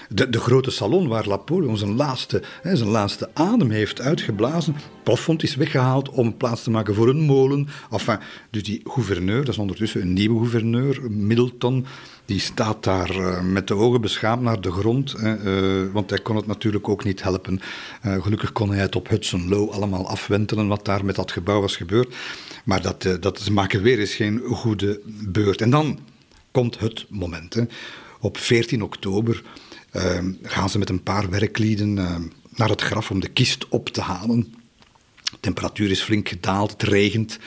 de, 0.09 0.30
de 0.30 0.39
grote 0.39 0.72
salon 0.72 1.07
waar 1.07 1.28
Napoleon 1.28 1.78
zijn 1.78 1.95
laatste, 1.95 2.41
hè, 2.62 2.76
zijn 2.76 2.89
laatste 2.89 3.30
adem 3.34 3.70
heeft 3.70 4.01
uitgeblazen, 4.01 4.76
plafond 5.03 5.43
is 5.43 5.55
weggehaald 5.55 6.09
om 6.09 6.38
plaats 6.38 6.64
te 6.64 6.72
maken 6.72 6.95
voor 6.95 7.09
een 7.09 7.22
molen. 7.22 7.68
Enfin, 7.91 8.20
dus 8.49 8.64
die 8.64 8.82
gouverneur, 8.84 9.39
dat 9.39 9.53
is 9.53 9.57
ondertussen 9.57 10.01
een 10.01 10.14
nieuwe 10.14 10.39
gouverneur, 10.39 11.12
Middleton, 11.12 11.86
die 12.26 12.40
staat 12.40 12.84
daar 12.84 13.15
uh, 13.15 13.41
met 13.41 13.68
de 13.68 13.76
ogen 13.76 14.02
beschaamd 14.02 14.41
naar 14.41 14.61
de 14.61 14.72
grond, 14.72 15.15
uh, 15.18 15.34
want 15.94 16.10
hij 16.10 16.19
kon 16.19 16.35
het 16.35 16.48
natuurlijk 16.48 16.90
ook 16.90 17.03
niet 17.03 17.23
helpen. 17.23 17.60
gelukkig 18.02 18.52
kon 18.52 18.69
hij 18.69 18.80
het 18.80 18.95
op 18.95 19.10
Hudson 19.10 19.49
Low 19.49 19.69
allemaal 19.69 20.07
afwentelen 20.07 20.68
wat 20.68 20.85
daar 20.85 21.06
met 21.06 21.15
dat 21.15 21.31
gebouw 21.31 21.61
was 21.61 21.76
gebeurd. 21.76 22.15
Maar 22.63 22.81
dat, 22.81 23.05
uh, 23.05 23.13
dat 23.19 23.39
ze 23.39 23.51
maken 23.51 23.81
weer 23.81 23.99
eens 23.99 24.13
geen 24.13 24.39
goede 24.39 25.01
beurt. 25.05 25.61
En 25.61 25.69
dan 25.69 25.99
komt 26.51 26.79
het 26.79 27.05
moment. 27.09 27.53
Hè. 27.53 27.63
Op 28.19 28.38
14 28.38 28.83
oktober 28.83 29.43
uh, 29.93 30.19
gaan 30.43 30.69
ze 30.69 30.77
met 30.77 30.89
een 30.89 31.03
paar 31.03 31.29
werklieden 31.29 31.97
uh, 31.97 32.15
naar 32.55 32.69
het 32.69 32.81
graf 32.81 33.11
om 33.11 33.19
de 33.19 33.29
kist 33.29 33.67
op 33.67 33.89
te 33.89 34.01
halen. 34.01 34.53
De 35.23 35.38
temperatuur 35.39 35.91
is 35.91 36.01
flink 36.01 36.29
gedaald, 36.29 36.71
het 36.71 36.83
regent 36.83 37.39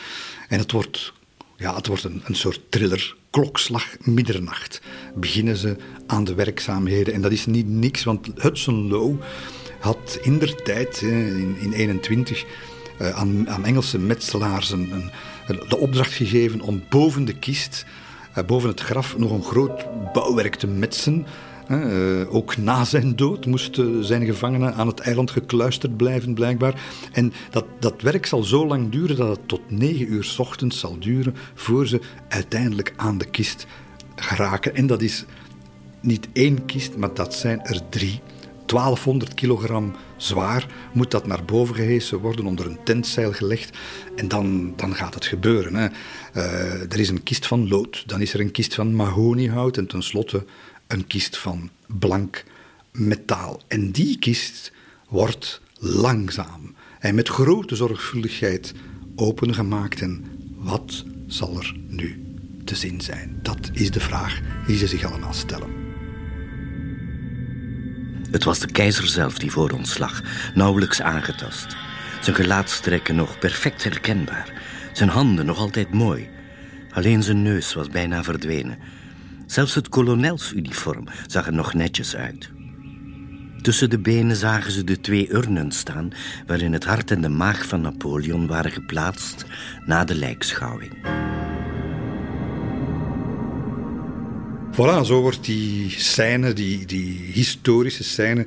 en 0.49 0.59
het 0.59 0.73
wordt, 0.73 1.13
ja, 1.57 1.75
het 1.75 1.87
wordt 1.87 2.05
een, 2.05 2.23
een 2.25 2.35
soort 2.35 2.61
thriller. 2.69 3.17
Klokslag 3.31 3.97
middernacht 4.01 4.81
beginnen 5.15 5.57
ze 5.57 5.77
aan 6.07 6.25
de 6.25 6.35
werkzaamheden. 6.35 7.15
En 7.15 7.21
dat 7.21 7.33
is 7.33 7.47
niet 7.47 7.69
niks, 7.69 8.05
want 8.05 8.29
Hudson 8.35 8.89
Lowe 8.89 9.17
had 9.81 10.19
in 10.23 10.39
der 10.39 10.63
tijd, 10.63 11.01
in, 11.01 11.57
in 11.61 11.73
21 11.73 12.43
uh, 12.43 12.49
aan, 12.99 13.49
aan, 13.49 13.65
Engelse 13.65 13.99
metselaars 13.99 14.71
een, 14.71 15.11
de 15.69 15.79
opdracht 15.79 16.13
gegeven 16.13 16.61
om 16.61 16.83
boven 16.89 17.25
de 17.25 17.39
kist, 17.39 17.87
uh, 18.39 18.45
boven 18.45 18.69
het 18.69 18.81
graf, 18.81 19.19
nog 19.19 19.31
een 19.31 19.45
groot 19.45 19.87
bouwwerk 20.13 20.55
te 20.55 20.67
metsen. 20.67 21.27
Uh, 21.69 22.35
ook 22.35 22.57
na 22.57 22.85
zijn 22.85 23.17
dood 23.17 23.47
moesten 23.47 24.05
zijn 24.05 24.25
gevangenen 24.25 24.75
aan 24.75 24.87
het 24.87 25.01
eiland 25.01 25.31
gekluisterd 25.31 25.97
blijven, 25.97 26.35
blijkbaar. 26.35 26.83
En 27.13 27.33
dat, 27.51 27.65
dat 27.79 28.03
werk 28.03 28.27
zal 28.27 28.43
zo 28.43 28.67
lang 28.67 28.91
duren 28.91 29.17
dat 29.17 29.29
het 29.29 29.49
tot 29.49 29.71
negen 29.71 30.13
uur 30.13 30.25
s 30.25 30.39
ochtends 30.39 30.79
zal 30.79 30.99
duren 30.99 31.35
voor 31.55 31.87
ze 31.87 32.01
uiteindelijk 32.29 32.93
aan 32.97 33.19
de 33.19 33.25
kist 33.25 33.67
geraken. 34.17 34.75
En 34.75 34.87
dat 34.87 35.03
is 35.03 35.25
niet 36.01 36.29
één 36.33 36.65
kist, 36.65 36.97
maar 36.97 37.15
dat 37.15 37.35
zijn 37.35 37.61
er 37.63 37.81
drie. 37.89 38.21
1200 38.67 39.35
kilogram 39.35 39.95
zwaar 40.17 40.67
moet 40.93 41.11
dat 41.11 41.27
naar 41.27 41.45
boven 41.45 41.75
gehesen 41.75 42.19
worden, 42.19 42.47
onder 42.47 42.67
een 42.67 42.79
tentzeil 42.85 43.33
gelegd. 43.33 43.77
En 44.17 44.29
dan, 44.29 44.73
dan 44.77 44.95
gaat 44.95 45.15
het 45.15 45.25
gebeuren. 45.25 45.75
Hè. 45.75 45.89
Uh, 46.37 46.93
er 46.93 46.99
is 46.99 47.09
een 47.09 47.23
kist 47.23 47.47
van 47.47 47.69
lood, 47.69 48.03
dan 48.07 48.21
is 48.21 48.35
er 48.35 48.41
een 48.41 48.51
kist 48.51 48.75
van 48.75 48.95
mahoniehout 48.95 49.77
en 49.77 49.87
tenslotte 49.87 50.45
een 50.87 51.07
kist 51.07 51.39
van 51.39 51.71
blank 51.87 52.45
metaal. 52.93 53.61
En 53.69 53.91
die 53.91 54.19
kist 54.19 54.73
wordt 55.09 55.61
langzaam 55.79 56.75
en 56.99 57.15
met 57.15 57.29
grote 57.29 57.77
zorgvuldigheid 57.77 58.75
opengemaakt. 59.17 60.01
En 60.01 60.25
wat 60.57 61.05
zal 61.27 61.57
er 61.59 61.77
nu 61.89 62.23
te 62.65 62.77
zien 62.77 63.01
zijn? 63.01 63.39
Dat 63.43 63.71
is 63.73 63.91
de 63.91 64.01
vraag 64.01 64.41
die 64.67 64.77
ze 64.77 64.87
zich 64.87 65.05
allemaal 65.05 65.33
stellen. 65.33 65.84
Het 68.35 68.45
was 68.45 68.59
de 68.59 68.73
keizer 68.73 69.07
zelf 69.07 69.39
die 69.39 69.51
voor 69.51 69.71
ons 69.71 69.99
lag, 69.99 70.23
nauwelijks 70.55 71.03
aangetast. 71.03 71.77
Zijn 72.21 72.37
gelaatstrekken 72.37 73.17
nog 73.17 73.39
perfect 73.39 73.85
herkenbaar. 73.85 74.53
Zijn 74.93 75.09
handen 75.09 75.47
nog 75.47 75.59
altijd 75.59 75.93
mooi. 75.93 76.29
Alleen 76.91 77.23
zijn 77.23 77.43
neus 77.43 77.75
was 77.75 77.89
bijna 77.89 78.23
verdwenen. 78.23 78.79
Zelfs 79.47 79.75
het 79.75 79.89
kolonelsuniform 79.89 81.05
zag 81.27 81.47
er 81.47 81.53
nog 81.53 81.75
netjes 81.75 82.17
uit. 82.17 82.51
Tussen 83.63 83.91
de 83.91 83.99
benen 83.99 84.37
zagen 84.37 84.73
ze 84.73 84.85
de 84.85 85.01
twee 85.01 85.33
urnen 85.33 85.73
staan... 85.73 86.11
waarin 86.47 86.73
het 86.73 86.85
hart 86.85 87.11
en 87.11 87.21
de 87.21 87.29
maag 87.29 87.67
van 87.67 87.81
Napoleon 87.81 88.47
waren 88.47 88.73
geplaatst 88.73 89.45
na 89.87 90.05
de 90.05 90.15
lijkschouwing. 90.15 90.93
Voilà, 94.75 95.05
zo 95.05 95.21
wordt 95.21 95.45
die 95.45 95.91
scène, 95.91 96.53
die, 96.53 96.87
die 96.87 97.19
historische 97.33 98.05
scène, 98.05 98.47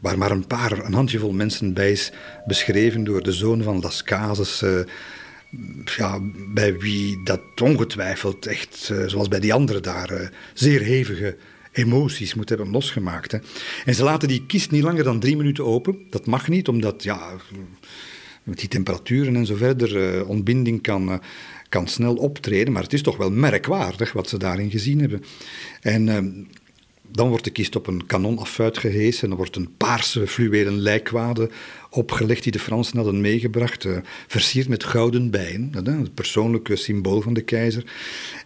waar 0.00 0.18
maar 0.18 0.30
een 0.30 0.46
paar, 0.46 0.84
een 0.84 0.92
handjevol 0.92 1.32
mensen 1.32 1.72
bij 1.74 1.90
is, 1.90 2.12
beschreven 2.46 3.04
door 3.04 3.22
de 3.22 3.32
zoon 3.32 3.62
van 3.62 3.80
Las 3.80 4.02
Casas. 4.02 4.62
Uh, 4.62 4.80
ja, 5.96 6.18
bij 6.54 6.78
wie 6.78 7.22
dat 7.24 7.40
ongetwijfeld 7.62 8.46
echt, 8.46 8.88
uh, 8.92 9.06
zoals 9.06 9.28
bij 9.28 9.40
die 9.40 9.52
anderen 9.54 9.82
daar, 9.82 10.12
uh, 10.12 10.28
zeer 10.54 10.80
hevige 10.80 11.36
emoties 11.72 12.34
moet 12.34 12.48
hebben 12.48 12.70
losgemaakt. 12.70 13.32
Hè. 13.32 13.38
En 13.84 13.94
ze 13.94 14.02
laten 14.02 14.28
die 14.28 14.46
kist 14.46 14.70
niet 14.70 14.82
langer 14.82 15.04
dan 15.04 15.20
drie 15.20 15.36
minuten 15.36 15.64
open. 15.64 15.98
Dat 16.10 16.26
mag 16.26 16.48
niet, 16.48 16.68
omdat 16.68 17.02
ja, 17.02 17.30
met 18.42 18.58
die 18.58 18.68
temperaturen 18.68 19.36
en 19.36 19.46
zo 19.46 19.54
verder 19.54 20.26
ontbinding 20.26 20.82
kan 20.82 21.20
kan 21.68 21.88
snel 21.88 22.14
optreden, 22.14 22.72
maar 22.72 22.82
het 22.82 22.92
is 22.92 23.02
toch 23.02 23.16
wel 23.16 23.30
merkwaardig 23.30 24.12
wat 24.12 24.28
ze 24.28 24.38
daarin 24.38 24.70
gezien 24.70 25.00
hebben. 25.00 25.24
En 25.80 26.08
ehm, 26.08 26.30
dan 27.10 27.28
wordt 27.28 27.44
de 27.44 27.50
kist 27.50 27.76
op 27.76 27.86
een 27.86 28.06
kanon 28.06 28.46
gehesen 28.46 29.24
en 29.24 29.30
er 29.30 29.36
wordt 29.36 29.56
een 29.56 29.76
paarse 29.76 30.26
fluwelen 30.26 30.78
lijkwade 30.78 31.50
opgelegd 31.90 32.42
die 32.42 32.52
de 32.52 32.58
Fransen 32.58 32.96
hadden 32.96 33.20
meegebracht, 33.20 33.84
uh, 33.84 33.96
versierd 34.26 34.68
met 34.68 34.84
gouden 34.84 35.30
bijen, 35.30 35.70
het 35.72 36.14
persoonlijke 36.14 36.76
symbool 36.76 37.20
van 37.20 37.34
de 37.34 37.40
keizer. 37.40 37.84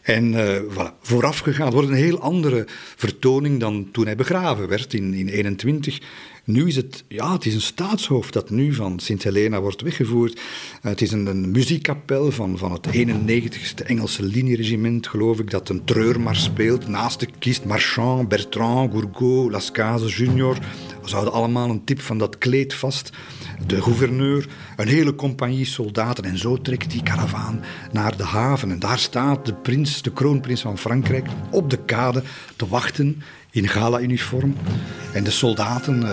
En 0.02 0.32
uh, 0.32 0.56
voilà, 0.56 0.98
voorafgegaan 1.00 1.72
wordt 1.72 1.88
een 1.88 1.94
heel 1.94 2.20
andere 2.20 2.64
vertoning 2.96 3.60
dan 3.60 3.88
toen 3.92 4.04
hij 4.04 4.16
begraven 4.16 4.68
werd 4.68 4.94
in, 4.94 5.14
in 5.14 5.28
21. 5.28 6.00
Nu 6.44 6.66
is 6.66 6.76
het, 6.76 7.04
ja, 7.08 7.32
het 7.32 7.46
is 7.46 7.54
een 7.54 7.60
staatshoofd 7.60 8.32
dat 8.32 8.50
nu 8.50 8.74
van 8.74 8.98
Sint 8.98 9.22
Helena 9.22 9.60
wordt 9.60 9.80
weggevoerd. 9.80 10.34
Uh, 10.34 10.40
het 10.80 11.00
is 11.00 11.12
een, 11.12 11.50
muziekkapel 11.50 12.32
van, 12.32 12.58
van 12.58 12.72
het 12.72 12.86
91ste 12.86 13.86
Engelse 13.86 14.22
linieregiment, 14.22 15.06
geloof 15.06 15.38
ik, 15.38 15.50
dat 15.50 15.68
een 15.68 15.84
treurmars 15.84 16.42
speelt. 16.42 16.88
Naast 16.88 17.20
de 17.20 17.28
kist 17.38 17.64
Marchand, 17.64 18.28
Bertrand, 18.28 18.92
Gourgaud, 18.92 19.50
Las 19.50 19.70
Cases 19.70 20.16
Junior. 20.16 20.58
Ze 21.04 21.12
houden 21.12 21.34
allemaal 21.34 21.70
een 21.70 21.84
tip 21.84 22.00
van 22.00 22.18
dat 22.18 22.38
kleed 22.38 22.74
vast. 22.74 23.10
De 23.66 23.82
gouverneur, 23.82 24.48
een 24.76 24.88
hele 24.88 25.14
compagnie 25.14 25.64
soldaten. 25.64 26.24
En 26.24 26.38
zo 26.38 26.56
trekt 26.56 26.90
die 26.90 27.02
karavaan 27.02 27.60
naar 27.92 28.16
de 28.16 28.24
haven. 28.24 28.70
En 28.70 28.78
daar 28.78 28.98
staat 28.98 29.46
de 29.46 29.54
prins, 29.54 30.02
de 30.02 30.12
kroonprins 30.12 30.60
van 30.60 30.78
Frankrijk, 30.78 31.26
op 31.50 31.70
de 31.70 31.78
kade 31.84 32.22
te 32.56 32.68
wachten 32.68 33.22
in 33.52 33.68
gala-uniform. 33.68 34.54
En 35.12 35.24
de 35.24 35.30
soldaten 35.30 36.02
uh, 36.02 36.10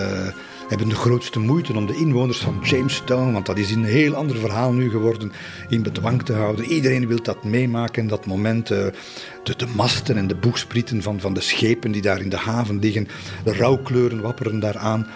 hebben 0.68 0.88
de 0.88 0.94
grootste 0.94 1.38
moeite 1.38 1.72
om 1.72 1.86
de 1.86 1.96
inwoners 1.96 2.38
van 2.38 2.60
Jamestown, 2.62 3.32
want 3.32 3.46
dat 3.46 3.58
is 3.58 3.70
een 3.70 3.84
heel 3.84 4.14
ander 4.14 4.36
verhaal 4.36 4.72
nu 4.72 4.90
geworden, 4.90 5.32
in 5.68 5.82
bedwang 5.82 6.22
te 6.22 6.32
houden. 6.32 6.64
Iedereen 6.64 7.06
wil 7.06 7.22
dat 7.22 7.44
meemaken, 7.44 8.06
dat 8.06 8.26
moment. 8.26 8.70
Uh, 8.70 8.78
de, 9.42 9.56
de, 9.56 9.66
masten 9.76 10.16
en 10.16 10.26
de 10.26 10.34
boegsprieten 10.34 11.02
van, 11.02 11.20
van 11.20 11.34
de 11.34 11.40
schepen 11.40 11.92
die 11.92 12.02
daar 12.02 12.20
in 12.20 12.28
de 12.28 12.36
haven 12.36 12.78
liggen, 12.78 13.08
de 13.44 13.52
rouwkleuren 13.52 14.20
wapperen 14.20 14.60
daaraan. 14.60 15.06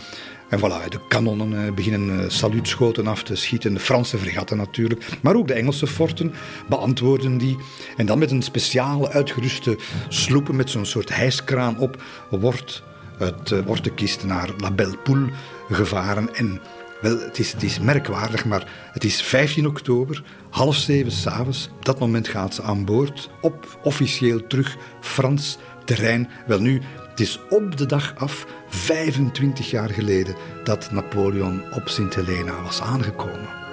En 0.55 0.60
voilà, 0.60 0.89
de 0.89 1.01
kanonnen 1.09 1.66
eh, 1.66 1.72
beginnen 1.72 2.20
eh, 2.20 2.28
saluutschoten 2.28 3.06
af 3.06 3.22
te 3.22 3.36
schieten. 3.36 3.74
De 3.74 3.81
Franse 3.81 4.18
fregatten 4.18 4.56
natuurlijk. 4.56 5.06
Maar 5.22 5.36
ook 5.36 5.48
de 5.48 5.55
Engelse 5.55 5.86
forten 5.86 6.35
beantwoorden 6.68 7.39
die. 7.39 7.56
En 7.97 8.06
dan 8.06 8.18
met 8.18 8.31
een 8.31 8.43
speciale 8.43 9.10
uitgeruste 9.10 9.78
sloepen 10.09 10.56
met 10.56 10.70
zo'n 10.70 10.85
soort 10.85 11.14
hijskraan 11.14 11.78
op 11.78 12.02
wordt, 12.31 12.82
het, 13.18 13.51
eh, 13.51 13.59
wordt 13.66 13.85
de 13.85 13.94
kist 13.94 14.24
naar 14.24 14.51
La 14.59 14.70
Belle 14.70 14.97
Poule 14.97 15.31
gevaren. 15.70 16.35
En 16.35 16.60
wel, 17.01 17.18
het 17.18 17.39
is, 17.39 17.52
het 17.52 17.62
is 17.62 17.78
merkwaardig, 17.78 18.44
maar 18.44 18.90
het 18.93 19.05
is 19.05 19.22
15 19.22 19.66
oktober, 19.66 20.22
half 20.51 20.76
zeven 20.76 21.12
s'avonds. 21.12 21.70
Op 21.76 21.85
dat 21.85 21.98
moment 21.98 22.28
gaat 22.28 22.55
ze 22.55 22.62
aan 22.62 22.85
boord 22.85 23.31
op 23.40 23.78
officieel 23.82 24.47
terug 24.47 24.76
Frans 25.01 25.59
terrein. 25.85 26.28
Wel 26.47 26.60
nu, 26.60 26.81
het 27.15 27.23
is 27.23 27.41
op 27.49 27.77
de 27.77 27.86
dag 27.86 28.15
af, 28.16 28.47
25 28.69 29.70
jaar 29.70 29.91
geleden, 29.91 30.35
dat 30.65 30.91
Napoleon 30.91 31.62
op 31.73 31.89
Sint 31.89 32.15
Helena 32.15 32.62
was 32.62 32.81
aangekomen. 32.81 33.64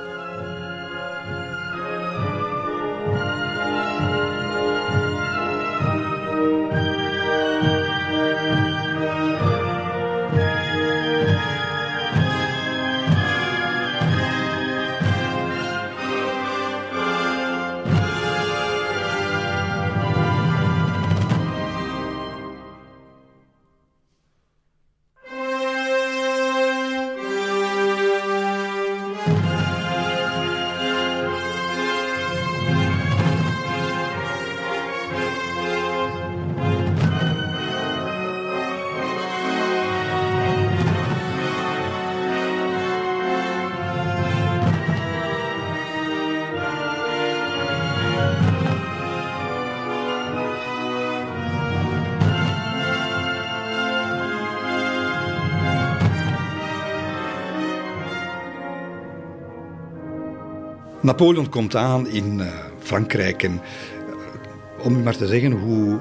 Napoleon 61.11 61.49
komt 61.49 61.75
aan 61.75 62.07
in 62.07 62.39
uh, 62.39 62.47
Frankrijk. 62.79 63.43
En 63.43 63.51
uh, 63.51 64.85
om 64.85 65.03
maar 65.03 65.15
te 65.15 65.27
zeggen 65.27 65.51
hoe, 65.51 65.99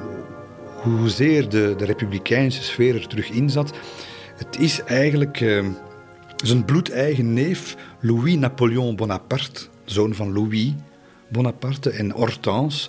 hoezeer 0.82 1.48
de, 1.48 1.74
de 1.76 1.84
republikeinse 1.84 2.62
sfeer 2.62 2.94
er 2.94 3.08
terug 3.08 3.30
in 3.30 3.50
zat. 3.50 3.72
Het 4.36 4.58
is 4.58 4.82
eigenlijk 4.82 5.40
uh, 5.40 5.66
zijn 6.36 6.64
bloedeigen 6.64 7.32
neef 7.32 7.76
Louis 8.00 8.34
Napoleon 8.34 8.96
Bonaparte, 8.96 9.60
zoon 9.84 10.14
van 10.14 10.32
Louis 10.32 10.72
Bonaparte 11.28 11.90
en 11.90 12.10
Hortense 12.10 12.88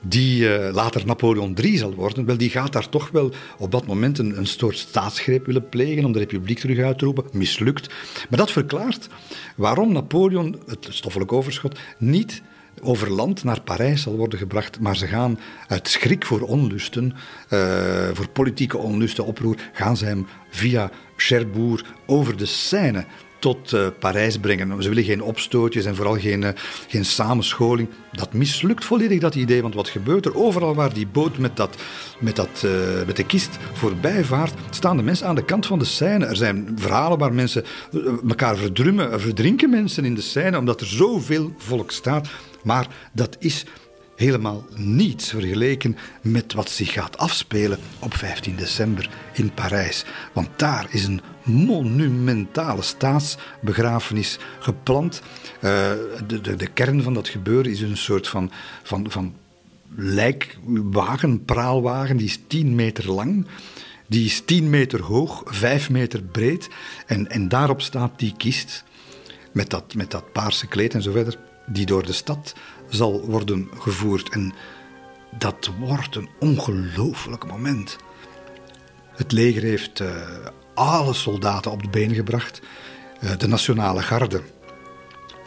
die 0.00 0.42
uh, 0.42 0.68
later 0.72 1.06
Napoleon 1.06 1.56
III 1.62 1.76
zal 1.76 1.94
worden, 1.94 2.24
wel, 2.24 2.36
die 2.36 2.50
gaat 2.50 2.72
daar 2.72 2.88
toch 2.88 3.10
wel 3.10 3.32
op 3.58 3.70
dat 3.70 3.86
moment 3.86 4.18
een, 4.18 4.46
soort 4.46 4.78
staatsgreep 4.78 5.46
willen 5.46 5.68
plegen 5.68 6.04
om 6.04 6.12
de 6.12 6.18
republiek 6.18 6.58
terug 6.58 6.78
uit 6.78 6.98
te 6.98 7.04
roepen. 7.04 7.24
Mislukt. 7.32 7.88
Maar 8.28 8.38
dat 8.38 8.50
verklaart 8.50 9.08
waarom 9.56 9.92
Napoleon, 9.92 10.56
het 10.66 10.86
stoffelijk 10.90 11.32
overschot, 11.32 11.78
niet 11.98 12.42
over 12.82 13.10
land 13.10 13.44
naar 13.44 13.60
Parijs 13.60 14.02
zal 14.02 14.16
worden 14.16 14.38
gebracht, 14.38 14.80
maar 14.80 14.96
ze 14.96 15.06
gaan 15.06 15.38
uit 15.66 15.88
schrik 15.88 16.26
voor 16.26 16.40
onlusten, 16.40 17.14
uh, 17.50 18.08
voor 18.12 18.28
politieke 18.28 18.78
onlusten, 18.78 19.24
oproer, 19.24 19.56
gaan 19.72 19.96
ze 19.96 20.04
hem 20.04 20.26
via 20.50 20.90
Cherbourg 21.16 21.84
over 22.06 22.36
de 22.36 22.46
Seine 22.46 23.04
tot 23.38 23.72
uh, 23.72 23.86
Parijs 23.98 24.38
brengen. 24.38 24.82
Ze 24.82 24.88
willen 24.88 25.04
geen 25.04 25.22
opstootjes 25.22 25.84
en 25.84 25.96
vooral 25.96 26.18
geen, 26.18 26.42
uh, 26.42 26.48
geen 26.88 27.04
samenscholing. 27.04 27.88
Dat 28.12 28.32
mislukt 28.32 28.84
volledig, 28.84 29.20
dat 29.20 29.34
idee. 29.34 29.62
Want 29.62 29.74
wat 29.74 29.88
gebeurt 29.88 30.26
er? 30.26 30.36
Overal 30.36 30.74
waar 30.74 30.92
die 30.92 31.06
boot 31.06 31.38
met, 31.38 31.56
dat, 31.56 31.76
met, 32.18 32.36
dat, 32.36 32.62
uh, 32.64 32.70
met 33.06 33.16
de 33.16 33.26
kist 33.26 33.58
voorbij 33.72 34.24
vaart, 34.24 34.54
staan 34.70 34.96
de 34.96 35.02
mensen 35.02 35.26
aan 35.26 35.34
de 35.34 35.44
kant 35.44 35.66
van 35.66 35.78
de 35.78 35.84
Seine. 35.84 36.26
Er 36.26 36.36
zijn 36.36 36.72
verhalen 36.76 37.18
waar 37.18 37.32
mensen 37.32 37.64
elkaar 38.28 38.56
verdrummen, 38.56 39.20
verdrinken 39.20 39.70
mensen 39.70 40.04
in 40.04 40.14
de 40.14 40.20
Seine, 40.20 40.58
omdat 40.58 40.80
er 40.80 40.86
zoveel 40.86 41.52
volk 41.56 41.90
staat. 41.90 42.28
Maar 42.62 42.86
dat 43.12 43.36
is 43.38 43.64
helemaal 44.18 44.64
niets 44.74 45.30
vergeleken 45.30 45.96
met 46.22 46.52
wat 46.52 46.70
zich 46.70 46.92
gaat 46.92 47.18
afspelen 47.18 47.78
op 47.98 48.14
15 48.14 48.56
december 48.56 49.10
in 49.32 49.54
Parijs. 49.54 50.04
Want 50.32 50.48
daar 50.56 50.86
is 50.90 51.04
een 51.04 51.20
monumentale 51.44 52.82
staatsbegrafenis 52.82 54.38
gepland. 54.58 55.22
Uh, 55.56 55.60
de, 56.26 56.40
de, 56.40 56.56
de, 56.56 56.66
kern 56.66 57.02
van 57.02 57.14
dat 57.14 57.28
gebeuren 57.28 57.72
is 57.72 57.80
een 57.80 57.96
soort 57.96 58.28
van, 58.28 58.50
van, 58.82 59.10
van 59.10 59.34
lijkwagen, 59.96 61.44
praalwagen, 61.44 62.16
die 62.16 62.26
is 62.26 62.40
10 62.46 62.74
meter 62.74 63.12
lang. 63.12 63.46
Die 64.06 64.24
is 64.24 64.40
10 64.44 64.70
meter 64.70 65.02
hoog, 65.02 65.42
5 65.46 65.90
meter 65.90 66.22
breed. 66.22 66.68
En, 67.06 67.30
en 67.30 67.48
daarop 67.48 67.82
staat 67.82 68.18
die 68.18 68.34
kist 68.36 68.84
met 69.52 69.70
dat, 69.70 69.94
met 69.94 70.10
dat 70.10 70.32
paarse 70.32 70.66
kleed 70.66 70.94
en 70.94 71.02
zo 71.02 71.12
verder, 71.12 71.38
die 71.66 71.86
door 71.86 72.06
de 72.06 72.12
stad 72.12 72.54
zal 72.88 73.20
worden 73.26 73.68
gevoerd. 73.78 74.28
En 74.28 74.52
dat 75.38 75.70
wordt 75.78 76.16
een 76.16 76.28
ongelooflijk 76.40 77.46
moment. 77.46 77.96
Het 79.14 79.32
leger 79.32 79.62
heeft 79.62 80.00
uh, 80.00 80.08
alle 80.74 81.12
soldaten 81.12 81.70
op 81.70 81.82
de 81.82 81.88
been 81.88 82.14
gebracht. 82.14 82.60
Uh, 83.20 83.36
de 83.36 83.48
Nationale 83.48 84.02
Garde 84.02 84.42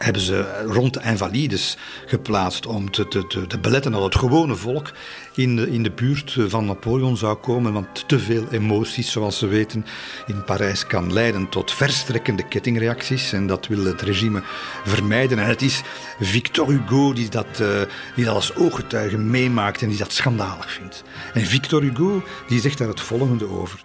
hebben 0.02 0.22
ze 0.22 0.64
rond 0.66 0.94
de 0.94 1.00
invalides 1.04 1.76
geplaatst 2.06 2.66
om 2.66 2.90
te, 2.90 3.08
te, 3.08 3.26
te, 3.26 3.46
te 3.46 3.58
beletten 3.58 3.92
dat 3.92 4.02
het 4.02 4.14
gewone 4.14 4.54
volk 4.54 4.92
in 5.34 5.56
de, 5.56 5.70
in 5.70 5.82
de 5.82 5.90
buurt 5.90 6.36
van 6.38 6.64
Napoleon 6.64 7.16
zou 7.16 7.36
komen. 7.36 7.72
Want 7.72 8.08
te 8.08 8.18
veel 8.18 8.46
emoties, 8.50 9.12
zoals 9.12 9.38
ze 9.38 9.46
weten, 9.46 9.86
in 10.26 10.44
Parijs 10.44 10.86
kan 10.86 11.12
leiden 11.12 11.48
tot 11.48 11.72
verstrekkende 11.72 12.48
kettingreacties. 12.48 13.32
En 13.32 13.46
dat 13.46 13.66
wil 13.66 13.84
het 13.84 14.02
regime 14.02 14.42
vermijden. 14.84 15.38
En 15.38 15.46
het 15.46 15.62
is 15.62 15.82
Victor 16.20 16.68
Hugo 16.68 17.12
die 17.12 17.28
dat, 17.28 17.60
uh, 17.60 17.68
die 18.14 18.24
dat 18.24 18.34
als 18.34 18.54
ooggetuige 18.54 19.18
meemaakt 19.18 19.82
en 19.82 19.88
die 19.88 19.98
dat 19.98 20.12
schandalig 20.12 20.72
vindt. 20.72 21.04
En 21.34 21.46
Victor 21.46 21.82
Hugo 21.82 22.22
die 22.48 22.60
zegt 22.60 22.78
daar 22.78 22.88
het 22.88 23.00
volgende 23.00 23.48
over. 23.48 23.84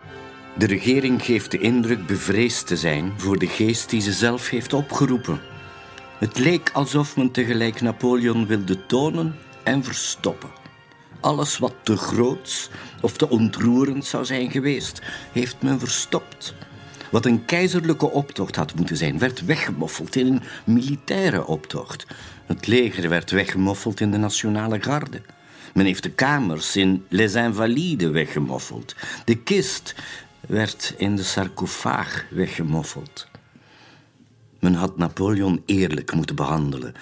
De 0.57 0.65
regering 0.65 1.25
geeft 1.25 1.51
de 1.51 1.59
indruk 1.59 2.05
bevreesd 2.05 2.67
te 2.67 2.77
zijn 2.77 3.13
voor 3.17 3.37
de 3.37 3.47
geest 3.47 3.89
die 3.89 4.01
ze 4.01 4.11
zelf 4.11 4.49
heeft 4.49 4.73
opgeroepen. 4.73 5.39
Het 6.17 6.37
leek 6.37 6.69
alsof 6.73 7.15
men 7.17 7.31
tegelijk 7.31 7.81
Napoleon 7.81 8.47
wilde 8.47 8.85
tonen 8.85 9.35
en 9.63 9.83
verstoppen. 9.83 10.49
Alles 11.19 11.57
wat 11.57 11.73
te 11.83 11.97
groots 11.97 12.69
of 13.01 13.17
te 13.17 13.29
ontroerend 13.29 14.05
zou 14.05 14.25
zijn 14.25 14.51
geweest, 14.51 15.01
heeft 15.31 15.61
men 15.61 15.79
verstopt. 15.79 16.53
Wat 17.11 17.25
een 17.25 17.45
keizerlijke 17.45 18.09
optocht 18.09 18.55
had 18.55 18.75
moeten 18.75 18.97
zijn, 18.97 19.19
werd 19.19 19.45
weggemoffeld 19.45 20.15
in 20.15 20.27
een 20.27 20.41
militaire 20.65 21.45
optocht. 21.45 22.05
Het 22.45 22.67
leger 22.67 23.09
werd 23.09 23.31
weggemoffeld 23.31 23.99
in 23.99 24.11
de 24.11 24.17
Nationale 24.17 24.81
Garde. 24.81 25.21
Men 25.73 25.85
heeft 25.85 26.03
de 26.03 26.11
kamers 26.11 26.75
in 26.75 27.05
Les 27.09 27.33
Invalides 27.33 28.09
weggemoffeld. 28.09 28.95
De 29.25 29.35
kist 29.35 29.95
werd 30.47 30.93
in 30.97 31.15
de 31.15 31.23
sarcofaag 31.23 32.25
weggemoffeld. 32.29 33.27
Men 34.59 34.73
had 34.73 34.97
Napoleon 34.97 35.63
eerlijk 35.65 36.13
moeten 36.13 36.35
behandelen. 36.35 36.93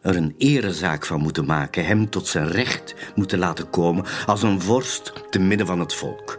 Er 0.00 0.16
een 0.16 0.34
erezaak 0.38 1.06
van 1.06 1.20
moeten 1.20 1.44
maken, 1.44 1.86
hem 1.86 2.10
tot 2.10 2.26
zijn 2.26 2.50
recht 2.50 2.94
moeten 3.14 3.38
laten 3.38 3.70
komen 3.70 4.04
als 4.26 4.42
een 4.42 4.60
vorst 4.60 5.12
te 5.30 5.38
midden 5.38 5.66
van 5.66 5.80
het 5.80 5.94
volk. 5.94 6.38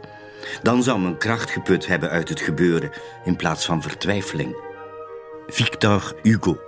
Dan 0.63 0.83
zou 0.83 0.99
men 0.99 1.17
kracht 1.17 1.49
geput 1.51 1.87
hebben 1.87 2.09
uit 2.09 2.29
het 2.29 2.41
gebeuren 2.41 2.91
in 3.25 3.35
plaats 3.35 3.65
van 3.65 3.81
vertwijfeling. 3.81 4.55
Victor 5.47 6.15
Hugo. 6.23 6.59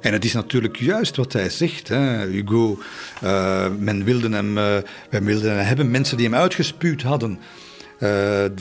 En 0.00 0.12
het 0.12 0.24
is 0.24 0.32
natuurlijk 0.32 0.76
juist 0.76 1.16
wat 1.16 1.32
hij 1.32 1.50
zegt. 1.50 1.88
Hè. 1.88 2.26
Hugo, 2.26 2.78
uh, 3.22 3.66
men 3.78 4.04
wilde 4.04 4.28
hem, 4.30 4.58
uh, 4.58 4.76
wilden 5.10 5.56
hem 5.56 5.66
hebben, 5.66 5.90
mensen 5.90 6.16
die 6.16 6.26
hem 6.26 6.34
uitgespuwd 6.34 7.02
hadden. 7.02 7.38
Eh, 7.98 8.08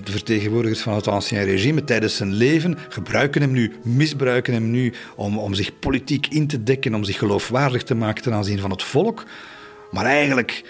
de 0.03 0.11
vertegenwoordigers 0.11 0.81
van 0.81 0.93
het 0.93 1.07
ancien 1.07 1.43
regime 1.43 1.83
tijdens 1.83 2.15
zijn 2.15 2.33
leven 2.33 2.77
gebruiken 2.89 3.41
hem 3.41 3.51
nu, 3.51 3.71
misbruiken 3.83 4.53
hem 4.53 4.71
nu 4.71 4.93
om, 5.15 5.37
om 5.37 5.53
zich 5.53 5.79
politiek 5.79 6.27
in 6.27 6.47
te 6.47 6.63
dekken, 6.63 6.95
om 6.95 7.03
zich 7.03 7.17
geloofwaardig 7.17 7.83
te 7.83 7.95
maken 7.95 8.23
ten 8.23 8.33
aanzien 8.33 8.59
van 8.59 8.71
het 8.71 8.83
volk. 8.83 9.23
Maar 9.91 10.05
eigenlijk 10.05 10.63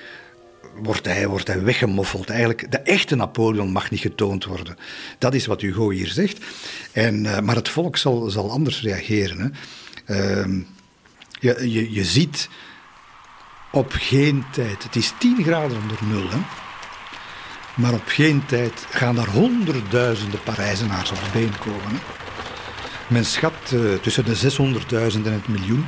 wordt 0.81 1.05
hij, 1.05 1.27
wordt 1.27 1.47
hij 1.47 1.63
weggemoffeld. 1.63 2.29
Eigenlijk, 2.29 2.71
de 2.71 2.79
echte 2.79 3.15
Napoleon 3.15 3.71
mag 3.71 3.91
niet 3.91 3.99
getoond 3.99 4.45
worden. 4.45 4.75
Dat 5.17 5.33
is 5.33 5.45
wat 5.45 5.61
Hugo 5.61 5.89
hier 5.89 6.07
zegt. 6.07 6.45
En, 6.91 7.23
uh, 7.23 7.39
maar 7.39 7.55
het 7.55 7.69
volk 7.69 7.97
zal, 7.97 8.29
zal 8.29 8.51
anders 8.51 8.81
reageren. 8.81 9.39
Hè. 10.05 10.41
Uh, 10.45 10.61
je, 11.39 11.71
je, 11.71 11.91
je 11.91 12.03
ziet 12.03 12.49
op 13.71 13.91
geen 13.91 14.43
tijd, 14.51 14.83
het 14.83 14.95
is 14.95 15.13
10 15.19 15.43
graden 15.43 15.77
onder 15.77 15.97
nul. 16.09 16.29
Hè. 16.29 16.62
Maar 17.73 17.93
op 17.93 18.03
geen 18.05 18.45
tijd 18.45 18.85
gaan 18.89 19.15
daar 19.15 19.27
honderdduizenden 19.27 20.43
Parijzenaars 20.43 21.11
op 21.11 21.17
de 21.17 21.39
been 21.39 21.53
komen. 21.59 22.01
Men 23.07 23.25
schat 23.25 23.53
uh, 23.73 23.93
tussen 23.93 24.25
de 24.25 24.35
600.000 24.35 25.25
en 25.25 25.33
het 25.33 25.47
miljoen 25.47 25.85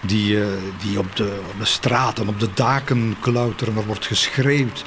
die, 0.00 0.36
uh, 0.36 0.46
die 0.82 0.98
op, 0.98 1.16
de, 1.16 1.40
op 1.52 1.58
de 1.58 1.64
straten, 1.64 2.28
op 2.28 2.40
de 2.40 2.48
daken 2.54 3.16
klauteren. 3.20 3.76
Er 3.76 3.86
wordt 3.86 4.06
geschreeuwd, 4.06 4.84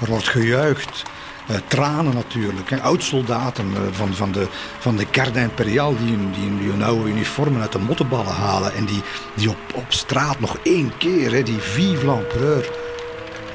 er 0.00 0.06
wordt 0.06 0.28
gejuicht. 0.28 1.02
Uh, 1.50 1.56
tranen 1.66 2.14
natuurlijk. 2.14 2.72
Oud-soldaten 2.82 3.66
van, 3.92 4.14
van, 4.14 4.32
de, 4.32 4.46
van 4.78 4.96
de 4.96 5.06
Garde 5.10 5.40
Imperiale 5.40 5.96
die, 5.96 6.16
die, 6.16 6.58
die 6.58 6.70
hun 6.70 6.82
oude 6.82 7.10
uniformen 7.10 7.60
uit 7.60 7.72
de 7.72 7.78
mottenballen 7.78 8.34
halen. 8.34 8.74
En 8.74 8.84
die, 8.84 9.02
die 9.34 9.48
op, 9.48 9.56
op 9.74 9.92
straat 9.92 10.40
nog 10.40 10.58
één 10.62 10.92
keer, 10.98 11.32
hè, 11.32 11.42
die 11.42 11.58
vive 11.58 12.06
l'empereur 12.06 12.70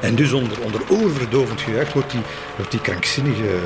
en 0.02 0.16
dus 0.16 0.32
onder, 0.32 0.62
onder 0.62 0.82
oorverdovend 0.90 1.62
gejuich 1.62 1.94
wordt 1.94 2.12
die, 2.12 2.22
wordt 2.56 2.72
die 2.72 2.82
krankzinnige 2.82 3.60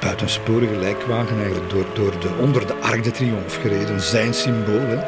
buitensporige 0.00 0.76
lijkwagen 0.76 1.36
eigenlijk 1.36 1.70
door, 1.70 1.86
door 1.94 2.20
de, 2.20 2.28
onder 2.40 2.66
de 2.66 2.74
Arc 2.74 3.04
de 3.04 3.10
Triomphe 3.10 3.60
gereden, 3.60 4.00
zijn 4.00 4.34
symbool. 4.34 5.04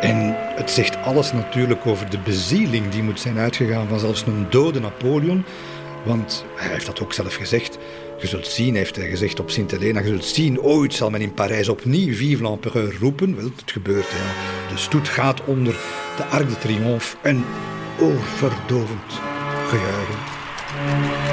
En 0.00 0.36
het 0.56 0.70
zegt 0.70 0.96
alles 0.96 1.32
natuurlijk 1.32 1.86
over 1.86 2.10
de 2.10 2.18
bezieling 2.18 2.88
die 2.88 3.02
moet 3.02 3.20
zijn 3.20 3.38
uitgegaan 3.38 3.88
van 3.88 3.98
zelfs 3.98 4.24
een 4.26 4.46
dode 4.50 4.80
Napoleon. 4.80 5.44
Want 6.04 6.44
hij 6.54 6.70
heeft 6.70 6.86
dat 6.86 7.00
ook 7.00 7.12
zelf 7.12 7.34
gezegd. 7.34 7.78
Je 8.20 8.26
zult 8.26 8.46
zien, 8.46 8.74
heeft 8.74 8.96
hij 8.96 9.08
gezegd 9.08 9.40
op 9.40 9.50
Sint-Helena, 9.50 10.00
je 10.00 10.06
zult 10.06 10.24
zien, 10.24 10.60
ooit 10.60 10.94
zal 10.94 11.10
men 11.10 11.20
in 11.20 11.34
Parijs 11.34 11.68
opnieuw 11.68 12.14
Vive 12.14 12.42
l'Empereur 12.42 12.94
roepen. 13.00 13.36
Wel, 13.36 13.44
het 13.44 13.70
gebeurt. 13.70 14.06
Ja. 14.10 14.72
De 14.72 14.80
stoet 14.80 15.08
gaat 15.08 15.44
onder 15.44 15.76
de 16.16 16.24
Arc 16.24 16.48
de 16.48 16.58
Triomphe 16.58 17.16
en 17.22 17.44
oorverdovend 18.00 19.20
gejuichen. 19.70 21.29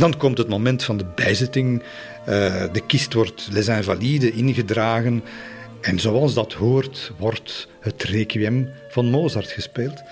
Dan 0.00 0.16
komt 0.16 0.38
het 0.38 0.48
moment 0.48 0.84
van 0.84 0.96
de 0.96 1.04
bijzetting. 1.14 1.82
Uh, 2.28 2.64
de 2.72 2.82
kist 2.86 3.12
wordt 3.12 3.48
Les 3.50 3.68
Invalides 3.68 4.30
ingedragen. 4.30 5.22
En 5.80 5.98
zoals 5.98 6.34
dat 6.34 6.52
hoort, 6.52 7.12
wordt 7.18 7.68
het 7.80 8.02
requiem 8.02 8.68
van 8.88 9.06
Mozart 9.06 9.50
gespeeld. 9.50 10.02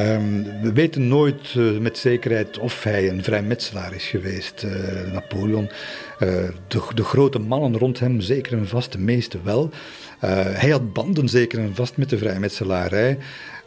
Um, 0.00 0.44
we 0.62 0.72
weten 0.72 1.08
nooit 1.08 1.54
uh, 1.54 1.78
met 1.78 1.98
zekerheid 1.98 2.58
of 2.58 2.82
hij 2.82 3.08
een 3.08 3.22
vrijmetselaar 3.22 3.94
is 3.94 4.04
geweest, 4.04 4.62
uh, 4.64 5.12
Napoleon. 5.12 5.70
de, 6.18 6.82
de, 6.94 7.04
grote 7.04 7.38
mannen 7.38 7.78
rond 7.78 8.00
hem 8.00 8.20
zeker 8.20 8.58
en 8.58 8.68
vast, 8.68 8.92
de 8.92 8.98
meeste 8.98 9.38
wel. 9.42 9.70
hij 10.18 10.70
had 10.70 10.92
banden 10.92 11.28
zeker 11.28 11.58
en 11.58 11.74
vast 11.74 11.96
met 11.96 12.10
de 12.10 12.18
vrijmetselarij. 12.18 13.18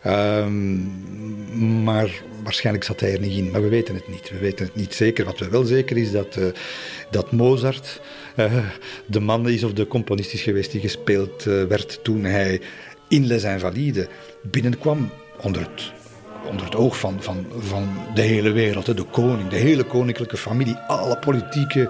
Um, 0.08 1.84
maar 1.84 2.22
waarschijnlijk 2.44 2.86
zat 2.86 3.00
hij 3.00 3.14
er 3.14 3.20
niet 3.20 3.38
in, 3.38 3.52
maar 3.52 3.62
we 3.62 3.68
weten 3.68 3.96
het 3.96 4.08
niet. 4.08 4.30
We 4.30 4.38
weten 4.38 4.66
het 4.66 4.76
niet 4.76 4.94
zeker. 4.94 5.26
Wat 5.26 5.40
we 5.40 5.50
wel 5.50 5.64
zeker 5.64 5.98
is 5.98 6.12
dat, 6.12 6.36
uh, 6.36 6.46
dat 7.12 7.32
Mozart 7.32 8.02
de 9.06 9.20
man 9.20 9.50
is 9.50 9.64
of 9.64 9.74
de 9.74 9.88
componist 9.88 10.34
is 10.34 10.42
geweest 10.42 10.72
die 10.72 10.82
gespeeld 10.82 11.44
werd 11.44 12.00
toen 12.04 12.24
hij 12.24 12.62
in 13.08 13.26
Les 13.26 13.44
Invalides 13.44 14.06
binnenkwam 14.42 15.10
onder 15.42 15.62
het 15.62 15.92
onder 16.50 16.66
het 16.66 16.76
oog 16.76 17.00
van, 17.00 17.18
van, 17.20 17.46
van 17.58 17.90
de 18.14 18.22
hele 18.22 18.52
wereld. 18.52 18.86
De 18.86 19.04
koning, 19.04 19.50
de 19.50 19.56
hele 19.56 19.84
koninklijke 19.84 20.38
familie, 20.38 20.76
alle 20.76 21.18
politieke 21.18 21.90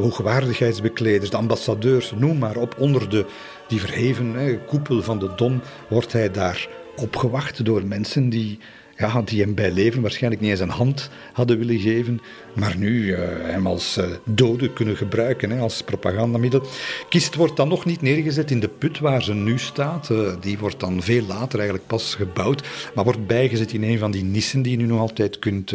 hoogwaardigheidsbekleders, 0.00 1.30
de 1.30 1.36
ambassadeurs, 1.36 2.12
noem 2.16 2.38
maar 2.38 2.56
op. 2.56 2.74
Onder 2.78 3.08
de, 3.08 3.24
die 3.68 3.80
verheven 3.80 4.60
koepel 4.66 5.02
van 5.02 5.18
de 5.18 5.30
Dom 5.36 5.60
wordt 5.88 6.12
hij 6.12 6.30
daar 6.30 6.68
opgewacht 6.98 7.64
door 7.64 7.86
mensen 7.86 8.28
die 8.28 8.58
ja, 8.98 9.22
die 9.22 9.40
hem 9.40 9.54
bij 9.54 9.72
leven 9.72 10.02
waarschijnlijk 10.02 10.42
niet 10.42 10.50
eens 10.50 10.60
een 10.60 10.68
hand 10.68 11.10
hadden 11.32 11.58
willen 11.58 11.78
geven, 11.78 12.20
maar 12.54 12.76
nu 12.76 13.06
uh, 13.06 13.18
hem 13.42 13.66
als 13.66 13.98
uh, 13.98 14.04
dode 14.24 14.72
kunnen 14.72 14.96
gebruiken, 14.96 15.50
hè, 15.50 15.60
als 15.60 15.82
propagandamiddel. 15.82 16.66
Kist 17.08 17.34
wordt 17.34 17.56
dan 17.56 17.68
nog 17.68 17.84
niet 17.84 18.02
neergezet 18.02 18.50
in 18.50 18.60
de 18.60 18.68
put 18.68 18.98
waar 18.98 19.22
ze 19.22 19.34
nu 19.34 19.58
staat. 19.58 20.08
Uh, 20.10 20.32
die 20.40 20.58
wordt 20.58 20.80
dan 20.80 21.02
veel 21.02 21.26
later 21.26 21.58
eigenlijk 21.58 21.88
pas 21.88 22.14
gebouwd, 22.14 22.62
maar 22.94 23.04
wordt 23.04 23.26
bijgezet 23.26 23.72
in 23.72 23.82
een 23.82 23.98
van 23.98 24.10
die 24.10 24.24
nissen 24.24 24.62
die 24.62 24.72
je 24.72 24.78
nu 24.78 24.86
nog 24.86 25.00
altijd 25.00 25.38
kunt, 25.38 25.72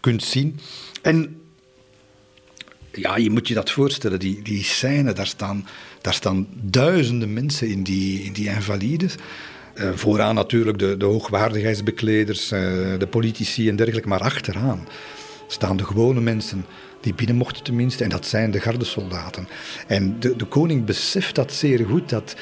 kunt 0.00 0.22
zien. 0.22 0.58
En 1.02 1.40
ja, 2.92 3.16
je 3.16 3.30
moet 3.30 3.48
je 3.48 3.54
dat 3.54 3.70
voorstellen, 3.70 4.18
die, 4.18 4.42
die 4.42 4.62
scène, 4.62 5.12
daar 5.12 5.26
staan, 5.26 5.66
daar 6.00 6.14
staan 6.14 6.46
duizenden 6.60 7.32
mensen 7.32 7.68
in 7.68 7.82
die, 7.82 8.22
in 8.22 8.32
die 8.32 8.48
invalides. 8.48 9.14
Uh, 9.76 9.90
vooraan 9.94 10.34
natuurlijk 10.34 10.78
de, 10.78 10.96
de 10.96 11.04
hoogwaardigheidsbekleders, 11.04 12.52
uh, 12.52 12.60
de 12.98 13.06
politici 13.10 13.68
en 13.68 13.76
dergelijke, 13.76 14.08
maar 14.08 14.20
achteraan 14.20 14.88
staan 15.46 15.76
de 15.76 15.84
gewone 15.84 16.20
mensen 16.20 16.66
die 17.00 17.14
binnen 17.14 17.36
mochten 17.36 17.64
tenminste, 17.64 18.04
en 18.04 18.10
dat 18.10 18.26
zijn 18.26 18.50
de 18.50 18.60
gardesoldaten. 18.60 19.48
En 19.86 20.20
de, 20.20 20.36
de 20.36 20.44
koning 20.44 20.84
beseft 20.84 21.34
dat 21.34 21.52
zeer 21.52 21.86
goed, 21.86 22.08
dat 22.08 22.36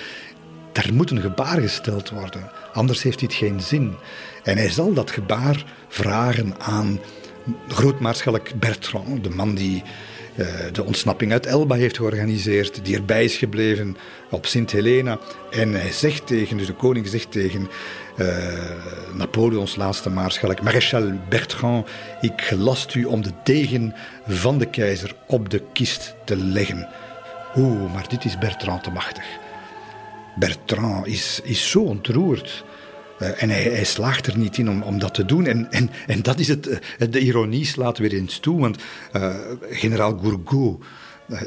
er 0.72 0.94
moet 0.94 1.10
een 1.10 1.20
gebaar 1.20 1.60
gesteld 1.60 2.10
worden, 2.10 2.50
anders 2.72 3.02
heeft 3.02 3.18
dit 3.18 3.34
geen 3.34 3.60
zin. 3.60 3.94
En 4.42 4.56
hij 4.56 4.70
zal 4.70 4.92
dat 4.92 5.10
gebaar 5.10 5.64
vragen 5.88 6.60
aan 6.60 7.00
grootmaarschalk 7.68 8.54
Bertrand, 8.60 9.24
de 9.24 9.30
man 9.30 9.54
die 9.54 9.82
de 10.72 10.84
ontsnapping 10.84 11.32
uit 11.32 11.46
Elba 11.46 11.74
heeft 11.74 11.96
georganiseerd, 11.96 12.84
die 12.84 12.96
erbij 12.96 13.24
is 13.24 13.36
gebleven 13.36 13.96
op 14.30 14.46
Sint 14.46 14.70
Helena. 14.70 15.18
En 15.50 15.72
hij 15.72 15.92
zegt 15.92 16.26
tegen, 16.26 16.56
dus 16.56 16.66
de 16.66 16.72
koning 16.72 17.08
zegt 17.08 17.32
tegen 17.32 17.68
uh, 18.16 18.26
Napoleons 19.12 19.76
laatste 19.76 20.10
maarschalk, 20.10 20.62
Maréchal 20.62 21.12
Bertrand, 21.28 21.88
ik 22.20 22.40
gelast 22.40 22.94
u 22.94 23.04
om 23.04 23.22
de 23.22 23.30
degen 23.44 23.94
van 24.26 24.58
de 24.58 24.70
keizer 24.70 25.14
op 25.26 25.50
de 25.50 25.62
kist 25.72 26.14
te 26.24 26.36
leggen. 26.36 26.88
Oeh, 27.56 27.92
maar 27.92 28.08
dit 28.08 28.24
is 28.24 28.38
Bertrand 28.38 28.84
te 28.84 28.90
machtig. 28.90 29.24
Bertrand 30.36 31.06
is, 31.06 31.40
is 31.42 31.70
zo 31.70 31.80
ontroerd. 31.80 32.64
Uh, 33.24 33.42
en 33.42 33.50
hij, 33.50 33.84
slaagt 33.84 34.26
er 34.26 34.38
niet 34.38 34.58
in 34.58 34.70
om, 34.70 34.82
om 34.82 34.98
dat 34.98 35.14
te 35.14 35.24
doen. 35.24 35.46
En, 35.46 35.66
en, 35.70 35.90
en 36.06 36.22
dat 36.22 36.38
is 36.38 36.48
het, 36.48 36.80
de 37.10 37.18
ironie 37.18 37.64
slaat 37.64 37.98
weer 37.98 38.12
eens 38.12 38.38
toe. 38.38 38.60
Want 38.60 38.82
uh, 39.16 39.34
generaal 39.70 40.18
Gourgaud, 40.18 40.84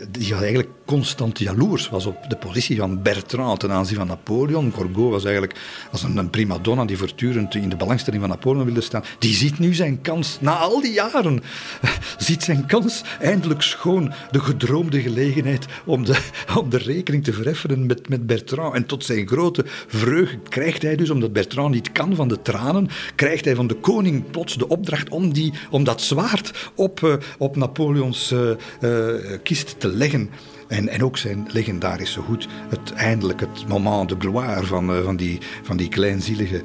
die 0.10 0.34
eigenlijk 0.34 0.70
constant 0.86 1.40
jaloers 1.40 1.90
was 1.90 2.06
op 2.06 2.18
de 2.28 2.36
positie 2.36 2.78
van 2.78 3.02
Bertrand 3.02 3.60
ten 3.60 3.72
aanzien 3.72 3.98
van 3.98 4.08
Napoleon. 4.08 4.72
Gorgo 4.72 5.10
was 5.10 5.24
eigenlijk 5.24 5.60
was 5.92 6.04
een, 6.04 6.30
prima 6.30 6.58
donna 6.58 6.86
die 6.86 6.98
voortdurend 6.98 7.56
in 7.56 7.70
de 7.70 7.76
belangstelling 7.76 8.22
van 8.22 8.32
Napoleon 8.32 8.66
wilde 8.66 8.82
staan. 8.82 9.04
Die 9.20 9.34
ziet 9.34 9.60
nu 9.60 9.74
zijn 9.74 10.02
kans, 10.02 10.38
na 10.42 10.56
al 10.56 10.82
die 10.82 10.92
jaren, 10.92 11.44
ziet 12.18 12.44
zijn 12.44 12.66
kans 12.66 13.02
eindelijk 13.20 13.62
schoon 13.62 14.14
de 14.32 14.40
gedroomde 14.40 15.02
gelegenheid 15.02 15.66
om 15.86 16.06
de, 16.06 16.20
om 16.60 16.70
de 16.70 16.78
rekening 16.78 17.24
te 17.24 17.34
vereffenen 17.34 17.86
met, 17.86 18.10
met 18.10 18.26
Bertrand. 18.26 18.76
En 18.76 18.86
tot 18.86 19.06
zijn 19.06 19.28
grote 19.28 19.64
vreugde 19.88 20.40
krijgt 20.50 20.82
hij 20.82 20.96
dus, 20.96 21.10
omdat 21.10 21.34
Bertrand 21.34 21.74
niet 21.74 21.92
kan 21.92 22.16
van 22.16 22.28
de 22.28 22.42
tranen, 22.42 22.90
krijgt 23.16 23.46
hij 23.46 23.56
van 23.56 23.68
de 23.68 23.76
koning 23.76 24.32
plots 24.32 24.58
de 24.58 24.68
opdracht 24.68 25.10
om, 25.10 25.34
die, 25.34 25.54
om 25.70 25.84
dat 25.84 26.02
zwaard 26.02 26.72
op, 26.76 27.02
uh, 27.02 27.14
op 27.38 27.56
Napoleons 27.56 28.32
uh, 28.32 29.14
kist 29.44 29.67
te 29.78 29.88
leggen. 29.88 30.30
En, 30.68 30.90
en 30.90 31.04
ook 31.04 31.18
zijn 31.18 31.48
legendarische 31.52 32.20
hoed. 32.20 32.48
Het, 32.70 32.94
eindelijk 32.94 33.40
het 33.40 33.68
moment 33.68 34.10
de 34.10 34.16
gloire 34.20 34.66
van, 34.66 34.96
uh, 34.96 35.04
van, 35.04 35.16
die, 35.16 35.38
van 35.64 35.78
die 35.78 35.90
kleinzielige 35.90 36.62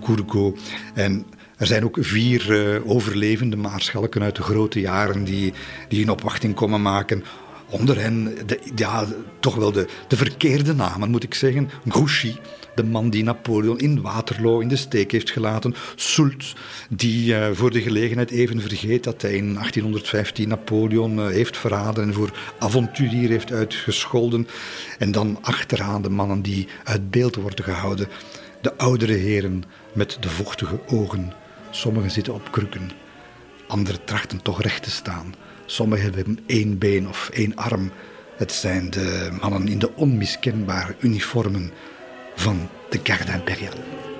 uh. 0.00 0.56
En 0.94 1.26
er 1.56 1.66
zijn 1.66 1.84
ook 1.84 1.96
vier 2.00 2.50
uh, 2.50 2.90
overlevende 2.90 3.56
maarschalken 3.56 4.22
uit 4.22 4.36
de 4.36 4.42
grote 4.42 4.80
jaren 4.80 5.24
die, 5.24 5.52
die 5.88 6.02
een 6.02 6.10
opwachting 6.10 6.54
komen 6.54 6.82
maken. 6.82 7.24
Onder 7.70 8.00
hen 8.00 8.34
de, 8.46 8.60
ja, 8.74 9.06
toch 9.40 9.54
wel 9.54 9.72
de, 9.72 9.86
de 10.08 10.16
verkeerde 10.16 10.74
namen, 10.74 11.10
moet 11.10 11.22
ik 11.22 11.34
zeggen. 11.34 11.70
Grouchy, 11.88 12.36
de 12.74 12.84
man 12.84 13.10
die 13.10 13.22
Napoleon 13.22 13.78
in 13.78 14.00
Waterloo 14.00 14.60
in 14.60 14.68
de 14.68 14.76
steek 14.76 15.12
heeft 15.12 15.30
gelaten. 15.30 15.74
Soult, 15.94 16.54
die 16.88 17.34
uh, 17.34 17.46
voor 17.52 17.70
de 17.70 17.82
gelegenheid 17.82 18.30
even 18.30 18.60
vergeet 18.60 19.04
dat 19.04 19.22
hij 19.22 19.32
in 19.32 19.54
1815 19.54 20.48
Napoleon 20.48 21.18
uh, 21.18 21.26
heeft 21.26 21.56
verraden 21.56 22.04
en 22.04 22.14
voor 22.14 22.30
avonturier 22.58 23.28
heeft 23.28 23.52
uitgescholden. 23.52 24.48
En 24.98 25.12
dan 25.12 25.38
achteraan 25.40 26.02
de 26.02 26.10
mannen 26.10 26.42
die 26.42 26.68
uit 26.84 27.10
beeld 27.10 27.34
worden 27.34 27.64
gehouden. 27.64 28.08
De 28.60 28.76
oudere 28.76 29.12
heren 29.12 29.64
met 29.92 30.16
de 30.20 30.28
vochtige 30.28 30.80
ogen. 30.86 31.32
Sommigen 31.70 32.10
zitten 32.10 32.34
op 32.34 32.52
krukken, 32.52 32.90
anderen 33.66 34.04
trachten 34.04 34.42
toch 34.42 34.62
recht 34.62 34.82
te 34.82 34.90
staan. 34.90 35.34
Sommigen 35.66 36.14
hebben 36.14 36.38
één 36.46 36.78
been 36.78 37.08
of 37.08 37.30
één 37.32 37.56
arm. 37.56 37.90
Het 38.36 38.52
zijn 38.52 38.90
de 38.90 39.28
mannen 39.40 39.68
in 39.68 39.78
de 39.78 39.94
onmiskenbare 39.94 40.94
uniformen 41.00 41.72
van 42.34 42.68
de 42.90 43.00
Garde 43.02 43.32
Impériale. 43.32 44.11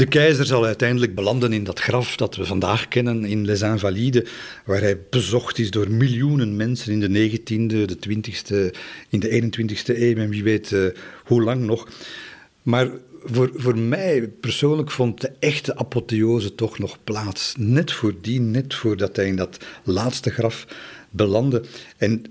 De 0.00 0.06
keizer 0.06 0.46
zal 0.46 0.64
uiteindelijk 0.64 1.14
belanden 1.14 1.52
in 1.52 1.64
dat 1.64 1.80
graf 1.80 2.16
dat 2.16 2.36
we 2.36 2.44
vandaag 2.44 2.88
kennen 2.88 3.24
in 3.24 3.44
Les 3.44 3.62
Invalides, 3.62 4.30
waar 4.64 4.80
hij 4.80 4.98
bezocht 5.10 5.58
is 5.58 5.70
door 5.70 5.90
miljoenen 5.90 6.56
mensen 6.56 6.92
in 6.92 7.12
de 7.12 7.30
19e, 7.30 7.66
de 7.66 7.96
20e, 8.08 8.76
in 9.08 9.20
de 9.20 9.42
21e 9.42 9.98
eeuw 9.98 10.16
en 10.16 10.28
wie 10.28 10.42
weet 10.42 10.70
uh, 10.70 10.86
hoe 11.24 11.42
lang 11.42 11.64
nog. 11.64 11.88
Maar 12.62 12.90
voor, 13.24 13.50
voor 13.54 13.78
mij 13.78 14.28
persoonlijk 14.40 14.90
vond 14.90 15.20
de 15.20 15.32
echte 15.38 15.76
apotheose 15.76 16.54
toch 16.54 16.78
nog 16.78 16.98
plaats. 17.04 17.54
Net 17.58 17.92
voordien, 17.92 18.50
net 18.50 18.74
voordat 18.74 19.16
hij 19.16 19.26
in 19.26 19.36
dat 19.36 19.64
laatste 19.84 20.30
graf 20.30 20.66
belandde. 21.10 21.62
En 21.96 22.24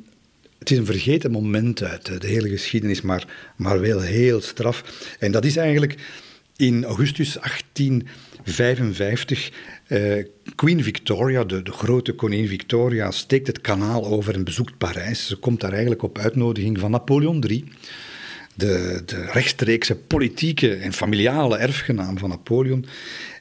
het 0.60 0.72
is 0.72 0.78
een 0.78 0.86
vergeten 0.86 1.32
moment 1.32 1.84
uit 1.84 2.22
de 2.22 2.28
hele 2.28 2.50
geschiedenis, 2.50 3.02
maar, 3.02 3.54
maar 3.56 3.80
wel 3.80 4.02
heel 4.02 4.42
straf. 4.42 4.84
En 5.20 5.32
dat 5.32 5.46
is 5.46 5.56
eigenlijk 5.56 5.96
in 6.60 6.86
augustus 6.86 7.34
1855. 7.34 9.52
Uh, 9.88 10.24
Queen 10.56 10.84
Victoria, 10.84 11.44
de, 11.44 11.62
de, 11.62 11.72
grote 11.72 12.14
koningin 12.14 12.48
Victoria, 12.48 13.12
steekt 13.12 13.48
het 13.48 13.62
kanaal 13.62 14.06
over 14.06 14.34
en 14.34 14.44
bezoekt 14.44 14.78
Parijs. 14.78 15.28
Ze 15.28 15.36
komt 15.36 15.62
daar 15.62 15.72
eigenlijk 15.72 16.04
op 16.04 16.18
uitnodiging 16.18 16.80
van 16.80 16.92
Napoleon 16.92 17.44
III 17.48 17.66
de, 18.60 19.02
de 19.06 19.26
rechtstreekse 19.32 19.96
politieke 19.96 20.76
en 20.76 20.94
familiale 20.94 21.58
erfgenaam 21.58 22.18
van 22.18 22.30
Napoleon, 22.30 22.86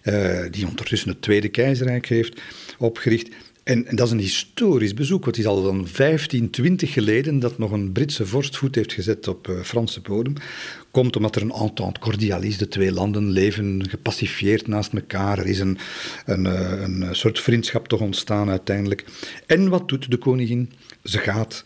uh, 0.04 0.40
die 0.50 0.66
ondertussen 0.66 1.08
het 1.08 1.22
Tweede 1.22 1.48
Keizerrijk 1.48 2.06
heeft 2.06 2.40
opgericht. 2.78 3.28
En, 3.68 3.86
en, 3.86 3.96
dat 3.96 4.06
is 4.06 4.12
een 4.12 4.18
historisch 4.18 4.94
bezoek, 4.94 5.26
het 5.26 5.38
is 5.38 5.46
al 5.46 5.62
dan 5.62 5.88
15, 5.88 6.50
20 6.50 6.92
geleden 6.92 7.38
dat 7.38 7.58
nog 7.58 7.70
een 7.70 7.92
Britse 7.92 8.26
vorst 8.26 8.56
voet 8.56 8.74
heeft 8.74 8.92
gezet 8.92 9.28
op 9.28 9.48
uh, 9.48 9.60
Franse 9.62 10.00
bodem. 10.00 10.34
Komt 10.90 11.16
omdat 11.16 11.36
er 11.36 11.42
een 11.42 11.52
entente 11.52 12.00
cordiale 12.00 12.46
is, 12.46 12.58
de 12.58 12.68
twee 12.68 12.92
landen 12.92 13.30
leven 13.30 13.88
gepacifieerd 13.88 14.66
naast 14.66 14.92
elkaar. 14.92 15.38
Er 15.38 15.46
is 15.46 15.58
een, 15.58 15.78
een, 16.24 16.44
uh, 16.44 16.80
een 16.80 17.06
soort 17.10 17.40
vriendschap 17.40 17.88
toch 17.88 18.00
ontstaan 18.00 18.50
uiteindelijk. 18.50 19.04
En 19.46 19.68
wat 19.68 19.88
doet 19.88 20.10
de 20.10 20.16
koningin? 20.16 20.72
Ze 21.04 21.18
gaat 21.18 21.64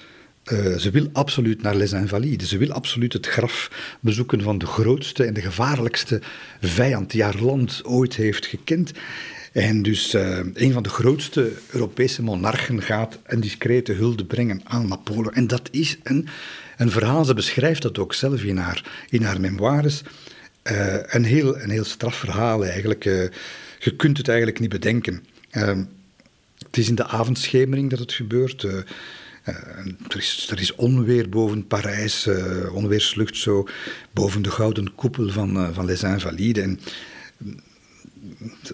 uh, 0.52 0.76
ze 0.76 0.90
wil 0.90 1.08
absoluut 1.12 1.62
naar 1.62 1.74
Les 1.74 1.92
Invalides. 1.92 2.48
Ze 2.48 2.58
wil 2.58 2.72
absoluut 2.72 3.12
het 3.12 3.26
graf 3.26 3.70
bezoeken 4.00 4.42
van 4.42 4.58
de 4.58 4.66
grootste 4.66 5.24
en 5.24 5.34
de 5.34 5.40
gevaarlijkste 5.40 6.20
vijand 6.60 7.10
die 7.10 7.22
haar 7.22 7.40
land 7.40 7.80
ooit 7.84 8.16
heeft 8.16 8.46
gekend. 8.46 8.92
En 9.52 9.82
dus 9.82 10.14
uh, 10.14 10.38
een 10.54 10.72
van 10.72 10.82
de 10.82 10.88
grootste 10.88 11.52
Europese 11.70 12.22
monarchen 12.22 12.82
gaat 12.82 13.18
een 13.24 13.40
discrete 13.40 13.92
hulde 13.92 14.24
brengen 14.24 14.60
aan 14.64 14.88
Napoleon. 14.88 15.34
En 15.34 15.46
dat 15.46 15.68
is 15.70 15.98
een, 16.02 16.28
een 16.76 16.90
verhaal, 16.90 17.24
ze 17.24 17.34
beschrijft 17.34 17.82
dat 17.82 17.98
ook 17.98 18.14
zelf 18.14 18.42
in 18.42 18.56
haar, 18.56 19.06
in 19.10 19.22
haar 19.22 19.40
memoires. 19.40 20.02
Uh, 20.72 20.96
een, 21.02 21.24
heel, 21.24 21.60
een 21.60 21.70
heel 21.70 21.84
straf 21.84 22.16
verhaal 22.16 22.64
eigenlijk. 22.64 23.04
je 23.78 23.96
kunt 23.96 24.16
het 24.18 24.28
eigenlijk 24.28 24.60
niet 24.60 24.70
bedenken. 24.70 25.24
het 26.58 26.76
is 26.76 26.88
in 26.88 26.94
de 26.94 27.06
avondschemering 27.06 27.90
dat 27.90 27.98
het 27.98 28.12
gebeurt. 28.12 28.62
Er, 28.62 30.16
is, 30.16 30.48
er, 30.50 30.60
is, 30.60 30.74
onweer 30.74 31.28
boven 31.28 31.66
Parijs, 31.66 32.28
onweerslucht 32.72 33.36
zo, 33.36 33.68
boven 34.12 34.42
de 34.42 34.50
gouden 34.50 34.94
koepel 34.94 35.28
van, 35.28 35.74
van 35.74 35.84
Les 35.84 36.02
Invalides. 36.02 36.64
En 36.64 36.80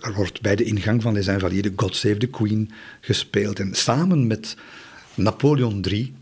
er 0.01 0.15
wordt 0.15 0.40
bij 0.40 0.57
de 0.57 0.65
ingang 0.65 1.03
van 1.03 1.12
Les 1.12 1.27
Invalides 1.27 1.73
God 1.77 1.97
Save 1.97 2.16
the 2.16 2.27
Queen 2.27 2.70
gespeeld. 3.01 3.59
En 3.59 3.74
samen 3.74 4.27
met 4.27 4.57
Napoleon 5.15 5.85
III 5.89 6.15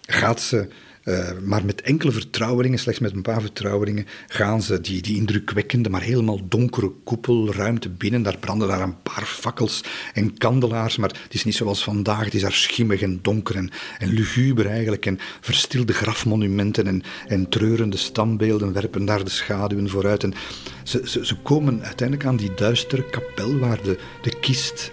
gaat 0.00 0.40
ze 0.40 0.68
uh, 1.08 1.28
maar 1.44 1.64
met 1.64 1.80
enkele 1.80 2.12
vertrouweringen, 2.12 2.78
slechts 2.78 3.00
met 3.00 3.12
een 3.12 3.22
paar 3.22 3.40
vertrouweringen, 3.40 4.06
gaan 4.26 4.62
ze 4.62 4.80
die, 4.80 5.02
die 5.02 5.16
indrukwekkende, 5.16 5.88
maar 5.88 6.00
helemaal 6.00 6.48
donkere 6.48 6.92
koepelruimte 7.04 7.88
binnen. 7.88 8.22
Daar 8.22 8.38
branden 8.38 8.68
daar 8.68 8.80
een 8.80 9.02
paar 9.02 9.24
fakkels 9.24 9.84
en 10.14 10.38
kandelaars, 10.38 10.96
maar 10.96 11.08
het 11.08 11.34
is 11.34 11.44
niet 11.44 11.54
zoals 11.54 11.84
vandaag. 11.84 12.24
Het 12.24 12.34
is 12.34 12.40
daar 12.40 12.52
schimmig 12.52 13.02
en 13.02 13.18
donker 13.22 13.56
en, 13.56 13.70
luguber 13.98 14.66
eigenlijk. 14.66 15.06
En 15.06 15.18
verstilde 15.40 15.92
grafmonumenten 15.92 16.86
en, 16.86 17.02
en 17.26 17.48
treurende 17.48 17.96
standbeelden 17.96 18.72
werpen 18.72 19.04
daar 19.04 19.24
de 19.24 19.30
schaduwen 19.30 19.88
vooruit. 19.88 20.22
En 20.22 20.34
ze, 20.82 21.00
ze, 21.04 21.26
ze 21.26 21.36
komen 21.36 21.84
uiteindelijk 21.84 22.28
aan 22.28 22.36
die 22.36 22.54
duistere 22.54 23.04
kapel 23.10 23.58
waar 23.58 23.82
de, 23.82 23.98
de 24.22 24.38
kist 24.40 24.92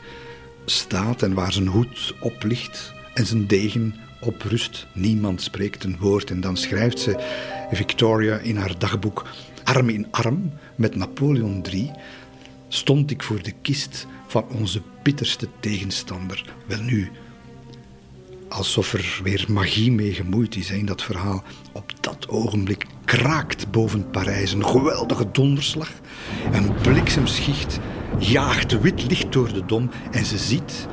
staat 0.65 1.21
en 1.21 1.33
waar 1.33 1.53
zijn 1.53 1.67
hoed 1.67 2.13
op 2.19 2.43
ligt 2.43 2.93
en 3.13 3.25
zijn 3.25 3.47
degen 3.47 4.04
op 4.19 4.41
rust. 4.41 4.87
Niemand 4.93 5.41
spreekt 5.41 5.83
een 5.83 5.97
woord. 5.99 6.29
En 6.29 6.41
dan 6.41 6.57
schrijft 6.57 6.99
ze 6.99 7.23
Victoria 7.71 8.37
in 8.37 8.57
haar 8.57 8.77
dagboek: 8.77 9.25
Arm 9.63 9.89
in 9.89 10.07
arm 10.11 10.51
met 10.75 10.95
Napoleon 10.95 11.63
III 11.71 11.91
stond 12.67 13.11
ik 13.11 13.23
voor 13.23 13.41
de 13.43 13.53
kist 13.61 14.07
van 14.27 14.45
onze 14.49 14.81
bitterste 15.03 15.47
tegenstander. 15.59 16.45
Wel 16.65 16.81
nu, 16.81 17.11
alsof 18.49 18.93
er 18.93 19.19
weer 19.23 19.45
magie 19.49 19.91
mee 19.91 20.13
gemoeid 20.13 20.55
is 20.55 20.71
in 20.71 20.85
dat 20.85 21.03
verhaal. 21.03 21.43
Op 21.71 21.91
dat 21.99 22.29
ogenblik 22.29 22.85
kraakt 23.05 23.71
boven 23.71 24.09
Parijs 24.09 24.53
een 24.53 24.65
geweldige 24.65 25.31
donderslag. 25.31 25.91
Een 26.51 26.73
bliksemschicht 26.81 27.79
jaagt 28.19 28.81
wit 28.81 29.05
licht 29.07 29.31
door 29.31 29.53
de 29.53 29.65
dom 29.65 29.89
en 30.11 30.25
ze 30.25 30.37
ziet 30.37 30.87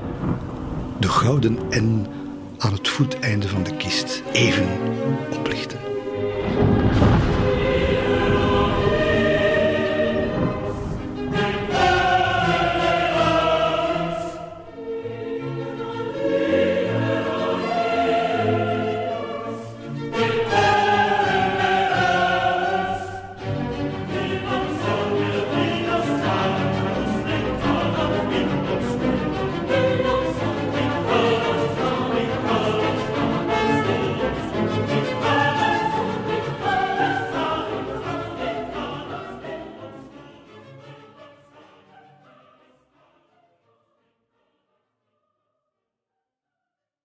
de 1.01 1.09
gouden 1.09 1.59
N 1.71 2.07
aan 2.63 2.73
het 2.73 2.89
voeteinde 2.89 3.49
van 3.49 3.63
de 3.63 3.77
kist 3.77 4.23
even 4.33 4.67
oplichten. 5.31 5.82